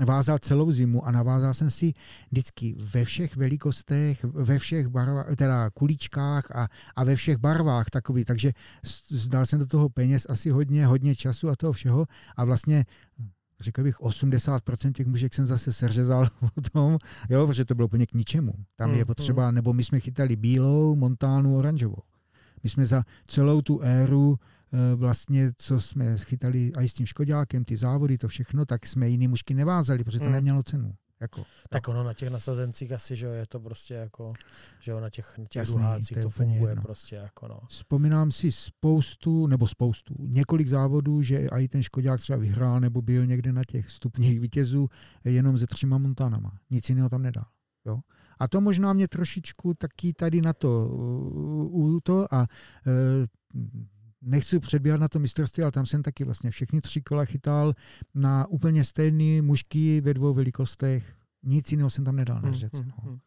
vázal 0.04 0.38
celou 0.38 0.70
zimu 0.70 1.06
a 1.06 1.10
navázal 1.10 1.54
jsem 1.54 1.70
si 1.70 1.92
vždycky 2.30 2.74
ve 2.78 3.04
všech 3.04 3.36
velikostech, 3.36 4.24
ve 4.24 4.58
všech 4.58 4.88
barvách, 4.88 5.36
teda 5.36 5.70
kulíčkách 5.70 6.56
a, 6.56 6.68
a 6.96 7.04
ve 7.04 7.16
všech 7.16 7.36
barvách 7.36 7.90
takový, 7.90 8.24
takže 8.24 8.52
zdal 9.08 9.46
jsem 9.46 9.58
do 9.58 9.66
toho 9.66 9.88
peněz 9.88 10.26
asi 10.28 10.50
hodně, 10.50 10.86
hodně 10.86 11.16
času 11.16 11.48
a 11.48 11.56
toho 11.56 11.72
všeho 11.72 12.06
a 12.36 12.44
vlastně 12.44 12.84
řekl 13.60 13.82
bych, 13.82 14.00
80% 14.00 14.92
těch 14.92 15.06
mužek 15.06 15.34
jsem 15.34 15.46
zase 15.46 15.72
seřezal 15.72 16.28
potom, 16.54 16.98
jo, 17.30 17.46
protože 17.46 17.64
to 17.64 17.74
bylo 17.74 17.86
úplně 17.86 18.06
k 18.06 18.14
ničemu. 18.14 18.52
Tam 18.76 18.94
je 18.94 19.04
potřeba, 19.04 19.50
nebo 19.50 19.72
my 19.72 19.84
jsme 19.84 20.00
chytali 20.00 20.36
bílou, 20.36 20.96
montánu, 20.96 21.56
oranžovou. 21.56 22.02
My 22.62 22.70
jsme 22.70 22.86
za 22.86 23.04
celou 23.26 23.60
tu 23.60 23.80
éru 23.80 24.38
vlastně, 24.96 25.52
co 25.56 25.80
jsme 25.80 26.18
schytali 26.18 26.72
i 26.76 26.88
s 26.88 26.92
tím 26.94 27.06
Škodákem, 27.06 27.64
ty 27.64 27.76
závody, 27.76 28.18
to 28.18 28.28
všechno, 28.28 28.66
tak 28.66 28.86
jsme 28.86 29.08
jiný 29.08 29.28
mužky 29.28 29.54
nevázali, 29.54 30.04
protože 30.04 30.18
to 30.18 30.24
Mm. 30.24 30.32
nemělo 30.32 30.62
cenu. 30.62 30.94
Jako, 31.20 31.44
Tak 31.70 31.88
ono 31.88 32.04
na 32.04 32.14
těch 32.14 32.30
nasazencích 32.30 32.92
asi, 32.92 33.16
že 33.16 33.26
je 33.26 33.46
to 33.46 33.60
prostě 33.60 33.94
jako, 33.94 34.32
že 34.80 34.90
jo, 34.90 35.00
na 35.00 35.10
těch, 35.10 35.38
na 35.38 35.44
těch 35.44 35.60
Jasný, 35.60 35.74
duhácích 35.74 36.16
to 36.16 36.22
to 36.22 36.30
funguje 36.30 36.70
jedno. 36.72 36.82
prostě 36.82 37.16
jako 37.16 37.48
no. 37.48 37.60
Vzpomínám 37.68 38.30
si 38.32 38.52
spoustu, 38.52 39.46
nebo 39.46 39.68
spoustu, 39.68 40.14
několik 40.18 40.68
závodů, 40.68 41.22
že 41.22 41.48
i 41.52 41.68
ten 41.68 41.82
Škodák 41.82 42.20
třeba 42.20 42.38
vyhrál 42.38 42.80
nebo 42.80 43.02
byl 43.02 43.26
někde 43.26 43.52
na 43.52 43.62
těch 43.64 43.90
stupních 43.90 44.40
vítězů 44.40 44.88
jenom 45.24 45.58
se 45.58 45.66
třema 45.66 45.98
Montanama. 45.98 46.52
Nic 46.70 46.88
jiného 46.88 47.08
tam 47.08 47.22
nedal. 47.22 47.44
Jo? 47.86 48.00
A 48.38 48.48
to 48.48 48.60
možná 48.60 48.92
mě 48.92 49.08
trošičku 49.08 49.74
taky 49.74 50.12
tady 50.12 50.40
na 50.40 50.52
to, 50.52 50.88
u 51.70 51.98
to 52.02 52.34
a 52.34 52.46
e, 52.86 53.26
nechci 54.26 54.60
předbíhat 54.60 55.00
na 55.00 55.08
to 55.08 55.18
mistrovství, 55.18 55.62
ale 55.62 55.72
tam 55.72 55.86
jsem 55.86 56.02
taky 56.02 56.24
vlastně 56.24 56.50
všechny 56.50 56.80
tři 56.80 57.02
kola 57.02 57.24
chytal 57.24 57.74
na 58.14 58.46
úplně 58.46 58.84
stejný 58.84 59.40
mužky 59.40 60.00
ve 60.00 60.14
dvou 60.14 60.34
velikostech. 60.34 61.14
Nic 61.48 61.70
jiného 61.70 61.90
jsem 61.90 62.04
tam 62.04 62.16
nedal 62.16 62.40
na 62.40 62.52
řece. 62.52 62.76
Hmm, 62.82 62.92
No. 63.04 63.18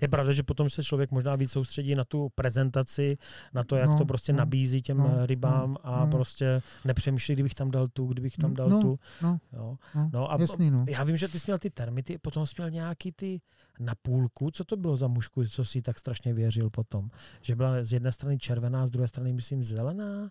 Je 0.00 0.08
pravda, 0.08 0.32
že 0.32 0.42
potom 0.42 0.70
se 0.70 0.84
člověk 0.84 1.10
možná 1.10 1.36
víc 1.36 1.50
soustředí 1.50 1.94
na 1.94 2.04
tu 2.04 2.28
prezentaci, 2.34 3.18
na 3.54 3.62
to, 3.64 3.76
jak 3.76 3.88
No, 3.90 3.98
to 3.98 4.04
prostě 4.04 4.32
no, 4.32 4.38
nabízí 4.38 4.82
těm 4.82 4.98
no, 4.98 5.14
eh, 5.22 5.26
rybám 5.26 5.70
no, 5.70 5.86
a 5.86 6.04
no. 6.04 6.10
prostě 6.10 6.62
nepřemýšlí, 6.84 7.34
kdybych 7.34 7.54
tam 7.54 7.70
dal 7.70 7.88
tu, 7.88 8.06
kdybych 8.06 8.36
tam 8.36 8.54
dal 8.54 8.68
No, 8.68 8.80
tu. 8.80 8.98
no, 9.22 9.38
Jo. 9.52 9.76
No, 9.94 10.10
No 10.12 10.32
a 10.32 10.36
jasný, 10.40 10.70
no. 10.70 10.84
já 10.88 11.04
vím, 11.04 11.16
že 11.16 11.28
ty 11.28 11.38
jsi 11.40 11.44
měl 11.50 11.58
ty 11.58 11.70
termity, 11.70 12.18
potom 12.18 12.46
jsi 12.46 12.54
měl 12.58 12.70
nějaký 12.70 13.12
ty 13.12 13.40
na 13.80 13.94
půlku. 14.02 14.50
Co 14.50 14.64
to 14.64 14.76
bylo 14.76 14.96
za 14.96 15.08
mužku, 15.08 15.44
co 15.44 15.64
si 15.64 15.82
tak 15.82 15.98
strašně 15.98 16.32
věřil 16.34 16.70
potom? 16.70 17.10
Že 17.42 17.56
byla 17.56 17.84
z 17.84 17.92
jedné 17.92 18.12
strany 18.12 18.38
červená, 18.38 18.86
z 18.86 18.90
druhé 18.90 19.08
strany, 19.08 19.32
myslím, 19.32 19.62
zelená? 19.62 20.30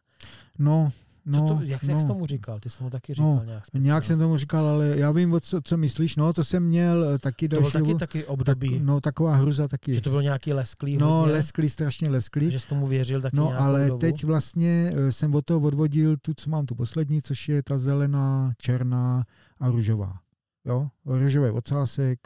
No, 0.59 0.91
Co 1.33 1.37
no, 1.39 1.47
to, 1.47 1.53
jak, 1.63 1.83
no. 1.83 1.91
jak 1.93 2.01
jsi 2.01 2.07
tomu 2.07 2.25
říkal? 2.25 2.59
Ty 2.59 2.69
jsi 2.69 2.77
tomu 2.77 2.89
taky 2.89 3.13
říkal 3.13 3.35
No, 3.35 3.43
nějak. 3.45 3.63
Nějak 3.73 4.03
jsem 4.05 4.19
tomu 4.19 4.37
říkal, 4.37 4.65
ale 4.67 4.87
já 4.97 5.11
vím, 5.11 5.33
o 5.33 5.39
co, 5.39 5.61
co 5.61 5.77
myslíš. 5.77 6.15
No, 6.15 6.33
to 6.33 6.43
jsem 6.43 6.63
měl 6.63 7.03
eh, 7.15 7.19
taky 7.19 7.47
To 7.49 7.55
bylo 7.55 7.61
další 7.71 7.87
taky, 7.87 7.95
taky 7.99 8.19
Tak, 8.21 8.29
období, 8.29 8.79
no, 8.83 9.01
taková 9.01 9.35
hruza 9.35 9.67
taky. 9.67 9.93
že 9.93 10.01
to 10.01 10.09
bylo 10.09 10.21
nějaký 10.21 10.53
lesklý 10.53 10.97
no, 10.97 11.09
hodně, 11.19 11.33
lesklý, 11.33 11.69
strašně 11.69 12.09
lesklý. 12.09 12.51
že 12.51 12.59
jsi 12.59 12.67
tomu 12.67 12.87
věřil 12.87 13.21
taky 13.21 13.35
No, 13.37 13.59
ale 13.59 13.87
dobu. 13.87 13.99
teď 13.99 14.23
vlastně 14.23 14.91
eh, 14.95 15.11
jsem 15.11 15.35
od 15.35 15.45
toho 15.45 15.59
odvodil 15.59 16.17
tu, 16.17 16.33
co 16.35 16.49
mám 16.49 16.65
tu 16.65 16.75
poslední, 16.75 17.21
což 17.21 17.49
je 17.49 17.63
ta 17.63 17.77
zelená, 17.77 18.53
černá 18.57 19.23
a 19.59 19.69
růžová. 19.69 20.19
Jo, 20.65 20.87
růžový 21.05 21.49
ocásek, 21.49 22.19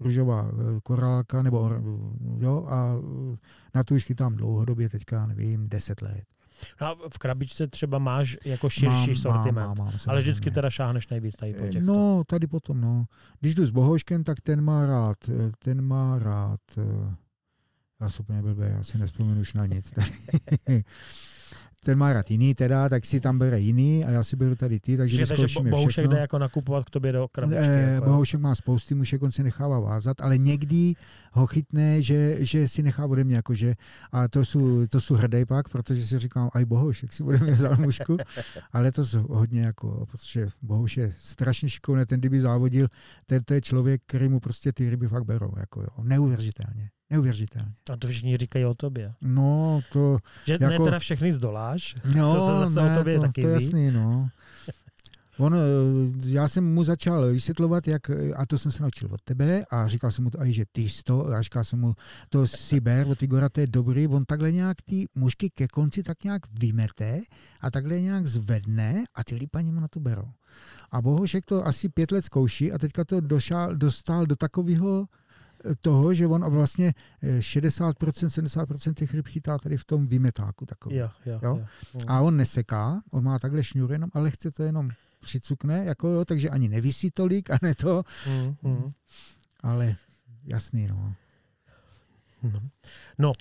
růžová 0.00 0.50
eh, 0.52 0.80
korálka, 0.82 1.42
nebo 1.42 1.70
jo, 2.38 2.66
a 2.68 2.94
na 3.74 3.84
tu 3.84 3.94
už 3.94 4.04
chytám 4.04 4.36
dlouhodobě 4.36 4.88
teďka, 4.88 5.26
nevím, 5.26 5.68
10 5.68 6.02
let. 6.02 6.24
No 6.80 6.86
a 6.86 6.96
v 7.14 7.18
krabičce 7.18 7.66
třeba 7.66 7.98
máš 7.98 8.36
jako 8.44 8.70
širší 8.70 8.86
Mám, 9.10 9.16
sortiment, 9.16 9.54
mám, 9.66 9.78
mám, 9.78 9.88
ale 9.88 9.98
samozřejmě. 9.98 10.20
vždycky 10.20 10.50
teda 10.50 10.70
šáhneš 10.70 11.08
nejvíc 11.08 11.36
tady 11.36 11.52
po 11.54 11.66
těchto. 11.66 11.80
No, 11.80 12.24
tady 12.26 12.46
potom, 12.46 12.80
no. 12.80 13.04
Když 13.40 13.54
jdu 13.54 13.66
s 13.66 13.70
Bohouškem, 13.70 14.24
tak 14.24 14.40
ten 14.40 14.60
má 14.60 14.86
rád, 14.86 15.16
eh, 15.28 15.52
ten 15.58 15.82
má 15.82 16.18
rád, 16.18 16.60
eh, 16.78 17.14
já 18.00 18.10
jsem 18.10 18.22
úplně 18.22 18.42
blbý, 18.42 18.62
já 18.68 18.82
si 18.82 18.98
nespomenu 18.98 19.40
už 19.40 19.54
na 19.54 19.66
nic. 19.66 19.94
ten 21.84 21.98
má 21.98 22.12
rád 22.12 22.30
jiný 22.30 22.54
teda, 22.54 22.88
tak 22.88 23.04
si 23.04 23.20
tam 23.20 23.38
bere 23.38 23.60
jiný 23.60 24.04
a 24.04 24.10
já 24.10 24.24
si 24.24 24.36
beru 24.36 24.56
tady 24.56 24.80
ty, 24.80 24.96
takže 24.96 25.16
že, 25.16 25.24
vyzkoušíme 25.24 25.70
Bohušek 25.70 25.90
všechno. 25.90 26.10
jde 26.10 26.20
jako 26.20 26.38
nakupovat 26.38 26.84
k 26.84 26.90
tobě 26.90 27.12
do 27.12 27.28
krabičky. 27.28 27.64
Eh, 27.64 27.92
jako, 27.92 28.04
jo. 28.04 28.10
Bohoušek 28.10 28.40
má 28.40 28.54
spousty 28.54 28.94
mušek, 28.94 29.22
on 29.22 29.32
si 29.32 29.42
nechává 29.42 29.80
vázat, 29.80 30.20
ale 30.20 30.38
někdy 30.38 30.94
ho 31.32 31.46
chytne, 31.46 32.02
že, 32.02 32.36
že 32.38 32.68
si 32.68 32.82
nechá 32.82 33.06
ode 33.06 33.24
mě, 33.24 33.36
jakože, 33.36 33.74
a 34.12 34.28
to 34.28 34.44
jsou, 34.44 34.86
to 34.86 35.00
jsou 35.00 35.14
hrdý 35.14 35.44
pak, 35.44 35.68
protože 35.68 36.06
si 36.06 36.18
říkám, 36.18 36.50
aj 36.52 36.64
Bohoušek 36.64 37.12
si 37.12 37.22
ode 37.22 37.38
mě 37.38 37.52
vzal 37.52 37.76
mušku, 37.76 38.16
ale 38.72 38.92
to 38.92 39.04
jsou 39.04 39.22
hodně 39.22 39.60
jako, 39.60 40.06
protože 40.10 40.48
Bohouš 40.62 40.96
je 40.96 41.14
strašně 41.18 41.68
šikovný, 41.68 42.06
ten 42.06 42.20
kdyby 42.20 42.40
závodil, 42.40 42.88
ten 43.26 43.42
to 43.44 43.54
je 43.54 43.60
člověk, 43.60 44.02
který 44.06 44.28
mu 44.28 44.40
prostě 44.40 44.72
ty 44.72 44.90
ryby 44.90 45.08
fakt 45.08 45.24
berou, 45.24 45.52
jako 45.56 45.80
jo, 45.80 45.88
neuvěřitelně. 46.02 46.90
Neuvěřitelně. 47.10 47.72
A 47.92 47.96
to 47.96 48.08
všichni 48.08 48.36
říkají 48.36 48.64
o 48.64 48.74
tobě. 48.74 49.14
No, 49.20 49.80
to, 49.92 50.18
Že 50.46 50.52
jako... 50.52 50.66
ne 50.66 50.78
teda 50.78 50.98
všechny 50.98 51.32
zdoláš, 51.32 51.96
no, 52.16 52.34
To 52.34 52.46
se 52.46 52.58
zase 52.58 52.80
o 52.80 52.84
ne, 52.84 52.98
tobě 52.98 53.14
to, 53.16 53.20
taky 53.20 53.42
to 53.42 53.48
je 53.48 53.58
ví. 53.58 53.64
jasný, 53.64 53.90
no. 53.90 54.28
On, 55.38 55.54
eh, 55.54 55.58
já 56.24 56.48
jsem 56.48 56.74
mu 56.74 56.84
začal 56.84 57.26
vysvětlovat, 57.32 57.88
jak, 57.88 58.10
a 58.36 58.46
to 58.46 58.58
jsem 58.58 58.72
se 58.72 58.82
naučil 58.82 59.08
od 59.12 59.22
tebe, 59.22 59.64
a 59.70 59.88
říkal 59.88 60.10
jsem 60.10 60.24
mu 60.24 60.30
to, 60.30 60.38
že 60.42 60.64
ty 60.72 60.88
jsi 60.88 61.02
to, 61.02 61.26
a 61.26 61.42
říkal 61.42 61.64
jsem 61.64 61.80
mu, 61.80 61.94
to 62.28 62.46
si 62.46 62.80
ber, 62.80 63.06
od 63.08 63.22
Igora, 63.22 63.48
to 63.48 63.60
je 63.60 63.66
dobrý, 63.66 64.08
on 64.08 64.24
takhle 64.24 64.52
nějak 64.52 64.82
ty 64.82 65.06
mužky 65.14 65.50
ke 65.50 65.68
konci 65.68 66.02
tak 66.02 66.24
nějak 66.24 66.42
vymete 66.60 67.20
a 67.60 67.70
takhle 67.70 68.00
nějak 68.00 68.26
zvedne 68.26 69.04
a 69.14 69.24
ty 69.24 69.34
lípaní 69.34 69.72
mu 69.72 69.80
na 69.80 69.88
to 69.88 70.00
berou. 70.00 70.28
A 70.90 71.02
Bohušek 71.02 71.44
to 71.44 71.66
asi 71.66 71.88
pět 71.88 72.10
let 72.10 72.24
zkouší 72.24 72.72
a 72.72 72.78
teďka 72.78 73.04
to 73.04 73.20
došal, 73.20 73.76
dostal 73.76 74.26
do 74.26 74.36
takového 74.36 75.04
eh, 75.10 75.25
toho, 75.80 76.14
že 76.14 76.26
on 76.26 76.50
vlastně 76.50 76.94
eh, 77.22 77.38
60%, 77.38 77.92
70% 77.92 78.94
těch 78.94 79.14
ryb 79.14 79.26
chytá 79.26 79.58
tady 79.58 79.76
v 79.76 79.84
tom 79.84 80.06
vymetáku 80.06 80.66
takový. 80.66 80.96
jo, 80.96 81.10
jo, 81.26 81.40
Jo? 81.42 81.56
jo. 81.94 82.00
A 82.06 82.20
on 82.20 82.36
neseká, 82.36 83.00
on 83.10 83.24
má 83.24 83.38
takhle 83.38 83.64
šňůru 83.64 83.92
jenom, 83.92 84.10
ale 84.14 84.30
chce 84.30 84.50
to 84.50 84.62
jenom 84.62 84.90
přicukne, 85.20 85.84
jako 85.84 86.08
jo, 86.08 86.24
takže 86.24 86.50
ani 86.50 86.68
nevisí 86.68 87.10
tolik 87.10 87.50
a 87.50 87.58
ne 87.62 87.74
to, 87.74 88.02
Mm, 88.28 88.56
mm. 88.62 88.92
ale 89.60 89.96
jasný, 90.44 90.86
no. 90.86 91.14
No. 92.42 92.60
no 93.18 93.32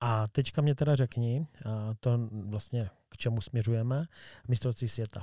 a 0.00 0.26
teďka 0.28 0.62
mě 0.62 0.74
teda 0.74 0.94
řekni, 0.94 1.46
a 1.66 1.94
to 2.00 2.18
vlastně 2.32 2.90
k 3.08 3.16
čemu 3.16 3.40
směřujeme, 3.40 4.04
mistrovství 4.48 4.88
světa. 4.88 5.20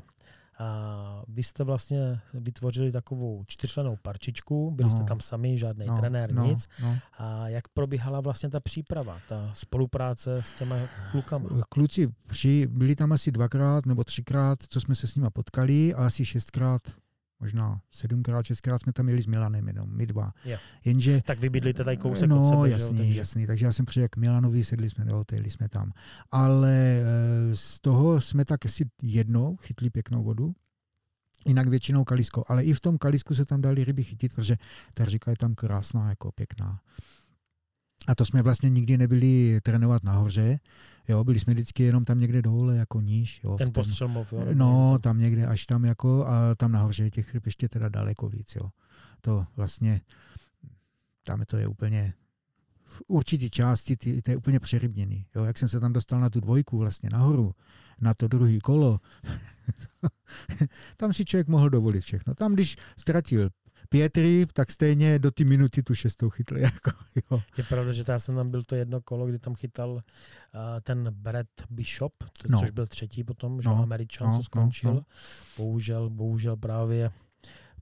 A 0.61 1.23
vy 1.27 1.43
jste 1.43 1.63
vlastně 1.63 2.19
vytvořili 2.33 2.91
takovou 2.91 3.43
čtyřčlenou 3.47 3.97
parčičku, 4.01 4.71
byli 4.71 4.89
No. 4.89 4.95
jste 4.95 5.05
tam 5.05 5.19
sami, 5.19 5.57
žádný 5.57 5.85
no, 5.85 5.97
trenér, 5.97 6.33
no, 6.33 6.45
nic. 6.45 6.67
No. 6.81 6.97
A 7.17 7.47
jak 7.49 7.67
probíhala 7.67 8.21
vlastně 8.21 8.49
ta 8.49 8.59
příprava, 8.59 9.19
ta 9.29 9.51
spolupráce 9.53 10.37
s 10.45 10.51
těma 10.53 10.75
klukama? 11.11 11.49
Kluci 11.69 12.09
při, 12.27 12.67
byli 12.67 12.95
tam 12.95 13.11
asi 13.11 13.31
dvakrát 13.31 13.85
nebo 13.85 14.03
třikrát, 14.03 14.59
co 14.69 14.81
jsme 14.81 14.95
se 14.95 15.07
s 15.07 15.15
nima 15.15 15.29
potkali 15.29 15.93
a 15.93 16.05
asi 16.05 16.25
šestkrát, 16.25 16.81
možná 17.41 17.81
sedmkrát, 17.91 18.45
šestkrát 18.45 18.81
jsme 18.81 18.93
tam 18.93 19.09
jeli 19.09 19.21
s 19.21 19.27
Milanem 19.27 19.67
jenom, 19.67 19.89
my 19.89 20.05
dva. 20.05 20.33
Jo. 20.45 20.57
Jenže 20.85 21.21
Tak 21.25 21.39
vy 21.39 21.49
bydlíte 21.49 21.83
tady 21.83 21.97
kousek 21.97 22.29
no, 22.29 22.41
od 22.41 22.49
sebe, 22.49 22.67
že 22.67 22.83
jo, 22.83 22.87
jasný, 22.87 22.97
takže- 22.97 23.19
jasný. 23.19 23.47
Takže 23.47 23.65
já 23.65 23.73
jsem 23.73 23.85
přijel 23.85 24.07
k 24.11 24.17
Milanovi, 24.17 24.63
sedli 24.63 24.89
jsme 24.89 25.05
do 25.05 25.15
hotelu, 25.15 25.45
jsme 25.45 25.69
tam. 25.69 25.91
Ale 26.31 27.01
eh, 27.01 27.55
z 27.55 27.79
toho 27.79 28.21
jsme 28.21 28.45
tak 28.45 28.65
asi 28.65 28.85
jednou 29.01 29.55
chytli 29.55 29.89
pěknou 29.89 30.23
vodu. 30.23 30.53
Jinak 31.45 31.67
většinou 31.67 32.03
kalisko. 32.03 32.43
Ale 32.47 32.63
i 32.63 32.73
v 32.73 32.79
tom 32.79 32.97
kalisku 32.97 33.35
se 33.35 33.45
tam 33.45 33.61
dali 33.61 33.83
ryby 33.83 34.03
chytit, 34.03 34.33
protože 34.33 34.57
ta 34.93 35.05
říka 35.05 35.31
je 35.31 35.37
tam 35.37 35.55
krásná, 35.55 36.09
jako 36.09 36.31
pěkná. 36.31 36.79
A 38.07 38.15
to 38.15 38.25
jsme 38.25 38.41
vlastně 38.41 38.69
nikdy 38.69 38.97
nebyli 38.97 39.59
trénovat 39.63 40.03
nahoře. 40.03 40.59
Jo, 41.07 41.23
byli 41.23 41.39
jsme 41.39 41.53
vždycky 41.53 41.83
jenom 41.83 42.05
tam 42.05 42.19
někde 42.19 42.41
dole, 42.41 42.77
jako 42.77 43.01
níž. 43.01 43.41
Jo, 43.43 43.55
v 43.55 43.57
Ten 43.57 43.71
tom- 43.71 43.83
postřelmov, 43.83 44.33
jo? 44.33 44.45
No, 44.53 44.99
tam 45.01 45.17
někde 45.19 45.45
až 45.47 45.65
tam 45.65 45.85
jako, 45.85 46.27
a 46.27 46.55
tam 46.55 46.71
nahoře 46.71 47.03
je 47.03 47.11
těch 47.11 47.33
ryb 47.33 47.45
ještě 47.45 47.69
teda 47.69 47.89
daleko 47.89 48.29
víc, 48.29 48.55
jo. 48.55 48.69
To 49.21 49.45
vlastně, 49.55 50.01
tam 51.23 51.43
to 51.45 51.57
je 51.57 51.67
úplně, 51.67 52.13
v 52.85 53.01
určitý 53.07 53.49
části 53.49 53.97
ty, 53.97 54.21
to 54.21 54.31
je 54.31 54.37
úplně 54.37 54.59
přerybněný. 54.59 55.25
Jo. 55.35 55.43
Jak 55.43 55.57
jsem 55.57 55.69
se 55.69 55.79
tam 55.79 55.93
dostal 55.93 56.19
na 56.19 56.29
tu 56.29 56.39
dvojku 56.39 56.77
vlastně 56.77 57.09
nahoru, 57.09 57.55
na 58.01 58.13
to 58.13 58.27
druhý 58.27 58.59
kolo, 58.59 58.99
tam 60.97 61.13
si 61.13 61.25
člověk 61.25 61.47
mohl 61.47 61.69
dovolit 61.69 62.01
všechno. 62.01 62.35
Tam, 62.35 62.53
když 62.53 62.77
ztratil 62.97 63.49
pět 63.91 64.17
ryb, 64.17 64.51
tak 64.51 64.71
stejně 64.71 65.19
do 65.19 65.31
ty 65.31 65.45
minuty 65.45 65.83
tu 65.83 65.95
šestou 65.95 66.29
chytl. 66.29 66.57
Jako, 66.57 66.91
jo. 67.31 67.41
Je 67.57 67.63
pravda, 67.63 67.93
že 67.93 68.03
já 68.07 68.19
jsem 68.19 68.35
tam 68.35 68.51
byl 68.51 68.63
to 68.63 68.75
jedno 68.75 69.01
kolo, 69.01 69.25
kdy 69.27 69.39
tam 69.39 69.55
chytal 69.55 69.89
uh, 69.91 70.01
ten 70.83 71.07
Brett 71.11 71.49
Bishop, 71.69 72.13
No. 72.49 72.59
což 72.59 72.69
byl 72.71 72.87
třetí 72.87 73.23
potom, 73.23 73.61
že 73.61 73.69
No, 73.69 73.83
Američan, 73.83 74.29
no, 74.29 74.37
co 74.37 74.43
skončil. 74.43 74.89
no, 74.89 74.95
no. 74.95 75.03
Bohužel, 75.57 76.09
bohužel 76.09 76.57
právě 76.57 77.11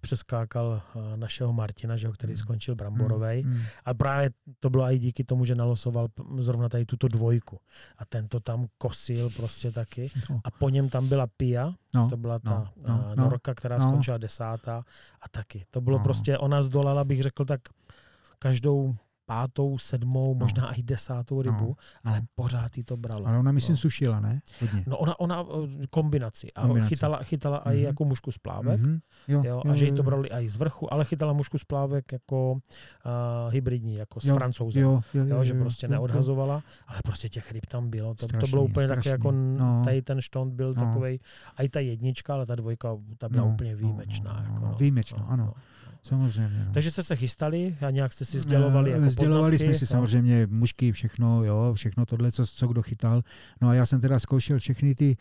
přeskákal 0.02 0.82
uh, 0.95 1.02
našeho 1.18 1.54
Martina, 1.54 1.97
že 1.97 2.08
ho, 2.08 2.14
který 2.14 2.34
Mm. 2.34 2.38
skončil 2.38 2.76
Bramborovej. 2.76 3.43
Mm. 3.43 3.62
A 3.86 3.93
právě 3.93 4.30
to 4.60 4.70
bylo 4.70 4.84
i 4.91 5.00
díky 5.00 5.24
tomu, 5.24 5.45
že 5.45 5.56
nalosoval 5.56 6.08
zrovna 6.38 6.70
tady 6.70 6.86
tuto 6.86 7.08
dvojku. 7.08 7.60
A 7.97 8.06
ten 8.06 8.28
to 8.28 8.39
tam 8.39 8.66
kosil 8.78 9.30
prostě 9.30 9.72
taky. 9.72 10.10
No, 10.30 10.41
A 10.43 10.52
po 10.52 10.70
něm 10.70 10.89
tam 10.89 11.08
byla 11.08 11.28
Pia, 11.38 11.74
no, 11.95 12.10
to 12.10 12.18
byla 12.18 12.39
ta 12.39 12.50
no, 12.50 12.68
no, 12.88 12.97
no, 12.97 13.04
no, 13.10 13.16
no, 13.16 13.24
Norka, 13.24 13.54
která 13.54 13.78
no. 13.78 13.84
skončila 13.89 14.18
desátá. 14.18 14.84
A 15.22 15.30
taky. 15.30 15.66
To 15.72 15.82
bylo 15.82 15.97
No. 15.97 16.04
prostě, 16.04 16.38
ona 16.38 16.62
zdolala, 16.62 17.04
bych 17.04 17.24
řekl, 17.24 17.45
tak 17.45 17.62
každou 18.39 18.95
pátou, 19.30 19.78
sedmou, 19.78 20.34
No. 20.34 20.40
možná 20.40 20.74
i 20.74 20.84
desátou 20.84 21.42
rybu, 21.42 21.68
No, 22.06 22.12
ale 22.12 22.22
no. 22.22 22.28
pořád 22.36 22.78
jí 22.78 22.84
to 22.84 22.98
bralo. 22.98 23.28
Ale 23.28 23.38
ona 23.40 23.52
myslím 23.52 23.74
no. 23.74 23.78
sušila, 23.78 24.20
ne? 24.20 24.40
Hodně. 24.62 24.84
No 24.88 24.98
ona, 24.98 25.20
ona 25.20 25.46
eh, 25.84 25.88
kombinaci. 25.90 26.48
A 26.56 26.62
Kombinaci. 26.62 26.90
chytala, 26.96 27.18
chytala 27.24 27.58
i 27.58 27.76
Mhm. 27.76 27.86
jako 27.86 28.06
mušku 28.06 28.32
z 28.32 28.38
plávek. 28.38 28.80
Mhm. 28.82 29.00
Jo, 29.28 29.44
Jo, 29.46 29.62
a 29.72 29.76
že 29.76 29.86
jí 29.86 29.92
to 29.96 30.04
brali 30.04 30.30
i 30.32 30.50
z 30.50 30.56
vrchu, 30.56 30.94
ale 30.94 31.06
chytala 31.06 31.34
mušku 31.34 31.58
z 31.58 31.64
plávek 31.64 32.12
jako 32.12 32.52
uh, 32.52 33.54
hybridní, 33.54 33.96
jako 33.96 34.22
s 34.22 34.26
Jo, 34.26 34.36
francouzem. 34.36 34.84
Jo, 34.84 35.02
jo, 35.14 35.24
jo, 35.26 35.36
Jo, 35.36 35.44
že 35.44 35.54
jo, 35.54 35.62
prostě 35.62 35.86
jo, 35.86 35.90
jo. 35.90 35.94
neodhazovala, 35.94 36.64
ale 36.88 37.00
prostě 37.04 37.30
těch 37.30 37.52
ryb 37.52 37.66
tam 37.66 37.90
bylo. 37.90 38.10
To, 38.16 38.20
to 38.20 38.28
Strašný, 38.28 38.50
bylo 38.52 38.64
úplně 38.64 38.88
strašný. 38.88 39.02
také 39.02 39.10
jako, 39.10 39.32
No. 39.32 39.82
tady 39.86 40.02
ten 40.02 40.22
štont 40.22 40.54
byl 40.54 40.74
No. 40.74 40.86
takovej, 40.86 41.20
a 41.58 41.64
i 41.64 41.70
ta 41.70 41.80
jednička, 41.80 42.34
ale 42.34 42.46
ta 42.46 42.56
dvojka, 42.56 42.90
ta 43.18 43.30
byla 43.30 43.46
No, 43.46 43.54
úplně 43.54 43.72
no, 43.72 43.78
výjimečná. 43.78 44.34
no, 44.34 44.40
no, 44.48 44.54
jako, 44.54 44.66
no, 44.66 44.76
výjimečná, 44.80 45.24
ano. 45.30 45.54
Samozřejmě. 46.04 46.64
No. 46.66 46.74
Takže 46.74 46.91
jste 46.91 47.04
se 47.04 47.16
chystali 47.16 47.76
a 47.88 47.89
nějak 47.89 48.14
jste 48.14 48.26
si 48.26 48.39
sdělovali 48.39 48.91
jako 48.91 49.04
Eh, 49.04 49.10
Sdělovali 49.10 49.52
poznatky, 49.58 49.76
jsme 49.78 49.88
si 49.88 49.93
no. 49.93 49.97
samozřejmě 49.97 50.47
mušky, 50.52 50.91
všechno, 50.91 51.43
jo, 51.43 51.74
všechno 51.76 52.06
tohle, 52.06 52.32
co, 52.32 52.47
co 52.47 52.68
kdo 52.68 52.82
chytal. 52.82 53.22
No 53.62 53.68
a 53.70 53.74
já 53.74 53.86
jsem 53.86 54.02
teda 54.02 54.20
zkoušel 54.20 54.60
všechny 54.60 54.95
ty 54.95 55.18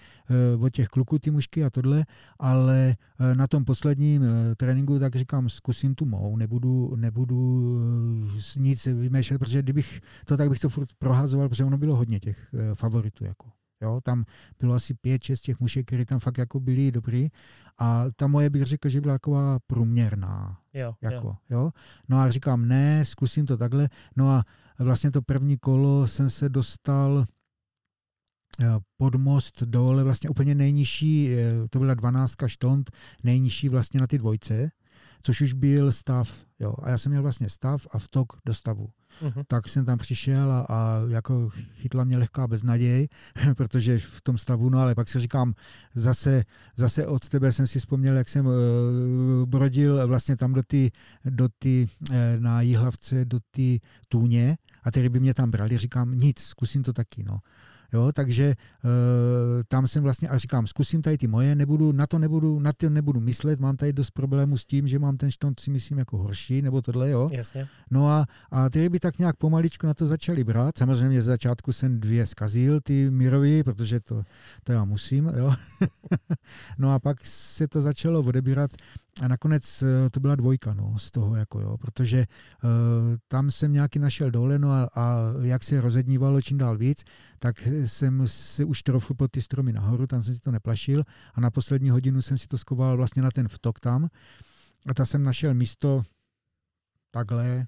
uh, 0.56 0.64
od 0.64 0.70
těch 0.70 0.88
kluků 0.88 1.18
ty 1.18 1.30
mušky 1.30 1.64
a 1.64 1.70
tohle, 1.70 2.04
ale 2.38 2.96
uh, 3.20 3.34
na 3.34 3.46
tom 3.46 3.64
posledním 3.64 4.22
uh, 4.22 4.28
tréninku 4.56 4.98
tak 4.98 5.16
říkám, 5.16 5.48
zkusím 5.48 5.94
tu 5.94 6.04
mou, 6.04 6.36
nebudu, 6.36 6.96
nebudu 6.96 7.78
nic 8.56 8.86
vymýšlet, 8.86 9.38
protože 9.38 9.62
kdybych 9.62 10.00
to 10.24 10.36
tak 10.36 10.48
bych 10.48 10.60
to 10.60 10.68
furt 10.68 10.88
prohazoval, 10.98 11.48
protože 11.48 11.64
ono 11.64 11.78
bylo 11.78 11.96
hodně 11.96 12.20
těch 12.20 12.54
favoritů 12.74 13.24
jako. 13.24 13.48
Jo, 13.82 14.00
tam 14.02 14.24
bylo 14.60 14.74
asi 14.74 14.94
pět, 14.94 15.22
šest 15.22 15.40
těch 15.40 15.60
mušek, 15.60 15.86
které 15.86 16.04
tam 16.04 16.18
fakt 16.18 16.38
jako 16.38 16.60
byly 16.60 16.92
dobrý 16.92 17.28
a 17.78 18.04
ta 18.16 18.26
moje 18.26 18.50
bych 18.50 18.62
řekl, 18.62 18.88
že 18.88 19.00
byla 19.00 19.14
taková 19.14 19.58
průměrná, 19.66 20.60
Jo, 20.74 20.94
jako, 21.02 21.26
jo. 21.26 21.36
jo. 21.50 21.70
No 22.08 22.18
a 22.18 22.30
říkám, 22.30 22.68
ne, 22.68 23.04
zkusím 23.04 23.46
to 23.46 23.56
takhle. 23.56 23.88
No 24.16 24.30
a 24.30 24.44
vlastně 24.78 25.10
to 25.10 25.22
první 25.22 25.58
kolo 25.58 26.06
jsem 26.06 26.30
se 26.30 26.48
dostal 26.48 27.24
eh, 28.60 28.66
pod 28.96 29.14
most 29.14 29.62
dole, 29.62 30.04
vlastně 30.04 30.30
úplně 30.30 30.54
nejnižší, 30.54 31.34
eh, 31.34 31.68
to 31.70 31.78
byla 31.78 31.94
12 31.94 32.34
štont, 32.46 32.90
nejnižší 33.24 33.68
vlastně 33.68 34.00
na 34.00 34.06
ty 34.06 34.18
dvojce, 34.18 34.70
což 35.22 35.40
už 35.40 35.52
byl 35.52 35.92
stav, 35.92 36.44
jo. 36.58 36.74
A 36.82 36.90
já 36.90 36.98
jsem 36.98 37.10
měl 37.12 37.22
vlastně 37.22 37.48
stav 37.48 37.86
a 37.90 37.98
vtok 37.98 38.32
do 38.46 38.54
stavu. 38.54 38.88
Mhm. 39.22 39.42
Tak 39.46 39.68
jsem 39.68 39.84
tam 39.84 39.98
přišel 39.98 40.52
a, 40.52 40.66
a 40.68 41.00
jako 41.08 41.48
chytla 41.74 42.04
mě 42.04 42.18
lehká 42.18 42.46
beznaděj, 42.46 43.08
protože 43.56 43.98
v 43.98 44.20
tom 44.20 44.38
stavu, 44.38 44.68
no 44.70 44.78
ale 44.78 44.94
pak 44.94 45.08
si 45.08 45.18
říkám, 45.18 45.54
zase, 45.94 46.44
zase 46.76 47.06
od 47.06 47.28
tebe 47.28 47.52
jsem 47.52 47.66
si 47.66 47.78
vzpomněl, 47.78 48.16
jak 48.16 48.28
jsem 48.28 48.46
uh, 48.46 48.52
brodil 49.44 50.06
vlastně 50.06 50.36
tam 50.36 50.52
do 50.52 50.62
ty, 50.62 50.90
do 51.24 51.48
ty 51.58 51.86
uh, 52.10 52.16
na 52.38 52.60
Jihlavce, 52.60 53.24
do 53.24 53.38
ty 53.50 53.80
tůně 54.08 54.56
a 54.82 54.90
ty 54.90 55.02
ryby 55.02 55.20
mě 55.20 55.34
tam 55.34 55.50
brali, 55.50 55.78
říkám, 55.78 56.18
nic, 56.18 56.38
zkusím 56.38 56.82
to 56.82 56.92
taky, 56.92 57.24
no. 57.24 57.38
Jo, 57.92 58.12
takže 58.12 58.54
uh, 58.84 58.90
tam 59.68 59.86
jsem 59.86 60.02
vlastně 60.02 60.28
a 60.28 60.38
říkám, 60.38 60.66
zkusím 60.66 61.02
tady 61.02 61.18
ty 61.18 61.26
moje, 61.26 61.54
nebudu, 61.54 61.92
na 61.92 62.06
to 62.06 62.18
nebudu, 62.18 62.60
na 62.60 62.72
to 62.72 62.90
nebudu 62.90 63.20
myslet, 63.20 63.60
mám 63.60 63.76
tady 63.76 63.92
dost 63.92 64.10
problémů 64.10 64.56
s 64.56 64.64
tím, 64.64 64.88
že 64.88 64.98
mám 64.98 65.16
ten 65.16 65.30
štont 65.30 65.60
si 65.60 65.70
myslím 65.70 65.98
jako 65.98 66.18
horší, 66.18 66.62
nebo 66.62 66.82
tohle, 66.82 67.10
jo. 67.10 67.28
Jasně. 67.32 67.68
No 67.90 68.08
a, 68.08 68.26
a 68.50 68.70
ty 68.70 68.80
ryby 68.80 69.00
tak 69.00 69.18
nějak 69.18 69.36
pomaličku 69.36 69.86
na 69.86 69.94
to 69.94 70.06
začaly 70.06 70.44
brát. 70.44 70.78
Samozřejmě 70.78 71.22
z 71.22 71.24
začátku 71.24 71.72
jsem 71.72 72.00
dvě 72.00 72.26
zkazil, 72.26 72.80
ty 72.80 73.10
Mirovi, 73.10 73.62
protože 73.62 74.00
to, 74.00 74.22
to 74.64 74.72
já 74.72 74.84
musím. 74.84 75.32
Jo. 75.36 75.54
no 76.78 76.94
a 76.94 76.98
pak 76.98 77.26
se 77.26 77.68
to 77.68 77.82
začalo 77.82 78.20
odebírat 78.20 78.70
a 79.22 79.28
nakonec 79.28 79.82
eh, 79.82 80.10
to 80.10 80.20
byla 80.20 80.34
dvojka 80.34 80.74
no, 80.74 80.98
z 80.98 81.10
toho, 81.10 81.36
jako 81.36 81.60
jo, 81.60 81.76
protože 81.78 82.26
uh, 82.64 82.70
tam 83.28 83.50
jsem 83.50 83.72
nějaký 83.72 83.98
našel 83.98 84.30
dole, 84.30 84.58
no 84.58 84.70
a, 84.70 84.90
a 84.94 85.18
jak 85.42 85.64
se 85.64 85.80
rozednívalo 85.80 86.42
čím 86.42 86.58
dál 86.58 86.78
víc, 86.78 87.04
tak 87.38 87.68
jsem 87.84 88.28
se 88.28 88.64
už 88.64 88.82
trofl 88.82 89.14
pod 89.14 89.30
ty 89.30 89.42
stromy 89.42 89.72
nahoru, 89.72 90.06
tam 90.06 90.22
jsem 90.22 90.34
si 90.34 90.40
to 90.40 90.50
neplašil 90.50 91.04
a 91.34 91.40
na 91.40 91.50
poslední 91.50 91.90
hodinu 91.90 92.22
jsem 92.22 92.38
si 92.38 92.46
to 92.46 92.58
skoval 92.58 92.96
vlastně 92.96 93.22
na 93.22 93.30
ten 93.30 93.48
vtok 93.48 93.80
tam 93.80 94.08
a 94.86 94.94
tam 94.94 95.06
jsem 95.06 95.22
našel 95.22 95.54
místo 95.54 96.02
takhle, 97.10 97.66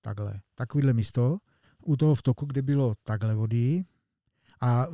takhle, 0.00 0.40
takovýhle 0.54 0.92
místo, 0.92 1.38
u 1.84 1.96
toho 1.96 2.14
vtoku, 2.14 2.46
kde 2.46 2.62
bylo 2.62 2.94
takhle 3.02 3.34
vody 3.34 3.84
a 4.60 4.86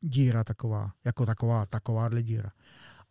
díra 0.00 0.44
taková, 0.44 0.92
jako 1.04 1.26
taková, 1.26 1.66
takováhle 1.66 2.22
díra. 2.22 2.50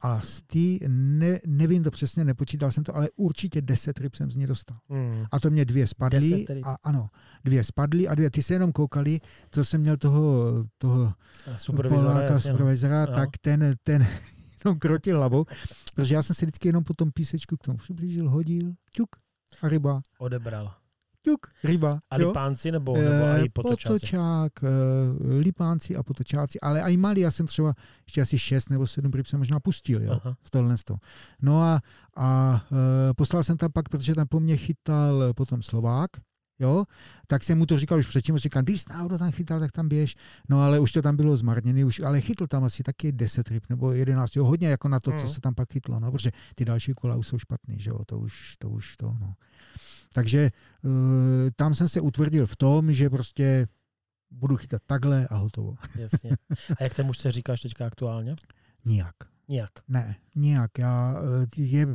A 0.01 0.21
z 0.21 0.41
té, 0.41 0.87
ne, 0.87 1.39
nevím 1.47 1.83
to 1.83 1.91
přesně, 1.91 2.25
nepočítal 2.25 2.71
jsem 2.71 2.83
to, 2.83 2.95
ale 2.95 3.09
určitě 3.15 3.61
10 3.61 3.99
ryb 3.99 4.15
jsem 4.15 4.31
z 4.31 4.35
ní 4.35 4.47
dostal. 4.47 4.77
Mm. 4.89 5.25
A 5.31 5.39
to 5.39 5.49
mě 5.49 5.65
dvě 5.65 5.87
spadly. 5.87 6.29
10 6.29 6.53
ryb. 6.53 6.65
A, 6.65 6.75
ano, 6.83 7.09
dvě 7.43 7.63
spadly 7.63 8.07
a 8.07 8.15
dvě, 8.15 8.29
ty 8.31 8.43
se 8.43 8.53
jenom 8.53 8.71
koukali, 8.71 9.19
co 9.51 9.63
jsem 9.63 9.81
měl 9.81 9.97
toho, 9.97 10.43
toho 10.77 11.13
Supervizora, 11.57 12.13
Poláka, 12.13 12.33
no. 12.33 12.41
supervizora, 12.41 13.05
No. 13.05 13.13
tak 13.15 13.29
ten, 13.41 13.75
ten 13.83 14.07
jenom 14.65 14.79
krotil 14.79 15.17
hlavou, 15.17 15.45
protože 15.95 16.15
já 16.15 16.23
jsem 16.23 16.35
se 16.35 16.45
vždycky 16.45 16.67
jenom 16.67 16.83
po 16.83 16.93
tom 16.93 17.11
písečku 17.11 17.57
k 17.57 17.63
tomu 17.63 17.77
přiblížil, 17.77 18.29
hodil, 18.29 18.73
ťuk 18.91 19.09
a 19.61 19.67
ryba, 19.67 20.01
Odebral. 20.19 20.73
Ťuk, 21.21 21.47
ryba. 21.63 21.99
A 22.09 22.21
jo. 22.21 22.27
lipánci 22.27 22.71
nebo, 22.71 22.93
nebo 22.97 23.25
Eh, 23.25 23.45
i 23.45 23.49
potočáci? 23.49 23.93
Potočák, 23.93 24.51
eh, 24.63 24.67
lipánci 25.39 25.95
a 25.95 26.03
potočáci, 26.03 26.59
ale 26.59 26.81
i 26.93 26.97
malí, 26.97 27.21
já 27.21 27.31
jsem 27.31 27.45
třeba 27.47 27.73
ještě 28.07 28.21
asi 28.21 28.39
šest 28.39 28.69
nebo 28.69 28.87
sedm 28.87 29.11
ryb 29.11 29.25
jsem 29.27 29.39
možná 29.39 29.59
pustil, 29.59 30.03
jo, 30.03 30.11
Aha. 30.23 30.35
v 30.43 30.49
tohle 30.51 30.77
z 30.77 30.83
toho. 30.83 30.99
No 31.41 31.61
a, 31.61 31.81
a 32.17 32.61
eh, 32.71 33.13
poslal 33.13 33.43
jsem 33.43 33.57
tam 33.57 33.71
pak, 33.71 33.89
protože 33.89 34.15
tam 34.15 34.27
po 34.27 34.39
mně 34.39 34.57
chytal 34.57 35.33
potom 35.33 35.61
Slovák, 35.61 36.09
jo, 36.59 36.83
tak 37.27 37.43
jsem 37.43 37.57
mu 37.57 37.65
to 37.65 37.79
říkal 37.79 37.99
už 37.99 38.07
předtím, 38.07 38.37
říkám, 38.37 38.63
když 38.63 38.85
náhodou 38.85 39.17
tam 39.17 39.31
chytal, 39.31 39.59
tak 39.59 39.71
tam 39.71 39.89
běž, 39.89 40.15
no 40.49 40.61
ale 40.61 40.79
už 40.79 40.91
to 40.91 41.01
tam 41.01 41.15
bylo 41.15 41.37
zmarněné, 41.37 41.85
už, 41.85 41.99
ale 41.99 42.21
chytl 42.21 42.47
tam 42.47 42.63
asi 42.63 42.83
taky 42.83 43.11
10 43.11 43.47
ryb 43.49 43.63
nebo 43.69 43.91
11, 43.91 44.35
jo, 44.35 44.45
hodně 44.45 44.67
jako 44.67 44.87
na 44.87 44.99
to, 44.99 45.11
co 45.11 45.17
Mhm. 45.17 45.27
se 45.27 45.41
tam 45.41 45.55
pak 45.55 45.71
chytlo, 45.71 45.99
no, 45.99 46.11
protože 46.11 46.31
ty 46.55 46.65
další 46.65 46.93
kola 46.93 47.15
už 47.15 47.27
jsou 47.27 47.37
špatný, 47.39 47.79
že 47.79 47.89
jo, 47.89 47.99
to 48.05 48.19
už, 48.19 48.55
to 48.59 48.69
už 48.69 48.97
to, 48.97 49.15
no. 49.21 49.33
Takže 50.13 50.51
uh, 50.83 50.91
tam 51.55 51.75
jsem 51.75 51.89
se 51.89 52.01
utvrdil 52.01 52.45
v 52.45 52.55
tom, 52.55 52.91
že 52.91 53.09
prostě 53.09 53.67
budu 54.31 54.57
chytat 54.57 54.81
takhle 54.85 55.27
a 55.27 55.35
hotovo. 55.35 55.75
Jasně. 55.99 56.31
A 56.79 56.83
jak 56.83 56.95
ten 56.95 57.05
muž 57.05 57.17
se 57.17 57.31
říkáš 57.31 57.61
teďka 57.61 57.85
aktuálně? 57.85 58.35
Nijak. 58.85 59.15
Nijak. 59.47 59.71
Ne, 59.87 60.15
nijak. 60.35 60.79
Já, 60.79 61.15
eh, 61.43 61.61
je, 61.61 61.87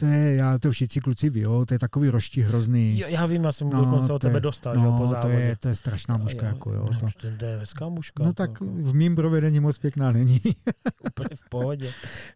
to 0.00 0.06
je, 0.06 0.34
já 0.34 0.58
to 0.58 0.70
všichni 0.70 1.00
kluci 1.00 1.30
ví, 1.30 1.40
jo, 1.40 1.64
to 1.68 1.74
je 1.74 1.78
takový 1.78 2.08
roští 2.08 2.42
hrozný. 2.42 2.98
Jo, 3.00 3.06
Já 3.08 3.26
vím, 3.26 3.44
já 3.44 3.52
jsem 3.52 3.70
No, 3.70 3.78
no, 3.78 3.84
dokonce 3.84 4.08
to 4.08 4.14
od 4.14 4.22
tebe 4.22 4.40
dostal, 4.40 4.74
že 4.78 4.84
jo, 4.84 4.90
po 4.92 4.92
No, 4.92 4.98
to 5.00 5.06
závodě. 5.06 5.34
je, 5.34 5.56
to 5.56 5.68
je 5.68 5.74
strašná 5.74 6.16
mužka, 6.16 6.46
jako 6.46 6.72
jo. 6.72 6.88
No, 6.92 6.98
To, 7.20 7.26
to 7.38 7.44
je 7.44 7.58
hezká 7.58 7.88
mužka. 7.88 8.24
no 8.24 8.32
tak 8.32 8.50
jako, 8.50 8.64
v 8.66 8.94
mým 8.94 9.16
provedení 9.16 9.60
moc 9.60 9.78
pěkná 9.78 10.12
není. 10.12 10.40
úplně 11.06 11.36
v 11.36 11.48
pohodě. 11.50 11.90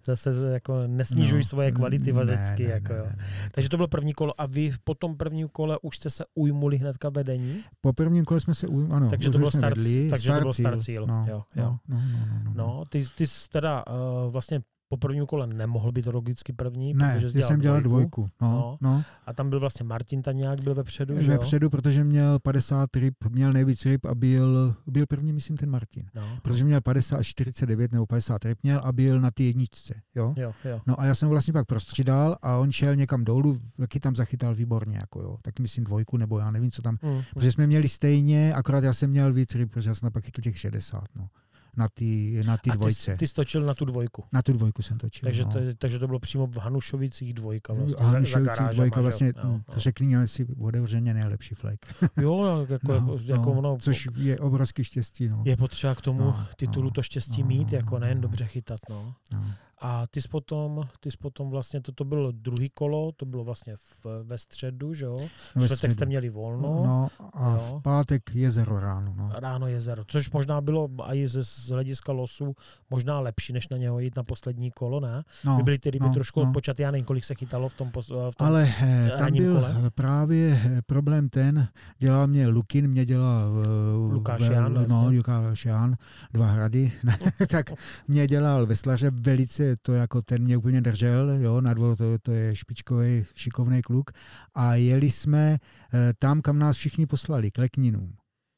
Zase 0.07 0.31
jako 0.53 0.83
nesnižuj 0.87 1.39
No, 1.39 1.45
svoje 1.45 1.73
kvality 1.73 2.13
vazecky. 2.13 2.63
ne, 2.63 2.69
ne, 2.69 2.75
jako, 2.75 2.93
ne, 2.93 2.99
jo. 2.99 3.05
ne, 3.05 3.17
ne. 3.19 3.51
Takže 3.53 3.69
to 3.69 3.77
bylo 3.77 3.89
první 3.89 4.13
kolo 4.13 4.41
a 4.41 4.47
vy 4.47 4.73
po 4.85 4.95
tom 4.95 5.17
prvním 5.17 5.49
kole 5.49 5.79
už 5.83 5.97
jste 5.97 6.11
se 6.11 6.25
ujmuli 6.35 6.77
hnedka 6.79 7.09
vedení? 7.09 7.63
Po 7.81 7.93
prvním 7.93 8.25
kole 8.25 8.41
jsme 8.41 8.55
se, 8.55 8.67
u- 8.67 8.93
ano, 8.93 9.11
Takže 9.11 9.31
to 9.31 9.39
bylo 9.39 9.51
start- 9.51 9.77
vedli, 9.77 10.11
takže 10.11 10.33
to 10.33 10.41
bylo 10.41 10.53
start 10.53 10.83
cíl. 10.83 11.07
No, 11.07 11.25
Jo, 11.29 11.43
jo. 11.57 11.77
No, 11.89 11.97
no, 11.97 11.97
no, 12.01 12.27
no, 12.27 12.41
no. 12.45 12.53
No, 12.55 12.85
ty, 12.89 13.05
ty 13.17 13.27
jsi 13.27 13.49
teda 13.49 13.85
uh, 13.87 14.33
vlastně 14.33 14.61
po 14.93 14.97
prvním 14.97 15.27
kole 15.27 15.47
nemohl 15.47 15.93
být 15.93 16.07
logicky 16.07 16.53
první, 16.53 16.95
Ne, 16.95 17.15
protože 17.15 17.31
že 17.41 17.43
jsem 17.47 17.61
dělal 17.61 17.81
dvojku. 17.81 18.21
dvojku. 18.21 18.31
No, 18.41 18.49
No. 18.51 18.79
no. 18.91 19.03
A 19.27 19.33
tam 19.33 19.51
byl 19.51 19.61
vlastně 19.61 19.85
Martin 19.85 20.23
tam 20.23 20.37
nějak 20.37 20.65
byl 20.65 20.75
vepředu, 20.75 21.21
že 21.21 21.33
jo? 21.33 21.39
Vepředu, 21.39 21.71
protože 21.71 22.05
měl 22.05 22.39
50 22.39 22.97
ryb, 22.97 23.15
měl 23.29 23.53
nejvíc 23.53 23.87
ryb 23.87 24.05
a 24.05 24.15
byl, 24.15 24.75
byl 24.87 25.07
první, 25.07 25.33
myslím, 25.33 25.57
ten 25.57 25.71
Martin. 25.71 26.03
No. 26.15 26.39
Protože 26.43 26.65
měl 26.65 26.81
50, 26.81 27.23
49 27.23 27.93
nebo 27.93 28.07
50 28.07 28.45
ryb 28.45 28.59
měl 28.63 28.81
a 28.85 28.93
byl 28.93 29.21
na 29.21 29.31
té 29.31 29.43
jedničce. 29.43 29.95
Jo? 30.15 30.35
Jo, 30.37 30.53
jo. 30.65 30.81
No 30.87 31.01
a 31.01 31.05
já 31.05 31.15
jsem 31.15 31.29
vlastně 31.29 31.53
pak 31.53 31.67
prostřídal 31.67 32.37
a 32.43 32.57
on 32.57 32.73
šel 32.73 32.97
někam 32.97 33.25
dolů, 33.25 33.59
taky 33.77 34.01
tam 34.01 34.17
zachytal 34.17 34.55
výborně, 34.55 34.97
jako 34.97 35.23
jo. 35.23 35.37
Tak 35.43 35.61
myslím 35.61 35.85
dvojku, 35.85 36.17
nebo 36.17 36.39
já 36.39 36.51
nevím, 36.51 36.71
co 36.71 36.83
tam. 36.83 36.99
Mm. 37.03 37.23
Protože 37.35 37.53
jsme 37.53 37.67
měli 37.67 37.89
stejně, 37.89 38.55
akorát 38.55 38.85
já 38.85 38.93
jsem 38.93 39.11
měl 39.11 39.33
víc 39.33 39.55
ryb, 39.55 39.71
protože 39.71 39.91
já 39.91 39.95
jsem 39.95 40.11
pak 40.13 40.25
chytl 40.25 40.41
těch 40.41 40.59
60, 40.59 41.05
no. 41.19 41.29
Na 41.77 41.89
ty, 41.89 42.41
na 42.47 42.57
ty 42.57 42.71
A 42.71 42.73
ty, 42.73 42.79
dvojce. 42.79 43.17
ty 43.17 43.27
stočil 43.27 43.63
na 43.63 43.75
tu 43.75 43.85
dvojku. 43.85 44.25
Na 44.33 44.43
tu 44.43 44.53
dvojku 44.53 44.83
jsem 44.83 44.99
točil. 44.99 45.27
Takže, 45.27 45.45
no. 45.45 45.53
to, 45.53 45.59
takže 45.79 45.99
to 45.99 46.07
bylo 46.07 46.19
přímo 46.19 46.47
v 46.47 46.57
Hanušovicích 46.57 47.35
dvojka. 47.35 47.73
Vlastně, 47.73 47.97
a 47.97 47.99
za- 47.99 48.05
za 48.07 48.13
Hanušovicích 48.13 48.67
dvojka 48.75 49.01
že 49.01 49.03
vlastně, 49.03 49.33
Jo, 49.45 49.61
to 49.73 49.81
řekněme 49.81 50.27
si 50.27 50.47
otevřeně 50.61 51.15
nejlepší 51.15 51.55
flek. 51.55 51.87
Jo, 52.21 52.43
no, 52.43 52.67
jako, 52.75 53.01
No, 53.01 53.19
jako 53.25 53.51
no, 53.55 53.59
ono, 53.59 53.77
což 53.81 54.09
je 54.17 54.39
obrovský 54.39 54.85
štěstí. 54.85 55.29
No. 55.29 55.43
je 55.47 55.57
potřeba 55.57 55.95
k 55.95 56.01
tomu 56.01 56.21
No, 56.21 56.47
titulu 56.57 56.85
no, 56.85 56.91
to 56.91 57.03
štěstí 57.03 57.43
no, 57.43 57.49
mít, 57.49 57.73
no, 57.73 57.77
jako 57.79 57.95
no, 57.95 57.99
nejen 57.99 58.19
no. 58.19 58.23
dobře 58.23 58.47
chytat. 58.47 58.81
No. 58.91 59.15
No. 59.35 59.45
A 59.85 60.07
ty 60.11 60.23
jsi 60.23 60.29
potom, 60.29 60.89
ty 61.01 61.11
jsi 61.11 61.17
potom 61.17 61.51
vlastně, 61.51 61.81
to, 61.81 61.93
to 61.93 62.05
bylo 62.05 62.33
druhý 62.33 62.71
kolo, 62.71 63.13
to 63.17 63.27
bylo 63.27 63.45
vlastně 63.45 63.77
v, 63.77 64.07
ve 64.25 64.39
středu, 64.39 64.95
že 64.95 65.05
jo? 65.05 65.17
Ve 65.57 65.65
čtvrtek 65.65 65.93
jste 65.93 66.07
měli 66.07 66.31
volno. 66.31 66.83
No 66.87 67.09
a 67.35 67.51
jo. 67.51 67.59
v 67.59 67.83
pátek 67.83 68.23
jezero 68.35 68.81
ráno. 68.81 69.15
No. 69.17 69.31
Ráno 69.35 69.67
jezero, 69.67 70.03
což 70.07 70.31
možná 70.31 70.61
bylo 70.61 70.89
i 71.13 71.29
z, 71.29 71.43
z 71.45 71.69
hlediska 71.71 72.13
losu 72.13 72.55
možná 72.91 73.21
lepší, 73.21 73.53
než 73.53 73.69
na 73.69 73.77
něho 73.77 73.99
jít 73.99 74.17
na 74.17 74.23
poslední 74.23 74.71
kolo, 74.71 75.01
ne? 75.01 75.23
No, 75.45 75.57
By 75.57 75.63
byly 75.63 75.79
ty 75.79 75.91
ryby 75.91 76.07
no, 76.07 76.15
trošku 76.15 76.41
no. 76.41 76.47
odpočat, 76.49 76.81
já 76.81 76.91
nevím, 76.91 77.05
kolik 77.05 77.25
se 77.25 77.35
chytalo 77.35 77.69
v 77.69 77.75
tom, 77.75 77.89
pos- 77.91 78.31
v 78.31 78.37
tom 78.37 78.47
Ale 78.47 78.73
eh, 78.83 79.09
tam 79.09 79.19
ranním 79.19 79.45
byl 79.45 79.55
kole. 79.55 79.91
právě 79.95 80.61
eh, 80.65 80.83
problém 80.87 81.29
ten, 81.29 81.69
dělal 81.99 82.27
mě 82.27 82.49
Lukin, 82.49 82.89
mě 82.89 83.07
dělal 83.07 83.63
eh, 83.67 84.13
Lukáš 84.15 84.41
ve- 84.49 84.55
Ján, 84.55 84.73
no, 84.75 84.81
jasně. 84.83 85.17
Lukáš 85.17 85.65
Ján, 85.67 85.97
dva 86.33 86.47
hrady, 86.47 86.93
tak 87.51 87.71
mě 88.09 88.27
dělal 88.27 88.67
veslaře 88.67 89.11
velice, 89.11 89.72
to 89.83 89.93
jako 89.93 90.23
ten 90.23 90.43
mě 90.43 90.57
úplně 90.57 90.81
držel, 90.81 91.31
jo, 91.31 91.61
na 91.61 91.75
dvor 91.75 91.97
to, 91.97 92.19
to 92.19 92.33
je 92.33 92.57
špičkový, 92.57 93.25
šikovný 93.35 93.83
kluk 93.83 94.11
a 94.55 94.75
jeli 94.75 95.11
jsme 95.11 95.59
eh, 95.59 96.13
tam, 96.19 96.43
kam 96.43 96.59
nás 96.59 96.77
všichni 96.77 97.07
poslali, 97.07 97.51
k 97.51 97.59
Lekninům. 97.59 98.17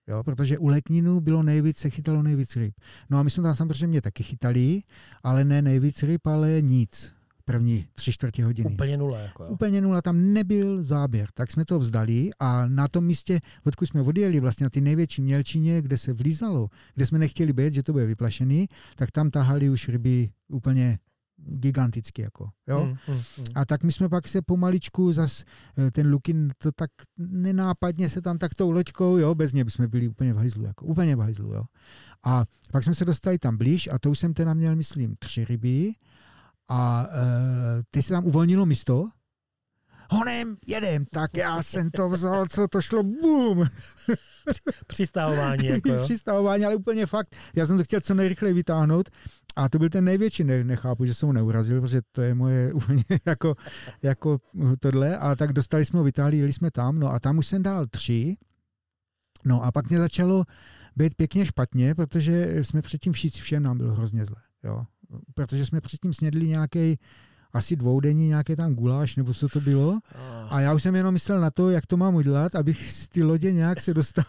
Jo, 0.09 0.23
protože 0.23 0.59
u 0.59 0.67
Lekninů 0.67 1.21
bylo 1.21 1.43
nejvíc, 1.43 1.79
se 1.79 1.91
chytalo 1.91 2.23
nejvíc 2.23 2.57
ryb. 2.57 2.75
No 3.11 3.19
a 3.19 3.23
my 3.23 3.31
jsme 3.31 3.43
tam 3.43 3.55
samozřejmě 3.55 4.03
taky 4.03 4.23
chytali, 4.23 4.83
ale 5.23 5.45
ne 5.45 5.62
nejvíc 5.62 6.03
ryb, 6.03 6.27
ale 6.27 6.62
nic. 6.62 7.15
První 7.45 7.87
tři 7.93 8.13
čtvrtě 8.13 8.45
hodiny. 8.45 8.75
Úplně 8.75 8.97
nula. 8.97 9.19
Jako, 9.19 9.45
jo. 9.45 9.51
Úplně 9.51 9.81
nula, 9.81 10.03
tam 10.03 10.33
nebyl 10.33 10.85
záběr, 10.85 11.29
tak 11.35 11.51
jsme 11.51 11.65
to 11.65 11.79
vzdali 11.79 12.31
a 12.39 12.67
na 12.67 12.89
tom 12.89 13.05
místě, 13.05 13.41
odkud 13.65 13.87
jsme 13.87 14.01
odjeli 14.03 14.41
vlastně 14.41 14.65
na 14.65 14.71
ty 14.71 14.81
největší 14.81 15.23
mělčině, 15.23 15.83
kde 15.83 15.99
se 15.99 16.13
vlízalo, 16.13 16.69
kde 16.95 17.07
jsme 17.07 17.19
nechtěli 17.19 17.53
být, 17.53 17.75
že 17.75 17.83
to 17.83 17.93
bude 17.93 18.07
vyplašený, 18.07 18.69
tak 18.97 19.11
tam 19.11 19.31
tahali 19.31 19.71
už 19.71 19.89
ryby 19.89 20.31
úplně 20.49 20.99
giganticky. 21.37 22.23
Jako, 22.23 22.49
jo? 22.67 22.81
Hmm, 22.81 22.97
hmm, 23.07 23.23
hmm. 23.37 23.47
A 23.55 23.65
tak 23.65 23.83
my 23.83 23.93
jsme 23.93 24.09
pak 24.09 24.29
se 24.29 24.43
pomaličku 24.43 25.13
zas, 25.13 25.45
eh, 25.79 25.91
ten 25.91 26.11
Lukin 26.11 26.53
to 26.59 26.73
tak 26.73 26.91
nenápadně 27.19 28.11
se 28.11 28.23
tam 28.23 28.39
tak 28.39 28.55
tou 28.55 28.71
loďkou, 28.71 29.17
jo, 29.17 29.35
bez 29.35 29.53
něj 29.53 29.65
bychom 29.65 29.87
byli 29.87 30.09
úplně 30.09 30.35
v 30.35 30.37
hajzlu, 30.37 30.65
jako, 30.65 30.87
úplně 30.87 31.17
v 31.17 31.21
hajzlu, 31.21 31.53
jo. 31.53 31.65
A 32.25 32.45
pak 32.73 32.85
jsme 32.85 32.95
se 32.95 33.05
dostali 33.05 33.39
tam 33.39 33.57
blíž 33.57 33.89
a 33.93 33.99
to 33.99 34.11
už 34.11 34.19
jsem 34.19 34.35
teda 34.35 34.55
měl, 34.55 34.77
myslím, 34.77 35.17
tři 35.19 35.45
ryby 35.45 35.93
a 36.69 37.07
e, 37.07 37.83
teď 37.91 38.05
se 38.05 38.12
tam 38.12 38.25
uvolnilo 38.25 38.67
místo, 38.67 39.05
honem, 40.11 40.57
jedem, 40.67 41.05
tak 41.07 41.37
já 41.37 41.62
jsem 41.62 41.91
to 41.91 42.09
vzal, 42.09 42.47
co 42.47 42.69
to 42.69 42.81
šlo, 42.81 43.03
bum, 43.03 43.65
Přistavování. 44.87 45.67
Jako, 45.67 45.89
jo. 45.89 46.01
přistavování, 46.03 46.65
ale 46.65 46.77
úplně 46.77 47.07
fakt, 47.07 47.37
já 47.57 47.67
jsem 47.67 47.77
to 47.77 47.85
chtěl 47.85 48.01
co 48.01 48.15
nejrychleji 48.15 48.55
vytáhnout 48.55 49.11
a 49.57 49.69
to 49.69 49.79
byl 49.79 49.89
ten 49.89 50.05
největší, 50.05 50.45
ne, 50.45 50.65
nechápu, 50.65 51.05
že 51.05 51.15
jsem 51.15 51.27
ho 51.27 51.33
neurazil, 51.33 51.81
protože 51.81 52.01
to 52.12 52.23
je 52.23 52.35
moje 52.35 52.73
úplně 52.75 53.05
jako, 53.27 53.55
jako 54.03 54.39
tohle, 54.81 55.19
a 55.19 55.35
tak 55.35 55.53
dostali 55.53 55.85
jsme 55.85 55.99
ho, 55.99 56.05
vytáhli, 56.05 56.37
jeli 56.37 56.53
jsme 56.53 56.71
tam, 56.71 56.99
no 56.99 57.11
a 57.11 57.21
tam 57.21 57.39
už 57.39 57.47
jsem 57.47 57.62
dal 57.62 57.87
tři, 57.87 58.37
no 59.45 59.62
a 59.62 59.73
pak 59.73 59.89
mě 59.89 59.99
začalo 59.99 60.45
být 60.97 61.15
pěkně 61.15 61.47
špatně, 61.47 61.95
protože 61.95 62.65
jsme 62.65 62.83
předtím 62.83 63.12
všichni, 63.12 63.41
všem 63.41 63.62
nám 63.62 63.79
bylo 63.79 63.95
hrozně 63.95 64.25
zle, 64.25 64.37
jo, 64.65 64.85
protože 65.35 65.67
jsme 65.67 65.81
předtím 65.81 66.15
snědli 66.15 66.49
nějaký 66.49 66.99
asi 67.53 67.77
dvoudenní 67.77 68.29
nějaký 68.29 68.57
tam 68.57 68.75
guláš, 68.75 69.17
nebo 69.17 69.35
co 69.35 69.49
to 69.49 69.61
bylo. 69.61 69.99
A 70.49 70.61
já 70.61 70.75
už 70.75 70.83
jsem 70.83 70.95
jenom 70.95 71.12
myslel 71.15 71.41
na 71.41 71.51
to, 71.51 71.71
jak 71.71 71.87
to 71.87 71.97
mám 71.97 72.15
udělat, 72.15 72.55
abych 72.55 72.91
z 72.93 73.09
ty 73.09 73.23
lodě 73.23 73.53
nějak 73.53 73.81
se 73.81 73.95
dostal 73.95 74.25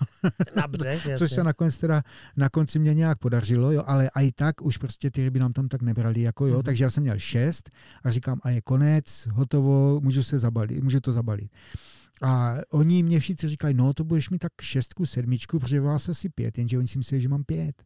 Na 0.56 0.68
břeh, 0.68 1.08
což 1.18 1.32
se 1.32 1.44
nakonec 1.44 1.78
teda 1.78 2.04
na 2.38 2.50
konci 2.50 2.80
mě 2.80 2.94
nějak 2.94 3.18
podařilo, 3.20 3.72
jo, 3.72 3.84
ale 3.86 4.10
i 4.16 4.32
tak 4.32 4.62
už 4.62 4.78
prostě 4.78 5.12
ty 5.12 5.24
ryby 5.24 5.40
nám 5.40 5.54
tam 5.54 5.68
tak 5.68 5.82
nebrali, 5.82 6.22
jako 6.22 6.48
jo, 6.48 6.54
Mhm. 6.54 6.64
takže 6.64 6.84
já 6.84 6.90
jsem 6.90 7.04
měl 7.04 7.20
šest 7.20 7.72
a 8.04 8.12
říkám, 8.12 8.40
a 8.44 8.50
je 8.50 8.62
konec, 8.62 9.28
hotovo, 9.32 10.00
můžu 10.04 10.24
se 10.24 10.40
zabalit, 10.40 10.84
můžu 10.84 11.00
to 11.00 11.12
zabalit. 11.14 11.52
A 12.22 12.56
oni 12.70 13.04
mě 13.04 13.20
všichni 13.20 13.50
říkají, 13.50 13.74
no 13.74 13.94
to 13.94 14.04
budeš 14.04 14.30
mít 14.30 14.40
tak 14.40 14.52
šestku, 14.62 15.06
sedmičku, 15.06 15.60
protože 15.60 15.82
vás 15.82 16.10
asi 16.10 16.30
pět, 16.30 16.58
jenže 16.58 16.78
oni 16.78 16.88
si 16.88 16.98
mysleli, 16.98 17.22
že 17.22 17.30
mám 17.30 17.44
pět. 17.44 17.84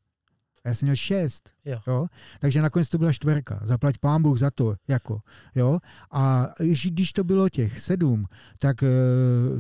A 0.66 0.70
já 0.70 0.76
jsem 0.76 0.86
měl 0.86 0.96
šest. 0.96 1.50
Jo. 1.66 1.80
Jo? 1.88 2.08
Takže 2.40 2.62
nakonec 2.62 2.90
to 2.90 2.98
byla 2.98 3.14
čtverka. 3.14 3.60
Zaplať 3.64 3.98
pán 3.98 4.22
Bůh 4.22 4.38
za 4.40 4.52
to. 4.52 4.76
Jako, 4.88 5.22
jo? 5.56 5.80
A 6.12 6.48
když- 6.60 6.92
když 6.92 7.14
to 7.14 7.24
bylo 7.24 7.50
těch 7.50 7.80
sedm, 7.80 8.26
tak, 8.60 8.84
eh, 8.84 8.88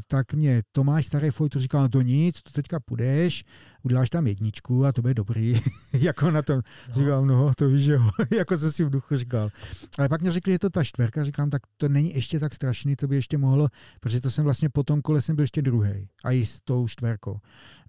tak 0.07 0.33
mě 0.33 0.61
Tomáš 0.71 1.05
Starý 1.05 1.29
Fojtu 1.29 1.59
říkal, 1.59 1.81
no 1.81 1.89
to 1.89 2.01
nic, 2.01 2.41
to 2.43 2.51
teďka 2.51 2.79
půjdeš, 2.79 3.43
uděláš 3.83 4.09
tam 4.09 4.27
jedničku 4.27 4.85
a 4.85 4.91
to 4.91 5.01
bude 5.01 5.13
dobrý. 5.13 5.59
jako 5.93 6.31
na 6.31 6.41
tom. 6.41 6.61
No. 6.89 6.95
Říkám, 6.95 7.27
no 7.27 7.51
to 7.57 7.67
víš, 7.69 7.85
jo. 7.85 8.09
jako 8.37 8.57
jsem 8.57 8.71
si 8.71 8.83
v 8.83 8.89
duchu 8.89 9.15
říkal. 9.15 9.49
Ale 9.97 10.09
pak 10.09 10.21
mě 10.21 10.31
řekli, 10.31 10.53
že 10.53 10.59
to 10.59 10.69
ta 10.69 10.83
čtverka, 10.83 11.23
říkám, 11.23 11.49
tak 11.49 11.61
to 11.77 11.89
není 11.89 12.15
ještě 12.15 12.39
tak 12.39 12.53
strašný, 12.53 12.95
to 12.95 13.07
by 13.07 13.15
ještě 13.15 13.37
mohlo, 13.37 13.67
protože 13.99 14.21
to 14.21 14.31
jsem 14.31 14.43
vlastně 14.43 14.69
po 14.69 14.83
tom 14.83 15.01
kole 15.01 15.21
jsem 15.21 15.35
byl 15.35 15.43
ještě 15.43 15.61
druhý 15.61 16.09
a 16.23 16.31
i 16.31 16.45
s 16.45 16.61
tou 16.61 16.87
čtverkou. 16.87 17.39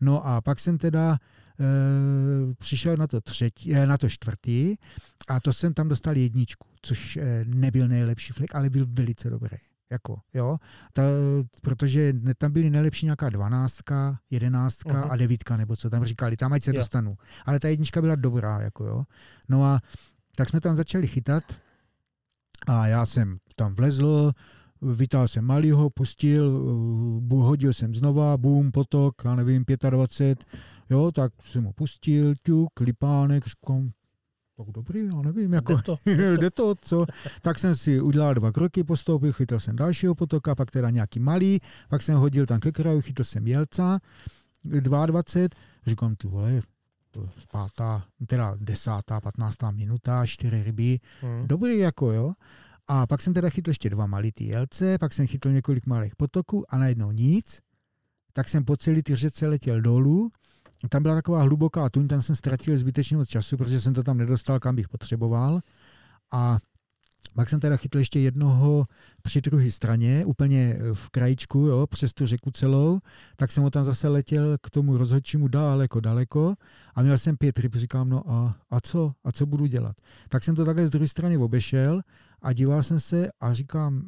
No 0.00 0.26
a 0.26 0.40
pak 0.40 0.60
jsem 0.60 0.78
teda 0.78 1.18
přišel 2.58 2.96
na 2.96 3.06
to 3.06 3.20
třetí, 3.20 3.74
eh, 3.74 3.86
na 3.86 3.98
to 3.98 4.08
čtvrtý 4.08 4.74
a 5.28 5.40
to 5.40 5.52
jsem 5.52 5.74
tam 5.74 5.88
dostal 5.88 6.16
jedničku, 6.16 6.68
což 6.82 7.16
eh, 7.16 7.44
nebyl 7.46 7.88
nejlepší 7.88 8.32
flek, 8.32 8.54
ale 8.54 8.70
byl 8.70 8.86
velice 8.90 9.30
dobrý. 9.30 9.56
Jako, 9.92 10.20
jo, 10.34 10.58
ta, 10.92 11.02
protože 11.62 12.12
tam 12.38 12.52
byly 12.52 12.70
nejlepší 12.70 13.06
nějaká 13.06 13.30
dvanáctka, 13.30 14.18
jedenáctka 14.30 14.92
Mhm. 15.00 15.10
a 15.10 15.16
devítka, 15.16 15.56
nebo 15.56 15.76
co 15.76 15.90
tam 15.90 16.04
říkali, 16.04 16.36
tam 16.36 16.52
ať 16.52 16.62
se 16.62 16.70
Jo. 16.70 16.76
dostanu. 16.76 17.16
Ale 17.46 17.60
ta 17.60 17.68
jednička 17.68 18.00
byla 18.00 18.14
dobrá, 18.14 18.60
jako 18.60 18.84
jo. 18.84 19.04
No 19.48 19.64
a 19.64 19.80
tak 20.36 20.48
jsme 20.48 20.60
tam 20.60 20.76
začali 20.76 21.06
chytat 21.08 21.60
a 22.66 22.86
já 22.86 23.06
jsem 23.06 23.38
tam 23.56 23.74
vlezl, 23.74 24.32
vytáhl 24.82 25.28
jsem 25.28 25.44
malýho, 25.44 25.90
pustil, 25.90 26.64
bu- 27.20 27.42
hodil 27.42 27.72
jsem 27.72 27.94
znova, 27.94 28.36
boom, 28.36 28.72
potok, 28.72 29.14
já 29.24 29.34
nevím, 29.34 29.64
25, 29.90 30.44
jo, 30.90 31.12
tak 31.12 31.32
jsem 31.42 31.64
ho 31.64 31.72
pustil, 31.72 32.34
ťuk, 32.44 32.80
lipánek, 32.80 33.44
říkám, 33.46 33.90
tak 34.56 34.66
dobrý, 34.74 35.06
já 35.14 35.22
nevím, 35.22 35.52
jako, 35.52 35.72
Jde 35.76 35.82
to. 35.82 35.96
jde 36.40 36.50
to, 36.50 36.74
co? 36.82 37.06
Tak 37.40 37.58
jsem 37.58 37.76
si 37.76 38.00
udělal 38.00 38.34
dva 38.34 38.52
kroky, 38.52 38.84
postoupil, 38.84 39.32
chytil 39.32 39.60
jsem 39.60 39.76
dalšího 39.76 40.14
potoka, 40.14 40.54
pak 40.54 40.70
teda 40.70 40.90
nějaký 40.90 41.20
malý, 41.20 41.60
pak 41.88 42.02
jsem 42.02 42.16
hodil 42.18 42.46
tam 42.46 42.60
ke 42.60 42.72
kraju, 42.72 43.00
chytil 43.00 43.24
jsem 43.24 43.46
jelca, 43.46 43.98
22, 44.64 45.48
říkám, 45.86 46.16
ty 46.16 46.28
vole, 46.28 46.60
to 47.10 47.20
je 47.22 47.28
pátá, 47.52 48.04
teda 48.26 48.56
desátá, 48.60 49.20
patnáctá 49.20 49.70
minuta, 49.70 50.26
čtyři 50.26 50.62
ryby, 50.62 50.98
Hmm. 51.20 51.46
dobrý 51.46 51.78
jako, 51.78 52.12
jo. 52.12 52.32
A 52.86 53.06
pak 53.06 53.20
jsem 53.20 53.34
teda 53.34 53.50
chytl 53.50 53.70
ještě 53.70 53.90
dva 53.90 54.06
malý 54.06 54.32
jelce, 54.40 54.98
pak 54.98 55.12
jsem 55.12 55.26
chytl 55.26 55.50
několik 55.50 55.86
malých 55.86 56.16
potoků 56.16 56.74
a 56.74 56.78
najednou 56.78 57.10
nic. 57.10 57.60
Tak 58.32 58.48
jsem 58.48 58.64
po 58.64 58.76
celý 58.76 59.02
ty 59.02 59.16
řece 59.16 59.46
letěl 59.46 59.80
dolů. 59.80 60.30
Tam 60.88 61.02
byla 61.02 61.14
taková 61.14 61.42
hluboká 61.42 61.90
tuň, 61.90 62.08
tam 62.08 62.22
jsem 62.22 62.36
ztratil 62.36 62.78
zbytečně 62.78 63.16
moc 63.16 63.28
času, 63.28 63.56
protože 63.56 63.80
jsem 63.80 63.94
to 63.94 64.02
tam 64.02 64.18
nedostal, 64.18 64.60
kam 64.60 64.76
bych 64.76 64.88
potřeboval. 64.88 65.60
A 66.32 66.58
pak 67.34 67.48
jsem 67.48 67.60
teda 67.60 67.76
chytl 67.76 67.98
ještě 67.98 68.20
jednoho 68.20 68.84
při 69.22 69.40
druhé 69.40 69.70
straně, 69.70 70.24
úplně 70.24 70.78
v 70.92 71.10
krajičku, 71.10 71.58
jo, 71.58 71.86
přes 71.86 72.12
tu 72.12 72.26
řeku 72.26 72.50
celou, 72.50 73.00
tak 73.36 73.52
jsem 73.52 73.62
ho 73.62 73.70
tam 73.70 73.84
zase 73.84 74.08
letěl 74.08 74.56
k 74.62 74.70
tomu 74.70 74.96
rozhodčímu 74.96 75.48
daleko, 75.48 76.00
daleko 76.00 76.54
a 76.94 77.02
měl 77.02 77.18
jsem 77.18 77.36
pět 77.36 77.58
ryb, 77.58 77.74
říkám, 77.76 78.08
no 78.08 78.30
a, 78.30 78.56
a 78.70 78.80
co, 78.80 79.12
a 79.24 79.32
co 79.32 79.46
budu 79.46 79.66
dělat? 79.66 79.96
Tak 80.28 80.44
jsem 80.44 80.54
to 80.54 80.64
takhle 80.64 80.86
z 80.86 80.90
druhé 80.90 81.08
strany 81.08 81.36
obešel 81.36 82.00
a 82.42 82.52
díval 82.52 82.82
jsem 82.82 83.00
se 83.00 83.30
a 83.40 83.52
říkám, 83.52 84.02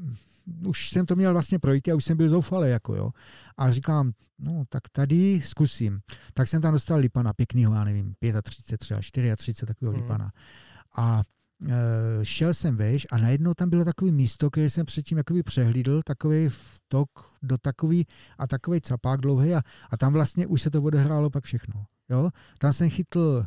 už 0.66 0.88
jsem 0.90 1.06
to 1.06 1.16
měl 1.16 1.32
vlastně 1.32 1.58
projít 1.58 1.88
a 1.88 1.94
už 1.94 2.04
jsem 2.04 2.16
byl 2.16 2.28
zoufalý, 2.28 2.70
jako 2.70 2.94
jo. 2.94 3.10
A 3.56 3.70
říkám, 3.70 4.12
no 4.38 4.64
tak 4.68 4.82
tady 4.92 5.40
zkusím. 5.44 6.00
Tak 6.34 6.48
jsem 6.48 6.62
tam 6.62 6.72
dostal 6.74 6.98
lipana 6.98 7.32
pěknýho, 7.32 7.74
já 7.74 7.84
nevím, 7.84 8.14
35, 8.42 8.78
třeba 8.78 9.00
34 9.36 9.66
takového 9.66 9.92
Mhm. 9.92 10.02
lipana. 10.02 10.32
A 10.96 11.22
šel 12.22 12.54
jsem 12.54 12.76
veš 12.76 13.06
a 13.10 13.18
najednou 13.18 13.54
tam 13.54 13.70
bylo 13.70 13.84
takový 13.84 14.12
místo, 14.12 14.50
které 14.50 14.70
jsem 14.70 14.86
předtím 14.86 15.18
jakoby 15.18 15.42
přehlídl, 15.42 16.02
takový 16.04 16.48
vtok 16.48 17.10
do 17.42 17.58
takový 17.58 18.06
a 18.38 18.46
takový 18.46 18.80
capák 18.80 19.20
dlouhý 19.20 19.54
a, 19.54 19.62
a 19.90 19.96
tam 19.96 20.12
vlastně 20.12 20.46
už 20.46 20.62
se 20.62 20.70
to 20.70 20.82
odehrálo 20.82 21.30
pak 21.30 21.44
všechno. 21.44 21.84
Jo? 22.08 22.30
Tam 22.58 22.72
jsem 22.72 22.90
chytl 22.90 23.46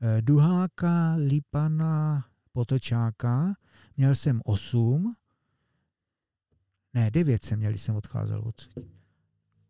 e, 0.00 0.22
duháka, 0.22 1.14
lipana, 1.14 2.24
potočáka, 2.52 3.54
měl 3.96 4.14
jsem 4.14 4.40
osm, 4.44 5.14
ne, 6.94 7.10
devět 7.10 7.44
jsem 7.44 7.58
měl, 7.58 7.70
když 7.70 7.82
jsem 7.82 7.96
odcházel 7.96 8.42
odsud. 8.44 8.72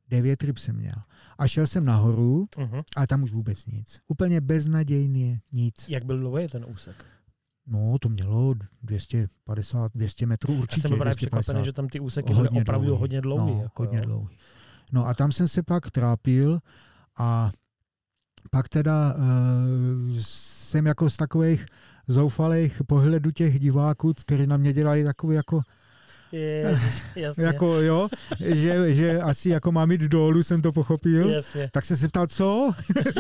Devět 0.08 0.42
ryb 0.42 0.58
jsem 0.58 0.76
měl. 0.76 0.94
A 1.38 1.48
šel 1.48 1.66
jsem 1.66 1.84
nahoru 1.84 2.48
Mhm. 2.58 2.80
a 2.96 3.06
tam 3.06 3.22
už 3.22 3.32
vůbec 3.32 3.66
nic. 3.66 4.00
Úplně 4.08 4.40
beznadějně 4.40 5.40
nic. 5.52 5.88
Jak 5.88 6.04
byl 6.04 6.18
dlouhý 6.18 6.48
ten 6.48 6.64
úsek? 6.68 7.04
No, 7.66 7.96
to 8.00 8.08
mělo 8.08 8.54
250, 8.82 9.92
200 9.94 10.26
metrů 10.26 10.54
Já 10.54 10.60
určitě. 10.60 10.80
jsem 10.80 10.90
byl 10.90 10.98
právě 10.98 11.14
250. 11.14 11.40
překvapený, 11.42 11.64
že 11.64 11.72
tam 11.72 11.88
ty 11.88 12.00
úseky 12.00 12.34
byly 12.34 12.48
opravdu 12.48 12.86
dlouhý. 12.86 13.00
hodně 13.00 13.20
dlouhý. 13.20 13.54
No, 13.54 13.62
jako, 13.62 13.82
hodně 13.82 13.98
jo. 13.98 14.04
dlouhý. 14.04 14.36
No 14.92 15.06
a 15.06 15.14
tam 15.14 15.32
jsem 15.32 15.48
se 15.48 15.62
pak 15.62 15.90
trápil 15.90 16.58
a 17.18 17.52
pak 18.50 18.68
teda 18.68 19.14
uh, 19.14 19.22
jsem 20.20 20.86
jako 20.86 21.10
z 21.10 21.16
takových 21.16 21.66
zoufalých 22.08 22.82
pohledů 22.86 23.30
těch 23.30 23.58
diváků, 23.58 24.14
kteří 24.14 24.46
na 24.46 24.56
mě 24.56 24.72
dělali 24.72 25.04
takový 25.04 25.36
jako 25.36 25.60
Ježiš, 26.38 27.02
jasně. 27.16 27.44
jako 27.44 27.80
jo, 27.80 28.08
že, 28.40 28.94
že 28.94 29.20
asi 29.20 29.48
jako 29.48 29.72
mám 29.72 29.90
jít 29.90 30.00
dolů, 30.00 30.42
jsem 30.42 30.62
to 30.62 30.72
pochopil. 30.72 31.30
Jasně. 31.30 31.70
Tak 31.72 31.84
jsem 31.84 31.96
se 31.96 32.08
ptal, 32.08 32.26
co? 32.26 32.72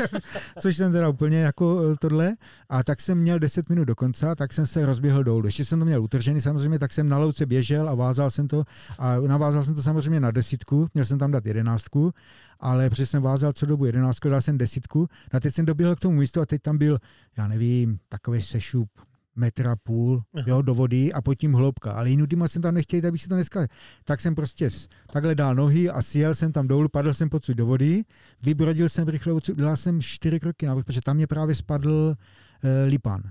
Což 0.60 0.76
jsem 0.76 0.92
teda 0.92 1.08
úplně 1.08 1.38
jako 1.38 1.80
eh, 1.92 1.96
tohle. 2.00 2.34
A 2.68 2.84
tak 2.84 3.00
jsem 3.00 3.18
měl 3.18 3.38
10 3.38 3.68
minut 3.68 3.84
do 3.84 3.94
konce, 3.94 4.26
tak 4.36 4.52
jsem 4.52 4.66
se 4.66 4.86
rozběhl 4.86 5.24
dolů. 5.24 5.46
Ještě 5.46 5.64
jsem 5.64 5.78
to 5.78 5.84
měl 5.84 6.02
utržený 6.02 6.40
samozřejmě, 6.40 6.78
tak 6.78 6.92
jsem 6.92 7.08
na 7.08 7.18
louce 7.18 7.46
běžel 7.46 7.88
a 7.88 7.94
vázal 7.94 8.30
jsem 8.30 8.48
to. 8.48 8.64
A 8.98 9.16
navázal 9.20 9.64
jsem 9.64 9.74
to 9.74 9.82
samozřejmě 9.82 10.20
na 10.20 10.30
desítku, 10.30 10.88
měl 10.94 11.04
jsem 11.04 11.18
tam 11.18 11.30
dát 11.30 11.46
jedenáctku, 11.46 12.12
ale 12.60 12.90
protože 12.90 13.06
jsem 13.06 13.22
vázal 13.22 13.52
co 13.52 13.66
dobu 13.66 13.84
jedenáctku, 13.84 14.28
dal 14.28 14.40
jsem 14.40 14.58
desítku. 14.58 15.08
A 15.32 15.40
teď 15.40 15.54
jsem 15.54 15.66
doběhl 15.66 15.96
k 15.96 16.00
tomu 16.00 16.16
místu 16.16 16.40
a 16.40 16.46
teď 16.46 16.62
tam 16.62 16.78
byl, 16.78 16.98
já 17.36 17.48
nevím, 17.48 17.98
takový 18.08 18.42
sešup, 18.42 18.88
metra 19.36 19.76
půl 19.76 20.22
jo, 20.46 20.62
do 20.62 20.74
vody 20.74 21.12
a 21.12 21.22
pod 21.22 21.34
tím 21.34 21.52
hloubka. 21.52 21.92
Ale 21.92 22.10
jinutýma 22.10 22.48
jsem 22.48 22.62
tam 22.62 22.74
nechtěl, 22.74 23.00
abych 23.08 23.22
si 23.22 23.28
to 23.28 23.34
dneska... 23.34 23.66
Tak 24.04 24.20
jsem 24.20 24.34
prostě 24.34 24.68
takhle 25.06 25.34
dal 25.34 25.54
nohy 25.54 25.90
a 25.90 26.02
sjel 26.02 26.34
jsem 26.34 26.52
tam 26.52 26.68
dolů, 26.68 26.88
padl 26.88 27.14
jsem 27.14 27.28
pocud 27.28 27.56
do 27.56 27.66
vody, 27.66 28.02
vybrodil 28.42 28.88
jsem 28.88 29.08
rychle 29.08 29.34
dal 29.54 29.76
jsem 29.76 30.02
čtyři 30.02 30.40
kroky 30.40 30.66
navrh, 30.66 30.84
protože 30.84 31.00
tam 31.00 31.16
mě 31.16 31.26
právě 31.26 31.54
spadl 31.54 32.14
e, 32.62 32.84
lipan. 32.84 33.22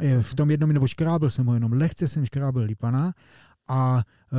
E, 0.00 0.22
v 0.22 0.34
tom 0.34 0.50
jednom, 0.50 0.72
nebo 0.72 0.86
škrábl 0.86 1.30
jsem 1.30 1.46
ho 1.46 1.54
jenom, 1.54 1.72
lehce 1.72 2.08
jsem 2.08 2.26
škrábl 2.26 2.60
lipana 2.60 3.14
a 3.68 4.02
e, 4.32 4.36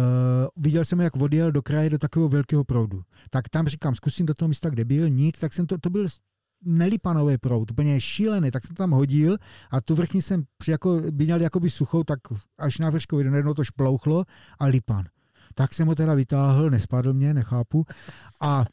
viděl 0.57 0.85
jsem, 0.85 0.99
jak 0.99 1.15
odjel 1.15 1.51
do 1.51 1.61
kraje 1.61 1.89
do 1.89 1.97
takového 1.97 2.29
velkého 2.29 2.63
proudu. 2.63 3.01
Tak 3.29 3.49
tam 3.49 3.67
říkám, 3.67 3.95
zkusím 3.95 4.25
do 4.25 4.33
toho 4.33 4.49
místa, 4.49 4.69
kde 4.69 4.85
byl, 4.85 5.09
nic, 5.09 5.39
tak 5.39 5.53
jsem 5.53 5.67
to, 5.67 5.77
to 5.77 5.89
byl 5.89 6.07
nelipanový 6.65 7.37
proud, 7.37 7.71
úplně 7.71 8.01
šílený, 8.01 8.51
tak 8.51 8.67
jsem 8.67 8.75
tam 8.75 8.91
hodil 8.91 9.37
a 9.71 9.81
tu 9.81 9.95
vrchní 9.95 10.21
jsem 10.21 10.43
při 10.57 10.71
jako, 10.71 11.01
by 11.11 11.25
měl 11.25 11.41
jakoby 11.41 11.69
suchou, 11.69 12.03
tak 12.03 12.19
až 12.57 12.79
na 12.79 12.89
vršku 12.89 13.19
jednou 13.19 13.53
to 13.53 13.63
šplouchlo 13.63 14.25
a 14.59 14.65
lipan. 14.65 15.05
Tak 15.53 15.73
jsem 15.73 15.87
ho 15.87 15.95
teda 15.95 16.13
vytáhl, 16.13 16.69
nespadl 16.69 17.13
mě, 17.13 17.33
nechápu. 17.33 17.85
A 18.41 18.65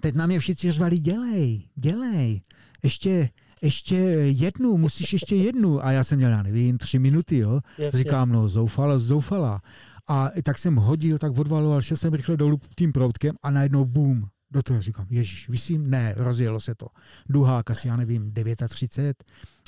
teď 0.00 0.14
na 0.14 0.26
mě 0.26 0.40
všichni 0.40 0.72
řvali, 0.72 0.98
dělej, 0.98 1.68
dělej, 1.74 2.40
ještě, 2.82 3.30
ještě 3.62 3.96
jednu, 3.96 4.76
musíš 4.76 5.12
ještě 5.12 5.36
jednu. 5.36 5.84
A 5.86 5.92
já 5.92 6.04
jsem 6.04 6.18
měl, 6.18 6.30
já 6.30 6.42
nevím, 6.42 6.78
tři 6.78 6.98
minuty, 6.98 7.38
jo. 7.38 7.60
Jasně. 7.78 7.98
Říkám, 7.98 8.32
no, 8.32 8.48
zoufala, 8.48 8.98
zoufala. 8.98 9.60
A 10.08 10.30
tak 10.44 10.58
jsem 10.58 10.76
hodil, 10.76 11.18
tak 11.18 11.38
odvaloval, 11.38 11.82
šel 11.82 11.96
jsem 11.96 12.14
rychle 12.14 12.36
dolů 12.36 12.60
tím 12.76 12.92
proutkem 12.92 13.34
a 13.42 13.50
najednou 13.50 13.84
boom. 13.84 14.24
Do 14.50 14.62
toho 14.62 14.80
říkám, 14.80 15.06
ježiš, 15.10 15.48
vysím? 15.48 15.90
Ne, 15.90 16.14
rozjelo 16.16 16.60
se 16.60 16.74
to. 16.74 16.86
Duhák 17.28 17.70
asi, 17.70 17.88
já 17.88 17.96
nevím, 17.96 18.32
39, 18.68 19.24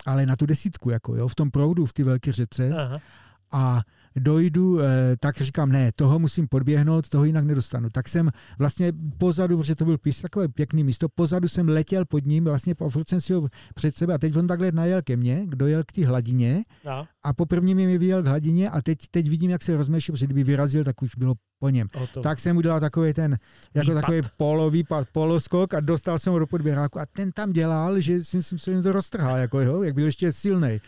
ale 0.06 0.26
na 0.26 0.36
tu 0.36 0.46
desítku, 0.46 0.90
jako 0.90 1.16
jo, 1.16 1.28
v 1.28 1.34
tom 1.34 1.50
proudu, 1.50 1.86
v 1.86 1.92
ty 1.92 2.02
velké 2.02 2.32
řece 2.32 2.70
Aha. 2.76 2.98
a 3.52 3.82
dojdu, 4.16 4.80
eh, 4.80 5.16
tak 5.20 5.36
říkám, 5.36 5.72
ne, 5.72 5.92
toho 5.94 6.18
musím 6.18 6.48
podběhnout, 6.48 7.08
toho 7.08 7.24
jinak 7.24 7.44
nedostanu. 7.44 7.88
Tak 7.90 8.08
jsem 8.08 8.30
vlastně 8.58 8.92
pozadu, 9.18 9.58
protože 9.58 9.74
to 9.74 9.84
byl 9.84 9.98
pís, 9.98 10.22
takové 10.22 10.48
pěkný 10.48 10.84
místo, 10.84 11.08
pozadu 11.08 11.48
jsem 11.48 11.68
letěl 11.68 12.04
pod 12.04 12.26
ním, 12.26 12.44
vlastně 12.44 12.74
po 12.74 12.90
jsem 13.08 13.20
si 13.20 13.32
ho 13.32 13.48
před 13.74 13.96
sebe 13.96 14.14
a 14.14 14.18
teď 14.18 14.36
on 14.36 14.46
takhle 14.46 14.72
najel 14.72 15.02
ke 15.02 15.16
mně, 15.16 15.46
dojel 15.46 15.82
k 15.86 15.92
té 15.92 16.06
hladině 16.06 16.62
No, 16.84 17.06
a 17.22 17.32
po 17.32 17.46
prvním 17.46 17.76
mi 17.76 17.98
vyjel 17.98 18.22
k 18.22 18.26
hladině 18.26 18.70
a 18.70 18.82
teď, 18.82 18.98
teď 19.10 19.28
vidím, 19.28 19.50
jak 19.50 19.62
se 19.62 19.76
rozmešil, 19.76 20.12
protože 20.12 20.26
kdyby 20.26 20.44
vyrazil, 20.44 20.84
tak 20.84 21.02
už 21.02 21.14
bylo 21.16 21.34
po 21.62 21.68
něm. 21.70 21.88
Tak 22.22 22.40
jsem 22.40 22.56
udělal 22.56 22.80
takový 22.80 23.12
ten, 23.12 23.38
jako 23.74 23.90
Výpad. 23.90 24.00
takový 24.00 24.20
polovýpad, 24.36 25.08
poloskok 25.12 25.74
a 25.74 25.80
dostal 25.80 26.18
jsem 26.18 26.32
ho 26.32 26.38
do 26.38 26.46
podběráku 26.46 26.98
a 27.00 27.06
ten 27.06 27.32
tam 27.32 27.52
dělal, 27.52 28.00
že 28.00 28.24
jsem 28.24 28.42
si 28.42 28.54
myslím, 28.54 28.76
že 28.76 28.82
to 28.82 28.92
roztrhal, 28.92 29.36
jako 29.36 29.60
jo, 29.60 29.82
jak 29.82 29.94
byl 29.94 30.04
ještě 30.04 30.32
silný. 30.32 30.80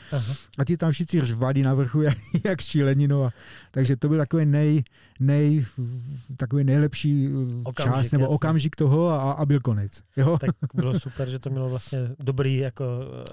A 0.59 0.65
ty 0.65 0.77
tam 0.77 0.91
všichni 0.91 1.21
řvali 1.21 1.63
na 1.63 1.75
vrchu, 1.75 2.03
jak, 2.11 2.19
jak 2.45 2.61
šílení. 2.61 3.09
No 3.09 3.25
a, 3.25 3.31
takže 3.71 3.97
to 3.97 4.09
byl 4.09 4.19
takový 4.19 4.47
nej, 4.47 4.83
nej, 5.21 5.65
takový 6.37 6.65
nejlepší 6.65 7.29
Okamžik, 7.29 7.67
okamžik, 7.67 8.03
čas 8.05 8.13
nebo 8.13 8.25
jasně. 8.25 8.35
okamžik 8.35 8.77
toho 8.77 9.09
a, 9.09 9.33
a 9.33 9.47
byl 9.47 9.61
konec. 9.61 9.93
Jo? 10.17 10.39
Tak 10.41 10.51
bylo 10.75 11.01
super, 11.01 11.29
že 11.31 11.39
to 11.39 11.51
mělo 11.51 11.69
vlastně 11.69 11.99
dobrý 12.19 12.57
jako 12.57 12.85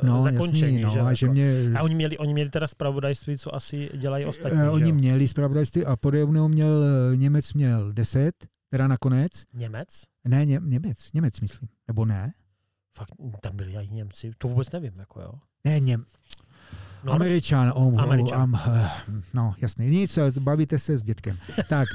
no, 0.03 0.23
zakončení. 0.23 0.81
jasný, 0.81 0.93
že? 0.93 0.99
no, 0.99 1.07
a 1.07 1.13
že 1.13 1.25
jako. 1.25 1.33
mě, 1.33 1.53
A 1.77 1.81
oni 1.83 1.95
měli, 1.95 2.17
oni 2.17 2.33
měli 2.33 2.49
teda 2.49 2.67
zpravodajství, 2.67 3.37
co 3.37 3.55
asi 3.55 3.89
dělají 3.97 4.25
ostatní. 4.25 4.59
eh, 4.59 4.63
že 4.63 4.69
oni 4.69 4.89
jo? 4.89 4.95
měli 4.95 5.27
zpravodajství 5.27 5.85
a 5.85 5.95
podobnou 5.95 6.47
měl, 6.47 6.83
eh, 7.13 7.17
Němec 7.31 7.53
měl 7.53 7.93
10, 7.93 8.47
teda 8.69 8.87
nakonec. 8.87 9.31
Němec? 9.53 9.87
Ne, 10.23 10.45
ně, 10.45 10.59
Němec, 10.63 11.13
Němec 11.13 11.39
myslím. 11.41 11.69
Nebo 11.87 12.05
ne? 12.05 12.33
Fakt, 12.97 13.11
tam 13.41 13.55
byli 13.55 13.75
i 13.75 13.89
Němci. 13.89 14.31
To 14.37 14.47
vůbec 14.47 14.71
nevím, 14.71 14.99
jako 14.99 15.21
jo. 15.21 15.33
Ne, 15.65 15.79
Něm, 15.79 16.05
No, 17.03 17.13
Američan, 17.13 17.71
oh, 17.75 18.01
Američan. 18.01 18.43
Um, 18.43 18.53
uh, 18.53 18.87
no 19.33 19.55
jasný, 19.61 19.89
nic, 19.89 20.19
bavíte 20.39 20.79
se 20.79 20.97
s 20.97 21.03
dětkem. 21.03 21.37
Tak, 21.69 21.87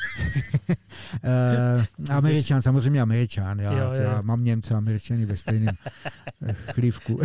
uh, 0.68 2.10
Američan, 2.16 2.62
samozřejmě 2.62 3.00
Američan, 3.00 3.58
já, 3.58 3.72
Jo, 3.72 3.92
jo, 3.92 4.02
já 4.02 4.20
mám 4.20 4.44
Němce 4.44 4.74
a 4.74 4.76
Američany 4.76 5.26
ve 5.26 5.36
stejném 5.36 5.74
eh, 6.42 6.52
chlívku. 6.52 7.20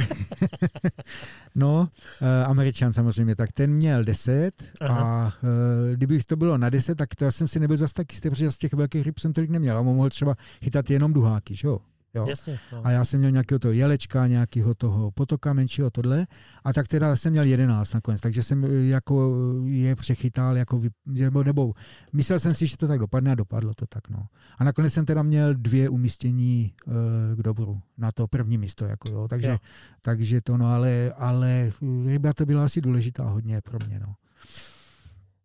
no, 1.55 1.89
uh, 2.21 2.27
Američan 2.49 2.93
samozřejmě, 2.93 3.35
tak 3.35 3.51
ten 3.51 3.71
měl 3.73 4.03
10 4.03 4.51
a 4.89 5.25
uh, 5.25 5.95
kdybych 5.95 6.25
to 6.25 6.35
bylo 6.35 6.57
na 6.57 6.69
10, 6.69 6.97
tak 6.97 7.15
to 7.15 7.25
já 7.25 7.31
jsem 7.31 7.47
si 7.47 7.59
nebyl 7.59 7.77
zas 7.77 7.93
tak 7.93 8.13
jistý, 8.13 8.29
protože 8.29 8.51
z 8.51 8.57
těch 8.57 8.73
velkých 8.73 9.05
ryb 9.05 9.19
jsem 9.19 9.33
tolik 9.33 9.49
neměl 9.49 9.77
a 9.77 9.79
on 9.79 9.95
mohl 9.95 10.09
třeba 10.09 10.35
chytat 10.63 10.89
jenom 10.89 11.13
duháky, 11.13 11.55
že 11.55 11.67
jo? 11.67 11.79
Jo. 12.13 12.25
Jasně. 12.29 12.59
No. 12.71 12.85
A 12.85 12.91
já 12.91 13.05
jsem 13.05 13.19
měl 13.19 13.31
nějakého 13.31 13.59
toho 13.59 13.71
jelečka, 13.71 14.27
nějakého 14.27 14.73
toho 14.73 15.11
potoka 15.11 15.53
menšího, 15.53 15.89
tohle. 15.89 16.27
A 16.63 16.73
tak 16.73 16.87
teda 16.87 17.15
jsem 17.15 17.31
měl 17.31 17.43
11 17.45 17.93
nakonec, 17.93 18.21
takže 18.21 18.43
jsem 18.43 18.65
eh, 18.65 18.67
jako 18.87 19.35
je 19.65 19.95
přechytal, 19.95 20.57
jako 20.57 20.79
vy, 20.79 20.89
nebo, 21.05 21.43
nebo 21.43 21.73
myslel 22.13 22.39
jsem 22.39 22.53
si, 22.53 22.67
že 22.67 22.77
to 22.77 22.87
tak 22.87 22.99
dopadne 22.99 23.31
a 23.31 23.35
dopadlo 23.35 23.73
to 23.73 23.85
tak, 23.85 24.09
no. 24.09 24.25
A 24.57 24.63
nakonec 24.63 24.93
jsem 24.93 25.05
teda 25.05 25.23
měl 25.23 25.53
dvě 25.53 25.89
umístění 25.89 26.73
uh, 26.85 26.93
k 27.35 27.43
dobru 27.43 27.81
na 27.97 28.11
to 28.11 28.27
první 28.27 28.57
místo, 28.57 28.85
jako 28.85 29.09
jo. 29.09 29.27
Takže, 29.27 29.49
Jo. 29.49 29.57
takže 30.01 30.41
to, 30.41 30.57
no, 30.57 30.67
ale, 30.67 31.13
ale 31.17 31.71
ryba 32.05 32.33
to 32.33 32.45
byla 32.45 32.65
asi 32.65 32.81
důležitá 32.81 33.23
hodně 33.23 33.61
pro 33.61 33.79
mě, 33.87 33.99
no. 33.99 34.15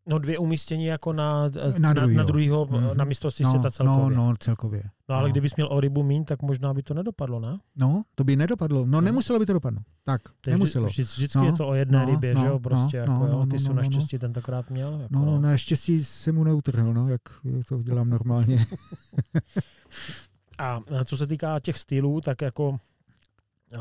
No 0.09 0.19
dvě 0.19 0.39
umístění 0.39 0.85
jako 0.85 1.13
na, 1.13 1.43
Na 1.43 1.49
na, 1.79 1.93
druhýho. 1.93 2.19
na, 2.19 2.25
druhýho, 2.25 2.67
Mhm. 2.71 2.97
na 2.97 3.05
mistrovství 3.05 3.45
No, 3.45 3.51
světa 3.51 3.71
celkově. 3.71 4.17
no, 4.17 4.31
no, 4.31 4.37
celkově. 4.41 4.83
no 5.09 5.15
ale 5.15 5.29
no. 5.29 5.33
kdybys 5.33 5.57
měl 5.57 5.69
o 5.71 5.81
rybu 5.81 6.03
míň, 6.03 6.25
tak 6.25 6.43
možná 6.43 6.75
by 6.75 6.83
to 6.83 6.95
nedopadlo, 6.95 7.41
ne? 7.41 7.59
No, 7.81 8.03
to 8.15 8.25
by 8.25 8.37
nedopadlo. 8.37 8.87
No, 8.87 9.01
nemuselo 9.01 9.39
by 9.39 9.47
to 9.47 9.53
dopadnout. 9.53 9.83
Tak, 10.05 10.23
je 10.47 10.51
nemuselo. 10.53 10.87
Vždy, 10.87 11.03
vždycky 11.03 11.39
No, 11.39 11.45
je 11.47 11.53
to 11.53 11.69
o 11.69 11.75
jedné 11.75 11.99
no, 12.07 12.11
rybě, 12.11 12.35
no, 12.35 12.41
že 12.41 12.47
jo, 12.47 12.59
prostě 12.59 12.97
no, 13.07 13.13
jako, 13.13 13.27
no, 13.27 13.33
jo, 13.33 13.39
no, 13.39 13.47
ty 13.47 13.53
no, 13.53 13.59
jsi 13.59 13.69
no, 13.69 13.75
no. 13.75 13.77
naštěstí 13.77 14.19
tentokrát 14.19 14.71
měl. 14.71 14.93
Jako, 15.01 15.15
No, 15.15 15.41
naštěstí 15.41 16.05
jsem 16.05 16.35
mu 16.35 16.45
neutrhl, 16.45 16.95
no, 16.95 17.09
jak 17.09 17.21
to 17.69 17.83
dělám 17.83 18.11
normálně. 18.11 18.67
A 20.59 20.81
eh, 21.01 21.05
co 21.05 21.17
se 21.17 21.27
týká 21.27 21.61
těch 21.61 21.79
stylů, 21.79 22.21
tak 22.21 22.43
jako 22.43 22.79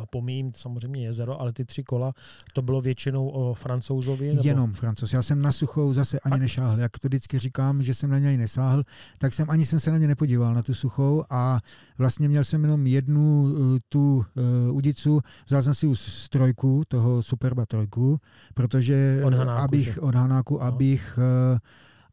pomíjím 0.10 0.52
samozřejmě 0.56 1.04
jezero, 1.04 1.42
ale 1.42 1.54
ty 1.54 1.66
tři 1.66 1.84
kola, 1.84 2.14
to 2.54 2.62
bylo 2.62 2.82
většinou 2.82 3.28
o 3.30 3.54
francouzovi. 3.54 4.28
Nebo... 4.28 4.42
Jenom 4.48 4.74
francouz. 4.74 5.14
Já 5.14 5.22
jsem 5.22 5.42
na 5.42 5.52
suchou 5.52 5.94
zase 5.94 6.20
ani 6.20 6.32
Fakt? 6.32 6.42
nešáhl. 6.42 6.80
Jak 6.80 7.00
to 7.00 7.08
vždycky 7.08 7.40
říkám, 7.40 7.84
že 7.84 7.94
jsem 7.94 8.10
na 8.10 8.20
něj 8.20 8.38
nesáhl, 8.38 8.84
tak 9.18 9.34
jsem 9.34 9.50
ani 9.50 9.66
jsem 9.66 9.80
se 9.80 9.92
na 9.92 9.98
ně 9.98 10.08
nepodíval, 10.08 10.54
na 10.54 10.64
tu 10.64 10.74
suchou 10.74 11.24
a 11.30 11.60
vlastně 11.98 12.30
měl 12.30 12.44
jsem 12.44 12.64
jenom 12.64 12.88
jednu 12.88 13.48
eh, 13.76 13.80
tu 13.90 14.26
uh, 14.70 14.76
udicu, 14.76 15.22
vzal 15.48 15.62
jsem 15.62 15.74
si 15.74 15.88
už 15.88 16.00
z 16.00 16.30
trojku, 16.30 16.82
toho 16.88 17.24
Superba 17.24 17.66
trojku, 17.66 18.20
protože 18.54 19.22
Od 19.26 19.34
Hanáku, 19.34 19.62
abych, 19.64 19.94
že? 19.94 20.00
od 20.02 20.16
Hanáku, 20.16 20.54
No. 20.54 20.62
abych 20.62 21.20
eh, 21.56 21.60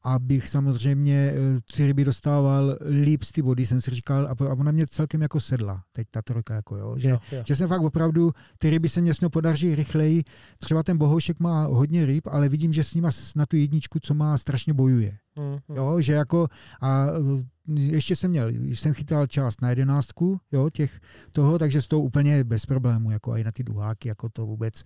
abych 0.05 0.49
samozřejmě 0.49 1.33
eh, 1.35 1.61
ty 1.77 1.87
ryby 1.87 2.05
dostával 2.05 2.77
líp 3.05 3.23
z 3.23 3.33
ty 3.33 3.43
vody, 3.43 3.67
jsem 3.67 3.81
si 3.81 3.91
říkal, 3.91 4.27
a, 4.27 4.51
ona 4.51 4.73
mě 4.73 4.87
celkem 4.87 5.23
jako 5.23 5.41
sedla, 5.41 5.83
teď 5.93 6.07
ta 6.11 6.23
trojka, 6.23 6.55
jako 6.55 6.77
jo, 6.77 6.95
že 6.99 7.09
Jo, 7.09 7.19
jo. 7.33 7.43
že 7.47 7.57
jsem 7.57 7.69
fakt 7.69 7.83
opravdu, 7.83 8.33
ty 8.59 8.71
ryby 8.71 8.89
se 8.89 9.01
mě 9.01 9.13
podaří 9.33 9.75
rychleji. 9.75 10.23
Třeba 10.59 10.83
ten 10.83 10.99
bohoušek 10.99 11.41
má 11.41 11.67
hodně 11.67 12.07
ryb, 12.07 12.27
ale 12.27 12.49
vidím, 12.49 12.73
že 12.73 12.85
s 12.85 12.95
nima 12.95 13.11
na 13.37 13.47
tu 13.47 13.57
jedničku, 13.57 13.99
co 14.03 14.15
má, 14.15 14.39
strašně 14.39 14.73
bojuje. 14.75 15.17
Mm, 15.37 15.59
mm. 15.69 15.77
Jo, 15.77 16.01
že 16.01 16.13
jako 16.13 16.49
a 16.81 17.07
e, 17.07 17.81
ještě 17.81 18.17
jsem 18.17 18.31
měl, 18.31 18.49
jsem 18.49 18.95
chytal 18.95 19.27
část 19.27 19.63
na 19.63 19.71
jedenáctku, 19.71 20.41
jo, 20.53 20.71
těch 20.71 21.01
toho, 21.33 21.59
takže 21.59 21.83
s 21.83 21.89
tou 21.89 22.03
úplně 22.03 22.45
bez 22.45 22.67
problému, 22.67 23.11
jako 23.11 23.37
i 23.37 23.45
na 23.45 23.53
ty 23.53 23.65
duháky, 23.65 24.09
jako 24.09 24.29
to 24.29 24.47
vůbec 24.47 24.83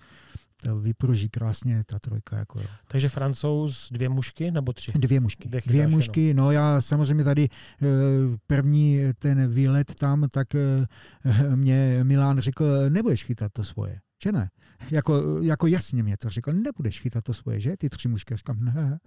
to 0.62 0.80
vypruží 0.80 1.28
krásně 1.28 1.84
ta 1.86 1.98
trojka, 1.98 2.36
jako 2.38 2.60
jo. 2.60 2.66
Takže 2.88 3.08
francouz 3.08 3.88
dvě 3.92 4.08
mušky 4.08 4.50
nebo 4.50 4.72
tři? 4.72 4.92
Dvě 4.94 5.20
mušky. 5.20 5.48
Dvě 5.48 5.62
Dvě 5.66 5.86
mušky, 5.86 6.34
no 6.34 6.50
já 6.50 6.80
samozřejmě 6.80 7.24
tady 7.24 7.42
e, 7.44 7.48
první 8.46 9.00
ten 9.18 9.50
výlet 9.50 9.94
tam, 9.94 10.28
tak 10.32 10.54
e, 10.54 10.86
mě 11.56 12.00
Milán 12.02 12.38
řekl, 12.38 12.64
nebudeš 12.88 13.24
chytat 13.24 13.52
to 13.52 13.64
svoje. 13.64 14.00
Že 14.22 14.32
ne? 14.32 14.50
Jako, 14.90 15.42
jako 15.42 15.66
jasně 15.66 16.02
mě 16.02 16.16
to 16.16 16.30
řekl, 16.30 16.52
nebudeš 16.52 17.00
chytat 17.00 17.24
to 17.24 17.34
svoje, 17.34 17.60
že? 17.60 17.76
Ty 17.76 17.88
tři 17.88 18.08
mušky. 18.08 18.36
Říkám, 18.36 18.64
ne. 18.64 18.98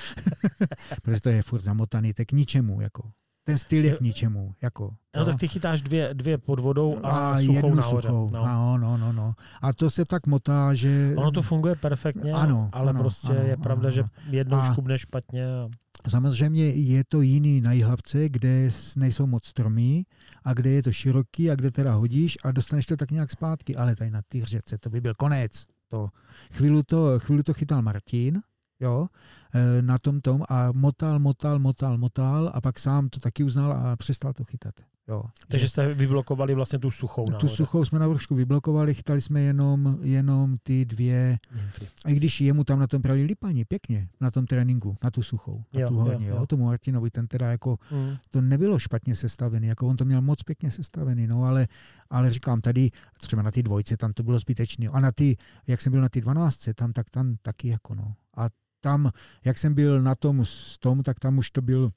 Protože 1.02 1.20
to 1.20 1.28
je 1.28 1.42
furt 1.42 1.60
zamotaný, 1.60 2.12
tak 2.12 2.26
k 2.26 2.32
ničemu. 2.32 2.80
Jako. 2.80 3.10
Ten 3.46 3.58
styl 3.58 3.84
je 3.84 3.92
k 3.96 4.00
ničemu. 4.00 4.54
Jako, 4.62 4.94
No, 5.16 5.24
tak 5.24 5.38
ty 5.40 5.48
chytáš 5.48 5.82
dvě, 5.82 6.14
dvě 6.14 6.38
pod 6.38 6.58
vodou 6.60 6.98
a, 7.02 7.08
a 7.32 7.38
suchou 7.40 7.52
jednu 7.52 7.74
nahoře. 7.74 8.08
suchou. 8.08 8.28
No. 8.34 8.44
No, 8.46 8.78
no, 8.78 8.96
no, 8.96 9.12
no. 9.12 9.34
A 9.62 9.72
to 9.72 9.90
se 9.90 10.04
tak 10.04 10.26
motá, 10.26 10.74
že... 10.74 11.14
Ono 11.16 11.30
to 11.30 11.42
funguje 11.42 11.74
perfektně, 11.74 12.32
Ano, 12.32 12.68
ale 12.72 12.90
ano, 12.90 13.00
prostě 13.00 13.28
ano, 13.28 13.40
je 13.40 13.56
pravda, 13.56 13.82
ano, 13.88 13.90
že 13.90 14.04
jednou 14.30 14.58
A- 14.58 14.72
škubne 14.72 14.98
špatně. 14.98 15.46
A... 15.46 15.68
Samozřejmě 16.08 16.64
je 16.68 17.02
to 17.08 17.20
jiný 17.20 17.60
na 17.60 17.72
Jihlavce, 17.72 18.28
kde 18.28 18.70
nejsou 18.96 19.26
moc 19.26 19.46
stromy 19.46 20.04
a 20.44 20.52
kde 20.54 20.70
je 20.70 20.82
to 20.82 20.92
široký 20.92 21.50
a 21.50 21.54
kde 21.54 21.70
teda 21.70 21.94
hodíš 21.94 22.38
a 22.44 22.52
dostaneš 22.52 22.86
to 22.86 22.96
tak 22.96 23.10
nějak 23.10 23.30
zpátky. 23.30 23.76
Ale 23.76 23.96
tady 23.96 24.10
na 24.10 24.20
té 24.28 24.38
řece 24.44 24.78
to 24.78 24.90
by 24.90 25.00
byl 25.00 25.12
konec. 25.18 25.64
To. 25.88 26.08
Chvíli, 26.52 26.82
to, 26.86 27.18
chvíli 27.18 27.42
to 27.42 27.54
chytal 27.54 27.82
Martin, 27.82 28.40
jo, 28.80 29.06
eh, 29.54 29.82
na 29.82 29.98
tom 29.98 30.20
tom 30.20 30.42
a 30.48 30.72
motal, 30.72 31.18
motal, 31.18 31.58
motal, 31.58 31.98
motal 31.98 32.50
a 32.54 32.60
pak 32.60 32.78
sám 32.78 33.08
to 33.08 33.20
taky 33.20 33.44
uznal 33.44 33.72
a 33.72 33.96
přestal 33.96 34.32
to 34.32 34.44
chytat. 34.44 34.74
Jo. 35.08 35.24
Takže 35.48 35.68
jste 35.68 35.94
vyblokovali 35.94 36.54
vlastně 36.54 36.78
tu 36.78 36.90
suchou 36.90 37.24
tu 37.24 37.32
nahoře. 37.32 37.56
suchou 37.56 37.84
jsme 37.84 37.98
na 37.98 38.08
vršku 38.08 38.34
vyblokovali, 38.34 38.94
chytali 38.94 39.20
jsme 39.20 39.40
jenom, 39.40 39.98
jenom 40.02 40.54
ty 40.62 40.84
dvě, 40.84 41.38
Nymfy. 41.54 41.88
a 42.04 42.10
i 42.10 42.14
když 42.14 42.40
jemu 42.40 42.64
tam 42.64 42.78
na 42.78 42.86
tom 42.86 43.02
prali 43.02 43.24
lipaní, 43.24 43.64
pěkně, 43.64 44.08
na 44.20 44.30
tom 44.30 44.46
tréninku, 44.46 44.96
na 45.04 45.10
tu 45.10 45.22
suchou, 45.22 45.64
na 45.74 45.80
Jo, 45.80 45.88
tu 45.88 45.94
jo, 45.94 46.00
hodně, 46.00 46.26
jo, 46.26 46.36
jo. 46.36 46.46
tomu 46.46 46.64
Martinovi, 46.64 47.10
ten 47.10 47.26
teda 47.26 47.50
jako 47.50 47.78
Mm. 47.90 48.16
to 48.30 48.40
nebylo 48.40 48.78
špatně 48.78 49.14
sestavený, 49.14 49.66
jako 49.68 49.86
on 49.86 49.96
to 49.96 50.04
měl 50.04 50.20
moc 50.22 50.42
pěkně 50.42 50.70
sestavený, 50.70 51.26
no 51.26 51.44
ale, 51.44 51.68
ale 52.10 52.30
říkám 52.30 52.60
tady, 52.60 52.90
třeba 53.20 53.42
na 53.42 53.50
ty 53.50 53.62
dvojce, 53.62 53.96
tam 53.96 54.12
to 54.12 54.22
bylo 54.22 54.38
zbytečné. 54.38 54.88
A 54.88 55.00
na 55.00 55.12
ty, 55.12 55.36
jak 55.66 55.80
jsem 55.80 55.92
byl 55.92 56.00
na 56.00 56.08
ty 56.08 56.20
dvanáctce, 56.20 56.74
tam 56.74 56.92
tak 56.92 57.10
tam 57.10 57.36
taky 57.42 57.68
jako 57.68 57.94
no. 57.94 58.14
A 58.36 58.46
tam, 58.86 59.10
jak 59.44 59.58
jsem 59.58 59.74
byl 59.74 60.02
na 60.02 60.14
tom 60.14 60.44
s 60.44 60.78
tom, 60.78 61.02
tak 61.02 61.18
tam 61.18 61.38
už 61.38 61.50
to 61.50 61.62
byl 61.62 61.90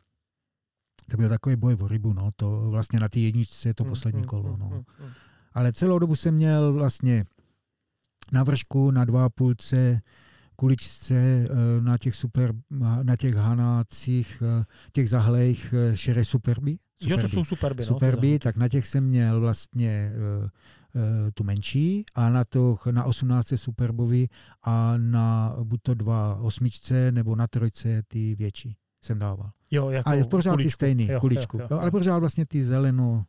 to 1.12 1.18
byl 1.18 1.30
takový 1.30 1.56
boj 1.56 1.78
o 1.80 1.88
rybu, 1.88 2.14
no, 2.14 2.32
to 2.36 2.70
vlastně 2.70 3.00
na 3.00 3.10
té 3.10 3.20
jedničce 3.20 3.70
je 3.70 3.74
to 3.74 3.84
Mm, 3.84 3.90
poslední 3.90 4.22
mm, 4.22 4.28
kolo, 4.28 4.54
mm, 4.54 4.60
no. 4.60 4.84
Ale 5.54 5.74
celou 5.74 6.00
dobu 6.00 6.16
jsem 6.16 6.34
měl 6.34 6.74
vlastně 6.74 7.26
na 8.32 8.44
vršku, 8.44 8.92
na 8.92 9.06
dva 9.06 9.30
půlce, 9.30 10.02
kuličce, 10.56 11.14
eh, 11.14 11.48
na 11.82 11.98
těch 11.98 12.16
super, 12.16 12.54
na 13.04 13.16
těch 13.16 13.36
hanácích, 13.36 14.44
eh, 14.46 14.66
těch 14.92 15.10
zahlejch 15.10 15.74
eh, 15.74 15.98
šere 15.98 16.26
superby. 16.26 16.78
Jo, 17.02 17.18
to 17.18 17.28
jsou 17.28 17.46
superby. 17.46 17.84
superby, 17.84 18.32
no, 18.32 18.40
tak 18.40 18.58
na 18.58 18.68
těch 18.68 18.88
jsem 18.88 19.04
měl 19.04 19.40
vlastně 19.40 20.12
tu 21.34 21.44
menší 21.44 22.06
a 22.16 22.30
na, 22.30 22.44
to, 22.46 22.78
na 22.92 23.04
18 23.04 23.54
superbovi 23.56 24.28
a 24.64 24.94
na 24.98 25.56
buď 25.64 25.80
to 25.84 25.94
dva 25.94 26.36
osmičce 26.36 27.12
nebo 27.12 27.36
na 27.36 27.48
trojce 27.48 28.02
ty 28.08 28.36
větší 28.36 28.76
jsem 29.04 29.20
dával. 29.20 29.50
jo, 29.72 29.90
jako 29.90 30.10
A 30.10 30.14
je 30.14 30.26
pořád 30.26 30.52
ty 30.52 30.56
kuličku. 30.56 30.72
stejný, 30.76 31.08
Jo, 31.08 31.20
kuličku. 31.20 31.58
Jo, 31.58 31.62
jo, 31.64 31.68
Jo, 31.76 31.82
ale 31.82 31.92
pořád 31.92 32.20
vlastně 32.20 32.46
ty 32.46 32.64
zeleno 32.64 33.26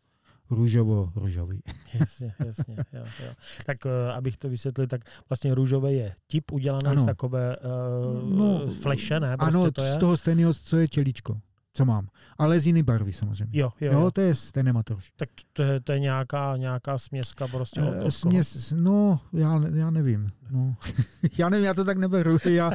růžovo 0.51 1.13
růžový. 1.17 1.61
Jasně, 2.01 2.35
jasně. 2.47 2.77
Jo, 2.93 3.05
jo. 3.27 3.33
Tak 3.67 3.77
uh, 3.85 3.91
abych 4.17 4.37
to 4.37 4.49
vysvětlil, 4.49 4.87
tak 4.87 5.01
vlastně 5.29 5.55
růžové 5.55 5.93
je 5.93 6.15
tip 6.27 6.53
udělaný 6.53 6.87
Ano. 6.87 7.03
z 7.03 7.05
takové 7.05 7.57
uh, 7.57 8.39
No, 8.39 8.67
fleše, 8.83 9.21
ne? 9.21 9.37
Prostě 9.37 9.57
ano, 9.57 9.71
to 9.71 9.83
je? 9.83 9.95
z 9.95 9.97
toho 9.99 10.17
stejného, 10.17 10.55
co 10.55 10.77
je 10.77 10.89
tělíčko, 10.89 11.39
co 11.73 11.85
mám. 11.85 12.09
Ale 12.39 12.61
z 12.61 12.67
jiný 12.67 12.83
barvy 12.83 13.13
samozřejmě. 13.13 13.61
Jo, 13.61 13.71
jo, 13.81 13.93
Jo, 13.93 14.01
jo. 14.01 14.11
to 14.11 14.21
je 14.21 14.35
stejný 14.35 14.73
matroš. 14.73 15.13
Tak 15.17 15.29
to 15.53 15.63
je, 15.63 15.81
to 15.81 15.93
je 15.93 16.01
nějaká, 16.01 16.57
nějaká 16.57 16.99
směska 16.99 17.49
prostě 17.49 17.81
od, 17.83 17.95
Eh, 17.95 18.01
od? 18.03 18.11
Směs, 18.11 18.73
no, 18.77 19.21
já, 19.33 19.61
já 19.75 19.91
nevím. 19.91 20.31
No. 20.51 20.77
já 21.39 21.49
nevím, 21.49 21.67
já 21.67 21.75
to 21.75 21.85
tak 21.85 21.99
neberu. 21.99 22.39
Já, 22.45 22.73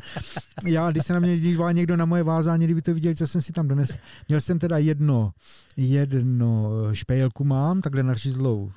já, 0.65 0.91
když 0.91 1.05
se 1.05 1.13
na 1.13 1.19
mě 1.19 1.39
dívá 1.39 1.71
někdo 1.71 1.97
na 1.97 2.05
moje 2.05 2.23
vázání, 2.23 2.65
kdyby 2.65 2.81
to 2.81 2.93
viděli, 2.93 3.15
co 3.15 3.27
jsem 3.27 3.41
si 3.41 3.53
tam 3.53 3.67
donesl. 3.67 3.93
Měl 4.27 4.41
jsem 4.41 4.59
teda 4.59 4.77
jedno, 4.77 5.33
jedno 5.77 6.69
špejlku 6.93 7.43
mám, 7.43 7.81
takhle 7.81 8.03
nařízlou 8.03 8.71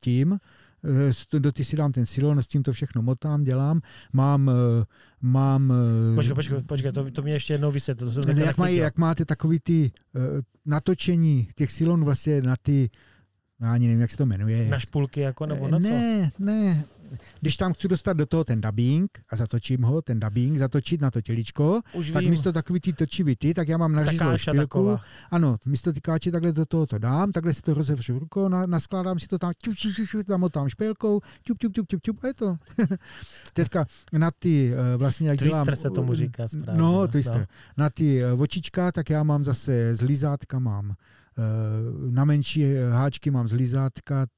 tím, 0.00 0.32
Eh, 0.32 0.36
s- 0.36 0.40
do 1.38 1.52
ty 1.52 1.64
si 1.64 1.76
dám 1.76 1.92
ten 1.92 2.06
silon, 2.06 2.42
s 2.42 2.46
tím 2.46 2.62
to 2.62 2.72
všechno 2.72 3.02
motám, 3.02 3.44
dělám. 3.44 3.80
Mám, 4.12 4.50
eh, 4.50 4.84
mám 5.20 5.72
eh, 6.12 6.14
Počkej, 6.14 6.34
počkej, 6.34 6.62
počkej 6.62 6.92
to, 6.92 7.10
to 7.10 7.22
mě 7.22 7.32
ještě 7.32 7.54
jednou 7.54 7.70
vysvětl. 7.70 8.04
To 8.04 8.22
jsem 8.22 8.36
ne, 8.36 8.44
jak, 8.44 8.58
mají, 8.58 8.76
jak 8.76 8.98
máte 8.98 9.24
takový 9.24 9.60
ty 9.60 9.90
uh, 10.14 10.22
natočení 10.66 11.48
těch 11.54 11.70
silon 11.72 12.04
vlastně 12.04 12.42
na 12.42 12.56
ty, 12.62 12.90
já 13.60 13.72
ani 13.72 13.86
nevím, 13.86 14.00
jak 14.00 14.10
se 14.10 14.16
to 14.16 14.26
jmenuje. 14.26 14.68
Na 14.68 14.78
špulky 14.78 15.20
jako, 15.20 15.46
nebo 15.46 15.68
na 15.68 15.78
co? 15.78 15.84
ne, 15.84 16.30
ne. 16.38 16.84
Když 17.40 17.56
tam 17.56 17.72
chci 17.72 17.88
dostat 17.88 18.12
do 18.12 18.26
toho 18.26 18.44
ten 18.44 18.60
dubbing 18.60 19.10
a 19.30 19.36
zatočím 19.36 19.82
ho, 19.82 20.02
ten 20.02 20.20
dubbing, 20.20 20.58
zatočit 20.58 21.00
na 21.00 21.10
to 21.10 21.20
těličko, 21.20 21.80
Už 21.92 22.10
tak 22.10 22.22
vím, 22.22 22.30
místo 22.30 22.52
takový 22.52 22.80
ty 22.80 22.92
točivity, 22.92 23.54
tak 23.54 23.68
já 23.68 23.76
mám 23.76 23.94
takáša 23.94 24.36
špilku. 24.36 24.58
taková. 24.58 25.00
Ano, 25.30 25.56
místo 25.66 25.92
ty 25.92 26.00
káče 26.00 26.30
takhle 26.30 26.52
do 26.52 26.66
toho 26.66 26.86
to 26.86 26.98
dám, 26.98 27.32
takhle 27.32 27.54
si 27.54 27.62
to 27.62 27.74
rozevřu 27.74 28.18
rukou, 28.18 28.48
na, 28.48 28.66
naskládám 28.66 29.18
si 29.18 29.26
to 29.26 29.38
tam, 29.38 29.52
ťup, 29.62 29.76
ťup, 29.76 29.94
ťup, 29.94 30.08
ťup, 30.10 30.26
tam 30.26 30.40
motám 30.40 30.68
špilkou, 30.68 31.20
ťup, 31.42 31.58
ťup, 31.58 31.72
ťup, 31.74 31.86
ťup, 31.88 32.02
ťup, 32.02 32.24
a 32.24 32.26
je 32.26 32.34
to. 32.34 32.56
Teďka 33.52 33.86
na 34.12 34.30
ty, 34.30 34.74
eh, 34.74 34.96
vlastně 34.96 35.28
jak 35.28 35.38
dělám... 35.38 35.66
se 35.74 35.90
tomu 35.90 36.14
říká 36.14 36.48
správně. 36.48 36.82
No, 36.82 37.08
twister. 37.08 37.46
Na 37.76 37.90
ty 37.90 38.22
eh, 38.22 38.32
očička, 38.32 38.92
tak 38.92 39.10
já 39.10 39.22
mám 39.22 39.44
zase 39.44 39.94
z 39.96 40.02
lízátka 40.02 40.58
mám, 40.58 40.94
na 42.10 42.24
menší 42.24 42.64
eh, 42.64 42.90
háčky 42.90 43.30
mám 43.30 43.48
z 43.48 43.52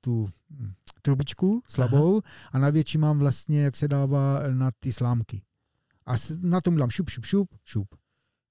tu 0.00 0.30
hm, 0.50 0.72
trubičku 1.02 1.62
slabou 1.68 2.22
a 2.52 2.58
na 2.58 2.70
větší 2.70 2.98
mám 2.98 3.18
vlastně, 3.18 3.62
jak 3.62 3.76
se 3.76 3.88
dává 3.88 4.42
na 4.48 4.70
ty 4.78 4.92
slámky. 4.92 5.42
A 6.06 6.14
na 6.40 6.60
tom 6.60 6.76
dám 6.76 6.90
šup, 6.90 7.10
šup, 7.10 7.24
šup, 7.24 7.48
šup. 7.64 7.88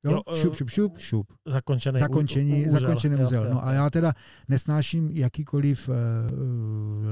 Jo, 0.04 0.12
Jo, 0.12 0.22
eh, 0.34 0.36
šup, 0.42 0.56
šup, 0.56 0.70
šup, 0.70 0.98
šup. 0.98 1.28
Zakončený 1.48 2.00
Zakončení, 2.00 2.66
u, 2.66 2.68
u, 2.68 2.72
zakončený 2.72 3.16
jo, 3.20 3.24
uzel. 3.24 3.44
jo, 3.46 3.54
No 3.54 3.66
a 3.68 3.72
já 3.74 3.90
teda 3.90 4.14
nesnáším 4.48 5.10
jakýkoliv 5.12 5.90
uh, 5.90 5.96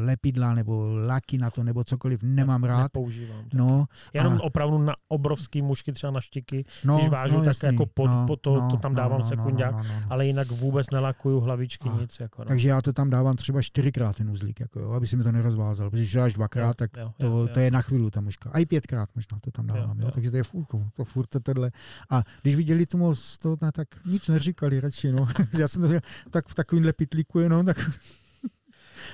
lepidla 0.05 0.53
nebo 0.53 0.95
laky 1.07 1.37
na 1.37 1.49
to, 1.51 1.63
nebo 1.63 1.83
cokoliv, 1.83 2.23
nemám 2.23 2.63
rád. 2.63 2.81
Nepoužívám. 2.83 3.43
tak. 3.43 3.53
No, 3.53 3.85
Jenom 4.13 4.33
a- 4.33 4.43
opravdu 4.43 4.77
na 4.77 4.93
obrovský 5.07 5.61
mušky, 5.61 5.91
třeba 5.91 6.11
na 6.11 6.21
štiky, 6.21 6.65
no, 6.85 6.97
když 6.97 7.09
vážu, 7.09 7.33
no, 7.33 7.39
tak 7.39 7.47
jasný. 7.47 7.67
jako 7.67 7.85
pod, 7.85 8.07
no, 8.07 8.23
pod 8.27 8.41
to, 8.41 8.55
no, 8.61 8.69
to 8.71 8.77
tam 8.77 8.95
dávám 8.95 9.19
no, 9.19 9.23
no, 9.23 9.29
sekundák, 9.29 9.71
no, 9.71 9.77
no, 9.77 9.83
no, 9.83 9.99
no. 9.99 10.05
ale 10.09 10.25
jinak 10.27 10.47
vůbec 10.51 10.89
nelakuju 10.89 11.39
hlavičky, 11.39 11.89
A, 11.89 12.01
nic. 12.01 12.17
Jako, 12.19 12.41
no. 12.41 12.45
Takže 12.47 12.69
já 12.69 12.81
to 12.81 12.93
tam 12.93 13.09
dávám 13.09 13.35
třeba 13.35 13.61
čtyřikrát 13.61 14.15
ten 14.15 14.29
uzlík, 14.29 14.59
jako, 14.59 14.79
jo, 14.79 14.91
aby 14.91 15.07
si 15.07 15.17
mi 15.17 15.23
to 15.23 15.31
nerozvázal. 15.31 15.89
Protože 15.89 16.01
když 16.03 16.13
dáš 16.13 16.33
dvakrát, 16.33 16.77
tak 16.77 16.91
jo, 16.97 17.11
to, 17.17 17.25
jo, 17.25 17.47
to 17.53 17.59
je 17.59 17.71
na 17.71 17.81
chvíli 17.81 18.11
ta 18.11 18.21
muška. 18.21 18.49
A 18.53 18.59
i 18.59 18.65
pětkrát 18.65 19.09
možná 19.15 19.39
to 19.39 19.51
tam 19.51 19.67
dávám. 19.67 19.89
Jo, 19.89 19.95
Jo, 20.01 20.05
jo. 20.05 20.11
Takže 20.11 20.31
to 20.31 20.37
je 20.37 20.43
furt, 20.43 20.65
to 20.95 21.03
furt 21.05 21.27
to 21.27 21.39
tohle. 21.39 21.71
A 22.09 22.23
když 22.41 22.55
viděli 22.55 22.76
tu 22.85 22.97
moc, 22.97 23.37
to, 23.37 23.55
ne, 23.61 23.71
tak 23.71 23.87
nic 24.05 24.27
neříkali 24.27 24.79
radši. 24.79 25.11
No. 25.11 25.27
já 25.59 25.67
jsem 25.67 25.81
to 25.81 25.87
měl 25.87 26.01
tak 26.29 26.47
v 26.47 26.55
takovýmhle 26.55 26.93
pitlíku 26.93 27.39
jenom. 27.39 27.65
Tak, 27.65 27.77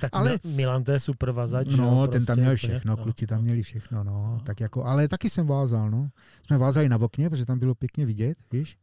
Tak 0.00 0.10
ale- 0.14 0.38
Milan 0.44 0.84
to 0.84 0.92
je 0.92 1.00
super 1.00 1.30
vazač. 1.30 1.66
no, 1.76 1.84
jo, 2.00 2.06
ten 2.06 2.24
tam 2.24 2.36
prostě 2.36 2.40
měl 2.40 2.56
všechno, 2.56 2.96
no, 2.96 3.02
kluci 3.02 3.26
tam 3.26 3.38
no. 3.38 3.42
měli 3.42 3.62
všechno. 3.62 4.04
No. 4.04 4.12
No. 4.12 4.40
Tak 4.44 4.60
jako, 4.60 4.84
ale 4.84 5.08
taky 5.08 5.30
jsem 5.30 5.46
vázal. 5.46 5.90
No. 5.90 6.08
Jsme 6.46 6.58
vázali 6.58 6.88
na 6.88 6.96
okně, 6.96 7.30
protože 7.30 7.46
tam 7.46 7.58
bylo 7.58 7.74
pěkně 7.74 8.06
vidět, 8.06 8.38
víš. 8.52 8.78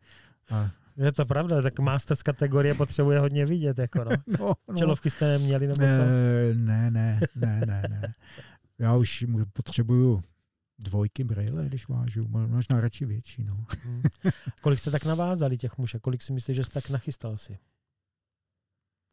A, 0.50 0.70
Je 0.98 1.12
to 1.12 1.26
pravda, 1.26 1.62
tak 1.62 1.80
masters 1.80 2.24
kategorie 2.24 2.74
potřebuje 2.74 3.20
hodně 3.20 3.46
vidět. 3.46 3.80
Jako, 3.80 4.04
no. 4.04 4.12
no, 4.40 4.54
no. 4.68 4.76
Čelovky 4.76 5.10
jste 5.10 5.28
neměli, 5.28 5.68
nebo 5.68 5.80
co? 5.80 6.06
Ne, 6.54 6.92
ne, 6.92 7.20
ne, 7.36 7.62
ne, 7.66 7.84
ne. 7.90 8.14
Já 8.80 8.96
už 8.96 9.26
potřebuju 9.54 10.22
dvojky 10.84 11.24
brýle, 11.24 11.66
když 11.66 11.88
vážu, 11.88 12.24
Mo- 12.24 12.48
možná 12.48 12.82
radši 12.82 13.06
větší. 13.06 13.44
No. 13.44 13.66
Hmm. 13.84 14.02
Kolik 14.62 14.80
jste 14.80 14.92
tak 14.92 15.06
navázali 15.06 15.58
těch 15.58 15.78
mušek? 15.78 16.02
Kolik 16.02 16.22
si 16.22 16.34
myslíš, 16.34 16.58
že 16.58 16.64
jste 16.64 16.74
tak 16.82 16.90
nachystal 16.90 17.38
si? 17.38 17.58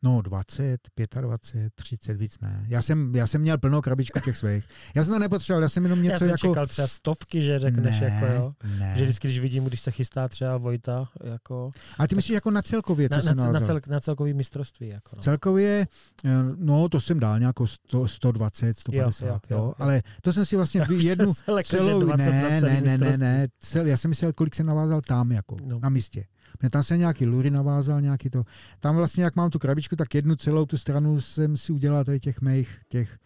No 0.03 0.23
20, 0.23 0.81
25, 1.21 1.73
30, 1.75 2.17
víc 2.17 2.41
ne. 2.41 2.67
Já 2.69 2.83
jsem, 2.83 3.15
já 3.15 3.27
jsem 3.27 3.41
měl 3.41 3.59
plnou 3.59 3.81
krabičku 3.81 4.21
těch 4.21 4.37
svých. 4.37 4.65
Já 4.95 5.05
jsem 5.05 5.15
to 5.15 5.19
nepotřeboval, 5.19 5.63
já 5.63 5.69
jsem 5.69 5.85
jenom 5.85 6.05
Já 6.05 6.05
něco 6.05 6.19
jsem 6.19 6.29
jako... 6.29 6.49
čekal 6.49 6.67
třeba 6.67 6.89
stovky, 6.89 7.43
že 7.43 7.59
řekneš, 7.59 8.01
ne, 8.01 8.07
jako 8.07 8.27
jo. 8.27 8.53
ne. 8.79 8.95
Že 8.97 9.05
vždycky, 9.05 9.29
když 9.29 9.39
vidím, 9.39 9.65
když 9.65 9.81
se 9.81 9.91
chystá 9.91 10.29
třeba 10.29 10.57
Vojta, 10.57 11.09
jako 11.25 11.71
A 11.99 12.07
ty 12.07 12.15
myslíš 12.15 12.35
jako 12.35 12.51
na 12.51 12.63
celkově, 12.63 13.09
co 13.09 13.17
na, 13.17 13.23
jsem 13.23 13.37
na, 13.37 13.53
na, 13.53 13.61
cel, 13.61 13.81
na 13.89 14.01
celkový 14.01 14.35
mistrovství. 14.35 14.89
Jako, 14.89 15.17
no. 15.17 15.23
Celkově, 15.23 15.87
eh, 16.25 16.31
no 16.57 16.89
to 16.89 17.01
jsem 17.01 17.21
dal 17.21 17.39
nějakou 17.39 17.67
100, 17.67 18.09
120, 18.09 18.79
150, 18.79 19.27
Jo, 19.27 19.29
jo, 19.29 19.39
jo, 19.51 19.57
jo, 19.59 19.65
jo, 19.65 19.75
ale 19.79 20.03
to 20.23 20.33
jsem 20.33 20.45
si 20.45 20.57
vlastně 20.57 20.81
vy- 20.89 21.05
jednu 21.05 21.33
celou, 21.65 22.01
20 22.01 22.31
na 22.31 22.49
ne, 22.49 22.61
ne, 22.61 22.81
ne, 22.81 22.99
ne, 22.99 23.19
ne, 23.19 23.49
cel, 23.59 23.87
já 23.87 23.97
jsem 23.97 24.09
myslel, 24.09 24.33
kolik 24.33 24.55
jsem 24.55 24.67
navázal 24.67 25.01
tam, 25.01 25.33
jako, 25.33 25.57
no. 25.65 25.81
na 25.83 25.89
místě. 25.89 26.25
Mě 26.61 26.71
tam 26.71 26.83
jsem 26.83 26.99
nějaký 26.99 27.27
lury 27.27 27.51
navázal, 27.51 28.01
nějaký 28.01 28.31
to. 28.31 28.45
Tam 28.81 28.97
vlastně, 28.97 29.25
jak 29.25 29.37
mám 29.37 29.51
tu 29.51 29.59
krabičku, 29.59 29.97
tak 29.97 30.15
jednu 30.15 30.37
celou 30.37 30.67
tu 30.67 30.77
stranu 30.77 31.21
jsem 31.21 31.57
si 31.57 31.73
udělal 31.73 32.05
tady 32.05 32.21
těch 32.21 32.41
mých, 32.41 32.81
těch 32.89 33.19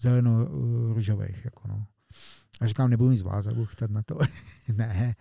zeleno-růžových, 0.00 1.44
jako 1.44 1.68
no. 1.68 1.86
A 2.60 2.66
říkám, 2.66 2.90
nebudu 2.90 3.10
nic 3.10 3.22
vázat, 3.22 3.54
budu 3.54 3.66
chytat 3.66 3.90
na 3.90 4.02
to. 4.02 4.18
ne, 4.74 5.14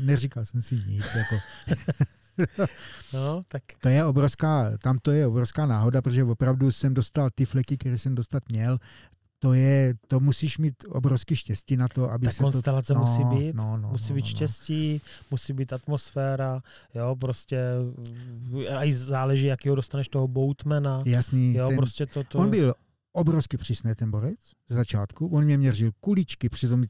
neříkal 0.00 0.44
jsem 0.44 0.62
si 0.62 0.74
nic, 0.74 1.14
jako. 1.14 1.36
No, 3.12 3.42
tak 3.48 3.62
To 3.80 3.88
je 3.88 4.04
obrovská, 4.04 4.78
tam 4.78 4.98
to 4.98 5.10
je 5.10 5.26
obrovská 5.26 5.66
náhoda, 5.66 6.02
protože 6.02 6.24
opravdu 6.24 6.70
jsem 6.70 6.94
dostal 6.94 7.30
ty 7.34 7.44
fleky, 7.44 7.76
které 7.76 7.98
jsem 7.98 8.14
dostat 8.14 8.42
měl, 8.48 8.78
to 9.38 9.52
je, 9.52 9.94
to 10.08 10.20
musíš 10.20 10.58
mít 10.58 10.74
obrovský 10.88 11.36
štěstí 11.36 11.76
na 11.76 11.88
to, 11.88 12.10
aby 12.10 12.26
Ta 12.26 12.32
se 12.32 12.42
konstelace 12.42 12.92
to... 12.92 12.98
musí 12.98 13.24
být, 13.24 13.54
no, 13.54 13.76
no, 13.76 13.88
musí 13.88 14.12
no, 14.12 14.14
být 14.14 14.24
no, 14.24 14.26
no. 14.26 14.36
štěstí, 14.36 15.00
musí 15.30 15.52
být 15.52 15.72
atmosféra, 15.72 16.62
jo, 16.94 17.16
prostě 17.16 17.60
a 18.76 18.84
i 18.84 18.94
záleží, 18.94 19.46
jakýho 19.46 19.74
dostaneš 19.74 20.08
toho 20.08 20.28
boatmana, 20.28 21.02
Jasný, 21.06 21.54
jo, 21.54 21.68
ten, 21.68 21.76
prostě 21.76 22.06
to, 22.06 22.24
to 22.24 22.38
on 22.38 22.50
byl 22.50 22.74
obrovsky 23.18 23.56
přísný 23.56 23.94
ten 23.94 24.10
borec 24.10 24.38
z 24.68 24.74
začátku. 24.74 25.26
On 25.26 25.44
mě 25.44 25.58
měřil 25.58 25.90
kuličky, 26.00 26.48
přitom 26.48 26.84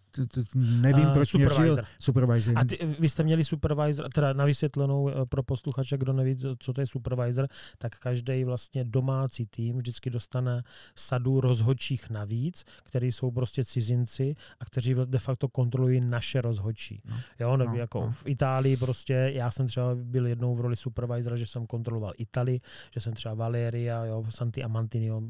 nevím, 0.55 1.07
A 1.07 1.15
proč 1.15 1.29
supervisor. 1.29 1.65
měřil 1.67 1.85
supervisor. 2.01 2.59
A 2.59 2.65
ty, 2.65 2.79
vy 2.99 3.09
jste 3.09 3.23
měli 3.23 3.45
supervisor, 3.45 4.09
teda 4.09 4.33
na 4.33 4.45
vysvětlenou 4.45 5.09
eh, 5.09 5.13
pro 5.29 5.43
posluchače, 5.43 5.99
kdo 5.99 6.13
neví, 6.13 6.37
co 6.59 6.73
to 6.73 6.81
je 6.81 6.87
supervisor, 6.87 7.49
tak 7.79 7.99
každý 7.99 8.45
vlastně 8.45 8.85
domácí 8.85 9.47
tým 9.47 9.79
vždycky 9.79 10.11
dostane 10.11 10.63
sadu 10.97 11.41
rozhodčích 11.41 12.11
navíc, 12.11 12.65
který 12.85 13.13
jsou 13.13 13.31
prostě 13.31 13.65
cizinci 13.65 14.35
a 14.61 14.65
kteří 14.65 14.95
de 15.05 15.19
facto 15.19 15.49
kontrolují 15.49 16.01
naše 16.01 16.41
rozhodčí. 16.41 17.03
No. 17.11 17.17
Jo, 17.41 17.57
nebo 17.57 17.71
No, 17.71 17.77
jako 17.77 18.01
no. 18.01 18.11
v 18.13 18.23
Itálii 18.27 18.77
prostě, 18.77 19.31
já 19.35 19.51
jsem 19.51 19.67
třeba 19.67 19.95
byl 19.95 20.27
jednou 20.27 20.55
v 20.57 20.61
roli 20.61 20.77
supervisora, 20.77 21.37
že 21.37 21.47
jsem 21.47 21.67
kontroloval 21.67 22.13
Itálii, 22.19 22.61
že 22.95 23.01
jsem 23.01 23.13
třeba 23.13 23.35
Valeria, 23.35 24.05
jo, 24.05 24.25
Santi 24.29 24.63
Amantinio, 24.65 25.23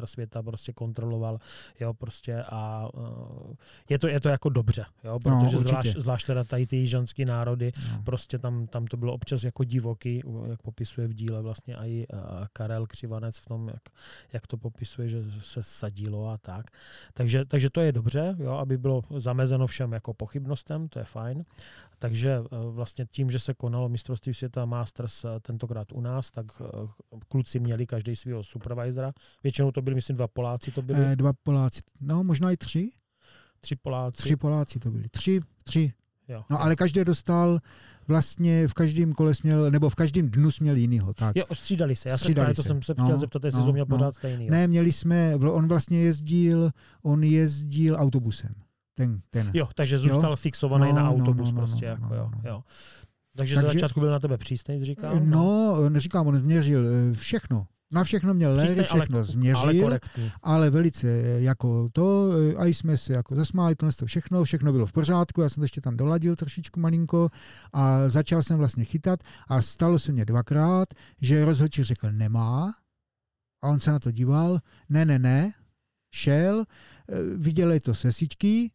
mistra 0.00 0.06
světa 0.06 0.42
prostě 0.42 0.72
kontroloval, 0.72 1.38
jo, 1.80 1.94
prostě 1.94 2.42
a 2.48 2.88
uh, 2.94 3.54
je 3.88 3.98
to, 3.98 4.08
je 4.08 4.20
to 4.20 4.28
jako 4.28 4.48
dobře, 4.48 4.84
jo, 5.04 5.18
protože 5.18 5.56
určitě. 5.56 5.68
zvlášť, 5.68 5.96
zvlášť 5.96 6.26
teda 6.26 6.44
tady 6.44 6.66
ty 6.66 6.76
jižanský 6.76 7.24
národy, 7.24 7.72
No. 7.92 8.02
prostě 8.04 8.38
tam, 8.38 8.66
tam 8.66 8.86
to 8.86 8.96
bylo 8.96 9.12
občas 9.12 9.44
jako 9.44 9.64
divoký, 9.64 10.22
jak 10.50 10.62
popisuje 10.62 11.06
v 11.06 11.14
díle 11.14 11.42
vlastně 11.42 11.76
i 11.76 12.06
uh, 12.12 12.20
Karel 12.52 12.86
Křivanec 12.86 13.38
v 13.38 13.46
tom, 13.46 13.68
jak, 13.68 13.82
jak 14.32 14.46
to 14.46 14.56
popisuje, 14.56 15.08
že 15.08 15.22
se 15.40 15.62
sadilo 15.62 16.28
a 16.30 16.38
tak. 16.38 16.66
Takže, 17.14 17.44
takže 17.44 17.70
to 17.70 17.80
je 17.80 17.92
dobře, 17.92 18.36
jo, 18.38 18.52
aby 18.52 18.78
bylo 18.78 19.02
zamezeno 19.16 19.66
všem 19.66 19.92
jako 19.92 20.14
pochybnostem, 20.14 20.88
to 20.88 20.98
je 20.98 21.04
fajn. 21.04 21.44
Takže 22.02 22.40
uh, 22.40 22.46
vlastně 22.74 23.06
tím, 23.12 23.30
že 23.30 23.38
se 23.38 23.54
konalo 23.54 23.88
mistrovství 23.88 24.34
světa 24.34 24.64
Masters 24.64 25.24
uh, 25.24 25.30
tentokrát 25.42 25.92
u 25.92 26.00
nás, 26.00 26.30
tak 26.30 26.46
uh, 26.60 26.66
kluci 27.28 27.60
měli 27.60 27.86
každý 27.86 28.16
svého 28.16 28.44
supervisora. 28.44 29.12
Většinou 29.42 29.70
to 29.72 29.82
byli, 29.82 29.94
myslím, 29.94 30.16
dva 30.16 30.28
Poláci 30.28 30.70
to 30.70 30.82
byli, 30.82 30.98
Eh, 31.04 31.16
dva 31.16 31.32
Poláci, 31.42 31.80
no 32.00 32.24
možná 32.24 32.50
i 32.50 32.56
tři, 32.56 32.90
tři 33.60 33.76
Poláci. 33.76 34.22
tři 34.22 34.36
Poláci 34.36 34.78
to 34.78 34.90
byli, 34.90 35.08
tři, 35.10 35.40
tři. 35.64 35.92
Jo. 36.28 36.44
No 36.50 36.62
ale 36.62 36.76
každý 36.76 37.04
dostal 37.04 37.58
vlastně 38.08 38.68
v 38.68 38.74
každém 38.74 39.12
kole 39.12 39.34
směl, 39.34 39.70
nebo 39.70 39.88
v 39.90 39.94
každém 39.94 40.30
dnu 40.30 40.50
směl 40.50 40.76
jinýho, 40.76 41.14
tak. 41.14 41.36
Jo, 41.36 41.44
střídali 41.52 41.96
se. 41.96 42.08
Já 42.08 42.18
jsem 42.18 42.24
Střídali 42.24 42.44
právě 42.44 42.54
to 42.54 42.62
se. 42.62 42.68
jsem 42.68 42.82
se 42.82 42.94
No, 42.98 43.04
chtěl 43.04 43.16
zeptat, 43.16 43.44
jestli 43.44 43.60
no, 43.60 43.66
to 43.66 43.72
měl 43.72 43.86
no. 43.88 43.96
pořád 43.96 44.14
stejný. 44.14 44.44
Jo. 44.44 44.50
Ne, 44.50 44.68
měli 44.68 44.92
jsme, 44.92 45.34
on 45.36 45.68
vlastně 45.68 46.02
jezdil, 46.02 46.70
on 47.02 47.24
jezdil 47.24 47.96
autobusem. 47.98 48.54
Ten, 49.00 49.20
ten. 49.30 49.50
Jo, 49.54 49.68
takže 49.74 49.98
zůstal 49.98 50.32
Jo. 50.32 50.36
fixovaný 50.36 50.88
No, 50.88 50.94
na 50.94 51.02
no, 51.02 51.10
autobus 51.10 51.52
no, 51.52 51.60
no, 51.60 51.66
prostě. 51.66 51.86
no, 51.86 51.90
jako, 51.92 52.08
no, 52.08 52.14
jo, 52.14 52.30
no. 52.34 52.50
jo. 52.50 52.62
Takže, 53.36 53.54
Takže- 53.54 53.68
ze 53.68 53.74
začátku 53.74 54.00
byl 54.00 54.10
na 54.10 54.18
tebe 54.20 54.38
přísnej, 54.38 54.78
jsi 54.78 54.84
říkal? 54.84 55.20
No, 55.20 55.76
neříkám, 55.88 56.26
on 56.26 56.38
změřil 56.38 56.82
eh, 56.86 57.14
všechno. 57.14 57.66
Na 57.92 58.04
všechno 58.04 58.34
měl 58.34 58.52
léry, 58.52 58.74
ale, 58.74 58.84
všechno 58.84 59.16
ale 59.18 59.24
změřil, 59.24 59.82
korektní. 59.82 60.32
ale 60.42 60.70
velice 60.70 61.06
eh, 61.08 61.40
jako 61.40 61.88
to, 61.92 62.30
eh, 62.52 62.54
a 62.56 62.64
jsme 62.64 62.96
se 62.96 63.12
jako 63.12 63.34
zasmáli, 63.34 63.74
tohle 63.76 63.92
to 63.92 64.06
všechno, 64.06 64.44
všechno 64.44 64.72
bylo 64.72 64.86
v 64.86 64.92
pořádku, 64.92 65.40
já 65.40 65.48
jsem 65.48 65.60
to 65.60 65.64
ještě 65.64 65.80
tam 65.80 65.96
doladil 65.96 66.36
trošičku 66.36 66.80
malinko 66.80 67.28
a 67.72 68.08
začal 68.08 68.42
jsem 68.42 68.58
vlastně 68.58 68.84
chytat 68.84 69.20
a 69.48 69.62
stalo 69.62 69.98
se 69.98 70.12
mně 70.12 70.24
dvakrát, 70.24 70.88
že 71.20 71.44
rozhodčí 71.44 71.84
řekl 71.84 72.12
nemá 72.12 72.74
a 73.62 73.68
on 73.68 73.80
se 73.80 73.92
na 73.92 73.98
to 73.98 74.10
díval, 74.10 74.58
ne, 74.88 75.04
ne, 75.04 75.18
ne, 75.18 75.52
šel, 76.14 76.64
viděl 77.36 77.72
je 77.72 77.80
to 77.80 77.94
sesičky, 77.94 78.70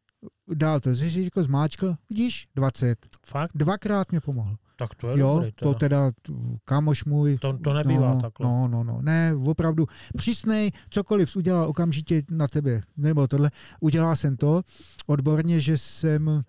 dál 0.54 0.80
to 0.80 0.96
sesičko, 0.96 1.44
zmáčkl, 1.44 1.96
vidíš, 2.10 2.48
20. 2.56 3.06
Fakt? 3.26 3.52
Dvakrát 3.56 4.12
mě 4.12 4.22
pomohl. 4.22 4.56
Tak 4.78 4.96
to 4.96 5.10
je 5.10 5.20
Jo, 5.20 5.36
dobrý. 5.36 5.52
to 5.52 5.74
teda 5.74 6.12
kámoš 6.66 7.06
můj. 7.06 7.38
To, 7.38 7.58
to 7.58 7.74
nebývá 7.74 8.14
no, 8.14 8.22
takhle. 8.22 8.48
No, 8.48 8.68
no, 8.68 8.84
no, 8.84 9.02
ne, 9.02 9.34
opravdu 9.46 9.88
přísnej, 10.18 10.72
cokoliv 10.90 11.36
udělal 11.36 11.70
okamžitě 11.70 12.24
na 12.30 12.48
tebe, 12.48 12.82
nebo 12.98 13.28
tohle. 13.28 13.52
Udělal 13.80 14.16
jsem 14.16 14.38
to 14.38 14.62
odborně, 15.08 15.60
že 15.60 15.78
jsem 15.78 16.44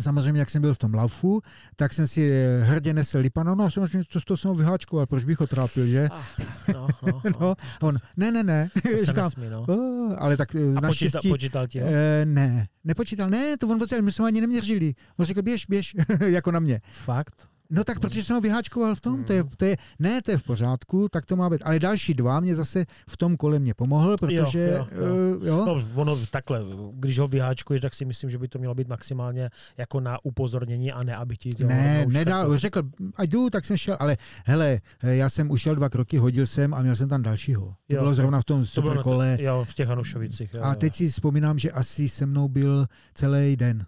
Samozřejmě, 0.00 0.40
jak 0.40 0.50
jsem 0.50 0.62
byl 0.62 0.74
v 0.74 0.78
tom 0.78 0.94
laufu, 0.94 1.40
tak 1.76 1.92
jsem 1.92 2.08
si 2.08 2.30
eh, 2.32 2.62
hrdě 2.64 2.94
nesl 2.94 3.18
Lipano, 3.18 3.54
no 3.54 3.70
samozřejmě, 3.70 4.04
to, 4.12 4.20
to 4.20 4.36
jsem 4.36 4.48
ho 4.48 4.54
vyháčkoval, 4.54 5.06
proč 5.06 5.24
bych 5.24 5.40
ho 5.40 5.46
trápil, 5.46 5.86
že? 5.86 6.08
Ah, 6.12 6.42
no, 6.74 6.86
no, 7.06 7.20
no, 7.40 7.40
No, 7.40 7.54
on, 7.88 7.94
ne, 8.16 8.32
ne, 8.32 8.42
ne, 8.44 8.68
to 8.82 8.88
říkám, 9.06 9.24
nesmí, 9.24 9.50
no. 9.50 9.64
"Oh, 9.68 10.14
ale 10.18 10.36
tak 10.36 10.54
eh, 10.54 10.58
A 10.58 10.62
počítal, 10.62 10.82
naštěstí, 10.82 11.28
počítal 11.28 11.66
ti 11.66 11.80
ho? 11.80 11.86
eh, 11.88 12.24
ne, 12.24 12.68
nepočítal, 12.84 13.30
ne, 13.30 13.56
to 13.56 13.68
on 13.68 13.78
my 14.00 14.12
jsme 14.12 14.26
ani 14.26 14.40
neměřili. 14.40 14.94
On 15.16 15.26
řekl, 15.26 15.42
běž, 15.42 15.66
běž, 15.66 15.96
jako 16.26 16.50
na 16.50 16.60
mě. 16.60 16.80
Fakt? 16.92 17.48
No 17.70 17.84
tak 17.84 18.00
protože 18.00 18.22
jsem 18.24 18.34
ho 18.36 18.40
vyháčkoval 18.40 18.94
v 18.94 19.00
tom, 19.00 19.24
to 19.24 19.32
je, 19.32 19.44
to 19.56 19.64
je, 19.64 19.76
ne, 19.98 20.22
to 20.22 20.30
je 20.30 20.38
v 20.38 20.42
pořádku, 20.42 21.08
tak 21.08 21.26
to 21.26 21.36
má 21.36 21.50
být. 21.50 21.60
Ale 21.64 21.78
další 21.78 22.14
dva 22.14 22.40
mě 22.40 22.54
zase 22.56 22.84
v 23.08 23.16
tom 23.16 23.36
kole 23.36 23.58
mě 23.58 23.74
pomohl, 23.74 24.16
protože, 24.16 24.58
Jo, 24.78 24.86
jo, 24.92 25.06
jo. 25.06 25.16
jo, 25.16 25.40
jo. 25.46 25.64
No, 25.66 25.82
ono 26.02 26.16
takhle, 26.26 26.60
když 26.94 27.18
ho 27.18 27.28
vyháčkuješ, 27.28 27.80
tak 27.82 27.94
si 27.94 28.04
myslím, 28.04 28.30
že 28.30 28.38
by 28.38 28.48
to 28.48 28.58
mělo 28.58 28.74
být 28.74 28.88
maximálně 28.88 29.50
jako 29.76 30.00
na 30.00 30.18
upozornění 30.24 30.92
a 30.92 31.02
ne, 31.02 31.16
aby 31.16 31.36
ti 31.36 31.50
to 31.50 31.66
ne, 31.66 32.06
nedal, 32.08 32.42
škrtl. 32.44 32.58
řekl, 32.58 32.82
ať 33.16 33.28
jdu, 33.30 33.50
tak 33.50 33.64
jsem 33.64 33.76
šel, 33.76 33.96
ale 34.00 34.16
hele, 34.46 34.80
já 35.02 35.28
jsem 35.28 35.50
ušel 35.50 35.74
dva 35.74 35.88
kroky, 35.88 36.16
hodil 36.18 36.46
jsem 36.46 36.74
a 36.74 36.82
měl 36.82 36.96
jsem 36.96 37.08
tam 37.08 37.22
dalšího. 37.22 37.74
To 37.86 37.94
Jo, 37.94 38.00
bylo 38.02 38.14
zrovna 38.14 38.40
v 38.40 38.44
tom 38.44 38.60
To 38.60 38.66
superkole. 38.66 39.36
to- 39.36 39.42
Jo, 39.42 39.64
v 39.68 39.74
těch 39.74 39.88
Hanušovicích. 39.88 40.54
Jo, 40.54 40.60
A 40.62 40.74
teď 40.74 40.94
si 40.94 41.08
vzpomínám, 41.08 41.58
že 41.58 41.70
asi 41.70 42.08
se 42.08 42.26
mnou 42.26 42.48
byl 42.48 42.86
celý 43.14 43.56
den. 43.56 43.86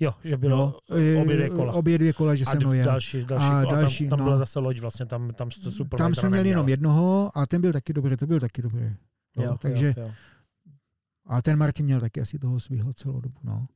Jo, 0.00 0.14
že 0.24 0.36
bylo 0.36 0.78
Jo, 0.96 1.22
obě 1.22 1.36
dvě 1.36 1.50
kola. 1.50 1.72
Obě 1.72 1.98
dvě 1.98 2.12
kola, 2.12 2.34
že 2.34 2.44
a 2.44 2.50
se 2.50 2.56
mnou 2.56 2.72
jel. 2.72 2.84
další, 2.86 3.24
další, 3.24 3.44
A 3.44 3.60
a 3.60 3.64
tam, 3.66 3.74
další, 3.80 4.08
tam 4.08 4.18
no. 4.18 4.24
byla 4.24 4.38
zase 4.38 4.58
loď 4.58 4.80
vlastně, 4.80 5.06
tam, 5.06 5.30
tam 5.30 5.50
jste 5.50 5.70
super 5.70 5.98
Tam 5.98 6.14
jsme 6.14 6.28
měli 6.30 6.48
jenom 6.48 6.68
jednoho 6.68 7.30
a 7.34 7.46
ten 7.46 7.60
byl 7.60 7.72
taky 7.72 7.92
dobrý, 7.92 8.16
to 8.16 8.26
byl 8.26 8.40
taky 8.40 8.62
dobrý. 8.62 8.84
Jo, 9.36 9.42
Jo, 9.42 9.56
takže 9.60 9.94
jo, 9.96 10.02
jo. 10.04 10.10
A 11.26 11.42
ten 11.42 11.58
Martin 11.58 11.86
měl 11.86 12.00
taky 12.00 12.20
asi 12.20 12.38
toho 12.38 12.60
svého 12.60 12.92
celou 12.92 13.20
dobu. 13.20 13.36
No. 13.42 13.66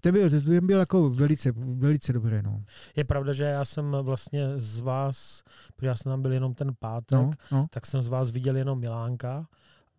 Ten 0.00 0.14
byl, 0.14 0.30
ten 0.30 0.66
byl 0.66 0.78
jako 0.78 1.10
velice, 1.10 1.52
velice 1.56 2.12
dobrý. 2.12 2.36
No. 2.44 2.62
Je 2.96 3.04
pravda, 3.04 3.32
že 3.32 3.44
já 3.44 3.64
jsem 3.64 3.96
vlastně 4.02 4.48
z 4.56 4.78
vás, 4.78 5.42
protože 5.76 5.86
já 5.86 5.94
jsem 5.96 6.10
tam 6.12 6.22
byl 6.22 6.32
jenom 6.32 6.54
ten 6.54 6.72
pátek, 6.78 7.18
No, 7.18 7.30
no. 7.52 7.66
tak 7.70 7.86
jsem 7.86 8.02
z 8.02 8.06
vás 8.08 8.30
viděl 8.30 8.56
jenom 8.56 8.78
Milánka 8.80 9.46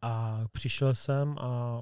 a 0.06 0.40
přišel 0.52 0.94
jsem 0.94 1.36
a 1.40 1.82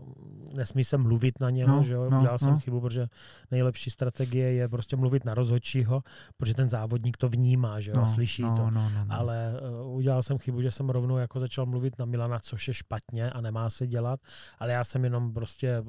nesmí 0.57 0.84
se 0.84 0.97
mluvit 0.97 1.39
na 1.39 1.49
něho, 1.49 1.76
No, 1.76 1.84
že 1.84 1.93
jo? 1.93 2.09
no, 2.09 2.19
udělal 2.19 2.38
jsem 2.38 2.49
no. 2.51 2.59
chybu, 2.59 2.82
protože 2.82 3.07
nejlepší 3.51 3.89
strategie 3.89 4.53
je 4.53 4.69
prostě 4.69 4.95
mluvit 4.95 5.26
na 5.26 5.34
rozhodčího, 5.34 6.03
protože 6.38 6.53
ten 6.53 6.69
závodník 6.69 7.17
to 7.17 7.30
vnímá, 7.30 7.80
že 7.80 7.91
jo, 7.91 7.97
no, 7.97 8.03
a 8.03 8.07
slyší 8.07 8.41
no, 8.41 8.55
to. 8.55 8.71
No, 8.71 8.89
no, 8.89 9.05
no. 9.05 9.15
Ale 9.15 9.53
uh, 9.84 9.95
udělal 9.95 10.24
jsem 10.24 10.38
chybu, 10.38 10.61
že 10.61 10.71
jsem 10.71 10.89
rovnou 10.89 11.17
jako 11.17 11.39
začal 11.39 11.65
mluvit 11.65 11.99
na 11.99 12.05
Milana, 12.05 12.39
což 12.39 12.67
je 12.67 12.74
špatně 12.74 13.32
a 13.32 13.41
nemá 13.41 13.69
se 13.69 13.88
dělat, 13.88 14.19
ale 14.59 14.74
já 14.74 14.84
jsem 14.84 15.03
jenom 15.03 15.34
prostě 15.34 15.80
uh, 15.80 15.88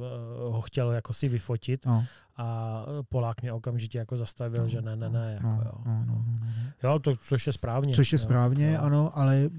ho 0.55 0.61
chtěl 0.61 0.93
jako 0.93 1.13
si 1.15 1.29
vyfotit 1.29 1.87
No, 1.87 2.05
a 2.37 2.83
Polák 3.09 3.43
mě 3.43 3.53
okamžitě 3.53 3.99
jako 3.99 4.17
zastavil, 4.17 4.63
no, 4.63 4.69
že 4.69 4.83
ne, 4.83 4.97
ne, 4.97 5.11
ne, 5.11 5.33
jako 5.35 5.57
no, 5.57 5.63
jo. 5.65 5.73
no, 5.87 6.05
no, 6.07 6.07
no, 6.07 6.25
no. 6.41 6.47
Jo, 6.83 6.99
to, 6.99 7.17
což 7.17 7.47
je 7.47 7.53
správně. 7.53 7.95
Což 7.95 8.13
je 8.13 8.19
jo, 8.19 8.23
správně, 8.23 8.73
jo. 8.73 8.81
ano, 8.83 9.19
ale 9.19 9.51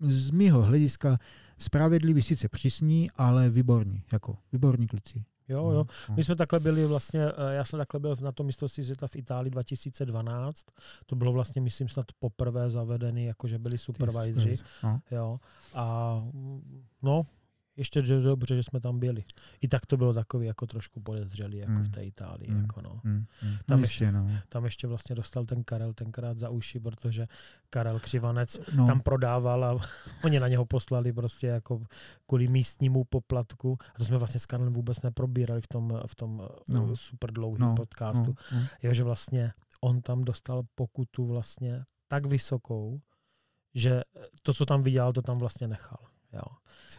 z 0.00 0.30
mýho 0.30 0.62
hlediska 0.62 1.18
spravedlivý 1.58 2.22
sice 2.22 2.48
přísní, 2.48 3.10
ale 3.16 3.50
výborní, 3.50 4.02
jako 4.12 4.36
výborní 4.52 4.86
kluci. 4.86 5.24
Jo, 5.48 5.70
jo. 5.70 5.86
No, 6.08 6.14
My 6.16 6.24
jsme 6.24 6.36
takhle 6.36 6.60
byli 6.60 6.86
vlastně, 6.86 7.20
eh, 7.26 7.54
já 7.54 7.64
jsem 7.64 7.78
takhle 7.78 8.00
byl 8.00 8.16
na 8.20 8.32
tom 8.32 8.46
mistrovství 8.46 8.84
světa 8.84 9.06
v 9.06 9.16
Itálii 9.16 9.50
2012. 9.50 10.66
To 11.06 11.16
bylo 11.16 11.32
vlastně, 11.32 11.60
myslím, 11.60 11.88
snad 11.88 12.06
poprvé 12.18 12.70
zavedený, 12.70 13.24
jakože 13.24 13.58
byli 13.58 13.78
supervisoři. 13.78 14.54
No, 14.82 15.00
Jo. 15.10 15.40
A 15.74 16.14
mm, 16.32 16.82
no, 17.02 17.22
ještě 17.78 18.02
že 18.02 18.20
dobře, 18.20 18.56
že 18.56 18.62
jsme 18.62 18.80
tam 18.80 18.98
byli. 18.98 19.24
I 19.60 19.68
tak 19.68 19.86
to 19.86 19.96
bylo 19.96 20.14
takový 20.14 20.46
jako 20.46 20.66
trošku 20.66 21.00
podezřelý, 21.00 21.58
jako 21.58 21.72
Mm. 21.72 21.82
v 21.82 21.88
té 21.88 22.04
Itálii. 22.04 22.50
Mm. 22.50 22.60
Jako 22.60 22.80
no. 22.82 23.00
mm, 23.04 23.12
mm. 23.12 23.24
Tam 23.66 23.78
no, 23.78 23.84
ještě- 23.84 24.04
jistě, 24.04 24.12
no. 24.12 24.30
Tam 24.48 24.64
ještě 24.64 24.86
vlastně 24.86 25.14
dostal 25.16 25.44
ten 25.44 25.64
Karel 25.64 25.92
tenkrát 25.92 26.38
za 26.38 26.48
uši, 26.48 26.80
protože 26.80 27.26
Karel 27.70 28.00
Křivanec 28.00 28.60
no. 28.74 28.86
tam 28.86 29.00
prodával 29.00 29.64
a 29.64 29.78
oni 30.24 30.40
na 30.40 30.48
něho 30.48 30.66
poslali 30.66 31.12
prostě 31.12 31.46
jako 31.46 31.82
kvůli 32.26 32.48
místnímu 32.48 33.04
poplatku. 33.04 33.78
A 33.94 33.98
to 33.98 34.04
jsme 34.04 34.18
vlastně 34.18 34.40
s 34.40 34.46
Karlem 34.46 34.72
vůbec 34.72 35.02
neprobírali 35.02 35.60
v 35.60 35.68
tom, 35.68 36.00
v 36.06 36.14
tom 36.14 36.48
No. 36.68 36.86
no. 36.86 36.96
super 36.96 37.32
dlouhém 37.32 37.60
no, 37.60 37.74
podcastu. 37.74 38.34
No, 38.52 38.58
no. 38.60 38.66
Jo, 38.82 38.94
že 38.94 39.04
vlastně 39.04 39.52
on 39.80 40.02
tam 40.02 40.24
dostal 40.24 40.62
pokutu 40.74 41.26
vlastně 41.26 41.84
tak 42.08 42.26
vysokou, 42.26 43.00
že 43.74 44.00
to, 44.42 44.54
co 44.54 44.66
tam 44.66 44.82
vydělal, 44.82 45.12
to 45.12 45.22
tam 45.22 45.38
vlastně 45.38 45.68
nechal. 45.68 45.98
Jo. 46.32 46.42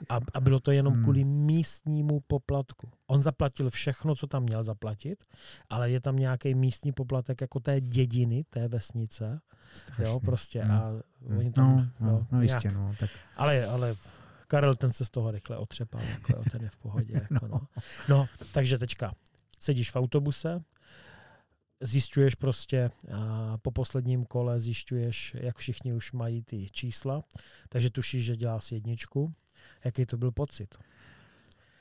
A, 0.09 0.19
a 0.33 0.39
bylo 0.41 0.59
to 0.59 0.71
jenom 0.71 0.93
Hmm. 0.93 1.03
kvůli 1.03 1.23
místnímu 1.23 2.19
poplatku. 2.19 2.91
On 3.07 3.21
zaplatil 3.21 3.69
všechno, 3.69 4.15
co 4.15 4.27
tam 4.27 4.43
měl 4.43 4.63
zaplatit, 4.63 5.23
ale 5.69 5.91
je 5.91 5.99
tam 6.01 6.15
nějaký 6.15 6.55
místní 6.55 6.91
poplatek 6.91 7.41
jako 7.41 7.59
té 7.59 7.81
dědiny, 7.81 8.43
té 8.49 8.67
vesnice. 8.67 9.25
Jo, 9.29 9.79
Strašný. 9.93 10.19
prostě. 10.19 10.61
Hmm. 10.61 10.71
A 10.71 10.91
oni 11.37 11.51
tam, 11.51 11.77
No, 11.77 11.87
no, 11.99 12.09
jo, 12.11 12.25
no 12.31 12.41
jistě, 12.41 12.71
no. 12.71 12.95
Tak, 12.99 13.09
Ale, 13.37 13.65
ale 13.65 13.95
Karel 14.47 14.75
ten 14.75 14.91
se 14.93 15.05
z 15.05 15.09
toho 15.09 15.31
rychle 15.31 15.57
otřepal, 15.57 16.01
jako 16.01 16.33
jo, 16.35 16.43
ten 16.51 16.61
je 16.63 16.69
v 16.69 16.77
pohodě. 16.77 17.13
Jako 17.31 17.47
no. 17.47 17.59
no, 18.09 18.27
takže 18.53 18.77
teďka 18.77 19.13
sedíš 19.59 19.91
v 19.91 19.95
autobuse, 19.95 20.63
zjišťuješ 21.81 22.35
prostě 22.35 22.89
po 23.61 23.71
posledním 23.71 24.25
kole 24.25 24.59
zjišťuješ, 24.59 25.35
jak 25.39 25.57
všichni 25.57 25.93
už 25.93 26.11
mají 26.11 26.43
ty 26.43 26.69
čísla, 26.69 27.23
takže 27.69 27.89
tušíš, 27.89 28.25
že 28.25 28.35
děláš 28.35 28.71
jedničku. 28.71 29.33
Jaký 29.85 30.05
to 30.05 30.17
byl 30.17 30.31
pocit? 30.31 30.75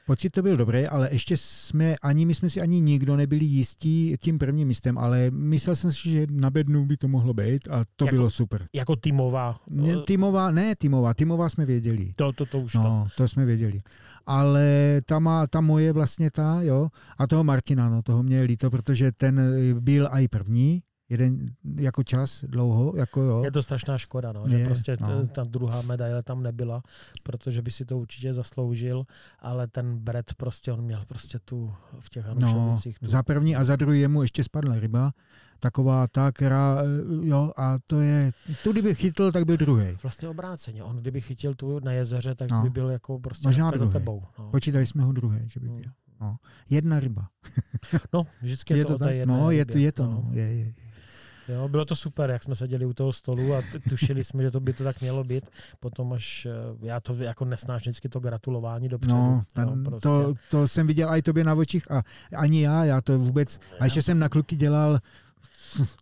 Pocit 0.09 0.31
to 0.31 0.43
byl 0.43 0.57
dobrý, 0.57 0.87
ale 0.87 1.09
ještě 1.13 1.37
jsme, 1.37 1.97
ani 2.03 2.27
my 2.27 2.35
jsme 2.35 2.51
si 2.51 2.61
ani 2.61 2.81
nikdo 2.81 3.17
nebyli 3.17 3.45
jistí 3.45 4.17
tím 4.21 4.39
prvním 4.39 4.69
místem, 4.69 4.99
ale 4.99 5.31
myslel 5.31 5.77
jsem 5.77 5.93
si, 5.93 6.11
že 6.11 6.27
na 6.31 6.51
bednu 6.51 6.87
by 6.87 6.97
to 6.97 7.09
mohlo 7.09 7.35
být 7.35 7.69
a 7.69 7.85
to 7.97 8.05
jako, 8.05 8.17
bylo 8.17 8.31
super. 8.31 8.67
Jako 8.73 8.97
týmová? 8.97 9.61
Ne, 9.71 9.97
týmová, 10.07 10.51
ne 10.51 10.77
týmová, 10.77 11.15
týmová 11.15 11.49
jsme 11.49 11.67
věděli. 11.67 12.13
To, 12.17 12.33
to, 12.33 12.47
to 12.47 12.61
už 12.61 12.75
no, 12.75 12.83
to. 12.83 13.23
to 13.23 13.29
jsme 13.29 13.45
věděli. 13.45 13.83
Ale 14.27 14.67
ta, 15.07 15.19
má, 15.19 15.47
ta 15.47 15.61
moje 15.61 15.93
vlastně 15.93 16.31
ta, 16.31 16.63
jo, 16.63 16.89
a 17.19 17.27
toho 17.27 17.45
Martina, 17.45 17.89
no, 17.89 18.03
toho 18.03 18.23
mě 18.23 18.43
líto, 18.43 18.71
protože 18.71 19.13
ten 19.13 19.41
byl 19.81 20.09
i 20.11 20.29
první, 20.29 20.83
jeden 21.09 21.55
jako 21.77 22.03
čas 22.03 22.45
dlouho. 22.45 22.93
Jako 22.97 23.21
jo. 23.21 23.45
Je 23.45 23.51
to 23.51 23.63
strašná 23.63 23.99
škoda, 23.99 24.33
no, 24.33 24.49
že 24.49 24.59
je, 24.59 24.67
prostě 24.67 24.97
no. 25.01 25.27
ta 25.27 25.45
druhá 25.45 25.83
medaile 25.83 26.23
tam 26.23 26.43
nebyla, 26.43 26.83
protože 27.23 27.63
by 27.63 27.71
si 27.71 27.85
to 27.85 27.99
určitě 27.99 28.35
zasloužil, 28.35 29.05
ale 29.39 29.67
ten 29.67 29.99
Brett 29.99 30.35
prostě, 30.35 30.73
on 30.73 30.81
měl 30.81 31.05
prostě 31.09 31.39
tu 31.39 31.75
v 32.01 32.11
těch. 32.11 32.27
No, 32.35 32.79
tu... 33.01 33.07
za 33.07 33.23
první 33.23 33.57
a 33.57 33.65
za 33.65 33.77
druhý 33.77 34.01
jemu 34.01 34.23
ještě 34.23 34.45
spadla 34.45 34.81
ryba, 34.81 35.13
taková 35.59 36.07
ta, 36.07 36.33
která, 36.33 36.79
jo, 37.23 37.53
a 37.57 37.79
to 37.87 38.01
je, 38.01 38.33
tu 38.65 38.73
kdyby 38.73 38.95
chytl, 38.95 39.33
tak 39.33 39.45
byl 39.45 39.57
druhý. 39.57 39.87
Vlastně 40.03 40.29
obráceně, 40.29 40.85
on 40.85 40.97
kdyby 40.97 41.21
chytil 41.21 41.55
tu 41.55 41.81
na 41.81 41.93
jezeře, 41.93 42.35
tak 42.35 42.51
no. 42.51 42.63
by 42.63 42.71
byl 42.71 42.91
jako 42.91 43.19
prostě 43.19 43.49
Možná 43.49 43.73
za 43.77 43.87
tebou. 43.87 44.23
No. 44.39 44.51
Počítali 44.51 44.87
jsme 44.87 45.03
ho 45.03 45.13
druhý, 45.13 45.39
že 45.47 45.61
by 45.61 45.67
byl. 45.67 45.75
Hmm. 45.77 45.93
No. 46.21 46.37
Jedna 46.71 47.01
ryba. 47.01 47.29
no, 48.13 48.27
vždycky 48.43 48.75
je, 48.75 48.79
je 48.79 48.85
to, 48.85 48.99
to 48.99 49.05
o 49.05 49.09
té 49.09 49.15
jedné 49.15 49.35
No, 49.35 49.51
je, 49.51 49.65
to, 49.65 49.79
je 49.79 49.93
to, 49.93 50.03
no. 50.07 50.11
no. 50.11 50.31
Je, 50.33 50.43
je, 50.43 50.57
je. 50.57 50.88
Jo, 51.49 51.69
bylo 51.69 51.85
to 51.85 51.97
super, 51.97 52.31
jak 52.31 52.43
jsme 52.43 52.57
seděli 52.57 52.85
u 52.85 52.93
toho 52.93 53.13
stolu 53.13 53.55
a 53.55 53.63
tušili 53.89 54.25
jsme, 54.25 54.43
že 54.43 54.51
to 54.51 54.61
by 54.61 54.73
to 54.73 54.85
tak 54.85 55.01
mělo 55.01 55.25
být. 55.25 55.45
Potom 55.81 56.13
až, 56.13 56.47
eh, 56.47 56.87
já 56.87 57.01
to 57.01 57.15
jako 57.15 57.45
nesnáš 57.45 57.83
vždycky 57.83 58.09
to 58.09 58.21
gratulování 58.21 58.89
dopředu. 58.89 59.17
No, 59.17 59.43
ten, 59.53 59.69
jo, 59.69 59.77
prostě. 59.85 60.09
to, 60.09 60.35
to, 60.51 60.69
jsem 60.69 60.87
viděl 60.87 61.09
i 61.09 61.23
tobě 61.23 61.45
na 61.45 61.55
očích 61.55 61.91
a 61.91 62.03
ani 62.37 62.63
já, 62.63 62.85
já 62.85 63.01
to 63.01 63.19
vůbec, 63.19 63.61
a 63.81 63.85
ještě 63.85 64.03
jsem 64.03 64.19
na 64.19 64.29
kluky 64.29 64.57
dělal 64.57 64.99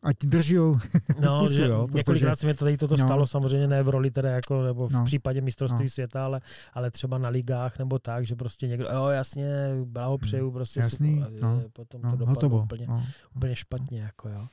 ať 0.03 0.17
držijou. 0.25 0.79
No, 1.21 1.41
kusu, 1.41 1.55
že 1.55 1.67
jo, 1.67 1.89
několikrát 1.93 2.31
protože... 2.31 2.41
se 2.41 2.47
mi 2.47 2.55
tady 2.55 2.77
toto 2.77 2.97
no. 2.97 3.05
stalo, 3.05 3.27
samozřejmě 3.27 3.67
ne 3.67 3.83
v 3.83 3.89
roli 3.89 4.11
teda 4.11 4.31
jako, 4.31 4.63
nebo 4.63 4.89
v 4.89 4.93
no. 4.93 5.05
případě 5.05 5.41
mistrovství 5.41 5.85
no. 5.85 5.89
světa, 5.89 6.25
ale, 6.25 6.41
ale 6.73 6.91
třeba 6.91 7.19
na 7.19 7.29
ligách 7.29 7.79
nebo 7.79 7.99
tak, 7.99 8.27
že 8.27 8.37
prostě 8.37 8.69
někdo, 8.69 8.89
jo 8.93 9.07
jasně, 9.07 9.49
blahopřeju, 9.85 10.51
prostě 10.51 10.81
Jasný, 10.81 11.19
super, 11.19 11.43
no. 11.43 11.63
potom 11.73 12.03
no, 12.03 12.11
to 12.11 12.17
dopadlo 12.17 12.63
úplně, 12.63 12.87
no. 12.87 13.07
úplně 13.37 13.57
špatně, 13.57 14.01
jako 14.01 14.29
jo. 14.29 14.47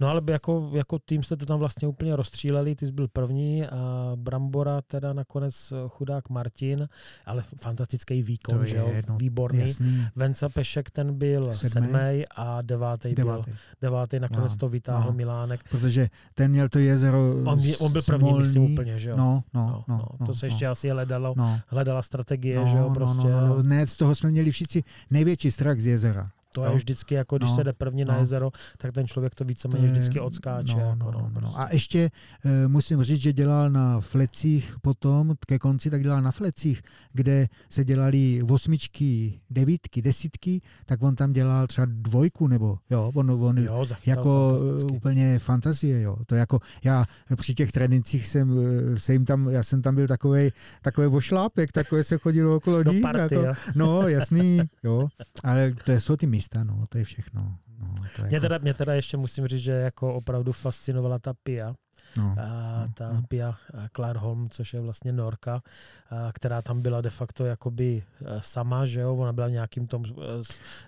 No 0.00 0.08
ale 0.08 0.22
jako, 0.30 0.70
jako 0.74 0.98
tým 0.98 1.22
jste 1.22 1.36
to 1.36 1.46
tam 1.46 1.58
vlastně 1.58 1.88
úplně 1.88 2.16
rozstříleli, 2.16 2.74
ty 2.74 2.86
jsi 2.86 2.92
byl 2.92 3.08
první 3.08 3.66
a 3.66 4.12
Brambora 4.16 4.80
teda 4.82 5.12
nakonec 5.12 5.72
chudák 5.88 6.28
Martin, 6.30 6.88
ale 7.26 7.42
fantastický 7.56 8.22
výkon, 8.22 8.66
že 8.66 8.76
jo, 8.76 8.90
jedno. 8.94 9.16
výborný. 9.16 9.60
Jasný. 9.60 10.06
Venca 10.16 10.48
Pešek 10.48 10.90
ten 10.90 11.14
byl 11.14 11.54
sedmý 11.54 12.24
a 12.36 12.62
devátý, 12.62 13.14
devátý. 13.14 13.50
byl. 13.50 13.58
Devátý 13.82 14.18
nakonec 14.20 14.52
no, 14.52 14.58
to 14.58 14.68
vytáhl 14.68 15.06
no. 15.06 15.12
Milánek. 15.12 15.60
Protože 15.70 16.08
ten 16.34 16.50
měl 16.50 16.68
to 16.68 16.78
jezero 16.78 17.34
On, 17.44 17.58
on 17.78 17.92
byl 17.92 18.02
první, 18.02 18.28
smolný. 18.28 18.38
myslím 18.38 18.72
úplně, 18.72 18.98
že 18.98 19.10
jo. 19.10 19.16
No, 19.16 19.42
no, 19.54 19.84
no, 19.88 19.96
no, 19.96 20.04
no, 20.20 20.26
To 20.26 20.34
se 20.34 20.46
no. 20.46 20.52
ještě 20.52 20.66
asi 20.66 20.90
hledalo, 20.90 21.34
no. 21.36 21.60
hledala 21.66 22.02
strategie, 22.02 22.56
no, 22.56 22.68
že 22.68 22.76
jo, 22.76 22.90
prostě. 22.94 23.28
No, 23.28 23.40
no, 23.40 23.46
no. 23.46 23.62
Ne, 23.62 23.86
z 23.86 23.96
toho 23.96 24.14
jsme 24.14 24.30
měli 24.30 24.50
všichni 24.50 24.84
největší 25.10 25.50
strach 25.50 25.78
z 25.80 25.86
jezera. 25.86 26.30
To 26.58 26.64
no. 26.64 26.70
je 26.70 26.76
vždycky, 26.76 27.14
jako 27.14 27.38
když 27.38 27.50
no. 27.50 27.56
se 27.56 27.64
jde 27.64 27.72
první 27.72 28.04
no. 28.04 28.12
na 28.12 28.18
jezero, 28.18 28.50
tak 28.78 28.92
ten 28.92 29.06
člověk 29.06 29.34
to 29.34 29.44
víceméně 29.44 29.86
je, 29.86 29.92
vždycky 29.92 30.20
odskáče. 30.20 30.74
No, 30.76 30.80
jako, 30.80 31.10
no, 31.10 31.18
no, 31.20 31.20
no, 31.20 31.30
prostě. 31.34 31.60
A 31.60 31.68
ještě 31.72 32.10
uh, 32.44 32.50
musím 32.68 33.02
říct, 33.02 33.20
že 33.20 33.32
dělal 33.32 33.70
na 33.70 34.00
flecích 34.00 34.76
potom, 34.82 35.34
ke 35.46 35.58
konci, 35.58 35.90
tak 35.90 36.02
dělal 36.02 36.22
na 36.22 36.32
flecích, 36.32 36.82
kde 37.12 37.48
se 37.68 37.84
dělali 37.84 38.42
osmičky, 38.50 39.40
devítky, 39.50 40.02
desítky, 40.02 40.60
tak 40.86 41.02
on 41.02 41.16
tam 41.16 41.32
dělal 41.32 41.66
třeba 41.66 41.86
dvojku, 41.90 42.46
nebo 42.46 42.78
jo, 42.90 43.12
on, 43.14 43.30
on 43.30 43.58
jo, 43.58 43.84
jako 44.06 44.56
fantasticky. 44.58 44.96
úplně 44.96 45.38
fantazie, 45.38 46.02
jo. 46.02 46.16
To 46.26 46.34
jako 46.34 46.60
já 46.84 47.04
při 47.36 47.54
těch 47.54 47.72
trénincích 47.72 48.28
jsem, 48.28 48.58
eh, 48.58 49.00
se 49.00 49.12
jim 49.12 49.24
tam, 49.24 49.48
já 49.48 49.62
jsem 49.62 49.82
tam 49.82 49.94
byl 49.94 50.06
takový 50.06 50.50
takový 50.82 51.06
vošlápek, 51.06 51.72
takové 51.72 52.04
se 52.04 52.18
chodilo 52.18 52.56
okolo 52.56 52.82
nich. 52.82 53.04
Jako, 53.14 53.44
no, 53.74 54.08
jasný, 54.08 54.60
jo. 54.84 55.08
Ale 55.44 55.74
to 55.84 55.92
jsou 55.92 56.16
ty 56.16 56.26
místa, 56.26 56.47
no, 56.64 56.84
to 56.88 56.98
je 56.98 57.04
všechno. 57.04 57.56
No, 57.78 57.94
to 58.16 58.22
je 58.22 58.28
mě, 58.28 58.36
jako... 58.36 58.44
teda, 58.44 58.58
mě 58.58 58.74
teda 58.74 58.94
ještě 58.94 59.16
musím 59.16 59.46
říct, 59.46 59.60
že 59.60 59.72
jako 59.72 60.14
opravdu 60.14 60.52
fascinovala 60.52 61.18
ta 61.18 61.34
Pia, 61.42 61.74
No, 62.16 62.36
a 62.38 62.80
no, 62.86 62.92
ta 62.94 63.12
no. 63.12 63.22
Pia 63.28 63.54
Klarholm, 63.92 64.48
což 64.50 64.74
je 64.74 64.80
vlastně 64.80 65.12
Norka, 65.12 65.62
a, 66.10 66.32
která 66.32 66.62
tam 66.62 66.82
byla 66.82 67.00
de 67.00 67.10
facto 67.10 67.44
jakoby 67.44 68.02
e, 68.24 68.40
sama, 68.40 68.86
že 68.86 69.00
jo, 69.00 69.16
ona 69.16 69.32
byla 69.32 69.46
v 69.46 69.50
nějakým 69.50 69.86
tom 69.86 70.04
e, 70.04 70.10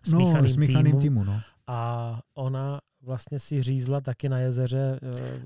smíchaným, 0.03 0.43
no, 0.43 0.55
smíchaným 0.55 0.93
týmu, 0.93 1.01
týmu 1.01 1.25
no. 1.25 1.41
a 1.67 2.21
ona 2.35 2.81
vlastně 3.03 3.39
si 3.39 3.63
řízla 3.63 4.01
taky 4.01 4.29
na 4.29 4.39
jezeře 4.39 5.01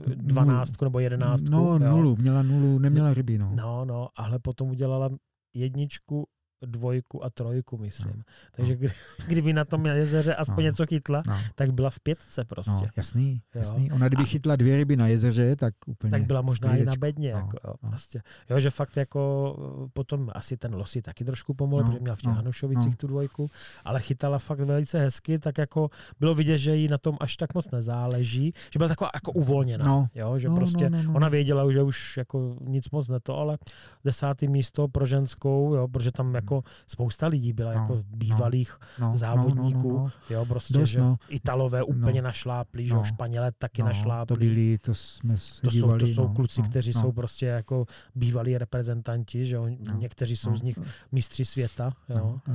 dvanáctku 0.07 0.85
nebo 0.85 0.99
jedenáctku. 0.99 1.51
No, 1.51 1.61
jo. 1.61 1.79
nulu, 1.79 2.17
měla 2.17 2.43
nulu, 2.43 2.79
neměla 2.79 3.15
ryby, 3.15 3.39
no. 3.39 3.53
No, 3.55 3.85
no, 3.85 4.09
ale 4.17 4.39
potom 4.39 4.71
udělala 4.71 5.11
jedničku 5.55 6.29
dvojku 6.65 7.25
a 7.25 7.31
trojku, 7.31 7.79
myslím. 7.79 8.13
No. 8.17 8.23
Takže 8.53 8.73
no. 8.73 8.79
kdy, 8.79 8.89
kdyby 9.29 9.53
na 9.53 9.65
tom 9.65 9.87
jezeře 9.87 10.35
aspoň 10.35 10.57
no. 10.57 10.63
něco 10.63 10.87
chytla, 10.87 11.23
no. 11.27 11.39
tak 11.55 11.73
byla 11.73 11.91
v 11.91 12.01
pětce 12.01 12.45
prostě. 12.45 12.71
No, 12.71 12.89
jasný, 12.97 13.43
jasný. 13.55 13.93
Ona 13.93 14.09
kdyby 14.09 14.23
a, 14.23 14.27
chytla 14.27 14.57
dvě 14.57 14.77
ryby 14.77 14.97
na 14.97 15.07
jezeře, 15.07 15.57
tak 15.57 15.75
úplně... 15.87 16.11
Tak 16.11 16.27
byla 16.27 16.43
možná 16.43 16.77
i 16.77 16.85
na 16.85 16.97
bedně. 16.97 17.33
No, 17.33 17.39
jako, 17.39 17.59
jo, 17.65 17.75
no. 17.83 17.89
prostě. 17.89 18.23
jo, 18.51 18.61
že 18.61 18.71
fakt 18.71 18.97
jako 18.97 19.55
potom 19.93 20.31
asi 20.35 20.57
ten 20.57 20.75
Losi 20.75 21.03
taky 21.03 21.25
trošku 21.25 21.55
pomohl, 21.55 21.83
no, 21.83 21.87
protože 21.87 22.01
měla 22.01 22.17
v 22.17 22.21
těch 22.21 22.31
no, 22.31 22.35
Hanušovicích 22.35 22.93
no. 22.93 22.97
tu 22.97 23.07
dvojku, 23.07 23.51
ale 23.85 24.01
chytala 24.01 24.39
fakt 24.39 24.61
velice 24.61 25.01
hezky, 25.01 25.39
tak 25.39 25.59
jako 25.59 25.91
bylo 26.21 26.35
vidět, 26.35 26.59
že 26.59 26.77
jí 26.77 26.89
na 26.89 26.99
tom 26.99 27.17
až 27.21 27.37
tak 27.37 27.55
moc 27.55 27.71
nezáleží, 27.71 28.53
že 28.73 28.79
byla 28.79 28.89
taková 28.89 29.11
jako 29.15 29.33
uvolněná, 29.33 29.85
no. 29.85 30.09
jo, 30.15 30.39
že 30.39 30.49
no, 30.49 30.57
prostě 30.57 30.91
no, 30.91 30.99
no, 30.99 31.03
no. 31.03 31.15
ona 31.15 31.29
věděla, 31.29 31.73
že 31.73 31.83
už 31.83 32.17
jako 32.17 32.57
nic 32.61 32.91
moc 32.91 33.09
neto, 33.09 33.39
ale 33.39 33.59
desátý 34.05 34.49
místo 34.49 34.89
pro 34.89 35.07
ženskou, 35.07 35.75
jo, 35.75 35.89
protože 35.89 36.13
tam 36.13 36.35
jako 36.35 36.54
jako 36.55 36.71
spousta 36.87 37.27
lidí 37.27 37.53
byla 37.53 37.73
no, 37.73 37.81
jako 37.81 38.03
bývalých 38.11 38.79
no, 38.99 39.09
no, 39.09 39.17
závodníků, 39.17 39.89
no, 39.89 39.95
no, 39.95 39.99
no, 39.99 40.05
no. 40.05 40.11
jo, 40.31 40.47
prostě, 40.47 40.79
Dost, 40.79 40.91
že 40.91 41.01
no. 41.01 41.17
Italové 41.29 41.83
úplně 41.83 42.23
no, 42.23 42.25
našláplí, 42.25 42.87
že 42.87 42.95
no, 42.95 43.05
Španělé 43.05 43.53
taky 43.53 43.83
no, 43.83 43.89
našláplí. 43.89 44.37
To 44.37 44.37
byli, 44.37 44.79
to 44.79 44.95
jsme 44.95 45.37
to 45.61 45.71
dívali, 45.71 46.01
jsou, 46.01 46.07
to 46.07 46.13
jsou 46.13 46.29
no, 46.29 46.35
kluci, 46.35 46.63
no, 46.63 46.69
kteří 46.69 46.93
no. 46.95 47.01
jsou 47.01 47.13
prostě 47.13 47.47
jako 47.47 47.87
bývalí 48.15 48.59
reprezentanti, 48.59 49.45
že 49.45 49.57
jo, 49.57 49.67
no, 49.67 49.99
někteří 49.99 50.37
jsou 50.37 50.51
no, 50.51 50.57
z 50.57 50.63
nich 50.63 50.79
mistři 51.13 51.45
světa, 51.45 51.91
jo. 52.09 52.17
No, 52.17 52.41
no, 52.49 52.55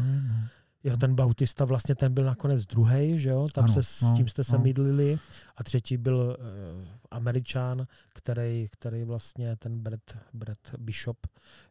Jo, 0.83 0.97
ten 0.97 1.15
Bautista 1.15 1.65
vlastně 1.65 1.95
ten 1.95 2.13
byl 2.13 2.23
nakonec 2.23 2.65
druhý, 2.65 3.19
že 3.19 3.29
jo? 3.29 3.47
Tam 3.53 3.63
ano, 3.63 3.73
se 3.73 3.83
s 3.83 4.15
tím 4.15 4.27
jste 4.27 4.43
se 4.43 4.57
no. 4.57 4.63
mydlili. 4.63 5.19
A 5.57 5.63
třetí 5.63 5.97
byl 5.97 6.37
uh, 6.39 6.87
Američan, 7.11 7.87
který, 8.13 8.67
který 8.71 9.03
vlastně 9.03 9.55
ten 9.55 9.79
Brett, 9.79 10.17
Brett 10.33 10.75
Bishop, 10.77 11.17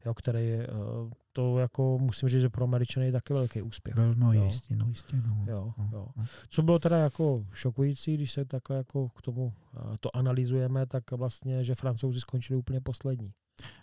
jo, 0.07 0.15
který 0.15 0.55
uh, 0.55 1.11
to 1.33 1.59
jako 1.59 1.99
musím 1.99 2.29
říct, 2.29 2.41
že 2.41 2.49
pro 2.49 2.65
Američany 2.65 3.07
je 3.07 3.13
taky 3.13 3.33
velký 3.33 3.63
úspěch. 3.63 3.95
Byl, 3.95 4.15
no 4.15 4.33
jo. 4.33 4.45
jistě, 4.45 4.77
no 4.77 4.89
jistě, 4.89 5.17
no. 5.17 5.45
Jo, 5.49 5.73
no, 5.79 5.89
jo. 5.93 6.09
No. 6.17 6.25
Co 6.49 6.63
bylo 6.63 6.79
teda 6.79 6.99
jako 6.99 7.45
šokující, 7.53 8.15
když 8.15 8.33
se 8.33 8.45
takhle 8.45 8.77
jako 8.77 9.09
k 9.09 9.23
tomu 9.23 9.45
uh, 9.45 9.97
to 10.01 10.17
analyzujeme, 10.17 10.87
tak 10.87 11.11
vlastně, 11.13 11.65
že 11.65 11.75
Francouzi 11.75 12.21
skončili 12.21 12.59
úplně 12.59 12.81
poslední. 12.81 13.33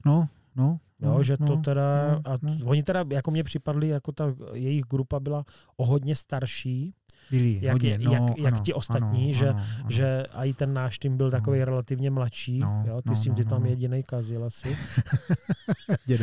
No, 0.06 0.30
No, 0.56 0.80
jo, 1.02 1.14
no, 1.14 1.23
že 1.23 1.38
to 1.38 1.56
no, 1.56 1.61
teda, 1.61 2.11
no, 2.11 2.32
a 2.32 2.36
no. 2.41 2.57
oni 2.65 2.84
teda, 2.84 3.06
jako 3.11 3.32
mě 3.32 3.44
připadli, 3.44 3.88
jako 3.88 4.11
ta 4.11 4.36
jejich 4.53 4.84
grupa 4.84 5.19
byla 5.19 5.45
o 5.77 5.86
hodně 5.86 6.15
starší, 6.15 6.94
byli 7.31 7.60
jak, 7.61 7.73
hodně, 7.73 7.97
no, 7.97 8.11
jak, 8.14 8.38
jak 8.38 8.53
ano, 8.53 8.64
ti 8.64 8.73
ostatní, 8.73 9.23
ano, 9.23 9.34
že, 9.34 9.49
ano, 9.49 9.64
ano. 9.80 9.89
že 9.89 10.26
i 10.34 10.53
ten 10.53 10.73
náš 10.73 10.99
tým 10.99 11.18
byl 11.18 11.31
takový 11.31 11.60
no. 11.60 11.65
relativně 11.65 12.11
mladší, 12.11 12.60
no, 12.60 12.84
jo, 12.88 13.02
ty 13.02 13.10
no, 13.10 13.15
jsi 13.15 13.30
no, 13.30 13.35
ty 13.35 13.43
no, 13.43 13.49
tam 13.49 13.64
no. 13.64 13.69
jediný 13.69 14.03
kazil 14.03 14.43
asi. 14.43 14.77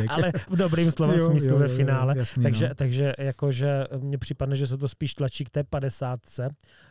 Ale 0.09 0.31
v 0.49 0.55
dobrým 0.55 0.91
slova 0.91 1.13
jo, 1.17 1.29
smyslu 1.29 1.49
jo, 1.49 1.59
ve 1.59 1.69
jo, 1.69 1.75
finále. 1.75 2.13
jasný, 2.17 2.43
takže, 2.43 2.69
no. 2.69 2.75
takže 2.75 3.13
jakože 3.17 3.83
mně 3.99 4.17
připadne, 4.17 4.55
že 4.55 4.67
se 4.67 4.77
to 4.77 4.87
spíš 4.87 5.13
tlačí 5.13 5.45
k 5.45 5.49
té 5.49 5.63
50 5.63 6.19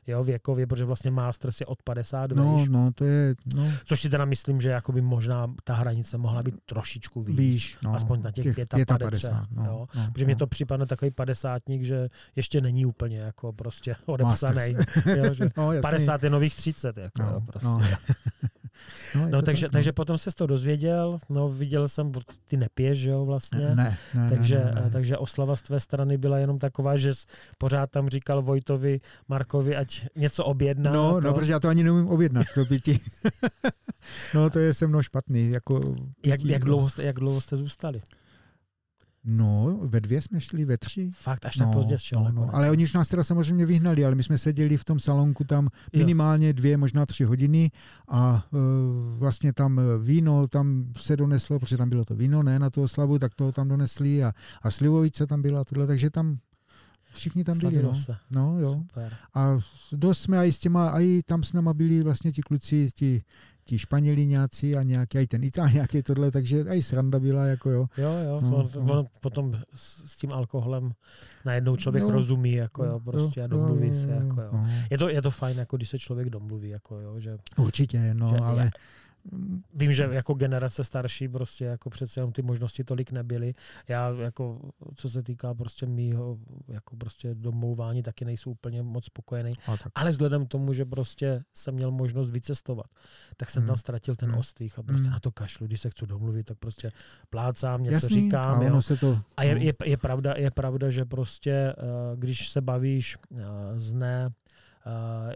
jo, 0.06 0.22
věkově, 0.22 0.66
protože 0.66 0.84
vlastně 0.84 1.10
Masters 1.10 1.60
je 1.60 1.66
od 1.66 1.82
50 1.82 2.30
No, 2.30 2.56
výš. 2.56 2.68
no, 2.68 2.92
to 2.94 3.04
je... 3.04 3.34
No. 3.54 3.64
Což 3.84 4.00
si 4.00 4.08
teda 4.08 4.24
myslím, 4.24 4.60
že 4.60 4.68
jakoby 4.68 5.00
možná 5.00 5.54
ta 5.64 5.74
hranice 5.74 6.18
mohla 6.18 6.42
být 6.42 6.54
trošičku 6.66 7.22
výš. 7.22 7.36
výš 7.38 7.78
no, 7.82 7.94
aspoň 7.94 8.22
na 8.22 8.30
těch, 8.30 8.44
těch 8.44 8.66
55. 8.86 8.86
55 8.98 9.56
no, 9.56 9.64
jo. 9.64 9.86
No, 9.96 10.10
protože 10.12 10.24
no. 10.24 10.26
mě 10.26 10.36
to 10.36 10.46
připadne 10.46 10.86
takový 10.86 11.10
padesátník, 11.10 11.82
že 11.82 12.08
ještě 12.36 12.60
není 12.60 12.86
úplně 12.86 13.18
jako 13.18 13.52
prostě 13.52 13.96
odepsaný. 14.06 14.76
jo, 15.16 15.34
že 15.34 15.48
no, 15.56 15.70
50 15.82 16.22
je 16.22 16.30
nových 16.30 16.56
30. 16.56 16.96
Jako, 16.96 17.22
no, 17.22 17.28
jo, 17.28 17.40
prostě. 17.46 17.96
No. 19.14 19.20
No, 19.20 19.28
no 19.30 19.42
takže, 19.42 19.66
tak, 19.66 19.72
no. 19.72 19.72
takže 19.72 19.92
potom 19.92 20.18
se 20.18 20.30
to 20.30 20.46
dozvěděl, 20.46 21.18
no 21.28 21.48
viděl 21.48 21.88
jsem, 21.88 22.12
ty 22.46 22.56
nepiješ, 22.56 22.98
že 22.98 23.10
jo, 23.10 23.24
vlastně. 23.24 23.74
Ne, 23.74 23.98
ne, 24.14 24.28
takže, 24.28 24.58
ne, 24.58 24.72
ne, 24.74 24.80
ne. 24.80 24.90
takže 24.90 25.18
oslava 25.18 25.56
z 25.56 25.62
tvé 25.62 25.80
strany 25.80 26.18
byla 26.18 26.38
jenom 26.38 26.58
taková, 26.58 26.96
že 26.96 27.12
pořád 27.58 27.90
tam 27.90 28.08
říkal 28.08 28.42
Vojtovi, 28.42 29.00
Markovi, 29.28 29.76
ať 29.76 30.06
něco 30.16 30.44
objedná. 30.44 30.92
No, 30.92 31.12
to... 31.12 31.20
no, 31.20 31.34
protože 31.34 31.52
já 31.52 31.60
to 31.60 31.68
ani 31.68 31.84
neumím 31.84 32.08
objednat, 32.08 32.46
to 32.54 32.64
pití. 32.64 33.00
no, 34.34 34.50
to 34.50 34.58
je 34.58 34.74
se 34.74 34.86
mnou 34.86 35.02
špatný. 35.02 35.50
Jako 35.50 35.80
jak, 36.24 36.44
jak, 36.44 36.64
dlouho 36.64 36.88
jste, 36.88 37.04
jak 37.04 37.16
dlouho 37.16 37.40
jste 37.40 37.56
zůstali? 37.56 38.00
No, 39.24 39.78
ve 39.82 40.00
dvě 40.00 40.22
jsme 40.22 40.40
šli, 40.40 40.64
ve 40.64 40.78
tři. 40.78 41.10
Fakt, 41.14 41.46
až 41.46 41.56
tak 41.56 41.66
no, 41.66 41.72
pozdě 41.72 41.98
šel. 41.98 42.24
no, 42.24 42.30
no. 42.32 42.54
Ale 42.54 42.70
oni 42.70 42.84
už 42.84 42.92
nás 42.92 43.08
teda 43.08 43.24
samozřejmě 43.24 43.66
vyhnali, 43.66 44.04
ale 44.04 44.14
my 44.14 44.22
jsme 44.22 44.38
seděli 44.38 44.76
v 44.76 44.84
tom 44.84 45.00
salonku 45.00 45.44
tam 45.44 45.68
minimálně 45.96 46.52
dvě, 46.52 46.76
možná 46.76 47.06
tři 47.06 47.24
hodiny 47.24 47.70
a 48.08 48.46
uh, 48.50 48.60
vlastně 49.18 49.52
tam 49.52 49.80
víno 50.02 50.48
tam 50.48 50.92
se 50.96 51.16
doneslo, 51.16 51.58
protože 51.58 51.76
tam 51.76 51.88
bylo 51.88 52.04
to 52.04 52.14
víno, 52.14 52.42
ne, 52.42 52.58
na 52.58 52.70
tu 52.70 52.82
oslavu, 52.82 53.18
tak 53.18 53.34
toho 53.34 53.52
tam 53.52 53.68
donesli 53.68 54.24
a, 54.24 54.32
a 54.62 54.70
slivovice 54.70 55.26
tam 55.26 55.42
byla, 55.42 55.64
tohle, 55.64 55.86
takže 55.86 56.10
tam 56.10 56.38
Všichni 57.14 57.44
tam 57.44 57.58
byli, 57.58 57.82
no. 57.82 57.94
Se. 57.94 58.16
no 58.30 58.58
jo. 58.58 58.72
Super. 58.88 59.16
A 59.34 59.58
dost 59.92 60.20
jsme 60.20 60.46
i 60.48 60.52
s 60.52 60.58
těma, 60.58 61.00
i 61.00 61.22
tam 61.22 61.42
s 61.42 61.52
náma 61.52 61.74
byli 61.74 62.02
vlastně 62.02 62.32
ti 62.32 62.42
kluci, 62.42 62.90
ti 62.94 63.22
ti 63.64 63.78
Španělíňáci 63.78 64.76
a 64.76 64.82
nějaký, 64.82 65.18
i 65.18 65.26
ten 65.26 65.44
Itáňák 65.44 65.90
tohle, 66.02 66.30
takže 66.30 66.64
i 66.68 66.82
sranda 66.82 67.20
byla, 67.20 67.46
jako 67.46 67.70
jo. 67.70 67.86
Jo, 67.96 68.12
jo, 68.24 68.40
no, 68.40 68.56
on, 68.56 68.86
no. 68.86 69.04
potom 69.20 69.60
s 69.74 70.16
tím 70.16 70.32
alkoholem 70.32 70.92
najednou 71.44 71.76
člověk 71.76 72.02
jo, 72.02 72.10
rozumí, 72.10 72.52
jako 72.52 72.84
jo, 72.84 73.00
prostě 73.00 73.40
jo, 73.40 73.44
a 73.44 73.46
domluví 73.46 73.88
jo, 73.88 73.94
se, 73.94 74.10
jako 74.10 74.40
jo. 74.40 74.50
No. 74.52 74.66
Je 74.90 74.98
to, 74.98 75.08
je 75.08 75.22
to 75.22 75.30
fajn, 75.30 75.58
jako 75.58 75.76
když 75.76 75.88
se 75.88 75.98
člověk 75.98 76.30
domluví, 76.30 76.68
jako 76.68 77.00
jo, 77.00 77.20
že... 77.20 77.38
Určitě, 77.58 78.14
no, 78.14 78.30
že, 78.30 78.36
ale... 78.36 78.64
Je, 78.64 78.70
Vím, 79.74 79.92
že 79.92 80.08
jako 80.10 80.34
generace 80.34 80.84
starší 80.84 81.28
prostě 81.28 81.64
jako 81.64 81.90
přece 81.90 82.20
jenom 82.20 82.32
ty 82.32 82.42
možnosti 82.42 82.84
tolik 82.84 83.12
nebyly. 83.12 83.54
Já 83.88 84.08
jako, 84.08 84.70
co 84.94 85.10
se 85.10 85.22
týká 85.22 85.54
prostě 85.54 85.86
mýho 85.86 86.38
jako 86.68 86.96
prostě 86.96 87.34
domlouvání, 87.34 88.02
taky 88.02 88.24
nejsou 88.24 88.50
úplně 88.50 88.82
moc 88.82 89.04
spokojený. 89.04 89.52
Ale 89.94 90.10
vzhledem 90.10 90.46
k 90.46 90.48
tomu, 90.48 90.72
že 90.72 90.84
prostě 90.84 91.44
jsem 91.54 91.74
měl 91.74 91.90
možnost 91.90 92.30
vycestovat, 92.30 92.86
tak 93.36 93.50
jsem 93.50 93.62
hmm. 93.62 93.66
tam 93.66 93.76
ztratil 93.76 94.14
ten 94.14 94.28
hmm. 94.28 94.38
ostých 94.38 94.78
a 94.78 94.82
prostě 94.82 95.04
hmm. 95.04 95.12
na 95.12 95.20
to 95.20 95.30
kašlu. 95.30 95.66
Když 95.66 95.80
se 95.80 95.90
chci 95.90 96.06
domluvit, 96.06 96.46
tak 96.46 96.58
prostě 96.58 96.90
plácám, 97.30 97.82
něco 97.82 97.94
Jasný, 97.94 98.20
říkám. 98.20 98.76
A, 98.76 98.80
se 98.80 98.96
to, 98.96 99.18
a 99.36 99.42
je, 99.42 99.64
je, 99.64 99.74
je, 99.84 99.96
pravda, 99.96 100.34
je 100.36 100.50
pravda, 100.50 100.90
že 100.90 101.04
prostě, 101.04 101.52
eh, 101.52 101.74
když 102.16 102.48
se 102.48 102.60
bavíš 102.60 103.16
eh, 103.36 103.44
z 103.76 103.92
ne 103.92 104.30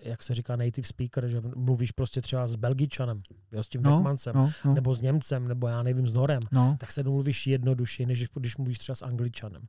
jak 0.02 0.22
se 0.22 0.34
říká 0.34 0.56
native 0.56 0.86
speaker, 0.86 1.28
že 1.28 1.40
mluvíš 1.56 1.92
prostě 1.92 2.20
třeba 2.20 2.46
s 2.46 2.56
Belgičanem, 2.56 3.22
jo, 3.52 3.62
s 3.62 3.68
tím 3.68 3.82
no, 3.82 3.90
Beckmancem, 3.90 4.36
no, 4.36 4.50
no. 4.64 4.74
nebo 4.74 4.94
s 4.94 5.00
Němcem, 5.00 5.48
nebo 5.48 5.68
já 5.68 5.82
nevím, 5.82 6.06
s 6.06 6.12
Norem, 6.12 6.40
no. 6.52 6.76
tak 6.80 6.92
se 6.92 7.02
domluvíš 7.02 7.46
jednodušší, 7.46 8.06
než 8.06 8.28
když 8.34 8.56
mluvíš 8.56 8.78
třeba 8.78 8.96
s 8.96 9.02
Angličanem. 9.02 9.62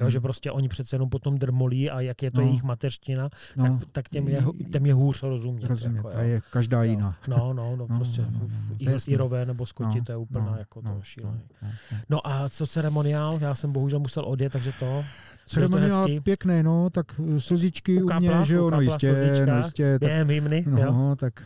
Jo, 0.00 0.04
hmm. 0.04 0.10
že 0.10 0.20
prostě 0.20 0.50
oni 0.50 0.68
přece 0.68 0.96
jenom 0.96 1.08
potom 1.08 1.38
drmolí 1.38 1.90
a 1.90 2.00
jak 2.00 2.22
je 2.22 2.30
to 2.30 2.40
no. 2.40 2.46
jejich 2.46 2.62
mateřština, 2.62 3.28
no. 3.56 3.78
tak, 3.78 3.90
tak 3.90 4.08
těm, 4.08 4.28
je, 4.28 4.42
těm 4.72 4.86
je 4.86 4.94
hůř 4.94 5.22
rozumět. 5.22 5.68
rozumět. 5.68 5.96
Jako, 5.96 6.08
a 6.08 6.22
je 6.22 6.40
každá 6.50 6.84
jo. 6.84 6.90
jiná. 6.90 7.16
No, 7.28 7.52
no, 7.52 7.76
no, 7.76 7.76
no 7.88 7.96
prostě 7.96 8.22
no, 8.22 8.28
no, 8.32 8.48
no. 8.86 8.98
Irové 9.06 9.46
nebo 9.46 9.66
Skoti, 9.66 9.98
no, 9.98 10.04
to 10.04 10.12
je 10.12 10.16
úplně 10.16 10.46
no, 10.46 10.56
jako 10.58 10.80
no, 10.82 10.94
to 10.94 11.02
šílený. 11.02 11.40
No, 11.62 11.68
no, 11.92 11.98
no 12.10 12.26
a 12.26 12.48
co 12.48 12.66
ceremoniál? 12.66 13.38
Já 13.40 13.54
jsem 13.54 13.72
bohužel 13.72 13.98
musel 13.98 14.24
odjet, 14.26 14.52
takže 14.52 14.72
to... 14.78 15.04
Ceremoniál 15.46 16.08
pěkné, 16.22 16.62
no, 16.62 16.90
tak 16.90 17.20
slzičky 17.38 18.02
u 18.02 18.14
mě, 18.18 18.44
že 18.44 18.54
jo, 18.54 18.70
no 18.70 18.80
jistě, 18.80 19.46
no 19.46 19.56
jistě. 19.56 19.98
Tak, 19.98 20.08
Během 20.08 20.28
hymny, 20.28 20.64
no, 20.66 20.82
jo? 20.82 21.16
tak 21.18 21.42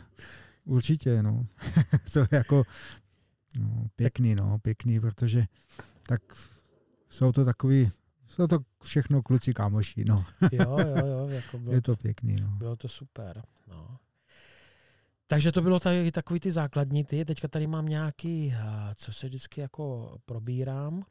určitě, 0.65 1.23
no. 1.23 1.45
to 2.13 2.19
je 2.19 2.27
jako 2.31 2.63
no, 3.59 3.87
pěkný, 3.95 4.35
no, 4.35 4.59
pěkný, 4.59 4.99
protože 4.99 5.45
tak 6.07 6.21
jsou 7.09 7.31
to 7.31 7.45
takový 7.45 7.91
jsou 8.29 8.47
to 8.47 8.59
všechno 8.83 9.21
kluci 9.21 9.53
kámoši, 9.53 10.05
no. 10.05 10.25
jo, 10.51 10.77
jo, 10.79 11.07
jo. 11.07 11.27
Jako 11.27 11.57
bylo 11.59 11.73
je 11.75 11.81
to 11.81 11.95
pěkný, 11.95 12.35
no. 12.35 12.47
Bylo 12.47 12.75
to 12.75 12.87
super, 12.87 13.43
no. 13.67 13.97
Takže 15.27 15.51
to 15.51 15.61
bylo 15.61 15.79
tady, 15.79 16.11
takový 16.11 16.39
ty 16.39 16.51
základní 16.51 17.03
ty. 17.03 17.25
Teďka 17.25 17.47
tady 17.47 17.67
mám 17.67 17.85
nějaký, 17.85 18.53
co 18.95 19.13
se 19.13 19.27
vždycky 19.27 19.61
jako 19.61 20.17
probírám. 20.25 21.03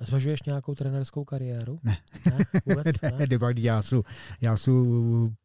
Zvažuješ 0.00 0.42
nějakou 0.42 0.74
trenerskou 0.74 1.24
kariéru? 1.24 1.78
Ne. 1.82 1.96
ne? 2.26 2.38
Vůbec 2.66 2.86
ne? 3.02 3.26
já 3.58 3.82
jsem, 3.82 4.00
já 4.40 4.56
jsem 4.56 4.74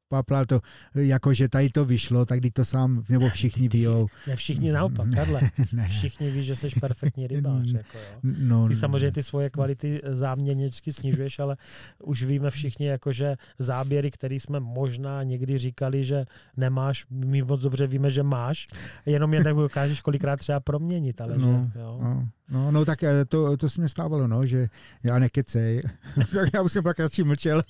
papla 0.10 0.45
to, 0.45 0.61
jako 0.95 1.34
že 1.34 1.49
tady 1.49 1.69
to 1.69 1.86
vyšlo, 1.86 2.26
tak 2.26 2.40
když 2.40 2.52
to 2.52 2.65
sám, 2.65 3.03
nebo 3.10 3.30
všichni 3.30 3.69
ví. 3.69 3.88
Ne 4.27 4.36
všichni 4.36 4.72
naopak, 4.72 5.07
Karle. 5.15 5.41
ne. 5.73 5.88
Všichni 5.90 6.31
ví, 6.31 6.44
že 6.44 6.56
jsi 6.56 6.69
perfektní 6.80 7.27
rybář. 7.27 7.72
Jako 7.80 7.98
jo. 7.98 8.34
No, 8.38 8.68
ty 8.68 8.76
samozřejmě 8.76 9.11
ty 9.11 9.23
svoje 9.23 9.49
kvality 9.49 10.02
záměněčky 10.10 10.94
snižuješ, 10.94 11.40
ale 11.40 11.57
už 12.03 12.23
víme 12.23 12.49
všichni, 12.49 12.86
jako 12.88 13.11
že 13.11 13.36
záběry, 13.60 14.11
které 14.11 14.36
jsme 14.36 14.60
možná 14.60 15.23
někdy 15.23 15.57
říkali, 15.57 16.03
že 16.03 16.26
nemáš, 16.57 17.06
my 17.10 17.41
moc 17.41 17.61
dobře 17.61 17.88
víme, 17.88 18.10
že 18.10 18.23
máš, 18.23 18.68
jenom 19.06 19.34
je 19.34 19.44
dokážeš 19.44 20.02
kolikrát 20.02 20.38
třeba 20.38 20.60
proměnit, 20.60 21.22
ale 21.22 21.38
no, 21.38 21.72
že, 21.73 21.80
jo. 21.80 21.99
No. 22.02 22.30
No, 22.49 22.72
no 22.72 22.86
tak 22.86 23.03
eh, 23.03 23.26
to, 23.26 23.57
to 23.57 23.69
se 23.69 23.81
mi 23.81 23.90
stávalo, 23.90 24.27
no, 24.27 24.45
že 24.45 24.68
já 25.03 25.19
nekecej. 25.19 25.81
tak 26.34 26.49
já 26.53 26.61
už 26.61 26.72
jsem 26.72 26.84
pak 26.84 26.99
radši 26.99 27.23
mlčel. 27.23 27.61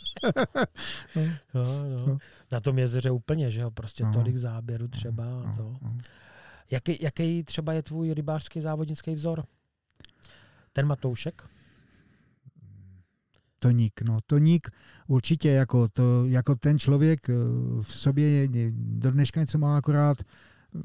no. 1.16 1.24
No, 1.54 2.08
no. 2.08 2.18
Na 2.52 2.60
tom 2.60 2.80
jezeře 2.80 3.12
úplně, 3.12 3.52
že 3.52 3.62
jo, 3.62 3.72
prostě 3.72 4.04
no. 4.04 4.14
tolik 4.14 4.38
záběru 4.38 4.88
třeba. 4.88 5.26
No, 5.26 5.54
to. 5.58 5.76
No. 5.82 5.98
Jaký, 6.72 6.98
jaký 7.02 7.44
třeba 7.44 7.74
je 7.74 7.84
tvůj 7.84 8.14
rybářský 8.14 8.62
závodnický 8.62 9.16
vzor? 9.16 9.44
Ten 10.74 10.86
Matoušek? 10.88 11.50
Toník, 13.60 14.02
no 14.02 14.20
Toník 14.26 14.70
určitě 15.08 15.50
jako, 15.50 15.88
to, 15.88 16.26
jako 16.26 16.56
ten 16.56 16.80
člověk 16.80 17.30
eh, 17.30 17.34
v 17.82 17.94
sobě 17.94 18.48
do 18.72 19.12
dneška 19.12 19.40
něco 19.40 19.58
má 19.58 19.78
akorát 19.78 20.18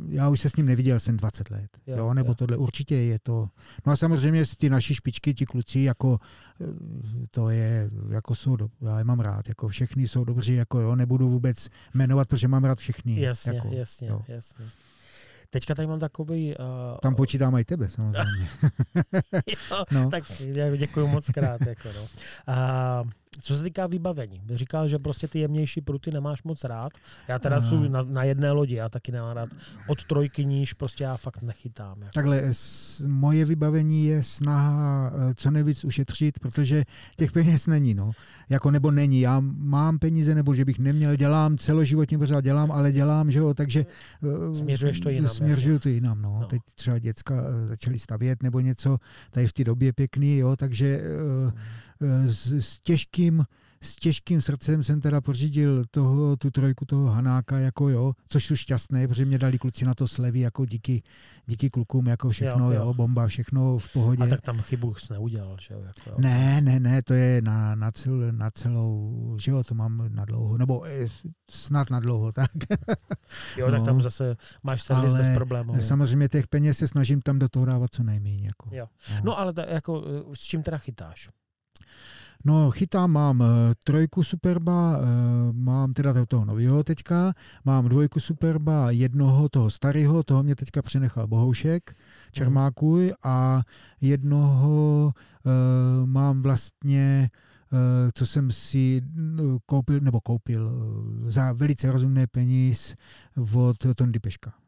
já 0.09 0.29
už 0.29 0.41
se 0.41 0.51
s 0.51 0.57
ním 0.57 0.67
neviděl 0.67 1.01
jsem 1.01 1.17
20 1.17 1.51
let, 1.51 1.79
jo, 1.87 1.97
jo 1.97 2.15
nebo 2.15 2.31
jo. 2.31 2.35
tohle 2.35 2.57
určitě 2.57 2.97
je 2.97 3.19
to. 3.19 3.49
No 3.87 3.93
a 3.93 3.97
samozřejmě 3.97 4.45
ty 4.59 4.71
naši 4.71 4.95
špičky, 4.95 5.35
ti 5.35 5.47
kluci, 5.47 5.81
jako 5.81 6.19
eh, 6.61 6.67
to 7.31 7.51
je, 7.51 7.91
jako 8.09 8.35
jsou, 8.35 8.57
do, 8.57 8.69
já 8.81 8.99
je 8.99 9.05
mám 9.05 9.21
rád, 9.21 9.49
jako 9.49 9.69
všechny 9.69 10.09
jsou 10.09 10.25
dobří, 10.25 10.55
jako 10.55 10.81
jo, 10.81 10.97
nebudu 10.97 11.29
vůbec 11.29 11.69
jmenovat, 11.95 12.29
protože 12.29 12.49
mám 12.49 12.65
rád 12.65 12.79
všechny. 12.79 13.21
Jasně, 13.21 13.55
jako, 13.55 13.69
jasně, 13.73 14.09
jo. 14.09 14.23
jasně. 14.29 14.65
Teďka 15.51 15.75
tady 15.75 15.89
mám 15.89 16.01
takový... 16.01 16.55
Uh, 16.57 16.99
Tam 17.03 17.15
počítám 17.15 17.57
i 17.57 17.65
tebe, 17.65 17.89
samozřejmě. 17.89 18.49
jo, 19.47 19.85
no. 19.93 20.11
Tak 20.11 20.25
děkuji 20.77 21.07
moc 21.07 21.27
krát. 21.27 21.61
Jako 21.67 21.89
no. 21.97 22.03
uh, 23.03 23.11
co 23.41 23.57
se 23.57 23.63
týká 23.63 23.87
vybavení, 23.87 24.43
říkal, 24.55 24.89
že 24.89 24.99
prostě 24.99 25.29
ty 25.29 25.39
jemnější 25.39 25.81
pruty 25.81 26.11
nemáš 26.11 26.43
moc 26.43 26.65
rád. 26.65 26.93
Já 27.29 27.39
teda 27.39 27.59
uh, 27.59 27.69
jsem 27.69 27.93
na, 27.93 28.03
na 28.03 28.25
jedné 28.25 28.53
lodi, 28.53 28.75
já 28.75 28.89
taky 28.89 29.13
nemám 29.13 29.37
rád. 29.37 29.49
Od 29.89 30.05
trojky 30.05 30.45
níž 30.45 30.73
prostě 30.73 31.05
já 31.05 31.17
fakt 31.17 31.43
nechytám. 31.43 32.01
Jako. 32.01 32.13
Takhle, 32.15 32.43
s, 32.53 33.07
moje 33.07 33.45
vybavení 33.45 34.07
je 34.07 34.23
snaha 34.23 35.13
eh, 35.15 35.35
co 35.35 35.51
nejvíc 35.51 35.85
ušetřit, 35.85 36.39
protože 36.39 36.85
těch 37.17 37.33
peněz 37.33 37.67
není, 37.67 37.95
no. 37.95 38.13
Jako 38.49 38.71
nebo 38.71 38.91
není. 38.91 39.21
Já 39.21 39.41
mám 39.41 39.99
peníze, 39.99 40.35
nebo 40.35 40.55
že 40.55 40.65
bych 40.65 40.79
neměl, 40.79 41.17
dělám 41.17 41.59
celoživotně 41.59 42.19
pořád 42.19 42.41
dělám, 42.41 42.73
ale 42.73 42.93
dělám, 42.93 43.31
že 43.31 43.39
jo, 43.39 43.55
takže... 43.55 43.87
Eh, 44.23 44.55
Směřuješ 44.55 45.01
to 45.01 45.11
jinam. 45.11 45.29
Směřuju 45.29 45.79
to 45.79 45.89
jinam, 45.89 46.23
no. 46.23 46.39
no. 46.41 46.47
Teď 46.47 46.63
třeba 46.75 46.99
děcka 46.99 47.35
eh, 47.35 47.67
začaly 47.67 47.99
stavět 47.99 48.43
nebo 48.43 48.61
něco, 48.61 48.99
tady 49.31 49.47
v 49.47 49.53
té 49.53 49.65
době 49.65 49.93
pěkný, 49.93 50.39
jo, 50.39 50.57
takže... 50.57 51.01
Uh, 51.47 51.53
s, 52.01 52.53
s 52.53 52.81
těžkým 52.81 53.45
s 53.85 53.97
těžkým 53.97 54.43
srdcem 54.43 54.83
jsem 54.83 55.01
teda 55.01 55.21
pořídil 55.21 55.85
toho, 55.91 56.37
tu 56.37 56.51
trojku 56.51 56.85
toho 56.85 57.07
Hanáka, 57.07 57.59
jako 57.59 57.89
jo, 57.89 58.13
což 58.29 58.47
jsou 58.47 58.57
šťastné, 58.57 59.09
protože 59.09 59.25
mě 59.25 59.39
dali 59.39 59.59
kluci 59.59 59.85
na 59.85 59.95
to 59.95 60.09
slevy, 60.09 60.41
jako 60.41 60.65
díky, 60.65 61.03
díky 61.47 61.71
klukům, 61.71 62.07
jako 62.07 62.31
všechno, 62.31 62.73
jo, 62.73 62.79
jo. 62.79 62.87
jo 62.87 62.95
bomba, 62.95 63.27
všechno 63.27 63.79
v 63.79 63.93
pohodě. 63.93 64.25
A 64.25 64.27
tak 64.27 64.41
tam 64.41 64.61
chybu 64.61 64.95
jsi 64.95 65.13
neudělal, 65.13 65.57
že 65.61 65.75
jo? 65.75 65.81
Jako, 65.81 66.11
jo. 66.11 66.17
Ne, 66.19 66.61
ne, 66.61 66.81
ne, 66.81 67.03
to 67.03 67.15
je 67.15 67.43
na, 67.43 67.75
na, 67.75 67.91
cel, 67.91 68.33
na 68.33 68.51
celou, 68.51 69.37
že 69.41 69.51
jo, 69.51 69.65
to 69.65 69.75
mám 69.75 70.15
na 70.15 70.25
dlouho, 70.25 70.59
nebo 70.59 70.85
eh, 70.87 71.07
snad 71.51 71.91
na 71.91 72.01
dlouho, 72.01 72.33
tak. 72.33 72.51
jo, 73.57 73.71
no, 73.71 73.73
tak 73.73 73.85
tam 73.85 74.03
zase 74.03 74.37
máš 74.63 74.83
servis 74.83 75.11
ale 75.11 75.19
bez 75.19 75.35
problémů. 75.35 75.83
Samozřejmě 75.83 76.29
těch 76.29 76.47
peněz 76.47 76.79
se 76.79 76.89
snažím 76.89 77.21
tam 77.23 77.39
do 77.39 77.49
toho 77.49 77.65
dávat 77.65 77.95
co 77.95 78.03
nejméně. 78.03 78.47
Jako. 78.47 78.69
Jo. 78.73 78.87
No. 79.11 79.21
no 79.25 79.39
ale 79.39 79.53
ta, 79.53 79.65
jako, 79.65 80.05
s 80.35 80.41
čím 80.41 80.63
teda 80.63 80.79
chytáš? 80.79 81.29
No, 82.45 82.71
chytám, 82.71 83.11
mám 83.11 83.41
uh, 83.41 83.47
trojku 83.85 84.23
Superba, 84.23 84.99
uh, 84.99 85.05
mám 85.53 85.93
teda 85.93 86.27
toho 86.27 86.45
nového 86.45 86.85
teďka, 86.85 87.33
mám 87.65 87.89
dvojku 87.89 88.21
Superba, 88.21 88.91
jednoho 88.91 89.49
toho 89.49 89.71
starého, 89.71 90.23
toho 90.23 90.43
mě 90.43 90.57
teďka 90.57 90.83
přenechal 90.83 91.27
Bohoušek, 91.27 91.97
Čermákuj 92.33 93.15
a 93.23 93.63
jednoho 94.01 95.13
uh, 95.15 95.53
mám 96.07 96.43
vlastně 96.43 97.31
co 98.15 98.27
jsem 98.27 98.51
si 98.51 99.03
koupil, 99.67 100.01
nebo 100.01 100.21
koupil 100.21 100.73
za 101.27 101.53
velice 101.53 101.93
rozumné 101.93 102.27
peníz 102.27 102.95
od 103.55 103.77
Tondy 103.97 104.19
Peška. 104.19 104.64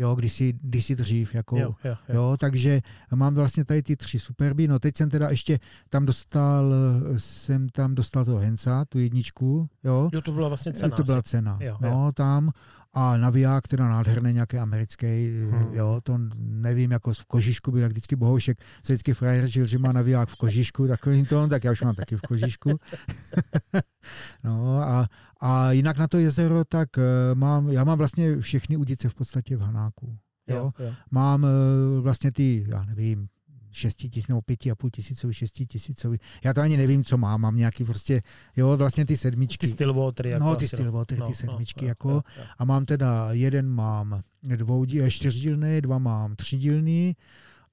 Jo, 0.00 0.14
když 0.14 0.32
si, 0.32 0.52
když 0.62 0.86
si 0.86 0.96
dřív, 0.96 1.34
jako, 1.34 1.56
Jo, 1.56 1.74
jo, 1.84 1.96
jo. 2.08 2.14
Jo, 2.14 2.36
takže 2.40 2.80
mám 3.14 3.34
vlastně 3.34 3.64
tady 3.64 3.82
ty 3.82 3.96
tři 3.96 4.18
superby. 4.18 4.68
No 4.68 4.78
teď 4.78 4.96
jsem 4.96 5.10
teda 5.10 5.30
ještě 5.30 5.60
tam 5.88 6.06
dostal, 6.06 6.74
jsem 7.16 7.68
tam 7.68 7.94
dostal 7.94 8.24
toho 8.24 8.38
Hensa, 8.38 8.84
tu 8.84 8.98
jedničku, 8.98 9.68
jo. 9.84 10.10
Jo, 10.12 10.20
to 10.20 10.32
byla 10.32 10.48
vlastně 10.48 10.72
cena. 10.72 10.96
to 10.96 11.02
byla 11.02 11.18
asi. 11.18 11.28
cena. 11.28 11.58
Jo, 11.60 11.76
no, 11.80 12.12
tam. 12.12 12.50
A 12.94 13.16
naviják, 13.16 13.68
teda 13.68 13.88
nádherný, 13.88 14.32
nějaký 14.32 14.58
americký, 14.58 15.30
Hmm. 15.50 15.74
jo, 15.74 16.00
to 16.02 16.18
nevím, 16.38 16.90
jako 16.90 17.12
v 17.12 17.24
kožišku 17.26 17.70
byl 17.70 17.80
jak 17.82 17.90
vždycky 17.90 18.16
bohoušek, 18.16 18.58
se 18.82 18.92
vždycky 18.92 19.14
frajer 19.14 19.46
žil, 19.46 19.66
že 19.66 19.78
má 19.78 19.92
naviják 19.92 20.28
v 20.28 20.36
kožišku, 20.36 20.88
takový 20.88 21.24
to, 21.24 21.48
tak 21.48 21.64
já 21.64 21.72
už 21.72 21.82
mám 21.82 21.94
taky 21.94 22.16
v 22.16 22.20
kožišku. 22.20 22.70
no 24.44 24.82
a, 24.82 25.08
a 25.40 25.72
jinak 25.72 25.98
na 25.98 26.08
to 26.08 26.18
jezero, 26.18 26.64
tak 26.64 26.98
eh, 26.98 27.34
mám, 27.34 27.68
já 27.68 27.84
mám 27.84 27.98
vlastně 27.98 28.40
všechny 28.40 28.76
udice 28.76 29.08
v 29.08 29.14
podstatě 29.14 29.56
v 29.56 29.60
Hanáku. 29.60 30.18
Jo? 30.48 30.56
Jo, 30.56 30.86
jo. 30.86 30.94
Mám 31.10 31.44
eh, 31.44 32.00
vlastně 32.00 32.32
ty, 32.32 32.66
já 32.68 32.84
nevím, 32.84 33.28
šesti 33.72 34.08
tisíc 34.08 34.28
nebo 34.28 34.42
pěti 34.42 34.70
a 34.70 34.74
půl 34.74 34.90
tisícový, 34.90 35.34
šesti 35.34 35.66
tisícový. 35.66 36.18
Já 36.44 36.54
to 36.54 36.60
ani 36.60 36.76
nevím, 36.76 37.04
co 37.04 37.18
mám. 37.18 37.40
Mám 37.40 37.56
nějaký 37.56 37.84
prostě, 37.84 38.22
jo, 38.56 38.76
vlastně 38.76 39.06
ty 39.06 39.16
sedmičky. 39.16 39.66
Ty 39.66 39.72
Stillwatery. 39.72 40.30
Jako 40.30 40.44
no, 40.44 40.56
ty 40.56 40.64
asi, 40.64 40.76
Stillwatery, 40.76 41.20
no, 41.20 41.26
ty 41.26 41.30
no, 41.30 41.34
sedmičky, 41.34 41.84
no, 41.84 41.88
jako. 41.88 42.10
jo, 42.10 42.22
jo. 42.38 42.44
A 42.58 42.64
mám 42.64 42.84
teda, 42.84 43.28
jeden 43.32 43.68
mám 43.68 44.22
dvou, 44.42 44.86
čtyřdílný, 45.08 45.80
dva 45.80 45.98
mám 45.98 46.36
třidílný 46.36 47.16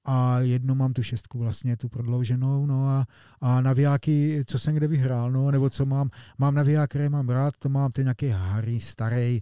a 0.04 0.40
jedno 0.40 0.74
mám 0.74 0.92
tu 0.92 1.02
šestku 1.02 1.38
vlastně, 1.38 1.76
tu 1.76 1.88
prodlouženou, 1.88 2.66
no 2.66 2.88
a, 2.88 3.06
a 3.40 3.60
navijáky, 3.60 4.44
co 4.46 4.58
jsem 4.58 4.74
kde 4.74 4.88
vyhrál, 4.88 5.30
no, 5.30 5.50
nebo 5.50 5.70
co 5.70 5.86
mám, 5.86 6.10
mám 6.38 6.54
naviják, 6.54 6.90
který 6.90 7.08
mám 7.08 7.28
rád, 7.28 7.54
to 7.58 7.68
mám 7.68 7.90
ten 7.90 8.04
nějaký 8.04 8.28
Harry, 8.28 8.80
starý, 8.80 9.40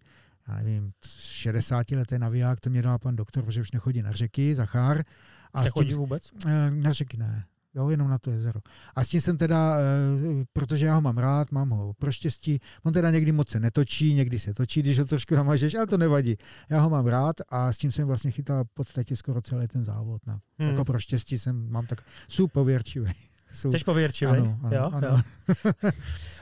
já 0.48 0.56
nevím, 0.56 0.92
60 1.18 1.90
letý 1.90 2.18
naviják, 2.18 2.60
to 2.60 2.70
mě 2.70 2.82
dal 2.82 2.98
pan 2.98 3.16
doktor, 3.16 3.44
protože 3.44 3.60
už 3.60 3.72
nechodí 3.72 4.02
na 4.02 4.12
řeky, 4.12 4.54
Zachár. 4.54 5.04
A 5.52 5.62
Nechodí 5.62 5.88
tím, 5.88 5.98
vůbec? 5.98 6.30
Eh, 6.46 6.70
na 6.70 6.92
řeky 6.92 7.16
ne, 7.16 7.44
jo, 7.74 7.88
jenom 7.88 8.08
na 8.08 8.18
to 8.18 8.30
jezero. 8.30 8.60
A 8.94 9.04
s 9.04 9.08
tím 9.08 9.20
jsem 9.20 9.36
teda, 9.36 9.76
eh, 9.78 10.44
protože 10.52 10.86
já 10.86 10.94
ho 10.94 11.00
mám 11.00 11.18
rád, 11.18 11.52
mám 11.52 11.70
ho 11.70 11.94
pro 11.98 12.12
štěstí, 12.12 12.60
on 12.82 12.92
teda 12.92 13.10
někdy 13.10 13.32
moc 13.32 13.48
se 13.48 13.60
netočí, 13.60 14.14
někdy 14.14 14.38
se 14.38 14.54
točí, 14.54 14.82
když 14.82 14.98
ho 14.98 15.04
trošku 15.04 15.34
namažeš, 15.34 15.74
ale 15.74 15.86
to 15.86 15.98
nevadí. 15.98 16.36
Já 16.70 16.80
ho 16.80 16.90
mám 16.90 17.06
rád 17.06 17.36
a 17.48 17.72
s 17.72 17.78
tím 17.78 17.92
jsem 17.92 18.06
vlastně 18.06 18.30
chytal 18.30 18.64
v 18.64 18.74
podstatě 18.74 19.16
skoro 19.16 19.42
celý 19.42 19.68
ten 19.68 19.84
závod. 19.84 20.26
No. 20.26 20.38
Hmm. 20.58 20.68
Jako 20.68 20.84
pro 20.84 20.98
štěstí 20.98 21.38
jsem, 21.38 21.70
mám 21.70 21.86
tak, 21.86 22.02
jsou 22.28 22.48
pověrčivý. 22.48 23.12
Jsou, 23.56 23.72
Jsi 23.72 23.84
pověrčivý? 23.84 24.32
ano, 24.32 24.58
ano, 24.62 24.76
jo, 24.76 24.90
ano. 24.92 25.08
jo. 25.08 25.20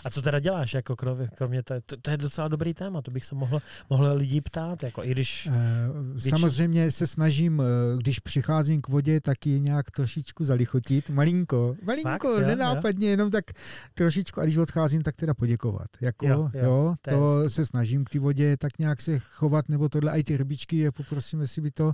A 0.04 0.10
co 0.10 0.22
teda 0.22 0.38
děláš, 0.40 0.74
jako 0.74 0.96
kromě, 0.96 1.28
kromě 1.36 1.62
to, 1.62 1.74
to, 1.86 1.96
to, 1.96 2.10
je 2.10 2.16
docela 2.16 2.48
dobrý 2.48 2.74
téma, 2.74 3.02
to 3.02 3.10
bych 3.10 3.24
se 3.24 3.34
mohl, 3.34 3.62
mohl 3.90 4.12
lidí 4.14 4.40
ptát, 4.40 4.82
jako 4.82 5.04
i 5.04 5.10
když... 5.10 5.48
Eh, 5.52 6.30
Samozřejmě 6.30 6.90
se 6.92 7.06
snažím, 7.06 7.60
eh, 7.62 7.96
když 7.98 8.18
přicházím 8.18 8.82
k 8.82 8.88
vodě, 8.88 9.20
tak 9.20 9.46
ji 9.46 9.60
nějak 9.60 9.90
trošičku 9.90 10.44
zalichotit. 10.44 11.10
Malinko, 11.10 11.76
malinko, 11.82 12.08
Fakt, 12.08 12.24
jo, 12.24 12.40
nenápadně, 12.40 13.08
jenom 13.08 13.30
tak 13.30 13.44
trošičku. 13.94 14.40
A 14.40 14.44
když 14.44 14.56
odcházím, 14.56 15.02
tak 15.02 15.16
teda 15.16 15.34
poděkovat. 15.34 15.88
Jako, 16.00 16.26
Jo, 16.26 16.50
jo, 16.54 16.60
jo, 16.64 16.94
jo, 17.10 17.16
to 17.16 17.50
se 17.50 17.66
snažím 17.66 18.04
k 18.04 18.10
té 18.10 18.18
vodě 18.18 18.56
tak 18.56 18.78
nějak 18.78 19.00
se 19.00 19.18
chovat, 19.18 19.68
nebo 19.68 19.88
tohle, 19.88 20.18
i 20.18 20.24
ty 20.24 20.36
rybičky, 20.36 20.76
je 20.76 20.92
poprosím, 20.92 21.40
jestli 21.40 21.62
by 21.62 21.70
to, 21.70 21.92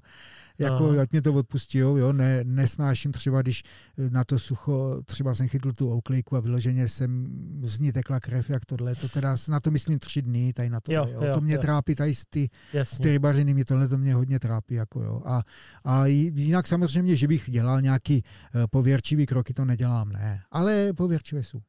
jako, 0.60 0.90
Aha. 0.90 1.02
ať 1.02 1.12
mě 1.12 1.22
to 1.22 1.32
odpustí, 1.32 1.78
jo, 1.78 1.96
jo, 1.96 2.12
ne, 2.12 2.40
nesnáším 2.44 3.12
třeba, 3.12 3.42
když 3.42 3.62
eh, 3.98 4.10
na 4.10 4.24
to 4.24 4.38
sucho, 4.38 5.02
třeba 5.04 5.34
jsem 5.34 5.48
chytl 5.48 5.72
tu 5.72 5.92
ouklejku 5.92 6.36
a 6.36 6.40
vyloženě 6.40 6.88
jsem 6.88 7.26
z 7.62 7.80
ní 7.80 7.92
tekla 7.92 8.20
krev, 8.20 8.50
jak 8.50 8.64
tohle, 8.64 8.94
to 8.94 9.08
teda 9.08 9.36
na 9.48 9.60
to 9.60 9.70
myslím 9.70 9.98
tři 9.98 10.22
dny, 10.22 10.52
tady 10.52 10.70
na 10.70 10.80
to, 10.80 10.92
Jo, 10.92 11.06
jo, 11.12 11.24
jo, 11.24 11.34
to 11.34 11.40
mě 11.40 11.54
jo. 11.54 11.60
trápí, 11.60 11.94
tady 11.94 12.14
z 12.14 12.24
ty, 12.30 12.48
Jasně. 12.72 13.02
ty 13.02 13.10
rybařiny 13.10 13.54
mě 13.54 13.64
tohle 13.64 13.88
to 13.88 13.98
mě 13.98 14.14
hodně 14.14 14.38
trápí. 14.38 14.74
Jako 14.74 15.02
jo. 15.02 15.22
A, 15.24 15.42
a 15.84 16.06
jinak 16.06 16.66
samozřejmě, 16.66 17.16
že 17.16 17.28
bych 17.28 17.50
dělal 17.50 17.82
nějaký 17.82 18.22
eh, 18.24 18.66
pověrčivý 18.70 19.26
kroky, 19.26 19.54
to 19.54 19.64
nedělám, 19.64 20.08
ne. 20.08 20.40
Ale 20.50 20.92
pověrčivé 20.92 21.42
jsou. 21.42 21.60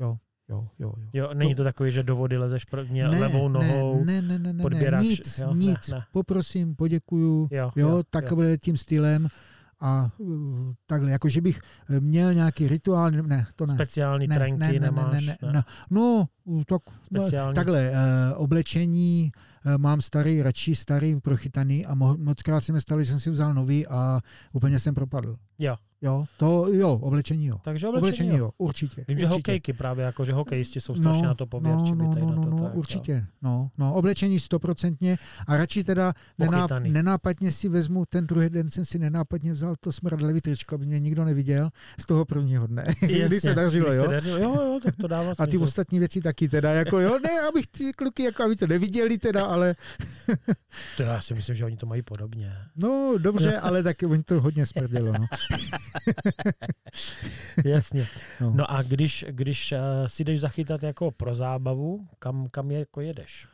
Jo, 0.00 0.16
jo, 0.50 0.68
jo. 0.78 0.88
jo. 0.88 0.94
Jo, 1.12 1.34
není 1.34 1.54
to 1.54 1.64
takový, 1.64 1.92
že 1.92 2.02
do 2.02 2.16
vody 2.16 2.38
lezeš 2.38 2.64
prvně 2.64 3.06
levou 3.06 3.48
nohou. 3.48 4.04
ne, 4.04 4.22
ne, 4.22 4.28
ne, 4.28 4.38
ne, 4.38 4.52
ne, 4.52 4.62
podběrač, 4.62 5.02
nic, 5.02 5.38
jo? 5.38 5.54
Ne, 5.54 5.64
nic. 5.64 5.88
ne. 5.90 6.02
Poprosím, 6.12 6.76
poděkuju, 6.76 7.48
Jo, 7.50 7.70
jo, 7.76 7.88
jo, 7.88 8.02
takhle 8.10 8.58
tím 8.58 8.76
stylem 8.76 9.28
a 9.80 10.10
uh, 10.18 10.72
takhle, 10.86 11.10
jako 11.10 11.28
že 11.28 11.40
bych 11.40 11.60
eh, 11.90 12.00
měl 12.00 12.34
nějaký 12.34 12.68
rituál, 12.68 13.10
ne, 13.10 13.46
to 13.56 13.66
ne. 13.66 13.74
Speciální 13.74 14.26
ne, 14.26 14.36
trenky 14.36 14.58
ne, 14.58 14.72
ne, 14.72 14.78
nemáš. 14.80 15.26
Ne, 15.26 15.36
ne, 15.42 15.52
ne. 15.52 15.62
No, 15.90 16.28
tak, 16.66 16.82
no, 17.10 17.20
Speciální. 17.22 17.54
takhle, 17.54 17.90
uh, 17.90 17.96
oblečení 18.42 19.32
uh, 19.66 19.78
mám 19.78 20.00
starý, 20.00 20.42
radši 20.42 20.74
starý, 20.74 21.20
prochytaný 21.20 21.86
a 21.86 21.94
mo- 21.94 22.18
moc 22.18 22.42
krát 22.42 22.60
se 22.60 22.72
mi 22.72 22.80
stalo, 22.80 23.02
že 23.02 23.10
jsem 23.10 23.20
si 23.20 23.30
vzal 23.30 23.54
nový 23.54 23.86
a 23.86 24.20
úplně 24.52 24.78
jsem 24.78 24.94
propadl. 24.94 25.36
Jo. 25.60 25.76
Jo, 26.02 26.24
to 26.36 26.66
jo, 26.72 26.92
oblečení 27.02 27.46
jo. 27.46 27.58
Takže 27.64 27.88
Oblečení, 27.88 28.02
oblečení, 28.08 28.28
jo. 28.28 28.36
jo, 28.36 28.50
určitě. 28.58 29.04
Vím, 29.08 29.18
že 29.18 29.24
určitě. 29.26 29.36
hokejky 29.38 29.72
právě, 29.72 30.04
jako 30.04 30.24
že 30.24 30.32
hokejisti 30.32 30.80
jsou 30.80 30.94
strašně 30.96 31.22
na 31.26 31.34
to 31.34 31.44
no, 31.44 31.46
pověrčiví. 31.48 31.98
no, 31.98 32.08
tady 32.14 32.20
no, 32.26 32.30
na 32.30 32.36
no, 32.36 32.42
to, 32.42 32.50
no, 32.50 32.56
tak, 32.56 32.72
jo. 32.72 32.78
určitě. 32.78 33.26
No, 33.42 33.70
no, 33.78 33.94
oblečení 33.94 34.40
stoprocentně 34.40 35.18
a 35.46 35.56
radši 35.56 35.84
teda 35.84 36.12
nená, 36.38 36.66
nenápadně 36.78 37.52
si 37.52 37.68
vezmu, 37.68 38.04
ten 38.08 38.26
druhý 38.26 38.48
den 38.50 38.70
jsem 38.70 38.84
si 38.84 38.98
nenápadně 38.98 39.52
vzal 39.52 39.74
to 39.80 39.92
smradlivý 39.92 40.40
tričko, 40.40 40.74
aby 40.74 40.86
mě 40.86 41.00
nikdo 41.00 41.24
neviděl 41.24 41.70
z 42.00 42.06
toho 42.06 42.24
prvního 42.24 42.66
dne, 42.66 42.84
kdy 43.00 43.40
se 43.40 43.54
dařilo, 43.54 43.86
Když 43.88 43.96
jo. 43.96 44.02
Se 44.04 44.08
dařilo, 44.10 44.38
jo, 44.38 44.54
jo, 44.54 44.80
tak 44.84 44.96
to 44.96 45.06
dává 45.06 45.32
A 45.38 45.46
ty 45.46 45.50
smysl. 45.52 45.64
ostatní 45.64 45.98
věci 45.98 46.20
taky 46.20 46.48
teda, 46.48 46.72
jako 46.72 47.00
jo, 47.00 47.18
ne, 47.22 47.30
abych 47.48 47.66
ty 47.66 47.92
kluky, 47.92 48.22
jako 48.22 48.42
aby 48.44 48.56
to 48.56 48.66
neviděli 48.66 49.18
teda, 49.18 49.44
ale 49.44 49.74
To 50.96 51.02
já 51.02 51.20
si 51.20 51.34
myslím, 51.34 51.56
že 51.56 51.64
oni 51.64 51.76
to 51.76 51.86
mají 51.86 52.02
podobně. 52.02 52.52
no 52.76 53.14
dobře, 53.18 53.58
ale 53.58 53.82
taky 53.82 54.06
oni 54.06 54.22
to 54.22 54.40
hodně 54.40 54.66
smrdělo, 54.66 55.12
no. 55.12 55.26
Jasně. 57.64 58.06
no. 58.40 58.52
No 58.54 58.70
a 58.70 58.82
když, 58.82 59.24
když 59.28 59.72
uh, 59.72 59.78
si 60.06 60.24
jdeš 60.24 60.40
zachytat 60.40 60.82
jako 60.82 61.10
pro 61.10 61.34
zábavu, 61.34 62.08
kam, 62.18 62.46
kam 62.50 62.70
je, 62.70 62.78
jako 62.78 63.00
jedeš? 63.00 63.48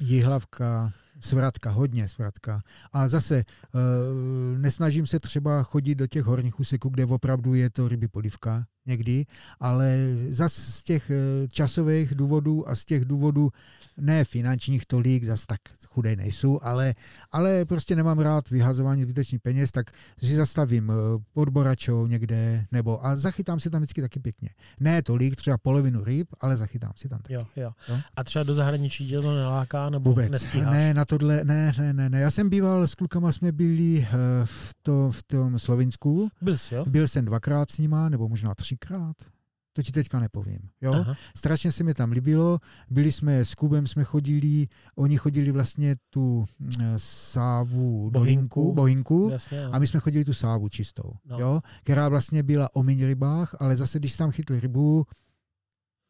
Jihlavka, 0.00 0.92
svratka, 1.20 1.70
hodně 1.70 2.08
svratka. 2.08 2.62
A 2.92 3.08
zase 3.08 3.36
e, 3.36 3.44
nesnažím 4.58 5.06
se 5.06 5.18
třeba 5.18 5.62
chodit 5.62 5.94
do 5.94 6.06
těch 6.06 6.24
horních 6.24 6.60
úseků, 6.60 6.88
kde 6.88 7.04
opravdu 7.04 7.54
je 7.54 7.70
to 7.70 7.88
ryby 7.88 8.08
polivka 8.08 8.64
někdy, 8.90 9.26
ale 9.60 9.96
zas 10.30 10.52
z 10.52 10.82
těch 10.82 11.10
e, 11.10 11.14
časových 11.48 12.14
důvodů 12.14 12.68
a 12.68 12.74
z 12.74 12.84
těch 12.84 13.04
důvodů 13.04 13.50
ne 13.96 14.24
finančních 14.24 14.86
tolik, 14.86 15.24
zas 15.24 15.46
tak 15.46 15.60
chudé 15.86 16.16
nejsou, 16.16 16.60
ale, 16.62 16.94
ale 17.32 17.64
prostě 17.64 17.96
nemám 17.96 18.18
rád 18.18 18.50
vyhazování 18.50 19.02
zbytečných 19.02 19.40
peněz, 19.40 19.70
tak 19.70 19.90
si 20.18 20.34
zastavím 20.34 20.90
e, 20.90 20.94
pod 21.34 21.48
Boračou 21.48 22.06
někde, 22.06 22.66
nebo 22.72 23.06
a 23.06 23.16
zachytám 23.16 23.60
si 23.60 23.70
tam 23.70 23.80
vždycky 23.82 24.00
taky 24.00 24.20
pěkně. 24.20 24.48
Ne 24.80 25.02
tolik, 25.02 25.36
třeba 25.36 25.58
polovinu 25.58 26.04
ryb, 26.04 26.28
ale 26.40 26.56
zachytám 26.56 26.92
si 26.96 27.08
tam 27.08 27.18
taky. 27.18 27.34
Jo, 27.34 27.46
jo. 27.56 27.72
Jo. 27.88 27.98
A 28.16 28.24
třeba 28.24 28.42
do 28.42 28.54
zahraničí 28.54 29.08
tě 29.08 29.18
to 29.20 29.34
neláká, 29.34 29.90
nebo 29.90 30.10
Vůbec. 30.10 30.32
nestíháš? 30.32 30.72
Ne, 30.72 30.94
na 30.94 31.04
tohle, 31.04 31.44
ne, 31.44 31.72
ne, 31.78 31.92
ne, 31.92 32.10
ne. 32.10 32.20
Já 32.20 32.30
jsem 32.30 32.50
býval, 32.50 32.86
s 32.86 32.94
klukama 32.94 33.32
jsme 33.32 33.52
byli 33.52 34.06
eh, 34.10 34.16
v, 34.44 34.74
to, 34.82 35.10
v 35.10 35.22
tom 35.22 35.58
Slovinsku. 35.58 36.28
Byl 36.42 36.56
jsi, 36.58 36.74
jo? 36.74 36.84
Byl 36.86 37.08
jsem 37.08 37.24
dvakrát 37.24 37.70
s 37.70 37.78
nima, 37.78 38.08
nebo 38.08 38.28
možná 38.28 38.54
třikrát. 38.84 39.16
To 39.72 39.82
ti 39.82 39.92
teďka 39.92 40.20
nepovím. 40.20 40.58
Jo? 40.80 40.92
Aha. 40.94 41.14
Strašně 41.36 41.72
se 41.72 41.84
mi 41.84 41.94
tam 41.94 42.12
líbilo. 42.12 42.58
Byli 42.90 43.12
jsme 43.12 43.44
s 43.44 43.54
Kubem, 43.54 43.86
jsme 43.86 44.04
chodili, 44.04 44.66
oni 44.96 45.16
chodili 45.16 45.50
vlastně 45.52 45.96
tu 46.10 46.46
eh, 46.82 46.94
sávu 46.96 48.10
Bohinku. 48.10 48.10
dolinku, 48.12 48.72
bohinku. 48.74 49.28
Jasně, 49.32 49.64
no. 49.64 49.74
A 49.74 49.78
my 49.78 49.86
jsme 49.86 50.00
chodili 50.00 50.24
tu 50.24 50.32
sávu 50.32 50.68
čistou, 50.68 51.02
No. 51.24 51.38
no. 51.38 51.38
jo, 51.38 51.60
která 51.82 52.08
vlastně 52.08 52.42
byla 52.42 52.74
o 52.76 52.82
méně 52.82 53.06
rybách, 53.06 53.56
ale 53.60 53.76
zase, 53.76 53.98
když 53.98 54.16
tam 54.16 54.30
chytli 54.30 54.60
rybu, 54.60 55.06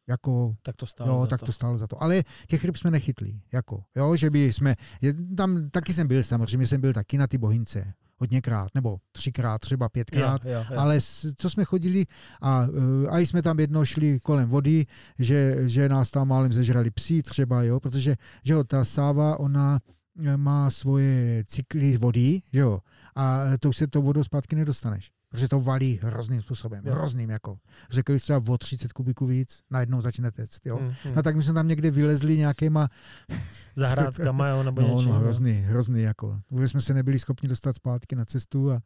jako 0.09 0.55
tak 0.61 0.75
to 0.75 0.85
stálo 0.85 1.11
Jo, 1.13 1.21
za 1.21 1.27
tak 1.27 1.39
to. 1.39 1.45
to 1.45 1.51
stálo 1.51 1.77
za 1.77 1.87
to. 1.87 2.03
Ale 2.03 2.23
těch 2.47 2.65
ryb 2.65 2.75
jsme 2.75 2.91
nechytli, 2.91 3.41
jako, 3.53 3.83
jo, 3.95 4.15
že 4.15 4.29
by 4.29 4.53
jsme, 4.53 4.75
je, 5.01 5.13
tam 5.37 5.69
taky 5.69 5.93
jsem 5.93 6.07
byl 6.07 6.23
samozřejmě, 6.23 6.67
jsem 6.67 6.81
byl 6.81 6.93
taky 6.93 7.17
na 7.17 7.27
ty 7.27 7.37
bohince, 7.37 7.93
hodněkrát, 8.21 8.75
nebo 8.75 8.97
třikrát, 9.11 9.61
třeba 9.61 9.89
pětkrát, 9.89 10.45
jo, 10.45 10.51
jo, 10.51 10.65
jo. 10.71 10.79
ale 10.79 10.99
co 11.35 11.49
jsme 11.49 11.65
chodili 11.65 12.05
a, 12.41 12.67
eh, 13.05 13.09
a 13.09 13.19
i 13.19 13.25
jsme 13.25 13.41
tam 13.41 13.59
jednou 13.59 13.85
šli 13.85 14.19
kolem 14.19 14.49
vody, 14.49 14.85
že, 15.19 15.57
že 15.69 15.89
nás 15.89 16.09
tam 16.09 16.27
málem 16.27 16.53
zežrali 16.53 16.91
psi 16.91 17.21
třeba, 17.21 17.63
jo, 17.63 17.79
protože 17.79 18.15
že 18.43 18.53
jo, 18.53 18.63
ta 18.63 18.85
sáva, 18.85 19.39
ona 19.39 19.79
eh, 20.25 20.37
má 20.37 20.69
svoje 20.69 21.43
cykly 21.47 21.97
vody, 21.97 22.41
že 22.53 22.59
jo, 22.59 22.79
a 23.15 23.39
to 23.59 23.69
už 23.69 23.77
se 23.77 23.87
tou 23.87 24.01
vodou 24.01 24.23
zpátky 24.23 24.55
nedostaneš. 24.55 25.11
Protože 25.31 25.47
to 25.47 25.59
valí 25.59 25.99
hrozným 26.03 26.41
způsobem, 26.41 26.85
Jo. 26.85 26.93
hrozným 26.93 27.29
jako. 27.29 27.57
Řekli 27.91 28.19
třeba 28.19 28.41
o 28.49 28.57
30 28.57 28.93
kubiků 28.93 29.25
víc, 29.25 29.59
najednou 29.69 30.01
začne 30.01 30.31
tect, 30.31 30.65
jo. 30.65 30.77
Hmm, 30.77 30.93
hmm. 31.03 31.15
No 31.15 31.23
tak 31.23 31.35
my 31.35 31.43
jsme 31.43 31.53
tam 31.53 31.67
někde 31.67 31.91
vylezli 31.91 32.37
nějakýma, 32.37 32.89
Zahrádkama, 33.75 34.47
jo, 34.47 34.63
nebo 34.63 34.81
no, 34.81 34.87
něčím. 34.87 35.09
no 35.09 35.19
hrozný, 35.19 35.51
hrozný 35.51 36.01
jako. 36.01 36.39
Vůbec 36.51 36.71
jsme 36.71 36.81
se 36.81 36.93
nebyli 36.93 37.19
schopni 37.19 37.49
dostat 37.49 37.75
zpátky 37.75 38.15
na 38.15 38.25
cestu 38.25 38.71
a 38.71 38.81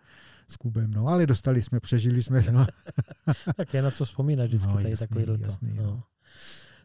s 0.47 0.57
Kubem, 0.57 0.91
no, 0.91 1.07
ale 1.07 1.25
dostali 1.25 1.61
jsme, 1.61 1.79
přežili 1.79 2.23
jsme, 2.23 2.41
no. 2.51 2.67
Tak 3.57 3.73
je 3.73 3.81
na 3.81 3.91
co 3.91 4.05
vzpomínat 4.05 4.45
vždycky 4.45 4.67
No, 4.67 4.73
tady 4.75 4.89
jasný, 4.89 5.07
takový 5.07 5.41
jasný, 5.41 5.73
no. 5.73 5.83
no. 5.83 6.03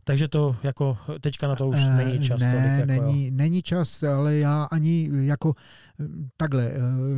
Takže 0.04 0.28
to 0.28 0.56
jako 0.62 0.98
teďka 1.20 1.48
na 1.48 1.54
to 1.56 1.68
už 1.68 1.76
Eh, 1.78 1.96
není 2.04 2.24
čas. 2.24 2.40
Ne, 2.40 2.52
tolik, 2.52 2.90
jako, 2.90 3.06
není, 3.06 3.24
jo. 3.26 3.30
není 3.34 3.62
čas, 3.62 4.02
ale 4.02 4.36
já 4.36 4.64
ani 4.64 5.10
jako 5.12 5.54
eh, 6.00 6.04
takhle, 6.36 6.70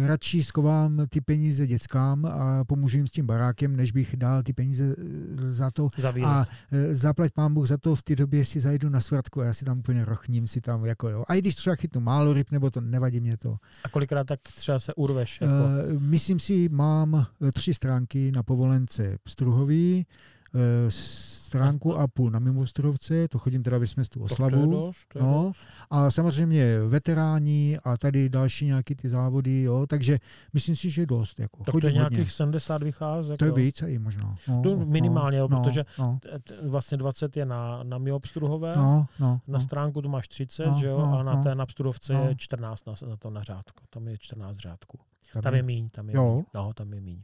eh, 0.03 0.07
radši 0.07 0.45
skovám 0.45 1.03
ty 1.09 1.21
peníze 1.21 1.67
dětskám 1.67 2.27
a 2.27 2.65
pomůžu 2.65 2.97
jim 2.97 3.07
s 3.07 3.11
tím 3.11 3.27
barákem, 3.27 3.77
než 3.77 3.93
bych 3.93 4.17
dal 4.17 4.43
ty 4.43 4.53
peníze 4.53 4.85
eh, 4.99 5.51
za 5.53 5.71
to. 5.71 5.89
za 5.97 6.11
výlet. 6.11 6.29
A 6.29 6.47
eh, 6.73 6.95
zaplať 6.95 7.33
pán 7.33 7.55
Bůh 7.55 7.67
za 7.69 7.79
to, 7.79 7.95
v 7.95 8.03
té 8.03 8.17
době 8.17 8.45
si 8.45 8.61
zajdu 8.61 8.89
na 8.89 9.01
svratku 9.01 9.41
a 9.41 9.45
já 9.45 9.55
si 9.55 9.65
tam 9.65 9.79
úplně 9.79 10.05
rochním 10.05 10.47
si 10.47 10.61
tam 10.61 10.85
jako 10.85 11.09
jo. 11.09 11.25
A 11.29 11.35
i 11.35 11.39
když 11.39 11.55
třeba 11.55 11.77
chytnu 11.77 12.01
málo 12.01 12.33
ryb, 12.33 12.51
nebo 12.51 12.71
to 12.71 12.81
nevadí 12.81 13.21
mě 13.21 13.37
to. 13.37 13.57
A 13.85 13.89
kolikrát 13.89 14.27
tak 14.27 14.41
třeba 14.57 14.79
se 14.79 14.95
urveš? 14.95 15.41
Jako, 15.41 15.53
Eh, 15.53 15.99
Myslím 15.99 16.39
si, 16.41 16.69
mám 16.69 17.27
eh, 17.49 17.53
tři 17.53 17.75
stránky 17.75 18.33
na 18.33 18.43
povolence 18.43 19.19
Struhový, 19.29 20.07
eh, 20.09 20.42
stránku 20.89 21.97
a 21.99 22.09
půl 22.09 22.31
na 22.31 22.39
Mimostruhovce, 22.39 23.29
to 23.29 23.39
chodím 23.39 23.63
teda 23.63 23.79
to 24.09 24.19
je 24.21 24.25
Oslavu. 24.25 24.71
dost, 24.71 25.15
je 25.15 25.23
No, 25.23 25.53
a 25.91 26.11
samozřejmě 26.11 26.79
veteráni 26.89 27.79
a 27.85 27.97
tady 27.97 28.29
další 28.29 28.67
nějaký 28.67 28.95
ty 28.95 29.09
závody, 29.09 29.63
jo, 29.63 29.87
takže 29.87 30.19
myslím 30.53 30.77
si, 30.77 30.91
že 30.91 31.07
dost. 31.07 31.41
Jako, 31.41 31.65
Tak 31.65 31.73
to 31.73 31.79
je 31.87 31.93
hodně. 31.93 31.99
nějakých 31.99 32.33
70 32.33 32.83
vycházek. 32.83 33.39
To 33.39 33.45
je 33.45 33.49
jo. 33.49 33.55
víc 33.55 33.83
i 33.83 33.99
možná. 33.99 34.37
No, 34.49 34.63
To 34.63 34.77
minimálně, 34.87 35.39
jo, 35.39 35.49
no, 35.51 35.61
protože- 35.63 35.85
No, 35.99 36.19
t- 36.45 36.69
Vlastně 36.69 36.97
20 36.97 37.37
je 37.37 37.47
na, 37.47 37.83
na 37.83 37.99
Miopstruhové, 37.99 38.77
no, 38.77 39.07
no, 39.21 39.29
na 39.33 39.41
no. 39.47 39.61
stránku 39.61 40.03
tu 40.03 40.09
máš 40.09 40.29
30, 40.29 40.67
No, 40.67 40.77
že 40.81 40.87
jo, 40.87 40.99
no, 40.99 41.19
a 41.19 41.23
na 41.23 41.35
no. 41.35 41.43
té 41.45 41.55
napsturovce 41.55 42.13
No. 42.13 42.25
je 42.29 42.35
14 42.37 42.87
na, 42.87 42.95
na 43.09 43.17
to 43.17 43.31
na 43.31 43.43
řádku. 43.43 43.85
Tam 43.91 44.09
je 44.09 44.19
14 44.19 44.57
řádků. 44.57 44.99
Tam 45.33 45.43
Tam 45.43 45.55
je 45.55 45.63
míň, 45.63 45.89
tam 45.89 46.09
je 46.09 46.17
Jo. 46.17 46.35
míň. 46.35 46.45
No, 46.55 46.73
tam 46.75 46.93
je 46.93 47.01
míň. 47.01 47.23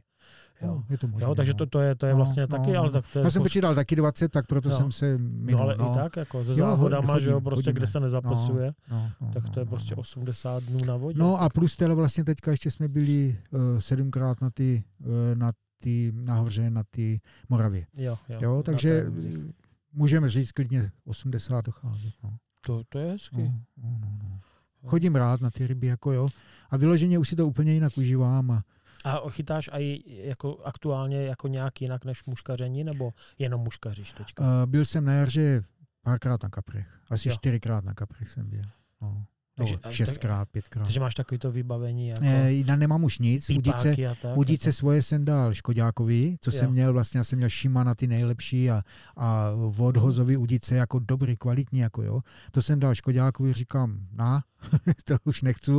Jo. 0.61 0.67
No, 0.67 0.83
je 0.89 0.97
to 0.97 1.07
možné. 1.07 1.27
Jo, 1.29 1.35
takže 1.35 1.53
no. 1.53 1.57
to, 1.57 1.65
to 1.65 1.79
je, 1.81 1.95
to 1.95 2.05
je 2.05 2.11
No, 2.13 2.17
vlastně 2.17 2.41
no, 2.41 2.47
taky, 2.47 2.71
no. 2.73 2.79
ale 2.79 2.91
tak 2.91 3.05
to 3.13 3.19
je... 3.19 3.25
Já 3.25 3.31
jsem 3.31 3.41
poř- 3.41 3.45
počítal 3.45 3.75
taky 3.75 3.95
20, 3.95 4.29
tak 4.29 4.47
proto 4.47 4.69
No. 4.69 4.77
jsem 4.77 4.91
se 4.91 5.17
minul. 5.17 5.59
no, 5.59 5.63
ale 5.63 5.75
no. 5.77 5.91
i 5.91 5.95
tak, 5.95 6.15
jako 6.17 6.45
se 6.45 6.51
Jo, 6.51 6.57
závodama, 6.57 7.13
chodím, 7.13 7.23
že 7.23 7.29
jo, 7.29 7.41
prostě, 7.41 7.61
chodíme. 7.63 7.73
kde 7.73 7.87
se 7.87 7.99
nezapracuje, 7.99 8.71
No, 8.91 9.11
no, 9.21 9.31
tak 9.33 9.43
no, 9.43 9.49
to 9.49 9.59
je 9.59 9.65
no, 9.65 9.69
prostě 9.69 9.95
no. 9.95 10.01
80 10.01 10.63
dnů 10.63 10.77
na 10.85 10.95
vodě. 10.95 11.19
No 11.19 11.41
a 11.41 11.49
plus 11.49 11.75
teda 11.75 11.93
vlastně 11.93 12.23
teďka 12.23 12.51
ještě 12.51 12.71
jsme 12.71 12.87
byli 12.87 13.37
uh, 13.51 13.59
sedmkrát 13.79 14.41
na 14.41 14.49
ty, 14.49 14.83
uh, 14.99 15.05
na 15.33 15.51
ty, 15.81 16.11
nahoře 16.15 16.69
na 16.69 16.83
ty 16.91 17.21
Moravě. 17.49 17.85
jo, 17.97 18.17
jo, 18.29 18.37
Jo, 18.41 18.63
takže 18.63 19.09
vůzích. 19.09 19.33
můžeme 19.93 20.29
říct 20.29 20.51
klidně 20.51 20.91
80 21.05 21.65
docházet. 21.65 22.13
No. 22.23 22.33
To, 22.65 22.81
to 22.89 22.99
je 22.99 23.11
hezky. 23.11 23.37
No, 23.37 23.53
no, 23.83 23.89
no, 24.01 24.07
no. 24.23 24.39
Chodím 24.89 25.15
rád 25.15 25.41
na 25.41 25.51
ty 25.51 25.67
ryby, 25.67 25.87
jako 25.87 26.11
jo. 26.11 26.29
A 26.69 26.77
vyloženě 26.77 27.19
už 27.19 27.29
si 27.29 27.35
to 27.35 27.47
úplně 27.47 27.73
jinak 27.73 27.97
užívám. 27.97 28.51
A, 28.51 28.63
A 29.03 29.29
chytáš 29.29 29.69
i 29.73 30.03
jako 30.27 30.57
aktuálně 30.57 31.23
jako 31.23 31.47
nějak 31.47 31.81
jinak 31.81 32.05
než 32.05 32.25
muškaření, 32.25 32.83
nebo 32.83 33.13
jenom 33.39 33.61
muškaříš 33.61 34.11
teďka? 34.11 34.61
a 34.61 34.65
byl 34.65 34.85
jsem 34.85 35.05
na 35.05 35.13
jaře 35.13 35.61
párkrát 36.01 36.43
na 36.43 36.49
kaprech. 36.49 36.99
Asi 37.09 37.29
Jo. 37.29 37.35
čtyřikrát 37.35 37.83
na 37.83 37.93
kaprech 37.93 38.29
jsem 38.29 38.49
byl. 38.49 38.61
No. 39.01 39.25
Takže- 39.59 39.79
No, 39.85 39.91
šestkrát, 39.91 40.49
pětkrát. 40.49 40.85
Takže 40.85 40.99
máš 40.99 41.15
takový 41.15 41.39
to 41.39 41.51
vybavení 41.51 42.07
jako 42.07 42.21
Ne, 42.23 42.53
já 42.53 42.75
nemám 42.75 43.03
už 43.03 43.19
nic. 43.19 43.49
A 43.49 43.53
tak. 44.21 44.37
Udice 44.37 44.73
svoje 44.73 45.01
jsem 45.01 45.25
dal 45.25 45.53
Škodákovi, 45.53 46.37
co 46.41 46.51
Jo. 46.51 46.59
jsem 46.59 46.71
měl, 46.71 46.93
vlastně 46.93 47.17
já 47.17 47.23
jsem 47.23 47.37
měl 47.37 47.49
Shimana 47.49 47.95
ty 47.95 48.07
nejlepší 48.07 48.71
a, 48.71 48.83
a 49.17 49.49
odhozový 49.77 50.37
udice 50.37 50.75
jako 50.75 50.99
dobrý, 50.99 51.37
kvalitní, 51.37 51.79
jako 51.79 52.03
jo. 52.03 52.21
To 52.51 52.61
jsem 52.61 52.79
dal 52.79 52.95
Škodákovi, 52.95 53.53
říkám, 53.53 53.99
na, 54.11 54.43
to 55.05 55.15
už 55.23 55.41
nechci. 55.41 55.71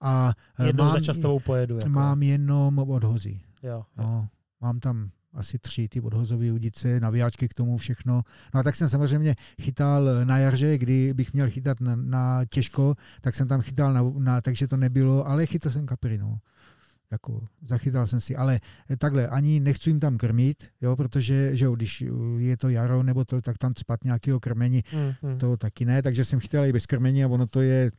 A 0.00 0.32
eh, 0.58 0.66
Jednou 0.66 0.84
mám, 0.84 0.92
za 0.92 1.00
čas 1.00 1.16
s 1.16 1.20
tebou 1.20 1.40
pojedu. 1.40 1.74
Jako. 1.76 1.88
mám 1.88 2.22
jenom 2.22 2.78
odhozy. 2.78 3.40
Jo, 3.62 3.70
jo. 3.70 3.84
No, 3.98 4.28
mám 4.60 4.80
tam 4.80 5.10
asi 5.34 5.58
tři 5.58 5.88
ty 5.88 6.00
odhozové 6.00 6.52
udice, 6.52 7.00
navijáčky 7.00 7.48
k 7.48 7.54
tomu 7.54 7.76
všechno. 7.76 8.22
No 8.54 8.60
a 8.60 8.62
tak 8.62 8.76
jsem 8.76 8.88
samozřejmě 8.88 9.34
chytal 9.62 10.08
na 10.24 10.38
jaře, 10.38 10.78
kdy 10.78 11.14
bych 11.14 11.32
měl 11.32 11.50
chytat 11.50 11.80
na, 11.80 11.96
na 11.96 12.44
těžko, 12.44 12.94
tak 13.20 13.34
jsem 13.34 13.48
tam 13.48 13.60
chytal, 13.60 13.92
na, 13.92 14.02
na, 14.18 14.40
takže 14.40 14.68
to 14.68 14.76
nebylo, 14.76 15.26
ale 15.28 15.46
chytal 15.46 15.72
jsem 15.72 15.86
kapry, 15.86 16.18
no. 16.18 16.38
Jako, 17.10 17.46
zachytal 17.66 18.06
jsem 18.06 18.20
si, 18.20 18.36
ale 18.36 18.60
takhle, 18.98 19.28
ani 19.28 19.60
nechci 19.60 19.90
jim 19.90 20.00
tam 20.00 20.18
krmit, 20.18 20.68
jo, 20.80 20.96
protože 20.96 21.56
že 21.56 21.64
jo, 21.64 21.74
když 21.74 22.04
je 22.38 22.56
to 22.56 22.68
jaro 22.68 23.02
nebo 23.02 23.24
to, 23.24 23.40
tak 23.40 23.58
tam 23.58 23.72
spat 23.78 24.04
nějakého 24.04 24.40
krmení, 24.40 24.82
Mm, 24.92 25.30
mm. 25.30 25.38
to 25.38 25.56
taky 25.56 25.84
ne, 25.84 26.02
takže 26.02 26.24
jsem 26.24 26.40
chytal 26.40 26.64
i 26.64 26.72
bez 26.72 26.86
krmení 26.86 27.24
a 27.24 27.28
ono 27.28 27.46
to 27.46 27.60
je, 27.60 27.90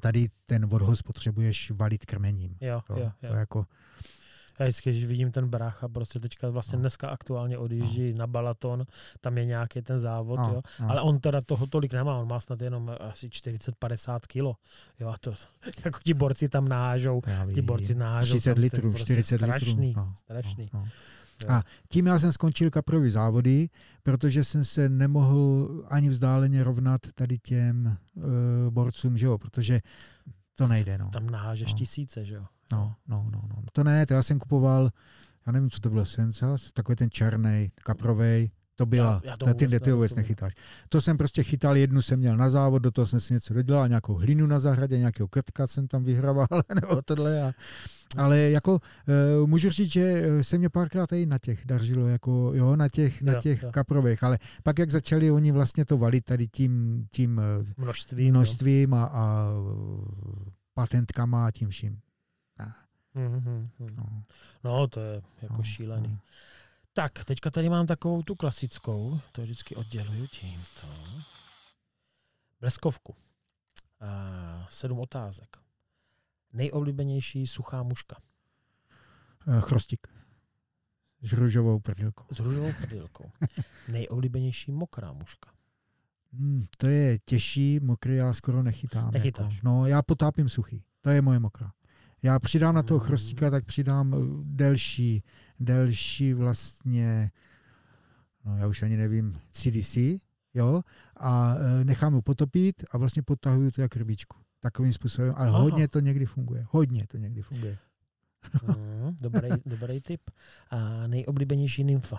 tady 0.00 0.26
ten 0.46 0.66
odhoz 0.70 1.02
potřebuješ 1.02 1.70
valit 1.70 2.06
krmením. 2.06 2.56
Jo, 2.60 2.82
Jo, 2.90 2.96
jo, 2.96 3.12
jo. 3.22 3.28
To 3.28 3.34
jako, 3.34 3.66
Já 4.60 4.64
vždycky, 4.66 4.90
když 4.90 5.04
vidím 5.04 5.30
ten 5.30 5.48
brácha, 5.48 5.88
prostě 5.88 6.20
teďka 6.20 6.50
vlastně 6.50 6.76
No. 6.76 6.80
dneska 6.80 7.08
aktuálně 7.08 7.58
odjíždí 7.58 8.14
na 8.14 8.26
Balaton, 8.26 8.86
tam 9.20 9.38
je 9.38 9.44
nějaký 9.44 9.82
ten 9.82 10.00
závod, 10.00 10.38
no, 10.38 10.50
jo. 10.54 10.62
no. 10.80 10.90
Ale 10.90 11.00
on 11.00 11.18
teda 11.20 11.40
toho 11.40 11.66
tolik 11.66 11.92
nemá, 11.92 12.16
on 12.18 12.28
má 12.28 12.40
snad 12.40 12.60
jenom 12.62 12.90
asi 13.00 13.28
40-50 13.28 14.20
kilo. 14.26 14.56
Jo, 15.00 15.08
a 15.08 15.14
to, 15.20 15.34
jako 15.84 15.98
ti 16.04 16.14
borci 16.14 16.48
tam 16.48 16.68
nahážou, 16.68 17.22
Já 17.26 17.46
ti 17.54 17.62
borci 17.62 17.94
nahážou. 17.94 18.34
30 18.34 18.54
tam, 18.54 18.62
litrů, 18.62 18.90
prostě 18.90 19.12
40 19.12 19.36
strašný, 19.38 19.86
litrů. 19.86 20.02
No, 20.02 20.12
strašný. 20.16 20.70
No, 20.74 20.80
no. 20.80 20.88
Jo. 21.42 21.50
A 21.50 21.62
tím 21.88 22.06
já 22.06 22.18
jsem 22.18 22.32
skončil 22.32 22.70
kaprový 22.70 23.10
závody, 23.10 23.68
protože 24.02 24.44
jsem 24.44 24.64
se 24.64 24.88
nemohl 24.88 25.68
ani 25.88 26.08
vzdáleně 26.08 26.64
rovnat 26.64 27.00
tady 27.14 27.38
těm 27.38 27.96
uh, 28.14 28.24
borcům, 28.70 29.18
že 29.18 29.26
jo, 29.26 29.38
protože 29.38 29.80
to 30.56 30.66
nejde, 30.68 30.98
no. 30.98 31.10
Tam 31.10 31.30
nahážeš 31.30 31.72
No. 31.72 31.78
tisíce, 31.78 32.24
že 32.24 32.34
jo. 32.34 32.44
No, 32.72 32.94
no, 33.08 33.28
no, 33.32 33.42
no. 33.48 33.62
To 33.72 33.84
ne, 33.84 34.06
to 34.06 34.14
já 34.14 34.22
jsem 34.22 34.38
kupoval, 34.38 34.90
já 35.46 35.52
nevím, 35.52 35.70
co 35.70 35.80
to 35.80 35.90
bylo, 35.90 36.04
Sensas, 36.04 36.72
takový 36.72 36.96
ten 36.96 37.10
černý, 37.10 37.72
kaprovej, 37.74 38.50
to 38.76 38.86
byla, 38.86 39.20
Já- 39.24 39.30
já 39.30 39.36
tomu 39.36 39.54
ty, 39.54 39.80
ty 39.80 39.92
vůbec 39.92 40.14
nechytáš. 40.14 40.54
To 40.88 41.00
jsem 41.00 41.18
prostě 41.18 41.42
chytal, 41.42 41.76
jednu 41.76 42.02
jsem 42.02 42.18
měl 42.18 42.36
na 42.36 42.50
závod, 42.50 42.82
do 42.82 42.90
toho 42.90 43.06
jsem 43.06 43.20
si 43.20 43.34
něco 43.34 43.54
dodělal, 43.54 43.88
nějakou 43.88 44.14
hlinu 44.14 44.46
na 44.46 44.58
zahradě, 44.58 44.98
nějakého 44.98 45.28
krtka 45.28 45.66
jsem 45.66 45.88
tam 45.88 46.04
vyhrával, 46.04 46.46
nebo 46.74 47.02
tohle. 47.02 47.42
A, 47.42 47.52
ale 48.16 48.38
jako 48.38 48.72
uh, 49.40 49.46
můžu 49.48 49.70
říct, 49.70 49.92
že 49.92 50.02
eh, 50.02 50.44
se 50.44 50.58
mě 50.58 50.68
párkrát 50.68 51.12
i 51.12 51.26
na 51.26 51.38
těch 51.38 51.66
dařilo, 51.66 52.06
jako 52.06 52.50
jo, 52.54 52.76
na 52.76 52.88
těch, 52.88 53.22
na 53.22 53.32
Jo, 53.32 53.40
těch 53.40 53.62
jo. 53.62 53.70
kaprových, 53.72 54.22
ale 54.22 54.38
pak 54.62 54.78
jak 54.78 54.90
začali 54.90 55.30
oni 55.30 55.52
vlastně 55.52 55.84
to 55.84 55.98
valit 55.98 56.24
tady 56.24 56.48
tím, 56.48 57.06
tím 57.10 57.40
eh, 57.40 57.64
Množství. 57.76 58.30
množstvím 58.30 58.94
a, 58.94 59.04
a 59.04 59.46
patentkama 60.74 61.46
a 61.46 61.50
tím 61.50 61.68
vším. 61.68 61.98
Mm-hmm. 63.16 63.68
No, 63.96 64.22
No, 64.64 64.88
to 64.88 65.00
je 65.00 65.22
jako 65.42 65.54
no, 65.56 65.62
šílený. 65.62 66.08
no. 66.08 66.18
Tak, 66.96 67.24
teďka 67.24 67.50
tady 67.50 67.68
mám 67.68 67.86
takovou 67.86 68.22
tu 68.22 68.34
klasickou, 68.34 69.20
to 69.32 69.42
vždycky 69.42 69.76
odděluju 69.76 70.26
tímto. 70.26 70.86
Bleskovku. 72.60 73.14
A 74.00 74.66
sedm 74.70 74.98
otázek. 75.00 75.56
Nejoblíbenější 76.52 77.46
suchá 77.46 77.82
muška. 77.82 78.16
Eh, 79.48 79.60
Chrostík. 79.60 80.06
S 81.22 81.32
růžovou 81.32 81.80
prdilkou. 81.80 82.24
S 82.34 82.38
růžovou 82.40 82.72
prdylkou. 82.72 83.30
Nejoblíbenější 83.88 84.72
mokrá 84.72 85.12
muška. 85.12 85.50
Hmm, 86.32 86.64
to 86.76 86.86
je 86.86 87.18
těžší, 87.18 87.80
mokrý 87.80 88.16
já 88.16 88.32
skoro 88.32 88.62
nechytám. 88.62 89.10
Nechytáš. 89.10 89.54
Jako. 89.54 89.68
No, 89.68 89.86
já 89.86 90.02
potápím 90.02 90.48
suchý. 90.48 90.84
To 91.00 91.10
je 91.10 91.22
moje 91.22 91.38
mokrá. 91.38 91.72
Já 92.22 92.38
přidám 92.38 92.74
na 92.74 92.82
toho 92.82 93.00
Mm. 93.00 93.06
chrostíka, 93.06 93.50
tak 93.50 93.64
přidám 93.64 94.14
eh, 94.14 94.18
delší, 94.44 95.22
delší 95.60 96.34
vlastně, 96.34 97.30
no 98.44 98.56
já 98.56 98.66
už 98.66 98.82
ani 98.82 98.96
nevím, 98.96 99.40
CDC, 99.52 99.96
jo, 100.54 100.82
a 101.16 101.54
eh, 101.58 101.84
nechám 101.84 102.12
ho 102.12 102.22
potopit 102.22 102.84
a 102.90 102.98
vlastně 102.98 103.22
potahuju 103.22 103.70
to 103.70 103.80
jak 103.80 103.96
rybičku. 103.96 104.36
Takovým 104.60 104.92
způsobem, 104.92 105.34
ale 105.36 105.48
Aha. 105.48 105.58
hodně 105.58 105.88
to 105.88 106.00
někdy 106.00 106.26
funguje. 106.26 106.66
Hodně 106.70 107.06
to 107.06 107.16
někdy 107.16 107.42
funguje. 107.42 107.78
Mm, 108.66 109.16
dobrý, 109.20 109.48
dobrý 109.66 110.00
tip. 110.00 110.20
A 110.70 111.06
nejoblíbenější 111.06 111.84
nymfa. 111.84 112.18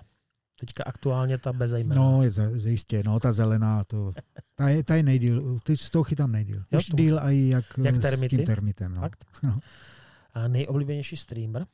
Teďka 0.59 0.83
aktuálně 0.83 1.37
ta 1.37 1.53
bezejmená. 1.53 2.01
No, 2.01 2.23
je 2.23 2.31
za- 2.31 2.59
zajistě, 2.59 3.03
no, 3.05 3.19
ta 3.19 3.31
zelená, 3.31 3.83
to, 3.83 4.11
ta 4.55 4.69
je, 4.69 4.83
ta 4.83 4.95
je 4.95 5.03
nejdíl, 5.03 5.59
ty 5.63 5.77
z 5.77 5.89
toho 5.89 6.03
chytám 6.03 6.31
nejdíl. 6.31 6.63
Jo, 6.71 6.79
Už 6.79 6.85
díl 6.85 7.19
a 7.19 7.31
i 7.31 7.37
jak, 7.47 7.65
Jak 7.83 7.95
s 7.95 7.99
termity? 7.99 8.35
tím 8.35 8.45
termitem, 8.45 8.93
no. 8.95 9.01
Fakt? 9.01 9.25
No. 9.43 9.59
A 10.33 10.47
nejoblíbenější 10.47 11.17
streamer. 11.17 11.65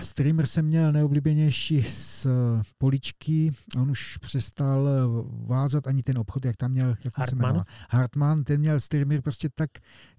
Streamer 0.00 0.46
jsem 0.46 0.64
měl 0.64 0.92
nejoblíbenější 0.92 1.82
z 1.82 2.26
eh, 2.26 2.62
poličky, 2.78 3.52
on 3.76 3.90
už 3.90 4.16
přestal 4.16 4.88
eh, 4.88 5.00
vázat 5.46 5.86
ani 5.86 6.02
ten 6.02 6.18
obchod, 6.18 6.44
jak 6.44 6.56
tam 6.56 6.70
měl, 6.70 6.88
jak 6.88 6.98
on 7.04 7.10
se 7.12 7.12
Hartmann? 7.20 7.40
jmenoval. 7.40 7.64
Hartmann, 7.90 8.44
ten 8.44 8.60
měl 8.60 8.80
streamer 8.80 9.22
prostě 9.22 9.48
tak, 9.54 9.70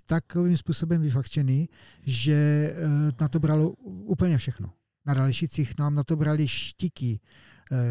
takovým 0.06 0.58
způsobem 0.58 1.02
vyfakčený, 1.02 1.70
že 2.02 2.74
eh, 2.76 3.12
na 3.22 3.28
to 3.28 3.40
bralo 3.40 3.70
úplně 3.86 4.38
všechno. 4.38 4.70
Na 5.06 5.14
dalších 5.14 5.78
nám 5.80 5.96
na 5.96 6.04
to 6.04 6.16
brali 6.16 6.48
štiky, 6.48 7.20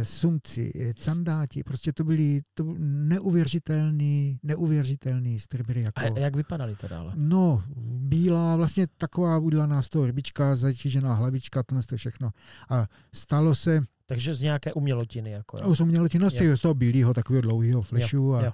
sumci, 0.05 0.73
eh, 0.81 0.95
candáti, 0.95 1.63
prostě 1.63 1.93
to 1.93 2.05
byly 2.05 2.41
to 2.55 2.75
neuvěřitelný, 2.79 4.39
neuvěřitelný 4.43 5.41
streamery. 5.41 5.83
Jako... 5.83 6.01
A 6.01 6.19
jak 6.19 6.37
vypadali 6.37 6.77
teda 6.77 7.01
ale? 7.01 7.13
No, 7.17 7.63
bílá, 7.81 8.57
vlastně 8.57 8.87
taková 8.97 9.39
udělaná 9.39 9.83
z 9.83 9.89
toho 9.89 10.07
rybička, 10.07 10.57
zatížená 10.57 11.15
hlavička, 11.15 11.63
tohle 11.63 11.83
to 11.83 11.97
všechno. 11.97 12.31
A 12.71 12.87
stalo 13.15 13.55
se, 13.55 13.83
Takže 14.07 14.35
z 14.35 14.41
nějaké 14.41 14.73
umělotiny. 14.73 15.31
Jako, 15.31 15.59
jo. 15.63 15.75
Z 15.75 15.81
umělotiny, 15.81 16.25
no, 16.25 16.57
z 16.57 16.61
toho 16.61 16.75
bílého, 16.75 17.15
takového 17.15 17.43
dlouhého. 17.43 17.85
Jo, 18.13 18.33
a, 18.33 18.45
jo. 18.45 18.53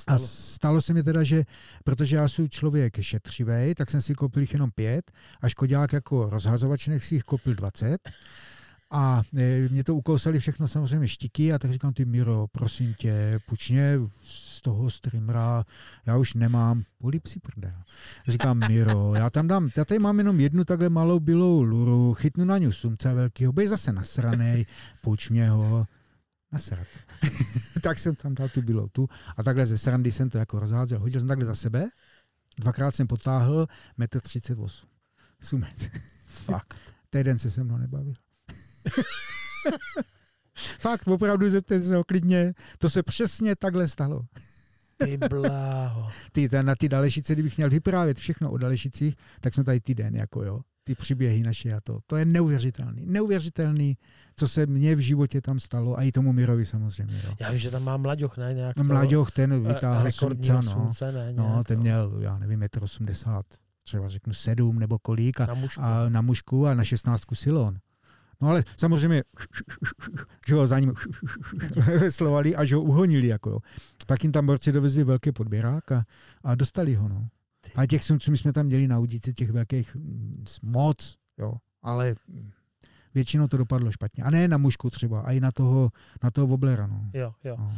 Stalo. 0.00 0.24
A 0.24 0.26
stalo 0.28 0.82
se 0.82 0.94
mi 0.94 1.02
teda, 1.02 1.22
že 1.22 1.44
protože 1.84 2.16
já 2.16 2.28
jsem 2.28 2.48
člověk 2.48 3.00
šetřivý, 3.00 3.74
tak 3.76 3.90
jsem 3.90 4.02
si 4.02 4.14
koupil 4.14 4.42
jich 4.42 4.52
jenom 4.52 4.70
pět 4.70 5.10
a 5.40 5.48
škodák 5.48 5.92
jako 5.92 6.30
rozhazovač, 6.30 6.88
nech 6.88 7.04
si 7.04 7.14
jich 7.14 7.24
koupil 7.24 7.54
20. 7.54 7.98
A 8.96 9.22
e, 9.36 9.68
mě 9.68 9.84
to 9.84 9.94
ukousali 9.94 10.40
všechno 10.40 10.68
samozřejmě 10.68 11.08
štiky 11.08 11.52
a 11.52 11.58
tak 11.58 11.72
říkám, 11.72 11.92
ty 11.92 12.04
Miro, 12.04 12.46
prosím 12.52 12.94
tě, 12.94 13.40
pučně 13.46 13.98
z 14.22 14.60
toho 14.60 14.90
streamera, 14.90 15.64
já 16.06 16.16
už 16.16 16.34
nemám 16.34 16.82
polipsy 16.98 17.40
prdel. 17.40 17.82
Říkám, 18.28 18.68
Miro, 18.68 19.14
já 19.14 19.30
tam 19.30 19.48
dám, 19.48 19.70
já 19.76 19.84
tady 19.84 19.98
mám 19.98 20.18
jenom 20.18 20.40
jednu 20.40 20.64
takhle 20.64 20.88
malou 20.88 21.20
bílou 21.20 21.62
luru, 21.62 22.14
chytnu 22.14 22.44
na 22.44 22.58
ňu 22.58 22.72
sumce 22.72 23.14
velkýho, 23.14 23.52
bej 23.52 23.68
zase 23.68 23.92
nasranej, 23.92 24.66
puč 25.02 25.30
mě 25.30 25.50
ho, 25.50 25.86
nasrat. 26.52 26.86
tak 27.82 27.98
jsem 27.98 28.14
tam 28.14 28.34
dal 28.34 28.48
tu 28.48 28.62
bílou 28.62 28.88
tu 28.88 29.08
a 29.36 29.42
takhle 29.42 29.66
ze 29.66 29.78
srandy 29.78 30.12
jsem 30.12 30.30
to 30.30 30.38
jako 30.38 30.58
rozházel, 30.58 30.98
hodil 30.98 31.20
jsem 31.20 31.28
takhle 31.28 31.46
za 31.46 31.54
sebe, 31.54 31.88
dvakrát 32.58 32.94
jsem 32.94 33.06
potáhl, 33.06 33.66
1,38 33.98 34.62
m. 34.62 34.68
Sumec. 35.40 35.88
Fakt. 36.26 36.74
Týden 37.10 37.38
se 37.38 37.50
se 37.50 37.64
mnou 37.64 37.76
nebavil. 37.76 38.14
Fakt, 40.78 41.08
opravdu 41.08 41.50
zeptejte 41.50 41.86
se 41.86 41.96
ho 41.96 42.04
klidně. 42.04 42.54
To 42.78 42.90
se 42.90 43.02
přesně 43.02 43.56
takhle 43.56 43.88
stalo. 43.88 44.22
Ty 45.04 45.18
bláho. 45.28 46.08
Ty, 46.32 46.48
na 46.62 46.74
ty 46.74 46.88
Dalešice, 46.88 47.32
kdybych 47.32 47.56
měl 47.56 47.70
vyprávět 47.70 48.18
všechno 48.18 48.50
o 48.50 48.58
Dalešicích, 48.58 49.16
tak 49.40 49.54
jsme 49.54 49.64
tady 49.64 49.80
týden, 49.80 50.16
jako 50.16 50.44
jo. 50.44 50.60
Ty 50.84 50.94
příběhy 50.94 51.42
naše 51.42 51.72
a 51.72 51.80
to. 51.80 51.98
To 52.06 52.16
je 52.16 52.24
neuvěřitelný. 52.24 53.06
Neuvěřitelný, 53.06 53.96
co 54.36 54.48
se 54.48 54.66
mně 54.66 54.94
v 54.94 54.98
životě 54.98 55.40
tam 55.40 55.60
stalo 55.60 55.98
a 55.98 56.02
i 56.02 56.12
tomu 56.12 56.32
Mirovi 56.32 56.66
samozřejmě. 56.66 57.22
Jo. 57.24 57.34
Já 57.40 57.50
vím, 57.50 57.58
že 57.58 57.70
tam 57.70 57.84
má 57.84 57.96
Mlaďoch, 57.96 58.36
ne? 58.36 58.54
Nějak 58.54 58.76
no, 58.76 58.84
Mlaďoch, 58.84 59.30
ten 59.30 59.66
vytáhl 59.66 60.10
slunce, 60.10 60.52
no. 60.52 60.62
Slunce, 60.62 61.12
ne, 61.12 61.32
no, 61.32 61.64
ten 61.64 61.80
měl, 61.80 62.18
já 62.20 62.38
nevím, 62.38 62.60
1,80 62.60 63.36
m, 63.36 63.42
třeba 63.82 64.08
řeknu 64.08 64.34
7 64.34 64.78
nebo 64.78 64.98
kolik 64.98 65.40
a 65.40 65.46
na 65.46 65.54
mužku 65.54 65.80
a, 65.82 66.08
na, 66.08 66.20
mužku 66.20 66.66
a 66.66 66.74
na 66.74 66.84
16 66.84 67.22
silon. 67.32 67.78
No 68.40 68.48
ale 68.48 68.64
samozřejmě, 68.76 69.24
že 70.46 70.54
ho 70.54 70.66
za 70.66 70.78
ním 70.78 70.94
slovali 72.10 72.56
a 72.56 72.64
že 72.64 72.74
ho 72.74 72.82
uhonili. 72.82 73.26
Jako 73.26 73.50
jo. 73.50 73.58
Pak 74.06 74.22
jim 74.22 74.32
tam 74.32 74.46
borci 74.46 74.72
dovezli 74.72 75.04
velký 75.04 75.32
podběrák 75.32 75.92
a, 75.92 76.04
a 76.44 76.54
dostali 76.54 76.94
ho. 76.94 77.08
No. 77.08 77.28
A 77.74 77.86
těch 77.86 78.04
sumců 78.04 78.30
my 78.30 78.36
jsme 78.36 78.52
tam 78.52 78.66
měli 78.66 78.88
na 78.88 78.98
udici 78.98 79.32
těch 79.32 79.50
velkých 79.50 79.96
mm, 79.96 80.44
moc, 80.62 81.16
jo. 81.38 81.54
ale 81.82 82.14
většinou 83.16 83.48
to 83.48 83.56
dopadlo 83.56 83.92
špatně. 83.92 84.24
A 84.24 84.30
ne 84.30 84.48
na 84.48 84.56
mužku 84.56 84.90
třeba, 84.90 85.20
a 85.20 85.32
i 85.32 85.40
na 85.40 85.50
toho, 85.50 85.90
na 86.22 86.30
toho 86.30 86.46
woblera. 86.46 86.86
No. 86.86 87.00
Jo, 87.14 87.32
jo. 87.44 87.56
No. 87.58 87.72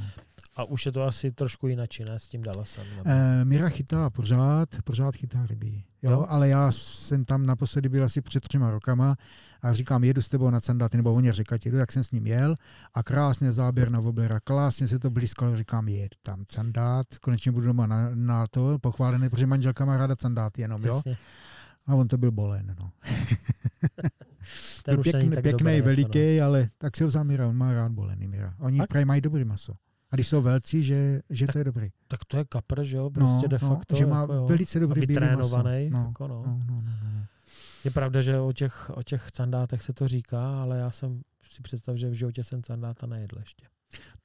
A 0.56 0.64
už 0.64 0.86
je 0.86 0.92
to 0.92 1.02
asi 1.02 1.32
trošku 1.32 1.68
jinačí, 1.68 2.04
ne, 2.04 2.18
s 2.18 2.28
tím 2.28 2.42
Dallasem? 2.42 2.84
E, 3.04 3.44
Mira 3.44 3.68
chytá 3.68 4.10
pořád, 4.10 4.68
pořád 4.84 5.16
chytá 5.16 5.46
ryby. 5.46 5.82
Jo? 6.02 6.10
No. 6.10 6.32
Ale 6.32 6.48
já 6.48 6.72
jsem 6.72 7.24
tam 7.24 7.46
naposledy 7.46 7.88
byl 7.88 8.04
asi 8.04 8.20
před 8.20 8.48
třema 8.48 8.70
rokama 8.70 9.16
a 9.62 9.72
říkám, 9.72 10.04
jedu 10.04 10.22
s 10.22 10.28
tebou 10.28 10.50
na 10.50 10.60
Candáty, 10.60 10.96
nebo 10.96 11.14
oni 11.14 11.32
říkají, 11.32 11.60
jedu, 11.64 11.76
jak 11.76 11.92
jsem 11.92 12.04
s 12.04 12.10
ním 12.10 12.26
jel 12.26 12.54
a 12.94 13.02
krásně 13.02 13.52
záběr 13.52 13.90
na 13.90 14.00
Woblera, 14.00 14.40
krásně 14.40 14.88
se 14.88 14.98
to 14.98 15.10
blízkalo, 15.10 15.56
říkám, 15.56 15.88
jedu 15.88 16.16
tam 16.22 16.44
Candát, 16.48 17.06
konečně 17.20 17.52
budu 17.52 17.66
doma 17.66 17.86
na, 17.86 18.10
na 18.14 18.46
to, 18.46 18.78
pochválený, 18.78 19.30
protože 19.30 19.46
manželka 19.46 19.84
má 19.84 19.96
ráda 19.96 20.16
Candát 20.16 20.58
jenom, 20.58 20.84
jo. 20.84 20.96
Jasně. 20.96 21.16
A 21.86 21.94
on 21.94 22.08
to 22.08 22.18
byl 22.18 22.30
bolen, 22.30 22.76
no. 22.80 22.90
Ten 24.82 24.94
byl 24.94 25.02
pěkný, 25.02 25.30
pěkný 25.42 25.80
veliký, 25.80 26.38
no. 26.38 26.46
ale 26.46 26.70
tak 26.78 26.96
si 26.96 27.02
ho 27.02 27.08
vzal 27.08 27.24
Mira, 27.24 27.48
on 27.48 27.56
má 27.56 27.74
rád 27.74 27.92
bolený 27.92 28.28
Mira. 28.28 28.54
Oni 28.58 28.80
prý 28.88 29.04
mají 29.04 29.20
dobrý 29.20 29.44
maso. 29.44 29.72
A 30.10 30.16
když 30.16 30.28
jsou 30.28 30.42
velcí, 30.42 30.82
že, 30.82 31.20
že 31.30 31.46
tak, 31.46 31.52
to 31.52 31.58
je 31.58 31.64
dobrý. 31.64 31.88
Tak 32.08 32.24
to 32.24 32.36
je 32.36 32.44
kapr, 32.44 32.84
že 32.84 32.96
jo, 32.96 33.10
prostě 33.10 33.42
no, 33.42 33.48
de 33.48 33.58
no, 33.62 33.68
facto. 33.68 33.94
No, 33.94 33.98
že 33.98 34.06
má 34.06 34.20
jako, 34.20 34.46
velice 34.46 34.80
dobrý 34.80 35.00
bílý 35.00 35.14
trénovaný, 35.14 35.90
no, 35.90 36.04
jako 36.08 36.28
no. 36.28 36.42
No, 36.46 36.58
no, 36.68 36.82
no, 36.82 36.92
no. 37.02 37.24
Je 37.84 37.90
pravda, 37.90 38.22
že 38.22 38.38
o 38.38 38.52
těch, 38.52 38.90
o 38.94 39.02
těch 39.02 39.30
candátech 39.30 39.82
se 39.82 39.92
to 39.92 40.08
říká, 40.08 40.62
ale 40.62 40.78
já 40.78 40.90
jsem 40.90 41.22
si 41.50 41.62
představ, 41.62 41.96
že 41.96 42.10
v 42.10 42.12
životě 42.12 42.44
jsem 42.44 42.62
candáta 42.62 43.06
nejedl 43.06 43.38
ještě. 43.38 43.66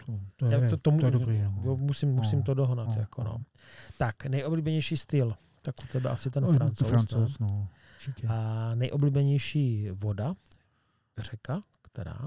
To, 0.06 0.20
to, 0.36 0.46
je, 0.46 0.70
to, 0.70 0.78
to, 0.78 0.92
to 0.92 1.06
je 1.06 1.12
dobrý. 1.12 1.42
No. 1.42 1.62
Jo, 1.64 1.78
musím, 1.78 2.10
musím 2.10 2.40
no, 2.40 2.44
to 2.44 2.54
dohnat. 2.54 2.88
No, 2.88 2.96
jako, 3.00 3.24
no. 3.24 3.30
no. 3.30 3.46
Tak, 3.98 4.26
nejoblíbenější 4.26 4.98
styl. 4.98 5.36
Tak 5.62 5.76
u 5.84 5.88
tebe 5.88 6.10
asi 6.10 6.30
ten 6.30 6.44
no, 6.44 6.54
francouz. 6.54 6.90
francouz 6.90 7.40
no, 7.40 7.68
určitě. 8.08 8.28
A 8.28 8.72
nejoblíbenější 8.76 9.90
voda, 9.92 10.34
řeka, 11.18 11.64
která? 11.82 12.20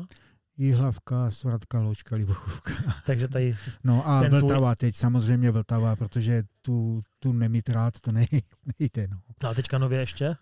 Jihlavka, 0.59 1.31
Svratka, 1.31 1.81
Loučka, 1.81 2.16
Libochovka. 2.16 2.73
Takže 3.07 3.28
tady... 3.28 3.57
No 3.85 4.09
a 4.09 4.28
Vltava 4.28 4.74
tvůj... 4.74 4.89
teď, 4.89 4.97
samozřejmě 4.97 5.51
Vltava, 5.51 5.97
protože 5.97 6.43
tu, 6.62 7.01
tu 7.19 7.32
nemít 7.32 7.69
rád, 7.69 8.01
to 8.01 8.12
nejde. 8.12 9.09
No. 9.11 9.20
no 9.43 9.48
a 9.48 9.55
teďka 9.55 9.78
nově 9.78 10.01
ještě? 10.01 10.36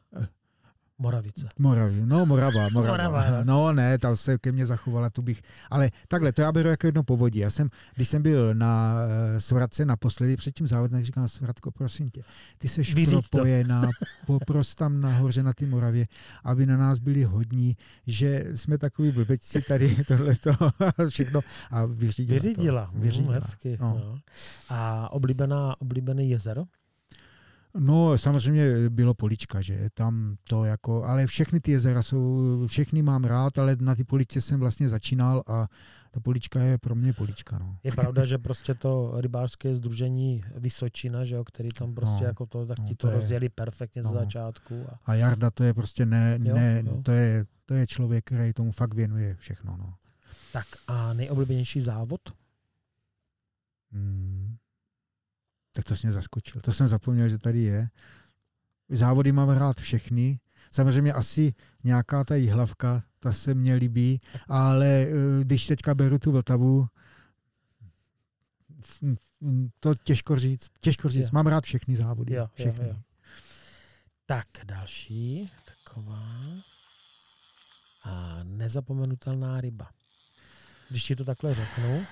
Moravice. 0.98 1.48
Moraví, 1.58 2.02
no 2.04 2.26
Morava, 2.26 2.68
Morava. 2.72 3.08
Morava 3.08 3.44
no 3.44 3.72
ne, 3.72 3.98
ta 3.98 4.16
se 4.16 4.38
ke 4.38 4.52
mně 4.52 4.66
zachovala, 4.66 5.10
tu 5.10 5.22
bych, 5.22 5.42
ale 5.70 5.90
takhle, 6.08 6.32
to 6.32 6.42
já 6.42 6.52
beru 6.52 6.68
jako 6.68 6.86
jedno 6.86 7.02
povodí. 7.02 7.38
Já 7.38 7.50
jsem, 7.50 7.68
když 7.94 8.08
jsem 8.08 8.22
byl 8.22 8.54
na 8.54 8.94
uh, 8.94 9.38
Svratce 9.38 9.84
naposledy 9.84 10.36
před 10.36 10.54
tím 10.54 10.66
závodem, 10.66 10.98
tak 10.98 11.04
říkám, 11.04 11.28
Svratko, 11.28 11.70
prosím 11.70 12.08
tě, 12.08 12.22
ty 12.58 12.68
seš 12.68 12.94
Vyříď 12.94 13.28
propojená, 13.30 13.90
popros 14.26 14.74
tam 14.74 15.00
nahoře 15.00 15.42
na 15.42 15.52
té 15.52 15.66
Moravě, 15.66 16.06
aby 16.44 16.66
na 16.66 16.76
nás 16.76 16.98
byli 16.98 17.24
hodní, 17.24 17.76
že 18.06 18.44
jsme 18.54 18.78
takový 18.78 19.12
blbečci 19.12 19.62
tady, 19.62 19.96
tohleto 20.08 20.50
všechno 21.08 21.40
a 21.70 21.84
vyřídila. 21.84 22.40
Vyřídila, 22.40 22.90
to. 22.92 22.98
vyřídila. 22.98 23.34
Mm, 23.34 23.34
hezky. 23.34 23.76
No. 23.80 24.00
No. 24.04 24.18
A 24.68 25.12
oblíbená, 25.12 25.80
oblíbené 25.80 26.24
jezero? 26.24 26.64
No, 27.78 28.18
samozřejmě 28.18 28.90
bylo 28.90 29.14
polička, 29.14 29.60
že 29.60 29.88
tam 29.94 30.36
to 30.48 30.64
jako, 30.64 31.04
ale 31.04 31.26
všechny 31.26 31.60
ty 31.60 31.70
jezera 31.70 32.02
jsou, 32.02 32.66
všechny 32.66 33.02
mám 33.02 33.24
rád, 33.24 33.58
ale 33.58 33.76
na 33.80 33.94
ty 33.94 34.04
poličce 34.04 34.40
jsem 34.40 34.60
vlastně 34.60 34.88
začínal 34.88 35.42
a 35.46 35.68
ta 36.10 36.20
polička 36.20 36.60
je 36.60 36.78
pro 36.78 36.94
mě 36.94 37.12
polička. 37.12 37.58
No. 37.58 37.76
Je 37.84 37.92
pravda, 37.92 38.24
že 38.24 38.38
prostě 38.38 38.74
to 38.74 39.12
rybářské 39.20 39.76
združení 39.76 40.44
Vysočina, 40.56 41.24
že 41.24 41.34
jo, 41.34 41.44
který 41.44 41.68
tam 41.68 41.94
prostě 41.94 42.24
no, 42.24 42.26
jako 42.26 42.46
to, 42.46 42.66
tak 42.66 42.78
no, 42.78 42.88
ti 42.88 42.94
to, 42.94 43.06
to 43.06 43.12
rozjeli 43.12 43.48
perfektně 43.48 44.02
no. 44.02 44.08
ze 44.08 44.14
začátku. 44.14 44.86
A... 44.88 44.98
a 45.04 45.14
Jarda 45.14 45.50
to 45.50 45.64
je 45.64 45.74
prostě 45.74 46.06
ne, 46.06 46.38
jo, 46.42 46.54
ne 46.54 46.82
jo. 46.86 47.02
To, 47.02 47.10
je, 47.12 47.44
to 47.66 47.74
je 47.74 47.86
člověk, 47.86 48.24
který 48.24 48.52
tomu 48.52 48.72
fakt 48.72 48.94
věnuje 48.94 49.34
všechno. 49.34 49.76
No. 49.76 49.94
Tak 50.52 50.66
a 50.86 51.12
nejoblíbenější 51.12 51.80
závod? 51.80 52.20
Hmm. 53.92 54.33
Tak 55.74 55.84
to 55.84 55.96
jsi 55.96 56.06
mě 56.06 56.12
zaskočil. 56.12 56.60
To 56.60 56.72
jsem 56.72 56.88
zapomněl, 56.88 57.28
že 57.28 57.38
tady 57.38 57.62
je. 57.62 57.88
Závody 58.88 59.32
mám 59.32 59.48
rád 59.48 59.80
všechny. 59.80 60.40
Samozřejmě 60.70 61.12
asi 61.12 61.54
nějaká 61.84 62.24
ta 62.24 62.34
hlavka, 62.52 63.02
ta 63.20 63.32
se 63.32 63.54
mně 63.54 63.74
líbí, 63.74 64.20
ale 64.48 64.86
eh, 64.86 65.08
když 65.44 65.66
teďka 65.66 65.94
beru 65.94 66.18
tu 66.18 66.32
Vltavu, 66.32 66.86
to 69.80 69.94
těžko 69.94 70.36
říct. 70.36 70.70
Těžko 70.80 71.08
říct. 71.08 71.24
Jo. 71.24 71.30
Mám 71.32 71.46
rád 71.46 71.64
všechny 71.64 71.96
závody. 71.96 72.34
Jo, 72.34 72.48
všechny. 72.54 72.88
Jo, 72.88 72.94
jo. 72.94 73.00
Tak, 74.26 74.46
další 74.64 75.50
taková 75.64 76.22
a 78.04 78.40
nezapomenutelná 78.42 79.60
ryba. 79.60 79.90
Když 80.90 81.04
ti 81.04 81.16
to 81.16 81.24
takhle 81.24 81.54
řeknu, 81.54 82.06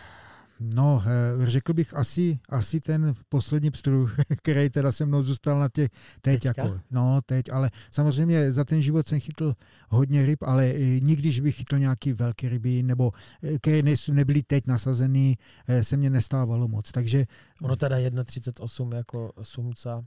No, 0.63 1.03
eh, 1.07 1.51
řekl 1.51 1.73
bych 1.73 1.97
asi, 1.97 2.39
asi 2.49 2.81
ten 2.81 3.15
poslední 3.29 3.71
pstruh, 3.71 4.17
který 4.37 4.71
teda 4.71 4.93
se 4.93 5.07
mnou 5.07 5.23
zůstal 5.23 5.61
na 5.61 5.69
těch, 5.69 5.91
teď 6.21 6.43
Teďka? 6.43 6.63
jako, 6.63 6.81
no 6.91 7.21
teď, 7.27 7.53
ale 7.53 7.71
samozřejmě 7.91 8.53
za 8.53 8.65
ten 8.65 8.83
život 8.83 9.07
jsem 9.07 9.21
chytl 9.21 9.55
hodně 9.89 10.27
ryb, 10.27 10.43
ale 10.43 10.67
eh, 10.67 11.01
nikdy, 11.01 11.31
že 11.31 11.43
bych 11.43 11.57
chytl 11.57 11.79
nějaký 11.79 12.13
velké 12.13 12.49
ryby, 12.49 12.83
nebo 12.83 13.13
eh, 13.43 13.59
které 13.59 13.95
nebyly 14.13 14.43
teď 14.43 14.67
nasazený, 14.67 15.39
se 15.81 15.97
mě 15.97 16.11
nestávalo 16.11 16.69
moc, 16.69 16.93
takže... 16.93 17.27
Ono 17.63 17.77
teda 17.77 17.97
1,38 17.97 18.97
jako 18.97 19.33
sumca, 19.43 20.05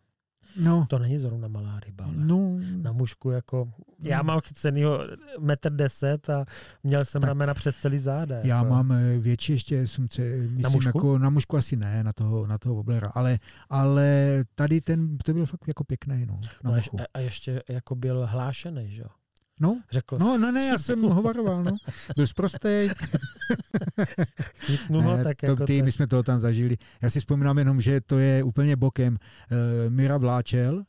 No. 0.57 0.85
To 0.89 0.99
není 0.99 1.19
zrovna 1.19 1.47
malá 1.47 1.79
ryba, 1.79 2.05
ale 2.05 2.13
no. 2.17 2.59
na 2.81 2.91
mužku 2.91 3.29
jako... 3.29 3.73
Já 3.99 4.21
mám 4.21 4.39
chycenýho 4.39 4.99
metr 5.39 5.71
deset 5.71 6.29
a 6.29 6.45
měl 6.83 7.05
jsem 7.05 7.21
tak 7.21 7.27
ramena 7.27 7.53
přes 7.53 7.75
celý 7.75 7.97
záda. 7.97 8.35
Já 8.43 8.57
jako. 8.57 8.69
mám 8.69 8.91
eh, 8.91 9.19
větší 9.19 9.53
ještě 9.53 9.87
sumce, 9.87 10.21
myslím, 10.21 10.61
na 10.61 10.69
mužku? 10.69 10.97
Jako, 10.97 11.17
na 11.17 11.29
mužku 11.29 11.57
asi 11.57 11.75
ne, 11.75 12.03
na 12.03 12.13
toho, 12.13 12.47
na 12.47 12.57
toho 12.57 12.75
oblera, 12.75 13.11
ale, 13.15 13.39
ale 13.69 14.43
tady 14.55 14.81
ten, 14.81 15.17
to 15.17 15.33
byl 15.33 15.45
fakt 15.45 15.67
jako 15.67 15.83
pěkný, 15.83 16.25
no, 16.25 16.39
na 16.63 16.71
no 16.71 16.73
a, 16.73 17.05
a 17.13 17.19
ještě 17.19 17.63
jako 17.69 17.95
byl 17.95 18.27
hlášený, 18.27 18.91
že 18.91 19.01
jo? 19.01 19.07
No, 19.59 19.81
Řekl 19.91 20.17
no, 20.19 20.37
no, 20.37 20.51
ne, 20.51 20.65
já 20.65 20.77
jsem 20.77 21.01
ho 21.01 21.21
varoval, 21.21 21.63
no. 21.63 21.71
Byl 22.15 22.27
zprostej. 22.27 22.89
ne, 24.89 25.23
tak 25.23 25.37
to, 25.37 25.51
jako 25.51 25.65
ty, 25.65 25.81
my 25.81 25.91
jsme 25.91 26.07
toho 26.07 26.23
tam 26.23 26.39
zažili. 26.39 26.77
Já 27.01 27.09
si 27.09 27.19
vzpomínám 27.19 27.57
jenom, 27.57 27.81
že 27.81 28.01
to 28.01 28.19
je 28.19 28.43
úplně 28.43 28.75
bokem 28.75 29.13
uh, 29.13 29.19
Mira 29.93 30.17
Vláčel 30.17 30.83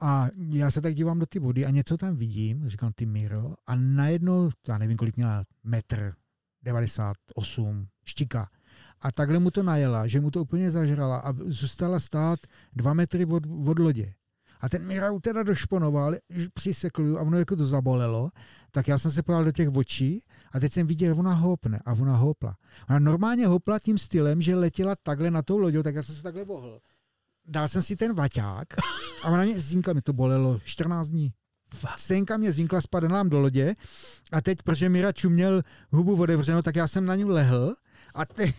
A 0.00 0.28
já 0.52 0.70
se 0.70 0.80
tak 0.80 0.94
dívám 0.94 1.18
do 1.18 1.26
ty 1.26 1.38
vody 1.38 1.66
a 1.66 1.70
něco 1.70 1.96
tam 1.96 2.16
vidím, 2.16 2.68
říkám 2.68 2.92
ty 2.92 3.06
Miro, 3.06 3.54
a 3.66 3.74
najednou, 3.74 4.50
já 4.68 4.78
nevím, 4.78 4.96
kolik 4.96 5.16
měla, 5.16 5.44
metr, 5.64 6.12
98, 6.62 7.86
štika. 8.04 8.48
A 9.00 9.12
takhle 9.12 9.38
mu 9.38 9.50
to 9.50 9.62
najela, 9.62 10.06
že 10.06 10.20
mu 10.20 10.30
to 10.30 10.40
úplně 10.40 10.70
zažrala 10.70 11.18
a 11.18 11.32
zůstala 11.46 12.00
stát 12.00 12.40
dva 12.72 12.94
metry 12.94 13.26
od, 13.26 13.42
od 13.66 13.78
lodě. 13.78 14.14
A 14.60 14.68
ten 14.68 14.86
Mirau 14.86 15.20
teda 15.20 15.42
došponoval, 15.42 16.14
přisekl 16.54 17.18
a 17.18 17.22
ono 17.22 17.38
jako 17.38 17.56
to 17.56 17.66
zabolelo, 17.66 18.30
tak 18.70 18.88
já 18.88 18.98
jsem 18.98 19.10
se 19.10 19.22
podal 19.22 19.44
do 19.44 19.52
těch 19.52 19.68
očí 19.68 20.22
a 20.52 20.60
teď 20.60 20.72
jsem 20.72 20.86
viděl, 20.86 21.18
ona 21.18 21.34
houpne 21.34 21.80
a 21.84 21.92
ona 21.92 22.16
houpla. 22.16 22.56
Ona 22.88 22.98
normálně 22.98 23.46
houpla 23.46 23.78
tím 23.78 23.98
stylem, 23.98 24.42
že 24.42 24.54
letěla 24.54 24.96
takhle 25.02 25.30
na 25.30 25.42
tou 25.42 25.58
loďou, 25.58 25.82
tak 25.82 25.94
já 25.94 26.02
jsem 26.02 26.14
se 26.14 26.22
takhle 26.22 26.44
bohl. 26.44 26.80
Dal 27.46 27.68
jsem 27.68 27.82
si 27.82 27.96
ten 27.96 28.14
vaťák 28.14 28.66
a 29.22 29.28
ona 29.28 29.42
mě 29.42 29.60
zinkla, 29.60 29.92
mi 29.92 30.02
to 30.02 30.12
bolelo 30.12 30.60
14 30.64 31.08
dní. 31.08 31.32
Senka 31.96 32.36
mě 32.36 32.52
zinkla, 32.52 32.80
spadla 32.80 33.08
nám 33.08 33.28
do 33.28 33.40
lodě 33.40 33.74
a 34.32 34.40
teď, 34.40 34.62
protože 34.62 34.88
Mira 34.88 35.12
čuměl 35.12 35.62
hubu 35.90 36.22
otevřenou, 36.22 36.62
tak 36.62 36.76
já 36.76 36.88
jsem 36.88 37.06
na 37.06 37.14
ní 37.14 37.24
lehl 37.24 37.74
a 38.14 38.24
teď, 38.24 38.54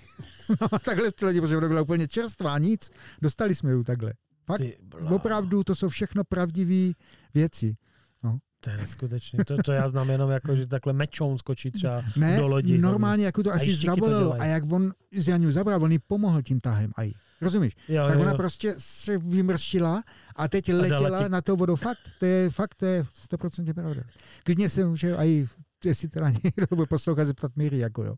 no, 0.61 0.79
takhle 0.79 1.11
v 1.11 1.13
té 1.13 1.25
lodi, 1.25 1.41
protože 1.41 1.57
ona 1.57 1.67
byla 1.67 1.81
úplně 1.81 2.07
čerstvá, 2.07 2.57
nic, 2.57 2.91
dostali 3.21 3.55
jsme 3.55 3.71
ji 3.71 3.83
takhle. 3.83 4.13
Fakt, 4.45 4.61
opravdu, 5.09 5.63
to 5.63 5.75
jsou 5.75 5.89
všechno 5.89 6.23
pravdivé 6.23 6.93
věci. 7.33 7.75
No. 8.23 8.37
To 8.59 8.69
je 8.69 8.77
neskutečné. 8.77 9.45
To, 9.45 9.57
to 9.57 9.71
já 9.71 9.87
znám 9.87 10.09
jenom 10.09 10.31
jako, 10.31 10.55
že 10.55 10.67
takhle 10.67 10.93
mečou 10.93 11.37
skočí 11.37 11.71
třeba 11.71 12.03
ne, 12.15 12.37
do 12.37 12.47
lodi. 12.47 12.77
normálně, 12.77 13.25
jako 13.25 13.43
to 13.43 13.53
asi 13.53 13.75
zabolelo. 13.75 14.33
To 14.33 14.41
a 14.41 14.45
jak 14.45 14.71
on 14.71 14.93
z 15.11 15.27
Janu 15.27 15.51
zabral, 15.51 15.83
on 15.83 15.91
jí 15.91 15.99
pomohl 15.99 16.41
tím 16.41 16.59
tahem. 16.59 16.91
Aj. 16.95 17.11
Rozumíš? 17.41 17.73
Jo, 17.87 18.07
tak 18.07 18.15
jo, 18.15 18.21
ona 18.21 18.31
jo. 18.31 18.37
prostě 18.37 18.75
se 18.77 19.17
vymrštila 19.17 20.03
a 20.35 20.47
teď 20.47 20.69
a 20.69 20.73
letěla 20.73 21.27
na 21.27 21.41
to 21.41 21.55
vodou. 21.55 21.75
Fakt, 21.75 22.11
to 22.19 22.25
je, 22.25 22.49
fakt, 22.49 22.75
to 22.75 22.85
je 22.85 23.05
100% 23.31 23.73
pravda. 23.73 24.01
Klidně 24.43 24.69
se 24.69 24.85
může 24.85 25.17
aj 25.17 25.47
jestli 25.85 26.07
teda 26.07 26.29
někdo 26.43 26.65
bude 26.75 26.87
poslouchat, 26.87 27.25
zeptat 27.25 27.51
Míry, 27.55 27.77
jako 27.77 28.03
jo. 28.03 28.15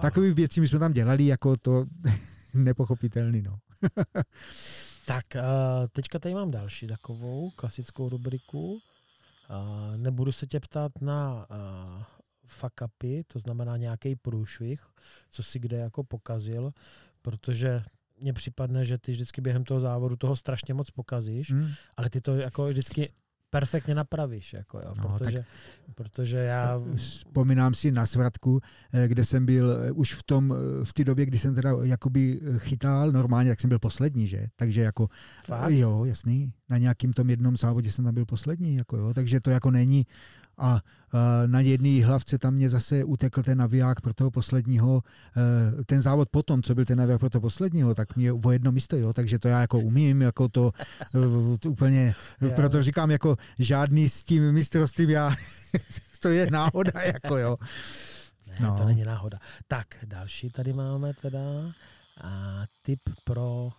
Takový 0.00 0.32
věci 0.32 0.60
my 0.60 0.68
jsme 0.68 0.78
tam 0.78 0.92
dělali, 0.92 1.26
jako 1.26 1.56
to 1.56 1.86
nepochopitelný, 2.54 3.42
no. 3.42 3.58
Tak 5.06 5.24
teďka 5.92 6.18
tady 6.18 6.34
mám 6.34 6.50
další 6.50 6.86
takovou 6.86 7.50
klasickou 7.50 8.08
rubriku. 8.08 8.80
Nebudu 9.96 10.32
se 10.32 10.46
tě 10.46 10.60
ptát 10.60 10.92
na 11.00 11.46
fuck 12.46 12.80
upy, 12.84 13.24
to 13.26 13.38
znamená 13.38 13.76
nějaký 13.76 14.16
průšvih, 14.16 14.86
co 15.30 15.42
si 15.42 15.58
kde 15.58 15.76
jako 15.76 16.04
pokazil, 16.04 16.72
protože 17.22 17.82
mně 18.20 18.32
připadne, 18.32 18.84
že 18.84 18.98
ty 18.98 19.12
vždycky 19.12 19.40
během 19.40 19.64
toho 19.64 19.80
závodu 19.80 20.16
toho 20.16 20.36
strašně 20.36 20.74
moc 20.74 20.90
pokazíš, 20.90 21.50
hmm. 21.52 21.70
ale 21.96 22.10
ty 22.10 22.20
to 22.20 22.36
jako 22.36 22.66
vždycky 22.66 23.12
perfektně 23.54 23.94
napravíš, 23.94 24.52
jako 24.52 24.78
jo, 24.78 24.92
no, 24.98 25.08
protože, 25.08 25.38
tak, 25.38 25.94
protože 25.94 26.38
já... 26.38 26.80
Vzpomínám 26.96 27.74
si 27.74 27.92
na 27.92 28.06
svratku, 28.06 28.60
eh, 28.92 29.08
kde 29.08 29.24
jsem 29.24 29.46
byl 29.46 29.70
eh, 29.70 29.92
už 29.92 30.14
v 30.14 30.22
tom, 30.22 30.54
eh, 30.54 30.84
v 30.84 30.92
té 30.92 31.04
době, 31.04 31.26
kdy 31.26 31.38
jsem 31.38 31.54
teda 31.54 31.70
jakoby 31.82 32.40
chytal 32.58 33.12
normálně, 33.12 33.50
tak 33.50 33.60
jsem 33.60 33.68
byl 33.68 33.78
poslední, 33.78 34.26
že? 34.26 34.46
Takže 34.56 34.82
jako, 34.82 35.08
Fakt? 35.44 35.70
jo, 35.70 36.04
jasný, 36.04 36.52
na 36.68 36.78
nějakým 36.78 37.12
tom 37.12 37.30
jednom 37.30 37.56
závodě 37.56 37.92
jsem 37.92 38.04
tam 38.04 38.14
byl 38.14 38.24
poslední, 38.24 38.74
jako 38.74 38.96
jo, 38.96 39.14
takže 39.14 39.40
to 39.40 39.50
jako 39.50 39.70
není 39.70 40.06
a 40.58 40.80
na 41.46 41.60
jedné 41.60 42.04
hlavce 42.04 42.38
tam 42.38 42.54
mě 42.54 42.68
zase 42.68 43.04
utekl 43.04 43.42
ten 43.42 43.58
naviják 43.58 44.00
pro 44.00 44.14
toho 44.14 44.30
posledního, 44.30 45.02
e, 45.80 45.84
ten 45.84 46.02
závod 46.02 46.28
potom, 46.28 46.62
co 46.62 46.74
byl 46.74 46.84
ten 46.84 46.98
naviják 46.98 47.20
pro 47.20 47.30
toho 47.30 47.42
posledního, 47.42 47.94
tak 47.94 48.16
mě 48.16 48.32
o 48.32 48.50
jedno 48.50 48.72
místo, 48.72 48.96
jo, 48.96 49.12
takže 49.12 49.38
to 49.38 49.48
já 49.48 49.60
jako 49.60 49.78
umím, 49.78 50.22
jako 50.22 50.48
to, 50.48 50.72
to 51.60 51.70
úplně, 51.70 52.14
proto 52.54 52.82
říkám, 52.82 53.10
jako 53.10 53.36
žádný 53.58 54.08
s 54.08 54.22
tím 54.22 54.52
mistrovstvím 54.52 55.10
já, 55.10 55.30
to 56.20 56.28
je 56.28 56.50
náhoda, 56.50 57.00
jako 57.02 57.36
jo. 57.36 57.56
Ne, 58.46 58.56
no. 58.60 58.78
to 58.78 58.84
není 58.84 59.04
náhoda. 59.04 59.38
Tak, 59.68 59.86
další 60.04 60.50
tady 60.50 60.72
máme 60.72 61.12
teda 61.22 61.40
a, 62.24 62.64
tip 62.82 63.00
pro 63.24 63.70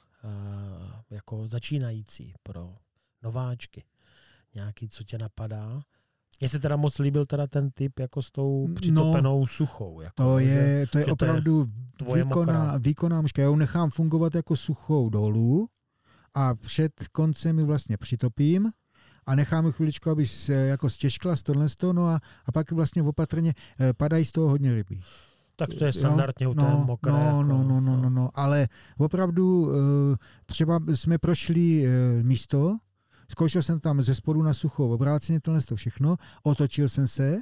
jako 1.09 1.47
začínající, 1.47 2.33
pro 2.43 2.75
nováčky. 3.23 3.83
Nějaký, 4.55 4.89
co 4.89 5.03
tě 5.03 5.17
napadá? 5.17 5.81
Mně 6.39 6.49
se 6.49 6.59
teda 6.59 6.75
moc 6.75 6.99
líbil 6.99 7.25
teda 7.25 7.47
ten 7.47 7.71
typ 7.71 7.99
jako 7.99 8.21
s 8.21 8.31
tou 8.31 8.67
no, 8.67 8.75
přitopenou 8.75 9.39
no, 9.39 9.47
suchou. 9.47 10.01
Jako, 10.01 10.15
to, 10.15 10.39
je, 10.39 10.87
to 10.87 10.97
je 10.97 11.05
opravdu 11.05 11.67
to 11.97 12.15
je 12.15 12.23
výkonná, 12.23 12.77
výkonná 12.77 13.21
mužka. 13.21 13.41
Já 13.41 13.49
ji 13.49 13.55
nechám 13.55 13.89
fungovat 13.89 14.35
jako 14.35 14.55
suchou 14.55 15.09
dolů 15.09 15.69
a 16.33 16.55
před 16.55 17.07
koncem 17.11 17.59
ji 17.59 17.65
vlastně 17.65 17.97
přitopím 17.97 18.71
a 19.25 19.35
nechám 19.35 19.65
ji 19.65 19.71
chviličku, 19.71 20.09
aby 20.09 20.27
se 20.27 20.53
jako 20.53 20.89
stěžkla 20.89 21.35
z 21.35 21.43
tohle 21.43 21.67
no 21.91 22.07
a, 22.07 22.19
a 22.45 22.51
pak 22.51 22.71
vlastně 22.71 23.03
opatrně 23.03 23.53
eh, 23.79 23.93
padají 23.93 24.25
z 24.25 24.31
toho 24.31 24.49
hodně 24.49 24.73
ryby. 24.73 24.99
Tak 25.55 25.69
to 25.79 25.85
je 25.85 25.93
standardně 25.93 26.47
u 26.47 26.53
té 26.53 26.61
no, 26.61 26.83
mokré. 26.87 27.11
No, 27.11 27.19
jako, 27.19 27.43
no, 27.43 27.63
no, 27.63 27.81
no, 27.81 27.97
no, 27.97 28.09
no, 28.09 28.29
ale 28.33 28.67
opravdu 28.97 29.71
eh, 29.71 30.17
třeba 30.45 30.79
jsme 30.93 31.17
prošli 31.17 31.85
eh, 31.85 32.23
místo, 32.23 32.77
Zkoušel 33.29 33.61
jsem 33.61 33.79
tam 33.79 34.01
ze 34.01 34.15
spodu 34.15 34.41
na 34.41 34.53
suchou 34.53 34.93
obráceně 34.93 35.41
tohle 35.41 35.61
to 35.61 35.75
všechno, 35.75 36.15
otočil 36.43 36.89
jsem 36.89 37.07
se 37.07 37.39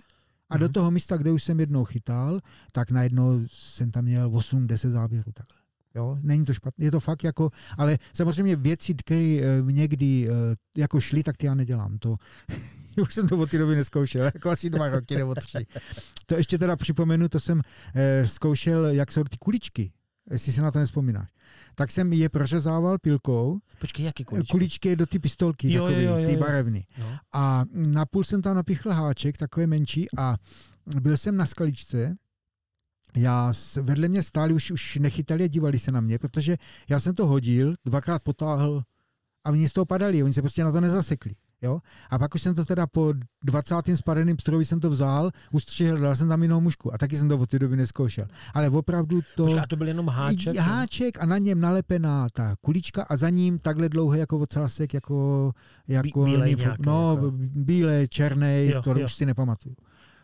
a 0.50 0.58
do 0.58 0.66
mhm. 0.66 0.74
toho 0.74 0.92
místa, 0.92 1.18
kde 1.18 1.32
už 1.32 1.44
jsem 1.44 1.60
jednou 1.60 1.86
chytal, 1.86 2.40
tak 2.72 2.92
najednou 2.92 3.40
jsem 3.48 3.92
tam 3.92 4.04
měl 4.04 4.30
8-10 4.30 4.90
záběrů 4.90 5.32
takhle. 5.34 5.63
Jo, 5.96 6.18
není 6.22 6.46
to 6.46 6.54
špatné, 6.54 6.86
je 6.86 6.92
to 6.92 7.00
fakt 7.00 7.24
jako, 7.24 7.50
ale 7.78 7.98
samozřejmě 8.14 8.56
věci, 8.56 8.94
které 8.94 9.42
někdy 9.62 10.30
uh, 10.30 10.36
jako 10.78 11.02
šly, 11.02 11.24
tak 11.24 11.38
ty 11.38 11.46
já 11.46 11.56
nedělám. 11.56 11.98
To, 11.98 12.16
už 13.02 13.14
jsem 13.14 13.28
to 13.28 13.38
od 13.38 13.50
té 13.50 13.58
doby 13.58 13.76
neskoušel, 13.76 14.26
jako 14.26 14.50
asi 14.50 14.70
dva 14.70 14.90
roky 14.90 15.16
nebo 15.16 15.36
tři. 15.36 15.66
To 16.26 16.36
ještě 16.36 16.58
teda 16.58 16.76
připomenu, 16.76 17.30
to 17.30 17.40
jsem 17.40 17.58
uh, 17.58 17.64
zkoušel, 18.26 18.86
jak 18.86 19.12
jsou 19.12 19.24
ty 19.24 19.38
kuličky 19.38 19.92
jestli 20.32 20.52
si 20.52 20.62
na 20.62 20.72
to 20.72 20.80
nespomínáš. 20.80 21.30
Tak 21.76 21.92
jsem 21.92 22.14
je 22.14 22.30
prořezával 22.30 22.98
pilkou. 23.00 23.60
Počkej, 23.80 24.06
jaký 24.06 24.24
kuličky? 24.24 24.52
Kuličky 24.52 24.96
do 24.96 25.06
ty 25.06 25.20
pistolky, 25.20 25.74
jo, 25.74 25.86
takový, 25.86 26.04
jo, 26.04 26.18
jo, 26.18 26.26
ty 26.28 26.38
barevný. 26.38 26.88
Jo. 26.98 27.06
A 27.34 27.66
napůl 27.74 28.24
jsem 28.24 28.42
tam 28.42 28.56
napichl 28.56 28.90
háček, 28.90 29.38
takový 29.38 29.68
menší 29.68 30.08
a 30.18 30.38
byl 31.02 31.18
jsem 31.18 31.38
na 31.38 31.46
skaličce, 31.46 32.16
já 33.16 33.54
vedle 33.82 34.08
mě 34.08 34.24
stáli, 34.24 34.54
už, 34.54 34.72
už 34.72 34.96
nechytali 34.96 35.44
a 35.44 35.48
dívali 35.48 35.80
se 35.80 35.92
na 35.92 36.02
mě, 36.02 36.20
protože 36.20 36.58
já 36.90 37.00
jsem 37.00 37.16
to 37.16 37.28
hodil, 37.28 37.74
dvakrát 37.86 38.24
potáhl 38.24 38.84
a 39.44 39.50
oni 39.50 39.70
z 39.70 39.74
toho 39.74 39.86
padali, 39.86 40.24
oni 40.24 40.34
se 40.34 40.42
prostě 40.42 40.64
na 40.64 40.72
to 40.72 40.82
nezasekli. 40.82 41.32
Jo? 41.64 41.80
A 42.10 42.20
pak 42.20 42.36
už 42.36 42.42
jsem 42.42 42.56
to 42.56 42.66
teda 42.66 42.88
po 42.88 43.14
20. 43.44 43.76
spadeným 43.96 44.40
stroji 44.40 44.66
jsem 44.66 44.80
to 44.80 44.90
vzal, 44.90 45.32
ustřihl, 45.52 45.98
dal 45.98 46.16
jsem 46.16 46.30
tam 46.30 46.44
jinou 46.44 46.62
mužku 46.62 46.94
a 46.94 46.98
taky 46.98 47.18
jsem 47.18 47.30
to 47.30 47.38
od 47.38 47.50
té 47.50 47.60
doby 47.60 47.78
neskoušel. 47.78 48.28
Ale 48.54 48.70
opravdu 48.70 49.22
to... 49.36 49.46
Počká, 49.46 49.68
to 49.68 49.76
byl 49.76 49.88
jenom 49.88 50.08
háček? 50.08 50.56
Háček 50.56 51.22
a 51.22 51.26
na 51.26 51.38
něm 51.38 51.62
nalepená 51.62 52.28
ta 52.34 52.56
kulička 52.62 53.04
a 53.04 53.18
za 53.18 53.30
ním 53.30 53.60
takhle 53.60 53.90
dlouhý 53.90 54.20
jako 54.20 54.40
ocásek, 54.40 54.94
jako... 54.94 55.52
jako 55.88 56.24
bílej 56.24 56.56
nějaký, 56.56 56.84
no, 56.86 57.16
jako... 57.16 57.32
bílé, 57.38 58.08
černý, 58.08 58.74
to 58.84 58.98
jo. 58.98 59.06
už 59.06 59.16
si 59.16 59.26
nepamatuju. 59.26 59.76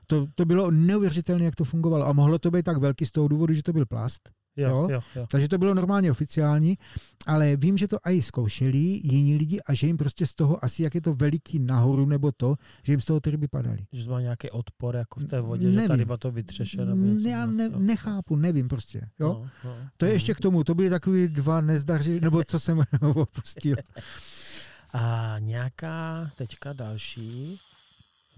To, 0.10 0.28
to 0.36 0.46
bylo 0.46 0.72
neuvěřitelné, 0.72 1.46
jak 1.46 1.56
to 1.56 1.64
fungovalo. 1.64 2.08
A 2.08 2.14
mohlo 2.14 2.40
to 2.40 2.52
být 2.52 2.64
tak 2.66 2.78
velký 2.78 3.06
z 3.06 3.12
toho 3.12 3.28
důvodu, 3.28 3.54
že 3.54 3.64
to 3.64 3.74
byl 3.74 3.86
plast. 3.86 4.30
Jo, 4.58 4.70
jo? 4.70 4.88
Jo, 4.92 5.02
jo. 5.16 5.28
Takže 5.32 5.48
to 5.48 5.58
bylo 5.58 5.74
normálně 5.74 6.12
oficiální, 6.12 6.78
ale 7.26 7.56
vím, 7.56 7.78
že 7.78 7.88
to 7.88 7.98
i 8.06 8.22
zkoušeli 8.22 8.78
jiní 9.04 9.36
lidi 9.36 9.60
a 9.66 9.74
že 9.74 9.88
jim 9.88 9.98
prostě 9.98 10.28
z 10.28 10.34
toho 10.34 10.66
asi, 10.66 10.84
jak 10.84 10.96
je 10.96 11.02
to 11.02 11.14
veliký 11.14 11.60
nahoru 11.60 12.06
nebo 12.06 12.32
to, 12.32 12.56
že 12.84 12.94
jim 12.94 13.02
z 13.02 13.06
toho 13.06 13.20
ty 13.20 13.32
ryby 13.32 13.48
padaly. 13.48 13.86
Že 13.94 14.06
to 14.06 14.12
má 14.12 14.22
nějaký 14.22 14.50
odpor 14.52 14.96
jako 14.96 15.20
v 15.20 15.26
té 15.26 15.42
vodě, 15.42 15.66
nevím. 15.66 15.82
že 15.82 15.88
ta 15.88 15.96
ryba 15.96 16.18
to 16.18 16.32
vytřeše? 16.32 16.86
Nebo 16.86 17.02
něco, 17.02 17.28
Já 17.28 17.46
no, 17.46 17.52
ne, 17.52 17.70
nechápu, 17.70 18.36
nevím 18.36 18.68
prostě. 18.68 19.00
Jo? 19.20 19.28
No, 19.28 19.50
no, 19.64 19.76
to 19.98 20.06
je 20.06 20.10
no. 20.10 20.14
ještě 20.14 20.34
k 20.34 20.40
tomu, 20.40 20.64
to 20.64 20.76
byly 20.76 20.90
takový 20.90 21.28
dva 21.28 21.62
nezdaři, 21.62 22.20
nebo 22.20 22.44
co 22.44 22.60
jsem 22.60 22.84
opustil. 23.16 23.76
A 24.94 25.36
nějaká, 25.40 26.30
teďka 26.38 26.74
další, 26.74 27.60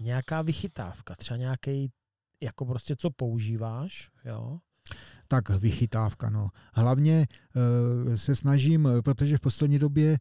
nějaká 0.02 0.42
vychytávka, 0.42 1.14
třeba 1.14 1.36
nějaký, 1.36 1.90
jako 2.40 2.66
prostě 2.66 2.96
co 2.96 3.10
používáš, 3.10 4.10
jo, 4.24 4.58
tak 5.32 5.48
vychytávka. 5.50 6.30
No. 6.30 6.48
Hlavně 6.74 7.26
e, 8.10 8.16
se 8.16 8.36
snažím, 8.36 8.88
protože 9.04 9.36
v 9.36 9.40
poslední 9.40 9.78
době 9.78 10.12
e, 10.12 10.18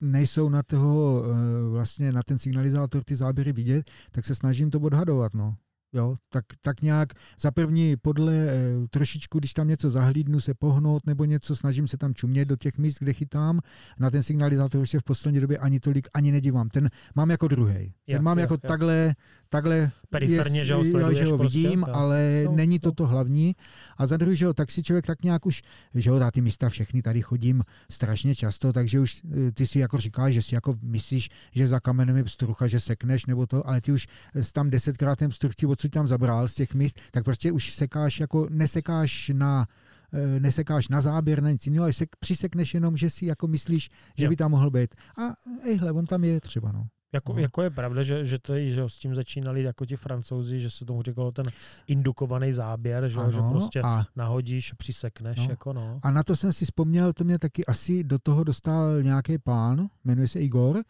nejsou 0.00 0.48
na 0.48 0.62
toho, 0.62 1.24
e, 1.24 1.68
vlastně 1.68 2.12
na 2.12 2.22
ten 2.22 2.38
signalizátor 2.38 3.04
ty 3.04 3.16
záběry 3.16 3.52
vidět, 3.52 3.90
tak 4.10 4.24
se 4.24 4.34
snažím 4.34 4.70
to 4.70 4.80
odhadovat. 4.80 5.34
No. 5.34 5.56
Jo, 5.92 6.14
tak, 6.28 6.44
tak 6.60 6.82
nějak 6.82 7.08
za 7.40 7.50
první 7.50 7.96
podle 7.96 8.34
e, 8.34 8.58
trošičku, 8.90 9.38
když 9.38 9.52
tam 9.52 9.68
něco 9.68 9.90
zahlídnu, 9.90 10.40
se 10.40 10.54
pohnout 10.54 11.06
nebo 11.06 11.24
něco, 11.24 11.56
snažím 11.56 11.88
se 11.88 11.96
tam 11.96 12.14
čumět 12.14 12.48
do 12.48 12.56
těch 12.56 12.78
míst, 12.78 12.98
kde 12.98 13.12
chytám. 13.12 13.60
Na 13.98 14.10
ten 14.10 14.22
signalizátor 14.22 14.80
už 14.80 14.90
se 14.90 14.98
v 14.98 15.02
poslední 15.02 15.40
době 15.40 15.58
ani 15.58 15.80
tolik 15.80 16.08
ani 16.14 16.32
nedívám. 16.32 16.68
Ten 16.68 16.90
mám 17.14 17.30
jako 17.30 17.48
druhý. 17.48 17.92
Ten 18.06 18.22
mám 18.22 18.38
jo, 18.38 18.40
jako 18.40 18.54
jo. 18.54 18.58
takhle, 18.68 19.14
takhle 19.48 19.90
Periferně, 20.10 20.60
je, 20.60 20.66
že 20.66 20.74
ho 20.74 20.84
jo, 20.84 21.12
že 21.12 21.24
ho 21.24 21.38
prostě, 21.38 21.58
vidím, 21.58 21.84
jo. 21.88 21.94
ale 21.94 22.42
No, 22.44 22.52
není 22.52 22.78
to 22.78 22.92
to 22.92 23.06
hlavní. 23.06 23.56
A 23.96 24.06
za 24.06 24.16
druhé, 24.16 24.36
že 24.36 24.44
jo, 24.44 24.54
tak 24.54 24.70
si 24.70 24.82
člověk 24.82 25.06
tak 25.06 25.22
nějak 25.22 25.46
už, 25.46 25.62
že 25.94 26.10
jo, 26.10 26.18
na 26.18 26.30
ty 26.30 26.40
místa 26.40 26.68
všechny 26.68 27.02
tady 27.02 27.22
chodím 27.22 27.62
strašně 27.90 28.34
často, 28.34 28.72
takže 28.72 29.00
už 29.00 29.22
eh, 29.48 29.52
ty 29.52 29.66
si 29.66 29.78
jako 29.78 29.98
říkáš, 29.98 30.34
že 30.34 30.42
si 30.42 30.54
jako 30.54 30.74
myslíš, 30.82 31.28
že 31.52 31.68
za 31.68 31.80
kamenem 31.80 32.16
je 32.16 32.24
pstrucha, 32.24 32.66
že 32.66 32.80
sekneš 32.80 33.26
nebo 33.26 33.46
to, 33.46 33.68
ale 33.68 33.80
ty 33.80 33.92
už 33.92 34.06
jsi 34.40 34.52
tam 34.52 34.70
desetkrát 34.70 35.18
ten 35.18 35.30
pstruh 35.30 35.54
ti 35.54 35.66
odsud 35.66 35.90
tam 35.90 36.06
zabral 36.06 36.48
z 36.48 36.54
těch 36.54 36.74
míst, 36.74 37.00
tak 37.10 37.24
prostě 37.24 37.52
už 37.52 37.72
sekáš 37.72 38.20
jako, 38.20 38.46
nesekáš 38.50 39.30
na 39.34 39.66
eh, 40.12 40.40
nesekáš 40.40 40.88
na 40.88 41.00
záběr, 41.00 41.42
na 41.42 41.50
nic 41.50 41.66
jiného, 41.66 41.82
ale 41.82 41.92
sek, 41.92 42.08
přisekneš 42.20 42.74
jenom, 42.74 42.96
že 42.96 43.10
si 43.10 43.26
jako 43.26 43.46
myslíš, 43.46 43.90
že 44.16 44.24
Jo. 44.24 44.30
by 44.30 44.36
tam 44.36 44.50
mohl 44.50 44.70
být. 44.70 44.94
A 45.18 45.22
ejhle, 45.68 45.92
on 45.92 46.06
tam 46.06 46.24
je 46.24 46.40
třeba, 46.40 46.72
no. 46.72 46.86
Jako, 47.12 47.32
No. 47.32 47.38
jako 47.38 47.62
je 47.62 47.70
pravda, 47.70 48.02
že, 48.02 48.24
že, 48.24 48.38
to 48.38 48.54
je, 48.54 48.68
že 48.70 48.82
s 48.86 48.98
tím 48.98 49.14
začínali 49.14 49.62
jako 49.62 49.86
ti 49.86 49.96
francouzi, 49.96 50.60
že 50.60 50.70
se 50.70 50.84
tomu 50.84 51.02
říkalo 51.02 51.32
ten 51.32 51.44
indukovaný 51.86 52.52
záběr, 52.52 53.08
že, 53.08 53.18
jo, 53.18 53.30
že 53.30 53.40
prostě 53.50 53.80
a 53.82 54.04
nahodíš, 54.16 54.72
přisekneš, 54.72 55.38
No. 55.38 55.46
jako 55.50 55.72
no. 55.72 55.98
A 56.02 56.10
na 56.10 56.22
to 56.22 56.36
jsem 56.36 56.52
si 56.52 56.64
vzpomněl, 56.64 57.12
to 57.12 57.24
mě 57.24 57.38
taky 57.38 57.66
asi 57.66 58.04
do 58.04 58.18
toho 58.18 58.44
dostal 58.44 59.02
nějaký 59.02 59.38
pán, 59.38 59.86
jmenuje 60.04 60.28
se 60.28 60.40
Igor, 60.40 60.82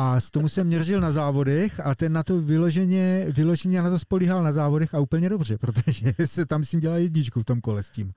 a 0.00 0.20
s 0.20 0.30
tomu 0.30 0.48
jsem 0.48 0.66
měřil 0.66 1.00
na 1.00 1.12
závodech 1.12 1.80
a 1.86 1.94
ten 1.94 2.12
na 2.12 2.22
to 2.22 2.40
vyloženě, 2.40 3.26
vyloženě 3.28 3.82
na 3.82 3.90
to 3.90 3.98
spolíhal 3.98 4.42
na 4.42 4.52
závodech 4.52 4.94
a 4.94 5.00
úplně 5.00 5.28
dobře, 5.28 5.58
protože 5.58 6.12
se 6.24 6.46
tam 6.46 6.64
s 6.64 6.70
tím 6.70 6.80
dělal 6.80 6.98
jedničku 6.98 7.40
v 7.40 7.44
tom 7.44 7.60
kole 7.60 7.82
s 7.82 7.90
tím. 7.90 8.12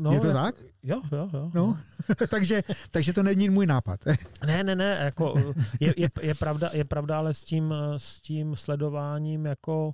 No, 0.00 0.12
Je 0.12 0.20
to 0.20 0.32
tak? 0.32 0.54
Jo, 0.82 1.00
jo, 1.12 1.28
jo. 1.34 1.50
No, 1.54 1.78
takže, 2.30 2.62
takže 2.90 3.12
to 3.12 3.22
není 3.22 3.48
můj 3.48 3.66
nápad. 3.66 4.00
Ne, 4.46 4.64
ne, 4.64 4.76
ne, 4.76 4.98
jako 5.04 5.54
je, 5.80 5.94
je, 5.96 6.08
je, 6.22 6.34
pravda, 6.34 6.70
je 6.72 6.84
pravda, 6.84 7.18
ale 7.18 7.34
s 7.34 7.44
tím, 7.44 7.74
s 7.96 8.20
tím 8.20 8.56
sledováním 8.56 9.46
jako 9.46 9.92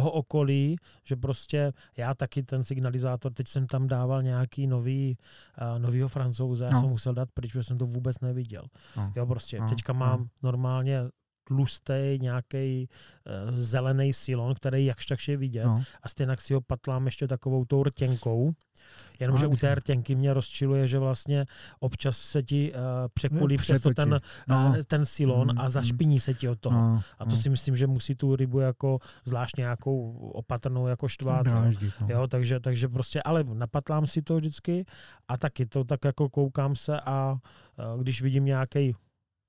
toho 0.00 0.10
okolí, 0.10 0.76
že 1.04 1.16
prostě 1.16 1.72
já 1.96 2.14
taky 2.14 2.42
ten 2.42 2.64
signalizátor, 2.64 3.32
teď 3.32 3.48
jsem 3.48 3.66
tam 3.66 3.86
dával 3.86 4.22
nějaký 4.22 4.66
nový, 4.66 5.16
uh, 5.18 5.78
novýho 5.78 6.08
francouze, 6.08 6.64
já 6.64 6.70
No. 6.72 6.80
jsem 6.80 6.88
musel 6.88 7.14
dát 7.14 7.28
pryč, 7.34 7.52
protože 7.52 7.64
jsem 7.64 7.78
to 7.78 7.86
vůbec 7.86 8.20
neviděl. 8.20 8.62
No. 8.96 9.12
Jo, 9.16 9.26
prostě, 9.26 9.60
No, 9.60 9.68
teďka 9.68 9.92
no. 9.92 9.98
mám 9.98 10.28
normálně 10.42 11.00
tlustý 11.44 12.18
nějaký 12.20 12.88
uh, 13.48 13.54
zelený 13.56 14.12
silon, 14.12 14.54
který 14.54 14.84
jakž 14.84 15.06
takž 15.06 15.28
je 15.28 15.36
vidět 15.36 15.64
No, 15.64 15.82
a 16.02 16.08
stejně 16.08 16.36
si 16.38 16.54
ho 16.54 16.60
patlám 16.60 17.06
ještě 17.06 17.28
takovou 17.28 17.64
tou 17.64 17.82
rtěnkou, 17.82 18.52
jenomže 19.20 19.44
No, 19.46 19.50
u 19.50 19.56
té 19.56 19.74
rtěnky 19.74 20.14
mě 20.14 20.34
rozčiluje, 20.34 20.88
že 20.88 20.98
vlastně 20.98 21.46
občas 21.80 22.18
se 22.18 22.42
ti 22.42 22.72
uh, 22.72 22.78
překulí 23.14 23.56
No, 23.56 23.62
přes 23.62 23.80
to 23.80 23.94
ten, 23.94 24.20
No. 24.48 24.72
no. 24.72 24.74
ten 24.86 25.04
silon 25.04 25.52
Mm, 25.52 25.58
a 25.58 25.62
mm. 25.62 25.68
zašpiní 25.68 26.20
se 26.20 26.34
ti 26.34 26.48
od 26.48 26.60
toho. 26.60 26.76
no, 26.78 27.02
A 27.18 27.24
to 27.24 27.36
si 27.36 27.50
myslím, 27.50 27.76
že 27.76 27.86
musí 27.86 28.14
tu 28.14 28.36
rybu 28.36 28.60
jako 28.60 28.98
zvlášť 29.24 29.56
nějakou 29.56 30.12
opatrnou 30.34 30.86
jako 30.86 31.08
štvát. 31.08 31.46
jo. 31.46 31.52
dráždit, 31.52 31.94
no. 32.00 32.06
Jo, 32.10 32.26
takže, 32.26 32.60
takže 32.60 32.88
prostě, 32.88 33.22
ale 33.22 33.44
napatlám 33.44 34.06
si 34.06 34.22
to 34.22 34.36
vždycky 34.36 34.84
a 35.28 35.36
taky 35.36 35.66
to 35.66 35.84
tak 35.84 36.04
jako 36.04 36.28
koukám 36.28 36.76
se 36.76 37.00
a 37.00 37.32
uh, 37.94 38.02
když 38.02 38.22
vidím 38.22 38.44
nějaký 38.44 38.94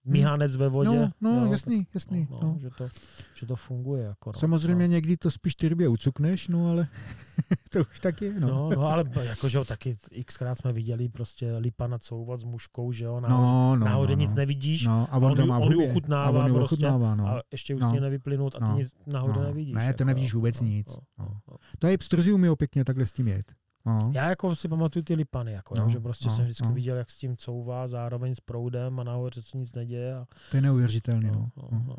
míhanec 0.07 0.55
ve 0.55 0.69
vodě. 0.69 0.89
No, 0.89 1.11
no, 1.21 1.45
jo, 1.45 1.51
jasný, 1.51 1.87
jasný. 1.93 2.27
No, 2.31 2.39
No, 2.43 2.47
no, 2.53 2.59
Že, 2.61 2.69
to, 2.77 2.87
že 3.35 3.45
to 3.45 3.55
funguje. 3.55 4.03
Jako, 4.03 4.29
no. 4.35 4.39
Samozřejmě 4.39 4.87
no. 4.87 4.91
někdy 4.93 5.17
to 5.17 5.31
spíš 5.31 5.55
ty 5.55 5.69
rybě 5.69 5.87
ucukneš, 5.87 6.47
no 6.47 6.69
ale 6.69 6.87
to 7.71 7.79
už 7.79 7.99
tak 7.99 8.21
je, 8.21 8.39
no. 8.39 8.47
No, 8.47 8.69
no, 8.69 8.87
ale 8.87 9.03
jako, 9.23 9.49
že 9.49 9.57
jo, 9.57 9.65
taky 9.65 9.97
xkrát 10.25 10.57
jsme 10.57 10.73
viděli 10.73 11.09
prostě 11.09 11.57
lipana 11.57 11.99
couvat 11.99 12.39
s 12.39 12.43
muškou, 12.43 12.91
že 12.91 13.05
jo, 13.05 13.19
nahoře, 13.19 13.51
no, 13.53 13.75
no, 13.75 13.85
nahoře 13.85 14.15
no, 14.15 14.19
nic 14.19 14.31
no. 14.31 14.35
nevidíš, 14.37 14.85
No, 14.85 15.07
a 15.11 15.17
on, 15.17 15.41
on, 15.41 15.47
má 15.47 15.57
on 15.57 15.71
ji 15.71 15.89
ochutnává 15.89 16.41
a 16.41 16.45
on 16.45 16.53
prostě, 16.53 16.75
ochutnává, 16.75 17.15
no. 17.15 17.27
a 17.27 17.41
ještě 17.51 17.75
už 17.75 17.81
No. 17.81 17.93
no. 17.95 17.99
nevyplynout 18.01 18.55
a 18.55 18.59
ty 18.59 18.65
No. 18.65 18.77
nic 18.77 18.93
nahoře 19.07 19.39
No. 19.39 19.45
nevidíš. 19.45 19.75
Ne, 19.75 19.81
to 19.81 19.87
jako, 19.87 20.03
nevidíš 20.03 20.33
jo. 20.33 20.39
vůbec 20.39 20.61
no, 20.61 20.67
nic. 20.67 20.87
No, 20.87 21.01
No. 21.19 21.33
no. 21.51 21.57
To 21.79 21.87
je 21.87 21.97
pstruzi 21.97 22.33
umí 22.33 22.47
pěkně 22.57 22.85
takhle 22.85 23.05
s 23.05 23.11
tím 23.11 23.27
jet. 23.27 23.53
No. 23.87 24.11
Já 24.13 24.29
jako 24.29 24.55
si 24.55 24.67
pamatuju 24.67 25.03
ty 25.03 25.13
lipany, 25.13 25.51
jako, 25.51 25.73
No, 25.77 25.83
jo, 25.83 25.89
že 25.89 25.99
prostě 25.99 26.27
no, 26.27 26.35
jsem 26.35 26.43
vždycky 26.45 26.63
no. 26.63 26.73
viděl, 26.73 26.97
jak 26.97 27.09
s 27.09 27.17
tím 27.17 27.37
couvá 27.37 27.87
zároveň 27.87 28.35
s 28.35 28.39
proudem 28.39 28.99
a 28.99 29.03
nahoře 29.03 29.41
se 29.41 29.57
nic 29.57 29.73
neděje. 29.73 30.15
A, 30.15 30.25
To 30.51 30.57
je 30.57 30.61
neuvěřitelný, 30.61 31.27
no. 31.31 31.49
no, 31.57 31.69
no, 31.71 31.83
no. 31.87 31.95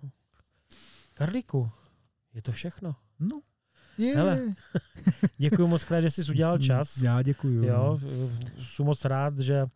Karlíku, 1.15 1.71
je 2.35 2.43
to 2.43 2.53
všechno. 2.53 2.97
No. 3.19 3.41
Je. 3.99 4.17
Hele, 4.17 4.41
Děkuji 5.39 5.67
moc 5.69 5.85
krát, 5.85 6.01
že 6.01 6.11
jsi 6.11 6.31
udělal 6.31 6.59
čas. 6.59 6.97
Já 7.03 7.23
děkuju. 7.23 7.65
Jo, 7.65 8.01
jsem 8.63 8.87
moc 8.87 9.05
rád, 9.05 9.39
že, 9.39 9.67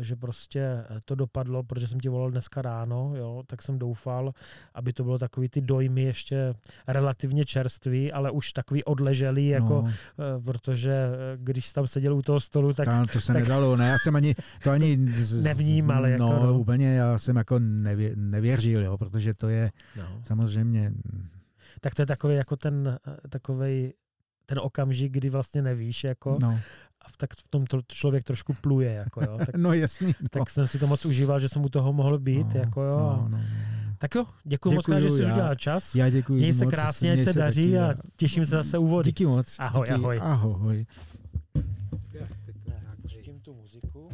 že 0.00 0.16
prostě 0.16 0.84
to 1.04 1.14
dopadlo, 1.14 1.62
protože 1.62 1.88
jsem 1.88 2.00
ti 2.00 2.08
volal 2.08 2.30
dneska 2.30 2.62
ráno, 2.62 3.12
jo, 3.16 3.42
tak 3.46 3.62
jsem 3.62 3.78
doufal, 3.78 4.32
aby 4.74 4.92
to 4.92 5.04
bylo 5.04 5.18
takový 5.18 5.48
ty 5.48 5.60
dojmy 5.60 6.02
ještě 6.02 6.54
relativně 6.88 7.44
čerstvý, 7.44 8.12
ale 8.12 8.30
už 8.30 8.52
takový 8.52 8.84
odleželý, 8.84 9.48
jako, 9.48 9.82
no, 9.82 9.88
eh, 9.88 10.42
protože 10.44 10.92
eh, 10.92 11.36
když 11.36 11.72
tam 11.72 11.86
seděl 11.86 12.14
u 12.16 12.22
toho 12.22 12.40
stolu, 12.40 12.72
tak 12.72 12.86
tak, 12.86 13.12
to 13.12 13.20
se 13.20 13.32
tak- 13.32 13.42
nedalo, 13.42 13.76
ne, 13.76 13.88
já 13.88 13.96
jsem 13.98 14.16
ani, 14.16 14.34
to 14.62 14.70
ani 14.70 14.96
Nevnímal, 15.42 16.06
jako 16.06 16.22
no, 16.22 16.46
no. 16.46 16.58
úplně, 16.58 16.94
já 16.94 17.18
jsem 17.18 17.36
jako 17.36 17.58
nevě, 17.58 18.12
nevěřil, 18.16 18.82
jo, 18.82 18.98
protože 18.98 19.34
to 19.34 19.48
je 19.48 19.70
no. 19.98 20.20
samozřejmě, 20.22 20.92
tak 21.80 21.94
to 21.94 22.02
je 22.02 22.06
takový 22.06 22.34
jako 22.34 22.56
ten 22.56 22.98
takový 23.28 23.92
ten 24.46 24.58
okamžik, 24.58 25.12
kdy 25.12 25.30
vlastně 25.30 25.62
nevíš, 25.62 26.04
jako, 26.04 26.38
no, 26.42 26.60
a 27.04 27.08
tak 27.16 27.34
v 27.34 27.48
tom 27.50 27.66
to 27.66 27.80
člověk 27.88 28.24
trošku 28.24 28.54
pluje, 28.60 28.92
jako 28.92 29.20
jo. 29.24 29.38
Tak, 29.46 29.54
no 29.56 29.72
jasný. 29.72 30.14
No. 30.20 30.28
tak 30.30 30.50
jsem 30.50 30.66
si 30.66 30.78
to 30.78 30.86
moc 30.86 31.04
užíval, 31.04 31.40
že 31.40 31.48
jsem 31.48 31.64
u 31.64 31.68
toho 31.68 31.92
mohl 31.92 32.18
být, 32.18 32.54
no, 32.54 32.60
jako 32.60 32.82
jo. 32.82 32.98
No, 32.98 33.28
no, 33.28 33.38
no. 33.38 33.44
Tak 33.98 34.14
jo, 34.14 34.24
děkuji 34.44 34.74
moc 34.74 34.86
krát, 34.86 35.00
že 35.00 35.10
jsi 35.10 35.22
udělal 35.24 35.54
čas. 35.54 35.94
Já 35.94 36.10
děkuji 36.10 36.34
Měj 36.34 36.52
se 36.52 36.64
moc, 36.64 36.74
krásně, 36.74 37.12
ať 37.12 37.22
se 37.22 37.32
daří 37.32 37.62
taky, 37.62 37.78
a 37.78 37.94
těším 38.16 38.44
se 38.44 38.50
zase 38.50 38.78
u 38.78 38.86
vody. 38.86 39.08
Díky 39.08 39.26
moc. 39.26 39.56
Ahoj, 39.58 39.86
díky, 39.86 39.94
ahoj. 39.94 40.20
Ahoj. 40.22 40.86
Tak, 42.18 42.28
pustím 43.02 43.40
tu 43.40 43.54
muziku. 43.54 44.08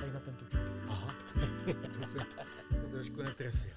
Tady 0.00 0.12
na 0.12 0.20
ten 0.20 0.34
tučník. 0.34 0.62
Aha. 0.88 1.08
to 1.98 2.06
se 2.06 2.18
to 2.68 2.88
trošku 2.90 3.22
netrefil. 3.22 3.73